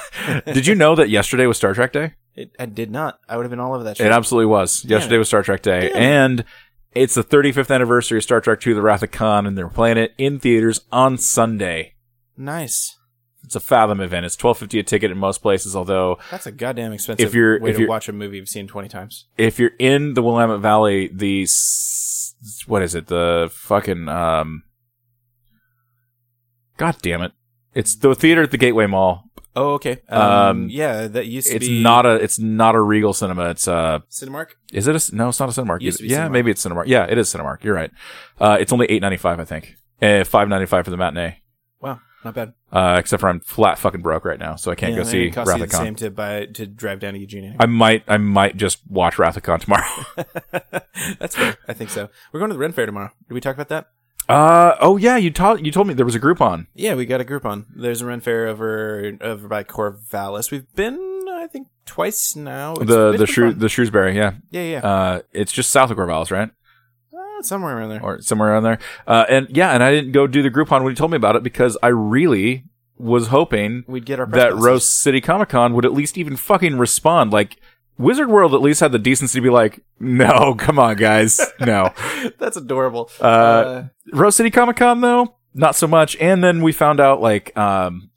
Did 0.45 0.65
you 0.65 0.75
know 0.75 0.95
that 0.95 1.09
yesterday 1.09 1.45
was 1.45 1.57
Star 1.57 1.73
Trek 1.73 1.91
Day? 1.91 2.13
It, 2.35 2.51
I 2.57 2.65
did 2.67 2.89
not. 2.89 3.19
I 3.27 3.35
would 3.35 3.43
have 3.43 3.49
been 3.49 3.59
all 3.59 3.73
over 3.73 3.83
that. 3.83 3.97
Shit. 3.97 4.05
It 4.07 4.13
absolutely 4.13 4.45
was. 4.45 4.81
Damn 4.81 4.91
Yesterday 4.91 5.15
it. 5.15 5.19
was 5.19 5.27
Star 5.27 5.43
Trek 5.43 5.61
Day. 5.61 5.89
Damn. 5.89 5.97
And 6.01 6.45
it's 6.93 7.15
the 7.15 7.23
35th 7.23 7.69
anniversary 7.73 8.17
of 8.19 8.23
Star 8.23 8.39
Trek 8.39 8.65
II 8.65 8.73
The 8.73 8.81
Wrath 8.81 9.03
of 9.03 9.11
Khan, 9.11 9.45
and 9.45 9.57
they're 9.57 9.67
playing 9.67 9.97
it 9.97 10.13
in 10.17 10.39
theaters 10.39 10.81
on 10.91 11.17
Sunday. 11.17 11.95
nice. 12.37 12.95
It's 13.43 13.55
a 13.55 13.59
Fathom 13.59 14.01
event. 14.01 14.25
It's 14.25 14.35
12.50 14.35 14.79
a 14.79 14.83
ticket 14.83 15.11
in 15.11 15.17
most 15.17 15.41
places, 15.41 15.75
although 15.75 16.19
That's 16.29 16.45
a 16.45 16.51
goddamn 16.51 16.91
expensive 16.93 17.25
If 17.27 17.33
you're- 17.33 17.59
way 17.59 17.69
if 17.71 17.75
to 17.77 17.81
you're- 17.81 17.89
watch 17.89 18.09
a 18.09 18.13
movie 18.13 18.37
you've 18.37 18.49
seen 18.49 18.67
twenty 18.67 18.89
times. 18.89 19.27
if 19.37 19.57
you're 19.59 19.71
in 19.79 20.13
the 20.13 20.21
Willamette 20.21 20.59
Valley, 20.59 21.07
the 21.07 21.47
what 22.67 22.81
is 22.83 22.95
it? 22.95 23.07
The 23.07 23.49
fucking 23.51 24.07
um, 24.09 24.63
God 26.77 26.97
damn 27.01 27.21
it! 27.21 27.31
It's 27.73 27.95
the 27.95 28.15
theater 28.15 28.43
at 28.43 28.51
the 28.51 28.57
Gateway 28.57 28.85
Mall. 28.87 29.25
Oh, 29.55 29.73
okay. 29.73 29.97
Um, 30.07 30.21
Um, 30.21 30.67
yeah, 30.69 31.07
that 31.07 31.25
used 31.25 31.47
to 31.49 31.55
It's 31.55 31.67
be 31.67 31.81
not 31.81 32.05
a 32.05 32.15
it's 32.15 32.39
not 32.39 32.75
a 32.75 32.81
Regal 32.81 33.13
Cinema. 33.13 33.49
It's 33.49 33.67
uh, 33.67 33.99
Cinemark. 34.09 34.51
is 34.71 34.87
it 34.87 34.95
a 35.11 35.15
no? 35.15 35.29
It's 35.29 35.39
not 35.39 35.49
a 35.49 35.61
Cinemark. 35.61 35.79
To 35.79 36.01
be 36.03 36.07
yeah, 36.07 36.27
Cinemark. 36.27 36.31
maybe 36.31 36.51
it's 36.51 36.65
Cinemark. 36.65 36.83
Yeah, 36.87 37.05
it 37.09 37.17
is 37.17 37.27
Cinemark. 37.33 37.63
You're 37.63 37.73
right. 37.75 37.91
Uh, 38.39 38.57
it's 38.59 38.71
only 38.71 38.85
eight 38.87 39.01
ninety 39.01 39.17
five, 39.17 39.39
I 39.39 39.45
think. 39.45 39.75
Uh, 40.01 40.23
Five 40.23 40.47
ninety 40.47 40.65
five 40.67 40.85
for 40.85 40.91
the 40.91 40.97
matinee. 40.97 41.41
Wow, 41.81 41.99
not 42.23 42.33
bad. 42.33 42.53
Uh, 42.71 42.97
except 42.99 43.21
for 43.21 43.29
I'm 43.29 43.39
flat 43.39 43.79
fucking 43.79 44.01
broke 44.01 44.25
right 44.25 44.39
now, 44.39 44.55
so 44.55 44.71
I 44.71 44.75
can't 44.75 44.91
yeah, 44.93 44.99
go 44.99 45.03
see 45.03 45.27
it 45.27 45.31
costs 45.31 45.49
Wrath 45.49 45.59
you 45.59 45.65
the 45.67 45.75
same 45.75 45.95
to 45.95 46.11
buy 46.11 46.45
to 46.45 46.67
drive 46.67 46.99
down 46.99 47.13
to 47.13 47.19
Eugene. 47.19 47.43
Anyway. 47.45 47.57
I 47.59 47.65
might 47.65 48.03
I 48.07 48.17
might 48.17 48.57
just 48.57 48.79
watch 48.89 49.17
Wrath 49.17 49.37
of 49.37 49.43
Khan 49.43 49.59
tomorrow. 49.59 49.85
That's 51.19 51.35
fair. 51.35 51.57
I 51.67 51.73
think 51.73 51.89
so. 51.89 52.09
We're 52.31 52.39
going 52.39 52.49
to 52.49 52.55
the 52.55 52.59
Ren 52.59 52.73
Fair 52.73 52.85
tomorrow. 52.85 53.11
Did 53.27 53.33
we 53.33 53.41
talk 53.41 53.55
about 53.55 53.69
that? 53.69 53.89
uh 54.27 54.75
oh 54.79 54.97
yeah, 54.97 55.17
you 55.17 55.31
told 55.31 55.65
you 55.65 55.71
told 55.71 55.87
me 55.87 55.93
there 55.93 56.05
was 56.05 56.15
a 56.15 56.19
Groupon. 56.19 56.67
Yeah, 56.75 56.93
we 56.93 57.05
got 57.05 57.21
a 57.21 57.25
Groupon. 57.25 57.65
There's 57.75 58.01
a 58.01 58.05
Ren 58.05 58.19
Fair 58.21 58.47
over 58.47 59.17
over 59.21 59.47
by 59.47 59.63
Corvallis. 59.63 60.51
We've 60.51 60.71
been, 60.75 61.25
I 61.31 61.47
think, 61.47 61.67
twice 61.85 62.35
now. 62.35 62.73
It's- 62.73 62.87
the 62.87 63.17
the 63.17 63.25
Shrew, 63.25 63.53
the 63.53 63.69
Shrewsbury, 63.69 64.15
yeah. 64.15 64.33
yeah, 64.51 64.61
yeah. 64.61 64.79
Uh, 64.79 65.21
it's 65.31 65.51
just 65.51 65.71
south 65.71 65.89
of 65.89 65.97
Corvallis, 65.97 66.29
right? 66.29 66.51
Uh, 67.39 67.43
somewhere 67.43 67.77
around 67.77 67.89
there. 67.89 68.03
or 68.03 68.21
somewhere 68.21 68.49
around 68.51 68.63
there. 68.63 68.79
Uh, 69.07 69.25
and 69.29 69.47
yeah, 69.49 69.71
and 69.71 69.83
I 69.83 69.91
didn't 69.91 70.11
go 70.11 70.27
do 70.27 70.41
the 70.41 70.49
Groupon 70.51 70.83
when 70.83 70.91
you 70.91 70.95
told 70.95 71.11
me 71.11 71.17
about 71.17 71.35
it 71.35 71.43
because 71.43 71.77
I 71.81 71.87
really 71.87 72.65
was 72.97 73.27
hoping 73.27 73.85
We'd 73.87 74.05
get 74.05 74.19
our 74.19 74.27
press 74.27 74.53
that. 74.53 74.55
Rose 74.55 74.85
City 74.85 75.21
Comic 75.21 75.49
Con 75.49 75.73
would 75.73 75.85
at 75.85 75.93
least 75.93 76.17
even 76.17 76.35
fucking 76.35 76.77
respond. 76.77 77.31
Like 77.31 77.57
Wizard 77.97 78.29
World 78.29 78.53
at 78.53 78.61
least 78.61 78.79
had 78.81 78.91
the 78.91 78.99
decency 78.99 79.39
to 79.39 79.43
be 79.43 79.49
like, 79.49 79.81
no, 79.99 80.53
come 80.57 80.77
on, 80.79 80.95
guys, 80.97 81.39
no. 81.59 81.93
That's 82.39 82.57
adorable. 82.57 83.09
Uh, 83.21 83.83
Rose 84.11 84.35
City 84.35 84.49
Comic 84.51 84.75
Con 84.77 85.01
though, 85.01 85.35
not 85.53 85.75
so 85.75 85.87
much. 85.87 86.15
And 86.17 86.43
then 86.43 86.61
we 86.61 86.71
found 86.73 86.99
out 86.99 87.21
like 87.21 87.55
um, 87.57 88.09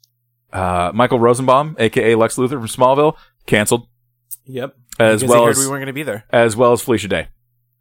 uh, 0.51 0.91
Michael 0.93 1.19
Rosenbaum, 1.19 1.75
aka 1.79 2.15
Lex 2.15 2.35
Luthor 2.35 2.49
from 2.51 2.67
Smallville, 2.67 3.15
canceled 3.45 3.87
yep. 4.45 4.75
as 4.99 5.21
Because 5.21 5.29
well 5.29 5.39
he 5.39 5.45
heard 5.45 5.51
as 5.51 5.57
we 5.59 5.67
weren't 5.67 5.79
going 5.79 5.87
to 5.87 5.93
be 5.93 6.03
there. 6.03 6.25
as 6.29 6.55
well 6.57 6.73
as 6.73 6.81
Felicia 6.81 7.07
Day. 7.07 7.27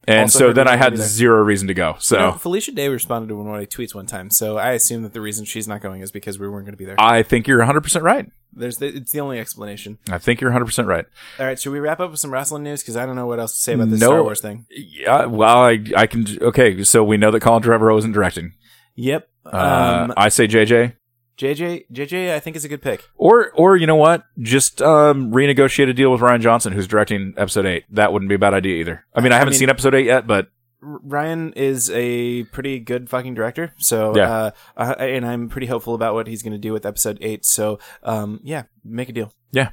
And 0.08 0.20
Also 0.22 0.38
so 0.38 0.52
then 0.52 0.66
I 0.66 0.72
had 0.72 0.80
gonna 0.86 0.90
be 0.92 0.96
there. 0.98 1.06
zero 1.06 1.42
reason 1.42 1.68
to 1.68 1.74
go. 1.74 1.94
So 2.00 2.18
No, 2.18 2.32
Felicia 2.32 2.72
Day 2.72 2.88
responded 2.88 3.28
to 3.28 3.36
one 3.36 3.46
of 3.46 3.52
my 3.52 3.64
tweets 3.66 3.94
one 3.94 4.06
time, 4.06 4.30
so 4.30 4.58
I 4.58 4.72
assume 4.72 5.02
that 5.04 5.12
the 5.12 5.20
reason 5.20 5.44
she's 5.44 5.68
not 5.68 5.80
going 5.80 6.00
is 6.02 6.10
because 6.10 6.38
we 6.38 6.48
weren't 6.48 6.64
going 6.66 6.72
to 6.74 6.78
be 6.78 6.84
there. 6.84 6.96
I 7.00 7.22
think 7.22 7.46
you're 7.46 7.60
100% 7.60 8.02
right. 8.02 8.26
There's 8.52 8.78
the, 8.78 8.86
it's 8.88 9.12
the 9.12 9.20
only 9.20 9.38
explanation. 9.38 9.98
I 10.10 10.18
think 10.18 10.40
you're 10.40 10.50
100% 10.50 10.86
right. 10.86 11.06
All 11.38 11.46
right, 11.46 11.58
should 11.58 11.72
we 11.72 11.78
wrap 11.80 12.00
up 12.00 12.10
with 12.10 12.20
some 12.20 12.32
wrestling 12.32 12.64
news? 12.64 12.82
Because 12.82 12.96
I 12.96 13.06
don't 13.06 13.16
know 13.16 13.26
what 13.26 13.38
else 13.38 13.54
to 13.54 13.60
say 13.62 13.74
about 13.74 13.90
this 13.90 14.00
No. 14.00 14.08
Star 14.08 14.22
Wars 14.22 14.40
thing. 14.40 14.66
Yeah, 14.70 15.26
well, 15.26 15.64
I, 15.64 15.78
I 15.96 16.06
can. 16.06 16.26
Okay, 16.42 16.82
so 16.84 17.02
we 17.04 17.16
know 17.16 17.30
that 17.30 17.40
Colin 17.40 17.62
Trevorrow 17.62 17.96
isn't 17.98 18.12
directing. 18.12 18.52
Yep. 18.96 19.28
Uh, 19.46 20.06
Um, 20.08 20.14
I 20.16 20.28
say 20.28 20.46
JJ. 20.46 20.94
JJ 21.43 21.86
JJ 21.93 22.35
I 22.35 22.40
think 22.40 22.56
is 22.56 22.64
a 22.64 22.69
good 22.69 22.81
pick. 22.82 23.05
Or, 23.16 23.51
or 23.52 23.77
you 23.77 23.86
know 23.86 23.97
what? 23.97 24.24
Just 24.39 24.81
um, 24.81 25.32
renegotiate 25.32 25.89
a 25.89 25.93
deal 25.93 26.12
with 26.12 26.20
Rian 26.20 26.40
Johnson, 26.40 26.73
who's 26.73 26.86
directing 26.86 27.35
episode 27.36 27.66
eight. 27.66 27.85
That 27.90 28.12
wouldn't 28.12 28.28
be 28.28 28.36
a 28.36 28.39
bad 28.39 28.55
idea 28.55 28.77
either. 28.81 29.05
I 29.14 29.20
mean, 29.20 29.32
I 29.32 29.39
haven't 29.39 29.52
mean- 29.52 29.59
seen 29.60 29.69
episode 29.70 29.94
eight 29.94 30.06
yet, 30.06 30.27
but 30.27 30.48
Ryan 30.81 31.52
is 31.52 31.90
a 31.90 32.43
pretty 32.44 32.81
good 32.81 33.09
fucking 33.09 33.35
director, 33.35 33.73
so 33.78 34.16
Yeah. 34.16 34.51
uh, 34.77 34.94
and 34.98 35.24
I'm 35.24 35.48
pretty 35.48 35.69
hopeful 35.69 35.94
about 35.94 36.14
what 36.14 36.27
he's 36.27 36.43
going 36.43 36.55
to 36.55 36.59
do 36.59 36.73
with 36.73 36.85
episode 36.85 37.19
eight. 37.20 37.44
So, 37.44 37.78
um, 38.02 38.40
yeah, 38.43 38.64
make 38.85 39.09
a 39.09 39.12
deal. 39.12 39.32
yeah. 39.52 39.70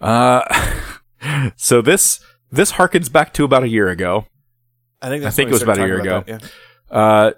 Uh, 0.00 0.42
so 1.56 1.80
this 1.80 2.20
this 2.50 2.72
harkens 2.72 3.10
back 3.10 3.32
to 3.34 3.44
about 3.44 3.62
a 3.62 3.68
year 3.68 3.88
ago. 3.88 4.26
I 5.00 5.08
think 5.08 5.24
I 5.24 5.30
think 5.30 5.48
it 5.48 5.52
was 5.52 5.62
about 5.62 5.78
a 5.78 5.86
year 5.86 6.00
ago. 6.00 6.24
that, 6.26 6.52
Uh, 6.90 7.32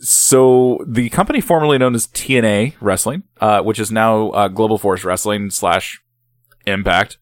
so 0.00 0.84
the 0.86 1.08
company 1.10 1.40
formerly 1.40 1.78
known 1.78 1.94
as 1.94 2.06
TNA 2.06 2.74
Wrestling, 2.80 3.24
uh, 3.40 3.62
which 3.62 3.78
is 3.78 3.90
now 3.90 4.30
uh, 4.30 4.48
Global 4.48 4.78
Force 4.78 5.04
Wrestling 5.04 5.50
slash 5.50 6.00
Impact, 6.66 7.18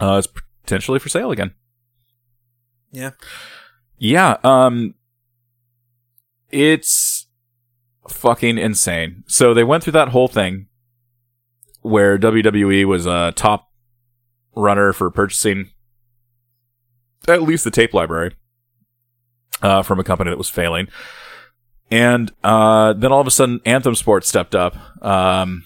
uh, 0.00 0.16
is 0.16 0.26
potentially 0.26 0.98
for 0.98 1.08
sale 1.08 1.30
again. 1.30 1.54
Yeah. 2.90 3.10
Yeah. 3.98 4.38
Um, 4.42 4.94
it's 6.50 7.26
fucking 8.08 8.58
insane. 8.58 9.24
So 9.26 9.54
they 9.54 9.64
went 9.64 9.84
through 9.84 9.92
that 9.92 10.08
whole 10.08 10.28
thing 10.28 10.66
where 11.82 12.18
WWE 12.18 12.84
was 12.86 13.06
a 13.06 13.32
top 13.36 13.70
runner 14.56 14.92
for 14.92 15.10
purchasing 15.10 15.70
at 17.28 17.42
least 17.42 17.64
the 17.64 17.70
tape 17.70 17.94
library 17.94 18.34
uh, 19.62 19.82
from 19.82 19.98
a 19.98 20.04
company 20.04 20.30
that 20.30 20.38
was 20.38 20.48
failing. 20.48 20.88
And 21.90 22.32
uh, 22.44 22.92
then 22.92 23.12
all 23.12 23.20
of 23.20 23.26
a 23.26 23.32
sudden, 23.32 23.60
Anthem 23.64 23.94
Sports 23.94 24.28
stepped 24.28 24.54
up, 24.54 24.76
um, 25.04 25.64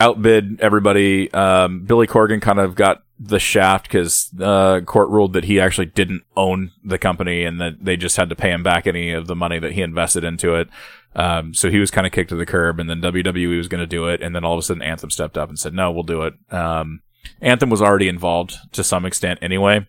outbid 0.00 0.60
everybody. 0.60 1.32
Um, 1.32 1.84
Billy 1.84 2.06
Corgan 2.06 2.40
kind 2.40 2.58
of 2.58 2.74
got 2.74 3.02
the 3.20 3.38
shaft 3.38 3.84
because 3.84 4.30
uh, 4.40 4.80
court 4.86 5.10
ruled 5.10 5.32
that 5.32 5.44
he 5.44 5.60
actually 5.60 5.86
didn't 5.86 6.22
own 6.36 6.70
the 6.84 6.98
company 6.98 7.42
and 7.42 7.60
that 7.60 7.84
they 7.84 7.96
just 7.96 8.16
had 8.16 8.28
to 8.28 8.36
pay 8.36 8.50
him 8.50 8.62
back 8.62 8.86
any 8.86 9.10
of 9.10 9.26
the 9.26 9.34
money 9.34 9.58
that 9.58 9.72
he 9.72 9.82
invested 9.82 10.24
into 10.24 10.54
it. 10.54 10.68
Um, 11.16 11.52
so 11.52 11.68
he 11.68 11.78
was 11.78 11.90
kind 11.90 12.06
of 12.06 12.12
kicked 12.12 12.28
to 12.30 12.36
the 12.36 12.46
curb, 12.46 12.78
and 12.78 12.88
then 12.88 13.00
WWE 13.00 13.56
was 13.56 13.66
going 13.66 13.80
to 13.80 13.86
do 13.86 14.06
it, 14.06 14.22
and 14.22 14.36
then 14.36 14.44
all 14.44 14.54
of 14.54 14.58
a 14.60 14.62
sudden 14.62 14.82
Anthem 14.82 15.10
stepped 15.10 15.36
up 15.36 15.48
and 15.48 15.58
said, 15.58 15.74
"No, 15.74 15.90
we'll 15.90 16.02
do 16.04 16.22
it." 16.22 16.34
Um, 16.50 17.00
Anthem 17.40 17.70
was 17.70 17.82
already 17.82 18.08
involved 18.08 18.56
to 18.72 18.84
some 18.84 19.04
extent 19.04 19.38
anyway. 19.42 19.86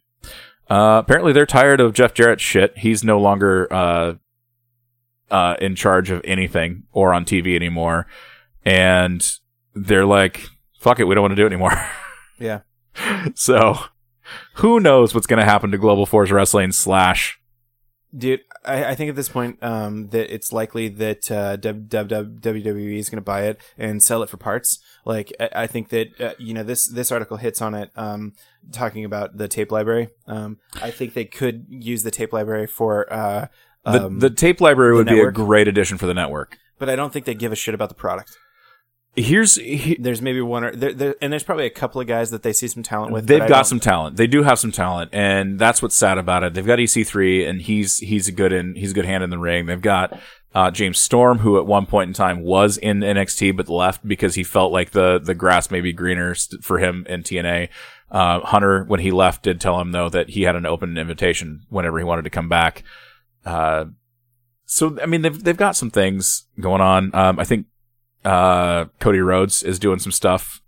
Uh, 0.69 1.01
apparently, 1.03 1.33
they're 1.33 1.45
tired 1.45 1.81
of 1.81 1.93
Jeff 1.93 2.13
Jarrett's 2.13 2.41
shit. 2.43 2.77
He's 2.77 3.03
no 3.03 3.19
longer 3.19 3.67
uh, 3.71 4.13
uh, 5.31 5.55
in 5.59 5.75
charge 5.75 6.11
of 6.11 6.21
anything 6.23 6.83
or 6.91 7.13
on 7.13 7.25
TV 7.25 7.55
anymore, 7.55 8.05
and 8.63 9.27
they're 9.73 10.05
like, 10.05 10.47
"Fuck 10.79 10.99
it, 10.99 11.05
we 11.05 11.15
don't 11.15 11.23
want 11.23 11.31
to 11.31 11.35
do 11.35 11.43
it 11.45 11.51
anymore." 11.53 11.71
Yeah. 12.41 12.61
so, 13.35 13.77
who 14.53 14.79
knows 14.79 15.13
what's 15.13 15.27
going 15.27 15.39
to 15.41 15.45
happen 15.45 15.71
to 15.71 15.77
Global 15.77 16.05
Force 16.05 16.31
Wrestling 16.31 16.71
slash? 16.71 17.37
Dude, 18.17 18.39
I, 18.69 18.91
I 18.91 18.95
think 18.95 19.09
at 19.09 19.15
this 19.15 19.29
point 19.29 19.61
um, 19.63 20.09
that 20.09 20.33
it's 20.33 20.53
likely 20.53 20.87
that 20.89 21.31
uh, 21.31 21.57
WWE 21.57 22.97
is 22.97 23.09
going 23.09 23.17
to 23.17 23.21
buy 23.21 23.43
it 23.43 23.59
and 23.77 24.01
sell 24.01 24.23
it 24.23 24.29
for 24.29 24.37
parts. 24.37 24.79
Like 25.05 25.33
I, 25.39 25.49
I 25.63 25.67
think 25.67 25.89
that 25.89 26.21
uh, 26.21 26.33
you 26.37 26.53
know 26.53 26.63
this 26.63 26.87
this 26.87 27.11
article 27.11 27.37
hits 27.37 27.61
on 27.61 27.73
it, 27.73 27.91
um, 27.95 28.33
talking 28.71 29.05
about 29.05 29.37
the 29.37 29.47
tape 29.47 29.71
library. 29.71 30.09
Um, 30.27 30.57
I 30.81 30.91
think 30.91 31.13
they 31.13 31.25
could 31.25 31.65
use 31.69 32.03
the 32.03 32.11
tape 32.11 32.33
library 32.33 32.67
for, 32.67 33.11
uh, 33.11 33.47
The, 33.85 34.05
um, 34.05 34.19
the 34.19 34.29
tape 34.29 34.61
library 34.61 34.95
would 34.95 35.07
be 35.07 35.19
a 35.19 35.31
great 35.31 35.67
addition 35.67 35.97
for 35.97 36.05
the 36.05 36.13
network. 36.13 36.57
but 36.77 36.89
I 36.89 36.95
don't 36.95 37.11
think 37.11 37.25
they 37.25 37.35
give 37.35 37.51
a 37.51 37.55
shit 37.55 37.73
about 37.73 37.89
the 37.89 37.95
product. 37.95 38.37
Here's 39.15 39.55
he, 39.55 39.97
There's 39.99 40.21
maybe 40.21 40.39
one 40.39 40.63
or 40.63 40.75
there, 40.75 40.93
there, 40.93 41.15
and 41.21 41.33
there's 41.33 41.43
probably 41.43 41.65
a 41.65 41.71
couple 41.71 41.99
of 41.99 42.07
guys 42.07 42.29
that 42.31 42.43
they 42.43 42.53
see 42.53 42.67
some 42.67 42.83
talent 42.83 43.11
with. 43.11 43.27
They've 43.27 43.47
got 43.47 43.65
some 43.65 43.79
talent. 43.79 44.17
They 44.17 44.27
do 44.27 44.43
have 44.43 44.59
some 44.59 44.71
talent, 44.71 45.09
and 45.13 45.57
that's 45.59 45.81
what's 45.81 45.95
sad 45.95 46.17
about 46.17 46.43
it. 46.43 46.53
They've 46.53 46.65
got 46.65 46.79
EC3, 46.79 47.49
and 47.49 47.61
he's 47.61 47.97
he's 47.97 48.27
a 48.27 48.31
good 48.31 48.53
in 48.53 48.75
he's 48.75 48.91
a 48.91 48.93
good 48.93 49.05
hand 49.05 49.23
in 49.23 49.29
the 49.29 49.39
ring. 49.39 49.65
They've 49.65 49.81
got 49.81 50.17
uh, 50.53 50.71
James 50.71 50.99
Storm, 50.99 51.39
who 51.39 51.57
at 51.57 51.65
one 51.65 51.85
point 51.85 52.09
in 52.09 52.13
time 52.13 52.41
was 52.41 52.77
in 52.77 52.99
NXT 52.99 53.57
but 53.57 53.67
left 53.67 54.07
because 54.07 54.35
he 54.35 54.43
felt 54.43 54.71
like 54.71 54.91
the 54.91 55.19
the 55.19 55.35
grass 55.35 55.69
may 55.71 55.81
be 55.81 55.91
greener 55.91 56.35
st- 56.35 56.63
for 56.63 56.77
him 56.77 57.05
in 57.09 57.23
TNA. 57.23 57.69
Uh, 58.11 58.39
Hunter, 58.41 58.83
when 58.85 58.99
he 58.99 59.11
left, 59.11 59.43
did 59.43 59.59
tell 59.59 59.79
him 59.79 59.91
though 59.91 60.09
that 60.09 60.29
he 60.29 60.43
had 60.43 60.55
an 60.55 60.65
open 60.65 60.97
invitation 60.97 61.65
whenever 61.69 61.97
he 61.97 62.03
wanted 62.03 62.23
to 62.23 62.29
come 62.29 62.47
back. 62.47 62.83
Uh, 63.43 63.85
so 64.65 64.97
I 65.01 65.07
mean, 65.07 65.23
they've 65.23 65.43
they've 65.43 65.57
got 65.57 65.75
some 65.75 65.91
things 65.91 66.45
going 66.59 66.81
on. 66.81 67.13
Um, 67.13 67.39
I 67.39 67.43
think 67.43 67.65
uh, 68.25 68.85
Cody 68.99 69.19
Rhodes 69.19 69.63
is 69.63 69.79
doing 69.79 69.99
some 69.99 70.11
stuff 70.11 70.61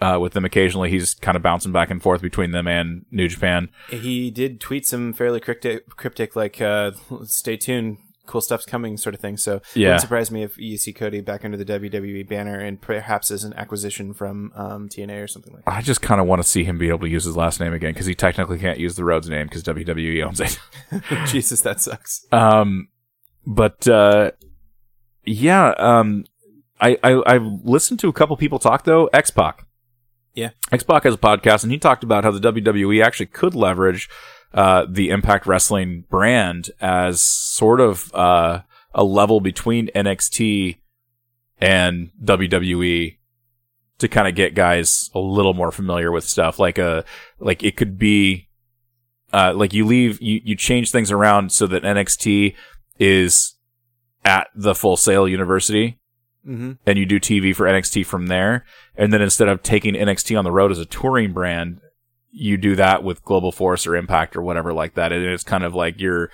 uh, 0.00 0.18
with 0.20 0.32
them 0.32 0.44
occasionally. 0.44 0.90
He's 0.90 1.14
kind 1.14 1.36
of 1.36 1.42
bouncing 1.42 1.72
back 1.72 1.90
and 1.90 2.02
forth 2.02 2.22
between 2.22 2.50
them 2.52 2.66
and 2.68 3.04
New 3.10 3.28
Japan. 3.28 3.70
He 3.88 4.30
did 4.30 4.60
tweet 4.60 4.86
some 4.86 5.12
fairly 5.12 5.40
cryptic, 5.40 5.88
cryptic 5.96 6.34
like 6.36 6.60
uh, 6.60 6.92
"Stay 7.24 7.56
tuned, 7.56 7.98
cool 8.26 8.40
stuff's 8.40 8.64
coming" 8.66 8.96
sort 8.96 9.14
of 9.14 9.20
thing. 9.20 9.36
So 9.36 9.56
it 9.56 9.62
Yeah. 9.74 9.88
wouldn't 9.88 10.02
surprise 10.02 10.30
me 10.30 10.42
if 10.44 10.56
you 10.58 10.76
see 10.76 10.92
Cody 10.92 11.20
back 11.20 11.44
under 11.44 11.56
the 11.56 11.64
WWE 11.64 12.28
banner 12.28 12.58
and 12.58 12.80
perhaps 12.80 13.30
as 13.30 13.42
an 13.44 13.54
acquisition 13.54 14.12
from 14.14 14.52
um, 14.54 14.88
TNA 14.88 15.22
or 15.22 15.26
something 15.26 15.52
like 15.52 15.64
that. 15.64 15.72
I 15.74 15.80
just 15.82 16.00
kind 16.02 16.20
of 16.20 16.26
want 16.26 16.42
to 16.42 16.48
see 16.48 16.62
him 16.64 16.78
be 16.78 16.88
able 16.88 17.00
to 17.00 17.08
use 17.08 17.24
his 17.24 17.36
last 17.36 17.58
name 17.60 17.72
again 17.72 17.92
because 17.92 18.06
he 18.06 18.14
technically 18.14 18.58
can't 18.58 18.78
use 18.78 18.94
the 18.96 19.04
Rhodes 19.04 19.28
name 19.28 19.46
because 19.46 19.62
WWE 19.64 20.22
owns 20.24 20.40
it. 20.40 20.58
Jesus, 21.26 21.60
that 21.62 21.80
sucks. 21.80 22.24
Um, 22.32 22.88
but 23.46 23.88
uh, 23.88 24.30
yeah, 25.24 25.70
um, 25.78 26.24
I, 26.80 26.98
I 27.02 27.34
I've 27.34 27.46
listened 27.64 28.00
to 28.00 28.08
a 28.08 28.12
couple 28.12 28.36
people 28.36 28.58
talk 28.58 28.84
though. 28.84 29.06
X 29.06 29.30
Pac, 29.30 29.66
Yeah. 30.34 30.50
X 30.70 30.82
Pac 30.84 31.04
has 31.04 31.14
a 31.14 31.18
podcast, 31.18 31.62
and 31.62 31.72
he 31.72 31.78
talked 31.78 32.04
about 32.04 32.24
how 32.24 32.30
the 32.30 32.52
WWE 32.52 33.04
actually 33.04 33.26
could 33.26 33.54
leverage 33.54 34.08
uh, 34.54 34.86
the 34.88 35.10
Impact 35.10 35.46
Wrestling 35.46 36.04
brand 36.08 36.70
as 36.80 37.20
sort 37.20 37.80
of 37.80 38.12
uh, 38.14 38.60
a 38.94 39.04
level 39.04 39.40
between 39.40 39.88
NXT 39.94 40.78
and 41.60 42.10
WWE 42.22 43.18
to 43.98 44.08
kind 44.08 44.28
of 44.28 44.34
get 44.34 44.54
guys 44.54 45.10
a 45.14 45.18
little 45.18 45.54
more 45.54 45.72
familiar 45.72 46.12
with 46.12 46.24
stuff. 46.24 46.58
Like 46.58 46.78
a 46.78 47.04
like 47.38 47.62
it 47.62 47.76
could 47.76 47.98
be 47.98 48.48
uh, 49.32 49.52
like 49.54 49.72
you 49.74 49.84
leave 49.84 50.22
you 50.22 50.40
you 50.44 50.54
change 50.56 50.90
things 50.90 51.10
around 51.10 51.52
so 51.52 51.66
that 51.66 51.82
NXT 51.82 52.54
is 52.98 53.54
at 54.24 54.48
the 54.54 54.74
Full 54.74 54.96
Sail 54.96 55.28
University 55.28 55.98
hmm 56.44 56.72
and 56.86 56.98
you 56.98 57.04
do 57.06 57.20
TV 57.20 57.54
for 57.54 57.66
NXT 57.66 58.06
from 58.06 58.26
there. 58.28 58.64
And 58.96 59.12
then 59.12 59.20
instead 59.22 59.48
of 59.48 59.62
taking 59.62 59.94
NXT 59.94 60.38
on 60.38 60.44
the 60.44 60.52
road 60.52 60.70
as 60.70 60.78
a 60.78 60.84
touring 60.86 61.32
brand, 61.32 61.80
you 62.30 62.56
do 62.56 62.76
that 62.76 63.02
with 63.02 63.24
Global 63.24 63.52
Force 63.52 63.86
or 63.86 63.96
Impact 63.96 64.36
or 64.36 64.42
whatever 64.42 64.72
like 64.72 64.94
that. 64.94 65.12
And 65.12 65.24
it's 65.24 65.44
kind 65.44 65.64
of 65.64 65.74
like 65.74 66.00
you're 66.00 66.30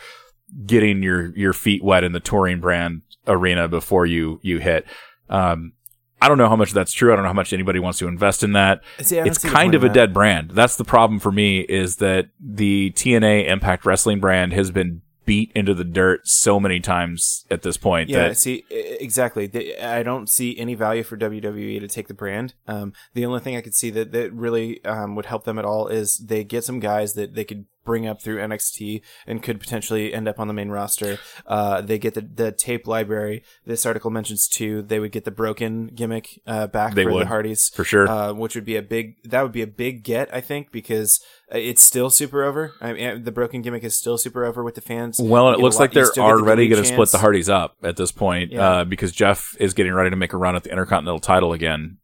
getting 0.66 1.02
your, 1.02 1.34
your 1.36 1.52
feet 1.52 1.82
wet 1.82 2.04
in 2.04 2.12
the 2.12 2.20
touring 2.20 2.60
brand 2.60 3.02
arena 3.26 3.68
before 3.68 4.06
you, 4.06 4.38
you 4.42 4.58
hit. 4.58 4.86
Um, 5.28 5.72
I 6.20 6.28
don't 6.28 6.38
know 6.38 6.48
how 6.48 6.56
much 6.56 6.72
that's 6.72 6.92
true. 6.92 7.12
I 7.12 7.16
don't 7.16 7.24
know 7.24 7.28
how 7.28 7.34
much 7.34 7.52
anybody 7.52 7.78
wants 7.80 7.98
to 7.98 8.08
invest 8.08 8.42
in 8.42 8.52
that. 8.52 8.82
See, 9.00 9.18
It's 9.18 9.38
kind 9.38 9.74
of 9.74 9.84
a 9.84 9.88
that. 9.88 9.94
dead 9.94 10.14
brand. 10.14 10.50
That's 10.52 10.76
the 10.76 10.84
problem 10.84 11.18
for 11.20 11.30
me 11.32 11.60
is 11.60 11.96
that 11.96 12.28
the 12.40 12.92
TNA 12.92 13.46
Impact 13.48 13.84
Wrestling 13.84 14.20
brand 14.20 14.52
has 14.52 14.70
been 14.70 15.02
beat 15.24 15.50
into 15.54 15.74
the 15.74 15.84
dirt 15.84 16.26
so 16.26 16.60
many 16.60 16.80
times 16.80 17.44
at 17.50 17.62
this 17.62 17.76
point 17.76 18.08
Yeah, 18.08 18.28
that 18.28 18.38
see, 18.38 18.64
exactly. 18.70 19.50
I 19.80 20.02
don't 20.02 20.28
see 20.28 20.58
any 20.58 20.74
value 20.74 21.02
for 21.02 21.16
WWE 21.16 21.80
to 21.80 21.88
take 21.88 22.08
the 22.08 22.14
brand. 22.14 22.54
Um, 22.66 22.92
the 23.14 23.24
only 23.24 23.40
thing 23.40 23.56
I 23.56 23.60
could 23.60 23.74
see 23.74 23.90
that, 23.90 24.12
that 24.12 24.32
really 24.32 24.84
um, 24.84 25.14
would 25.16 25.26
help 25.26 25.44
them 25.44 25.58
at 25.58 25.64
all 25.64 25.88
is 25.88 26.18
they 26.18 26.44
get 26.44 26.64
some 26.64 26.80
guys 26.80 27.14
that 27.14 27.34
they 27.34 27.44
could 27.44 27.66
bring 27.84 28.06
up 28.06 28.20
through 28.22 28.38
NXT 28.38 29.02
and 29.26 29.42
could 29.42 29.60
potentially 29.60 30.12
end 30.14 30.26
up 30.28 30.40
on 30.40 30.48
the 30.48 30.54
main 30.54 30.70
roster. 30.70 31.18
Uh, 31.46 31.80
they 31.80 31.98
get 31.98 32.14
the, 32.14 32.22
the 32.22 32.50
tape 32.52 32.86
library. 32.86 33.42
This 33.66 33.84
article 33.86 34.10
mentions 34.10 34.48
too. 34.48 34.82
They 34.82 34.98
would 34.98 35.12
get 35.12 35.24
the 35.24 35.30
broken 35.30 35.88
gimmick 35.88 36.40
uh, 36.46 36.66
back 36.68 36.94
They 36.94 37.04
for 37.04 37.10
the 37.10 37.16
would, 37.16 37.26
Hardys 37.26 37.68
for 37.70 37.84
sure. 37.84 38.08
uh, 38.08 38.32
which 38.32 38.54
would 38.54 38.64
be 38.64 38.76
a 38.76 38.82
big 38.82 39.16
that 39.24 39.42
would 39.42 39.52
be 39.52 39.62
a 39.62 39.66
big 39.66 40.02
get 40.02 40.34
I 40.34 40.40
think 40.40 40.72
because 40.72 41.20
uh, 41.52 41.58
it's 41.58 41.82
still 41.82 42.10
super 42.10 42.42
over. 42.42 42.72
I 42.80 42.92
mean, 42.92 43.24
the 43.24 43.32
broken 43.32 43.62
gimmick 43.62 43.84
is 43.84 43.94
still 43.94 44.18
super 44.18 44.44
over 44.44 44.64
with 44.64 44.74
the 44.74 44.80
fans. 44.80 45.20
Well, 45.20 45.50
it 45.52 45.58
looks 45.60 45.78
like 45.78 45.92
they're 45.92 46.06
the 46.14 46.20
already 46.20 46.68
going 46.68 46.82
to 46.82 46.88
split 46.88 47.10
the 47.10 47.18
Hardys 47.18 47.48
up 47.48 47.76
at 47.82 47.96
this 47.96 48.12
point 48.12 48.52
Yeah. 48.52 48.68
uh, 48.80 48.84
because 48.84 49.12
Jeff 49.12 49.54
is 49.60 49.74
getting 49.74 49.92
ready 49.92 50.10
to 50.10 50.16
make 50.16 50.32
a 50.32 50.36
run 50.36 50.56
at 50.56 50.64
the 50.64 50.70
Intercontinental 50.70 51.20
title 51.20 51.52
again, 51.52 51.98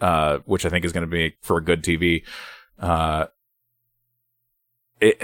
uh, 0.00 0.38
which 0.44 0.66
I 0.66 0.68
think 0.68 0.84
is 0.84 0.92
going 0.92 1.02
to 1.08 1.10
be 1.10 1.34
for 1.42 1.56
a 1.56 1.64
good 1.64 1.82
TV. 1.82 2.22
Uh, 2.78 3.26
it 5.02 5.22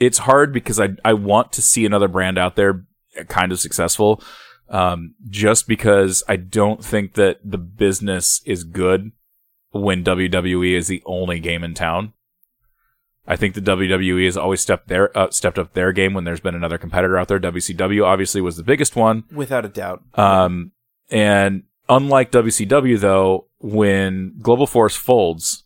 it's 0.00 0.18
hard 0.18 0.52
because 0.52 0.80
I 0.80 0.90
I 1.04 1.12
want 1.12 1.52
to 1.52 1.62
see 1.62 1.86
another 1.86 2.08
brand 2.08 2.38
out 2.38 2.56
there 2.56 2.86
kind 3.28 3.52
of 3.52 3.60
successful, 3.60 4.22
um, 4.68 5.14
just 5.28 5.68
because 5.68 6.24
I 6.26 6.36
don't 6.36 6.84
think 6.84 7.14
that 7.14 7.38
the 7.44 7.58
business 7.58 8.40
is 8.44 8.64
good 8.64 9.12
when 9.70 10.02
WWE 10.02 10.74
is 10.74 10.88
the 10.88 11.02
only 11.06 11.38
game 11.38 11.62
in 11.62 11.74
town. 11.74 12.14
I 13.26 13.36
think 13.36 13.54
the 13.54 13.60
WWE 13.60 14.24
has 14.24 14.36
always 14.36 14.60
stepped 14.60 14.88
their 14.88 15.16
uh, 15.16 15.30
stepped 15.30 15.58
up 15.58 15.74
their 15.74 15.92
game 15.92 16.14
when 16.14 16.24
there's 16.24 16.40
been 16.40 16.54
another 16.54 16.78
competitor 16.78 17.18
out 17.18 17.28
there. 17.28 17.38
WCW 17.38 18.04
obviously 18.04 18.40
was 18.40 18.56
the 18.56 18.64
biggest 18.64 18.96
one. 18.96 19.24
without 19.30 19.64
a 19.64 19.68
doubt. 19.68 20.02
Um, 20.14 20.72
and 21.10 21.64
unlike 21.88 22.32
WCW 22.32 22.98
though, 22.98 23.46
when 23.58 24.34
Global 24.40 24.66
Force 24.66 24.96
folds, 24.96 25.64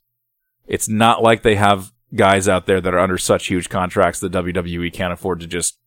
it's 0.67 0.89
not 0.89 1.23
like 1.23 1.43
they 1.43 1.55
have 1.55 1.94
guys 2.15 2.49
out 2.49 2.67
there 2.67 2.81
that 2.81 2.95
are 2.95 2.99
under 2.99 3.19
such 3.19 3.47
huge 3.49 3.69
contracts 3.69 4.21
that 4.21 4.33
WWE 4.33 4.93
can't 4.93 5.13
afford 5.13 5.41
to 5.41 5.47
just 5.47 5.79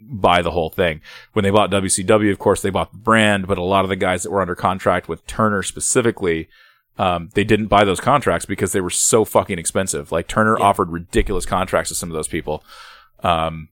buy 0.00 0.42
the 0.42 0.52
whole 0.52 0.70
thing. 0.70 1.00
When 1.32 1.42
they 1.42 1.50
bought 1.50 1.70
WCW, 1.70 2.30
of 2.30 2.38
course, 2.38 2.62
they 2.62 2.70
bought 2.70 2.92
the 2.92 2.98
brand, 2.98 3.46
but 3.46 3.58
a 3.58 3.62
lot 3.62 3.84
of 3.84 3.88
the 3.88 3.96
guys 3.96 4.22
that 4.22 4.30
were 4.30 4.40
under 4.40 4.54
contract 4.54 5.08
with 5.08 5.26
Turner 5.26 5.62
specifically, 5.62 6.48
um, 6.98 7.30
they 7.34 7.44
didn't 7.44 7.66
buy 7.66 7.84
those 7.84 8.00
contracts 8.00 8.46
because 8.46 8.72
they 8.72 8.80
were 8.80 8.90
so 8.90 9.24
fucking 9.24 9.58
expensive. 9.58 10.12
Like 10.12 10.28
Turner 10.28 10.56
Yeah. 10.58 10.64
offered 10.66 10.90
ridiculous 10.90 11.46
contracts 11.46 11.88
to 11.90 11.94
some 11.94 12.10
of 12.10 12.14
those 12.14 12.28
people. 12.28 12.62
Um, 13.22 13.68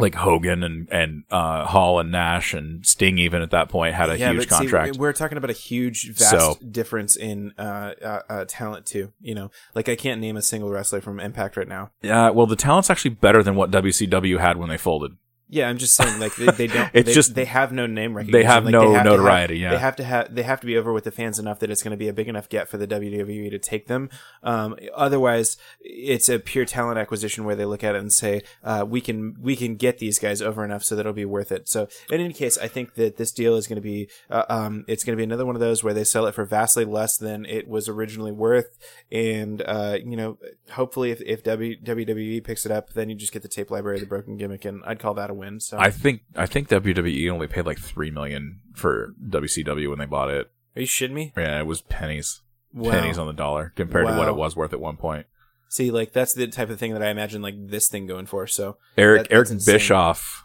like 0.00 0.14
Hogan 0.14 0.62
and, 0.62 0.88
and, 0.90 1.24
uh, 1.30 1.64
Hall 1.66 1.98
and 2.00 2.10
Nash 2.10 2.54
and 2.54 2.84
Sting 2.86 3.18
even 3.18 3.42
at 3.42 3.50
that 3.50 3.68
point 3.68 3.94
had 3.94 4.10
a 4.10 4.18
yeah, 4.18 4.32
huge 4.32 4.48
but 4.48 4.56
see, 4.56 4.64
contract. 4.64 4.96
we're 4.96 5.12
talking 5.12 5.38
about 5.38 5.50
a 5.50 5.54
huge, 5.54 6.10
vast 6.12 6.30
So- 6.30 6.58
difference 6.70 7.16
in 7.16 7.52
uh, 7.58 7.92
uh, 8.02 8.20
uh, 8.28 8.44
talent 8.48 8.86
too. 8.86 9.12
You 9.20 9.34
know, 9.34 9.50
like 9.74 9.88
I 9.88 9.96
can't 9.96 10.20
name 10.20 10.36
a 10.36 10.42
single 10.42 10.70
wrestler 10.70 11.00
from 11.00 11.20
Impact 11.20 11.56
right 11.56 11.68
now. 11.68 11.90
Yeah, 12.02 12.30
well, 12.30 12.46
the 12.46 12.56
talent's 12.56 12.90
actually 12.90 13.12
better 13.12 13.42
than 13.42 13.54
what 13.54 13.70
WCW 13.70 14.38
had 14.38 14.56
when 14.56 14.68
they 14.68 14.78
folded. 14.78 15.16
Yeah, 15.52 15.68
I'm 15.68 15.78
just 15.78 15.94
saying, 15.96 16.20
like 16.20 16.36
they, 16.36 16.46
they 16.46 16.66
don't. 16.68 16.88
It's 16.94 17.08
they, 17.08 17.12
just- 17.12 17.34
they 17.34 17.44
have 17.44 17.72
no 17.72 17.86
name 17.86 18.14
recognition. 18.16 18.40
They 18.40 18.46
have 18.46 18.64
Like, 18.64 18.72
no 18.72 18.80
have 18.80 19.04
to 19.04 19.10
have- 19.10 19.18
notoriety. 19.18 19.58
yeah, 19.58 19.70
They 19.70 19.78
have 19.78 19.96
to 19.96 20.04
have 20.04 20.34
they 20.34 20.42
have 20.44 20.60
to 20.60 20.66
be 20.66 20.76
over 20.76 20.92
with 20.92 21.04
the 21.04 21.10
fans 21.10 21.38
enough 21.38 21.58
that 21.58 21.70
it's 21.70 21.82
going 21.82 21.90
to 21.90 21.96
be 21.96 22.08
a 22.08 22.12
big 22.12 22.28
enough 22.28 22.48
get 22.48 22.68
for 22.68 22.76
the 22.78 22.86
WWE 22.86 23.50
to 23.50 23.58
take 23.58 23.86
them. 23.88 24.08
Um, 24.42 24.76
otherwise, 24.94 25.56
it's 25.80 26.28
a 26.28 26.38
pure 26.38 26.64
talent 26.64 26.98
acquisition 26.98 27.44
where 27.44 27.56
they 27.56 27.64
look 27.64 27.82
at 27.82 27.94
it 27.94 28.00
and 28.00 28.12
say, 28.12 28.42
uh, 28.62 28.84
"We 28.88 29.00
can 29.00 29.34
we 29.40 29.56
can 29.56 29.74
get 29.76 29.98
these 29.98 30.18
guys 30.18 30.40
over 30.40 30.64
enough 30.64 30.84
so 30.84 30.94
that 30.94 31.00
it'll 31.00 31.12
be 31.12 31.24
worth 31.24 31.50
it." 31.52 31.68
So, 31.68 31.88
in 32.10 32.20
any 32.20 32.32
case, 32.32 32.56
I 32.56 32.68
think 32.68 32.94
that 32.94 33.16
this 33.16 33.32
deal 33.32 33.56
is 33.56 33.66
going 33.66 33.76
to 33.76 33.82
be 33.82 34.08
uh, 34.30 34.44
um, 34.48 34.84
it's 34.86 35.02
going 35.04 35.14
to 35.14 35.20
be 35.20 35.24
another 35.24 35.44
one 35.46 35.56
of 35.56 35.60
those 35.60 35.82
where 35.82 35.94
they 35.94 36.04
sell 36.04 36.26
it 36.26 36.34
for 36.34 36.44
vastly 36.44 36.84
less 36.84 37.16
than 37.16 37.44
it 37.46 37.66
was 37.68 37.88
originally 37.88 38.32
worth, 38.32 38.78
and 39.10 39.62
uh, 39.66 39.96
you 40.04 40.16
know, 40.16 40.38
hopefully, 40.72 41.10
if 41.10 41.20
if 41.22 41.42
w, 41.42 41.76
WWE 41.82 42.44
picks 42.44 42.64
it 42.64 42.72
up, 42.72 42.92
then 42.92 43.08
you 43.10 43.16
just 43.16 43.32
get 43.32 43.42
the 43.42 43.48
tape 43.48 43.70
library, 43.70 43.96
of 43.96 44.00
the 44.00 44.06
broken 44.06 44.36
gimmick, 44.36 44.64
and 44.64 44.82
I'd 44.86 44.98
call 45.00 45.14
that 45.14 45.30
a 45.30 45.34
win. 45.40 45.58
So, 45.60 45.76
I 45.78 45.90
think 45.90 46.22
I 46.36 46.46
think 46.46 46.68
WWE 46.68 47.30
only 47.30 47.46
paid 47.48 47.66
like 47.66 47.78
three 47.78 48.10
million 48.10 48.60
for 48.74 49.14
WCW 49.28 49.88
when 49.90 49.98
they 49.98 50.04
bought 50.06 50.30
it. 50.30 50.50
are 50.76 50.80
you 50.82 50.86
shitting 50.86 51.12
me? 51.12 51.32
Yeah, 51.36 51.58
it 51.60 51.66
was 51.66 51.80
pennies, 51.82 52.42
Wow. 52.72 52.92
pennies 52.92 53.18
on 53.18 53.26
the 53.26 53.32
dollar 53.32 53.72
compared 53.74 54.06
to 54.06 54.16
what 54.16 54.28
it 54.28 54.36
was 54.36 54.54
worth 54.54 54.72
at 54.72 54.80
one 54.80 54.96
point. 54.96 55.26
See, 55.68 55.90
like 55.90 56.12
that's 56.12 56.34
the 56.34 56.46
type 56.48 56.70
of 56.70 56.78
thing 56.78 56.92
that 56.94 57.02
I 57.02 57.10
imagine 57.10 57.42
like 57.42 57.54
this 57.56 57.88
thing 57.88 58.06
going 58.06 58.26
for. 58.26 58.46
So 58.46 58.76
Eric 58.96 59.22
That- 59.28 59.32
Eric 59.34 59.50
insane. 59.50 59.74
Bischoff, 59.74 60.44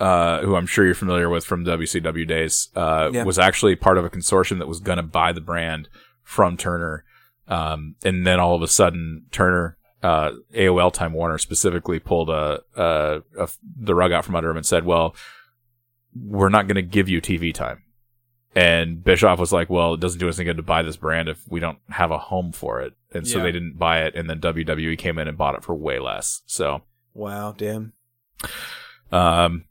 uh, 0.00 0.40
who 0.42 0.54
I'm 0.56 0.66
sure 0.66 0.84
you're 0.84 0.94
familiar 0.94 1.28
with 1.28 1.44
from 1.44 1.64
WCW 1.64 2.26
days, 2.26 2.68
uh, 2.76 3.10
Yeah. 3.12 3.24
was 3.24 3.38
actually 3.38 3.76
part 3.76 3.98
of 3.98 4.04
a 4.04 4.10
consortium 4.10 4.58
that 4.58 4.68
was 4.68 4.80
going 4.80 4.96
to 4.96 5.02
buy 5.02 5.32
the 5.32 5.40
brand 5.40 5.88
from 6.22 6.56
Turner, 6.56 7.04
um, 7.48 7.96
and 8.04 8.26
then 8.26 8.40
all 8.40 8.54
of 8.54 8.62
a 8.62 8.68
sudden 8.68 9.26
Turner. 9.30 9.76
Uh, 10.04 10.32
AOL 10.54 10.92
Time 10.92 11.14
Warner 11.14 11.38
specifically 11.38 11.98
pulled 11.98 12.28
a, 12.28 12.60
a, 12.76 13.22
a 13.38 13.48
the 13.74 13.94
rug 13.94 14.12
out 14.12 14.24
from 14.24 14.36
under 14.36 14.50
him 14.50 14.58
and 14.58 14.66
said, 14.66 14.84
"Well, 14.84 15.16
we're 16.14 16.50
not 16.50 16.66
going 16.66 16.76
to 16.76 16.82
give 16.82 17.08
you 17.08 17.22
TV 17.22 17.54
time." 17.54 17.82
And 18.54 19.02
Bischoff 19.02 19.38
was 19.40 19.50
like, 19.50 19.70
"Well, 19.70 19.94
it 19.94 20.00
doesn't 20.00 20.20
do 20.20 20.28
us 20.28 20.38
any 20.38 20.44
good 20.44 20.58
to 20.58 20.62
buy 20.62 20.82
this 20.82 20.98
brand 20.98 21.28
if 21.30 21.40
we 21.48 21.58
don't 21.58 21.78
have 21.88 22.10
a 22.10 22.18
home 22.18 22.52
for 22.52 22.82
it." 22.82 22.92
And 23.12 23.26
so 23.26 23.38
Yeah. 23.38 23.44
they 23.44 23.52
didn't 23.52 23.78
buy 23.78 24.02
it. 24.02 24.14
And 24.14 24.28
then 24.28 24.40
WWE 24.40 24.98
came 24.98 25.18
in 25.18 25.26
and 25.26 25.38
bought 25.38 25.54
it 25.54 25.64
for 25.64 25.74
way 25.74 25.98
less. 25.98 26.42
So 26.46 26.82
wow, 27.14 27.52
damn. 27.56 27.94
um, 29.10 29.64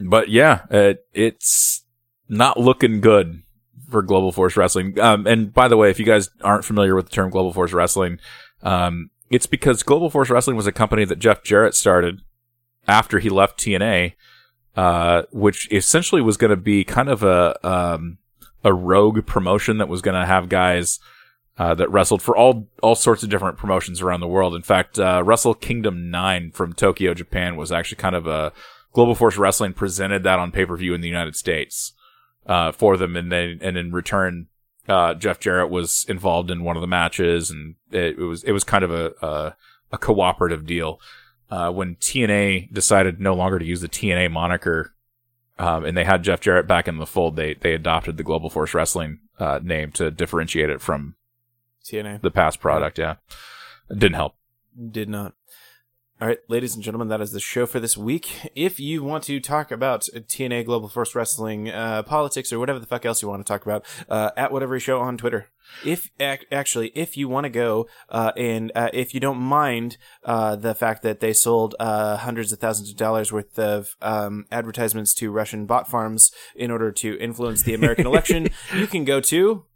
but 0.00 0.28
yeah, 0.28 0.66
it, 0.70 1.06
it's 1.12 1.84
not 2.28 2.58
looking 2.60 3.00
good 3.00 3.42
for 3.90 4.02
Global 4.02 4.32
Force 4.32 4.56
Wrestling. 4.56 4.98
Um, 5.00 5.26
and 5.26 5.52
by 5.52 5.66
the 5.68 5.76
way, 5.76 5.90
if 5.90 5.98
you 5.98 6.04
guys 6.04 6.28
aren't 6.42 6.64
familiar 6.64 6.94
with 6.94 7.06
the 7.06 7.12
term 7.14 7.30
Global 7.30 7.52
Force 7.52 7.72
Wrestling, 7.72 8.18
um, 8.62 9.10
it's 9.30 9.46
because 9.46 9.82
Global 9.82 10.10
Force 10.10 10.30
Wrestling 10.30 10.56
was 10.56 10.66
a 10.66 10.72
company 10.72 11.04
that 11.04 11.18
Jeff 11.18 11.42
Jarrett 11.42 11.74
started 11.74 12.22
after 12.86 13.18
he 13.18 13.28
left 13.28 13.58
TNA, 13.58 14.14
uh, 14.76 15.22
which 15.30 15.70
essentially 15.72 16.22
was 16.22 16.36
going 16.36 16.50
to 16.50 16.56
be 16.56 16.84
kind 16.84 17.08
of 17.08 17.22
a, 17.22 17.58
um, 17.66 18.18
a 18.64 18.72
rogue 18.72 19.26
promotion 19.26 19.78
that 19.78 19.88
was 19.88 20.02
going 20.02 20.18
to 20.18 20.26
have 20.26 20.48
guys, 20.48 20.98
uh, 21.58 21.74
that 21.74 21.90
wrestled 21.90 22.22
for 22.22 22.36
all 22.36 22.68
all 22.82 22.94
sorts 22.94 23.22
of 23.22 23.28
different 23.28 23.58
promotions 23.58 24.00
around 24.00 24.20
the 24.20 24.28
world. 24.28 24.54
In 24.54 24.62
fact, 24.62 24.98
uh, 24.98 25.22
Wrestle 25.24 25.54
Kingdom 25.54 26.10
Nine 26.10 26.52
from 26.52 26.72
Tokyo, 26.72 27.14
Japan, 27.14 27.56
was 27.56 27.72
actually 27.72 27.96
kind 27.96 28.14
of 28.14 28.26
a 28.26 28.52
Global 28.92 29.16
Force 29.16 29.36
Wrestling 29.36 29.72
presented 29.72 30.22
that 30.22 30.38
on 30.38 30.52
pay 30.52 30.64
per 30.64 30.76
view 30.76 30.94
in 30.94 31.00
the 31.00 31.08
United 31.08 31.34
States 31.34 31.92
uh, 32.46 32.70
for 32.72 32.96
them, 32.96 33.16
and 33.16 33.32
then 33.32 33.58
and 33.60 33.76
in 33.76 33.90
return, 33.90 34.46
uh, 34.88 35.14
Jeff 35.14 35.38
Jarrett 35.38 35.70
was 35.70 36.06
involved 36.08 36.50
in 36.50 36.64
one 36.64 36.76
of 36.76 36.80
the 36.80 36.86
matches, 36.86 37.50
and 37.50 37.74
it, 37.90 38.18
it 38.18 38.24
was 38.24 38.42
it 38.44 38.52
was 38.52 38.64
kind 38.64 38.84
of 38.84 38.90
a 38.90 39.12
a, 39.20 39.56
a 39.92 39.98
cooperative 39.98 40.66
deal. 40.66 41.00
Uh, 41.50 41.70
when 41.70 41.96
TNA 41.96 42.72
decided 42.72 43.20
no 43.20 43.34
longer 43.34 43.58
to 43.58 43.64
use 43.64 43.80
the 43.80 43.88
TNA 43.88 44.30
moniker, 44.30 44.94
um, 45.58 45.84
and 45.84 45.96
they 45.96 46.04
had 46.04 46.22
Jeff 46.22 46.40
Jarrett 46.40 46.66
back 46.66 46.88
in 46.88 46.98
the 46.98 47.06
fold, 47.06 47.36
they 47.36 47.54
they 47.54 47.74
adopted 47.74 48.16
the 48.16 48.22
Global 48.22 48.50
Force 48.50 48.74
Wrestling 48.74 49.20
uh, 49.38 49.60
name 49.62 49.92
to 49.92 50.10
differentiate 50.10 50.70
it 50.70 50.80
from 50.80 51.16
TNA 51.84 52.22
the 52.22 52.30
past 52.30 52.60
product. 52.60 52.98
Yeah, 52.98 53.16
it 53.90 53.98
didn't 53.98 54.16
help. 54.16 54.34
did 54.90 55.08
not. 55.08 55.34
All 56.20 56.26
right, 56.26 56.40
ladies 56.48 56.74
and 56.74 56.82
gentlemen, 56.82 57.06
that 57.08 57.20
is 57.20 57.30
the 57.30 57.38
show 57.38 57.64
for 57.64 57.78
this 57.78 57.96
week. 57.96 58.50
If 58.56 58.80
you 58.80 59.04
want 59.04 59.22
to 59.24 59.38
talk 59.38 59.70
about 59.70 60.00
TNA 60.12 60.64
Global 60.64 60.88
Force 60.88 61.14
Wrestling, 61.14 61.70
uh, 61.70 62.02
politics, 62.02 62.52
or 62.52 62.58
whatever 62.58 62.80
the 62.80 62.86
fuck 62.86 63.06
else 63.06 63.22
you 63.22 63.28
want 63.28 63.46
to 63.46 63.48
talk 63.48 63.64
about, 63.64 63.84
uh, 64.08 64.32
at 64.36 64.50
whatever 64.50 64.80
show 64.80 64.98
on 64.98 65.16
Twitter. 65.16 65.50
If 65.84 66.10
ac- 66.18 66.46
actually, 66.50 66.88
if 66.96 67.16
you 67.16 67.28
want 67.28 67.44
to 67.44 67.50
go, 67.50 67.86
uh, 68.08 68.32
and 68.36 68.72
uh, 68.74 68.90
if 68.92 69.14
you 69.14 69.20
don't 69.20 69.38
mind 69.38 69.96
uh, 70.24 70.56
the 70.56 70.74
fact 70.74 71.04
that 71.04 71.20
they 71.20 71.32
sold 71.32 71.76
uh, 71.78 72.16
hundreds 72.16 72.50
of 72.50 72.58
thousands 72.58 72.90
of 72.90 72.96
dollars 72.96 73.32
worth 73.32 73.56
of 73.56 73.94
um, 74.02 74.44
advertisements 74.50 75.14
to 75.14 75.30
Russian 75.30 75.66
bot 75.66 75.88
farms 75.88 76.32
in 76.56 76.72
order 76.72 76.90
to 76.90 77.16
influence 77.20 77.62
the 77.62 77.74
American 77.74 78.08
election, 78.08 78.48
you 78.74 78.88
can 78.88 79.04
go 79.04 79.20
to. 79.20 79.66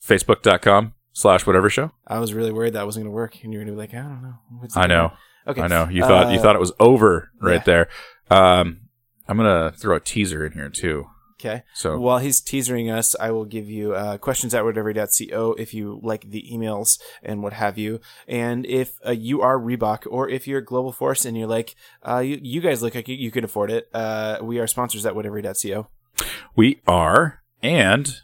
Facebook.com 0.00 0.94
slash 1.14 1.46
whatever 1.46 1.70
show. 1.70 1.92
I 2.06 2.18
was 2.18 2.34
really 2.34 2.52
worried 2.52 2.74
that 2.74 2.84
wasn't 2.84 3.04
going 3.04 3.12
to 3.12 3.16
work, 3.16 3.42
and 3.42 3.52
you're 3.52 3.64
going 3.64 3.74
to 3.74 3.80
be 3.82 3.86
like, 3.86 3.94
I 3.94 4.06
don't 4.06 4.22
know. 4.22 4.34
I 4.76 4.86
know. 4.86 5.12
Okay. 5.46 5.62
I 5.62 5.66
know. 5.68 5.88
You 5.88 6.02
thought 6.02 6.30
you 6.32 6.38
Uh, 6.38 6.42
thought 6.42 6.56
it 6.56 6.60
was 6.60 6.72
over 6.78 7.30
right 7.40 7.54
yeah. 7.54 7.62
there. 7.64 7.88
Um, 8.30 8.80
I'm 9.28 9.36
gonna 9.38 9.72
throw 9.76 9.96
a 9.96 10.00
teaser 10.00 10.44
in 10.44 10.52
here 10.52 10.68
too. 10.68 11.06
Okay. 11.40 11.62
So 11.74 11.98
While 11.98 12.18
he's 12.18 12.40
teasering 12.40 12.90
us, 12.90 13.14
I 13.20 13.30
will 13.30 13.44
give 13.44 13.68
you 13.68 13.92
uh, 13.94 14.16
questions 14.16 14.54
at 14.54 14.64
whatever.co 14.64 15.52
if 15.58 15.74
you 15.74 16.00
like 16.02 16.30
the 16.30 16.42
emails 16.50 16.98
and 17.22 17.42
what 17.42 17.52
have 17.52 17.76
you. 17.76 18.00
And 18.26 18.64
if 18.64 18.98
uh, 19.06 19.10
you 19.10 19.42
are 19.42 19.58
Reebok 19.58 20.06
or 20.10 20.28
if 20.30 20.46
you're 20.48 20.62
Global 20.62 20.92
Force 20.92 21.26
and 21.26 21.36
you're 21.36 21.46
like, 21.48 21.74
uh, 22.08 22.20
you, 22.20 22.38
you 22.40 22.60
guys 22.62 22.82
look 22.82 22.94
like 22.94 23.08
you, 23.08 23.16
you 23.16 23.30
can 23.30 23.44
afford 23.44 23.70
it, 23.70 23.88
uh, 23.92 24.38
we 24.40 24.58
are 24.58 24.66
sponsors 24.66 25.04
at 25.04 25.14
whatever.co. 25.14 25.88
we 26.56 26.80
are, 26.86 27.42
and 27.62 28.20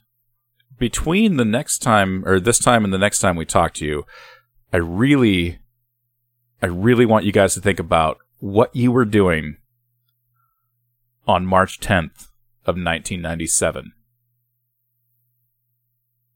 between 0.81 1.37
the 1.37 1.45
next 1.45 1.79
time 1.79 2.27
or 2.27 2.41
this 2.41 2.59
time 2.59 2.83
and 2.83 2.93
the 2.93 2.99
next 2.99 3.21
time 3.21 3.37
we 3.37 3.45
talk 3.45 3.75
to 3.75 3.85
you, 3.87 4.05
I 4.73 4.79
really, 4.79 5.61
I 6.61 6.67
really 6.67 7.07
want 7.07 7.25
you 7.25 7.31
guys 7.33 7.55
to 7.55 7.61
think 7.61 7.79
about 7.79 8.19
what 8.41 8.75
you 8.75 8.91
were 8.91 9.05
doing 9.05 9.59
on 11.29 11.47
March 11.47 11.79
10th 11.79 12.29
of 12.65 12.75
1997. 12.75 13.93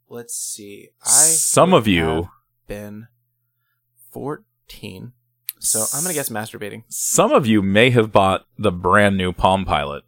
Let's 0.08 0.36
see. 0.36 0.90
I 1.02 1.08
Some 1.08 1.72
of 1.72 1.88
you- 1.88 2.04
have 2.04 2.28
been 2.68 3.08
14. 4.12 5.12
So 5.58 5.86
I'm 5.94 6.02
gonna 6.02 6.14
guess 6.14 6.28
masturbating. 6.28 6.84
Some 6.88 7.32
of 7.32 7.46
you 7.46 7.62
may 7.62 7.90
have 7.90 8.12
bought 8.12 8.46
the 8.58 8.70
brand 8.70 9.16
new 9.16 9.32
Palm 9.32 9.64
Pilot 9.64 10.04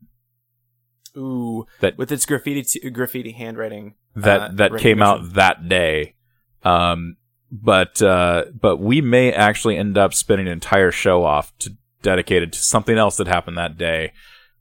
Ooh, 1.16 1.66
That- 1.80 1.96
with 1.96 2.12
its 2.12 2.26
graffiti 2.26 2.62
t- 2.62 2.90
graffiti 2.90 3.32
handwriting 3.32 3.94
that 4.16 4.40
uh, 4.40 4.48
that 4.54 4.78
came 4.78 5.02
out 5.02 5.34
that 5.34 5.68
day. 5.68 6.14
Um, 6.62 7.16
but 7.52 8.02
uh, 8.02 8.46
but 8.58 8.78
we 8.78 9.00
may 9.00 9.32
actually 9.32 9.76
end 9.76 9.96
up 9.96 10.14
spinning 10.14 10.46
an 10.46 10.52
entire 10.52 10.90
show 10.90 11.24
off 11.24 11.56
to 11.58 11.76
dedicated 12.02 12.52
to 12.52 12.58
something 12.58 12.96
else 12.96 13.16
that 13.16 13.26
happened 13.26 13.58
that 13.58 13.76
day. 13.76 14.12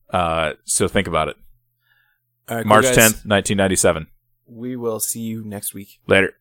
Uh, 0.10 0.54
so 0.66 0.88
think 0.88 1.08
about 1.08 1.30
it. 1.30 1.38
Right, 2.50 2.66
March 2.66 2.86
tenth, 2.94 3.26
nineteen 3.26 3.58
ninety 3.58 3.76
seven. 3.76 4.08
We 4.46 4.76
will 4.76 5.00
see 5.00 5.22
you 5.22 5.44
next 5.44 5.74
week. 5.74 6.00
Later. 6.08 6.34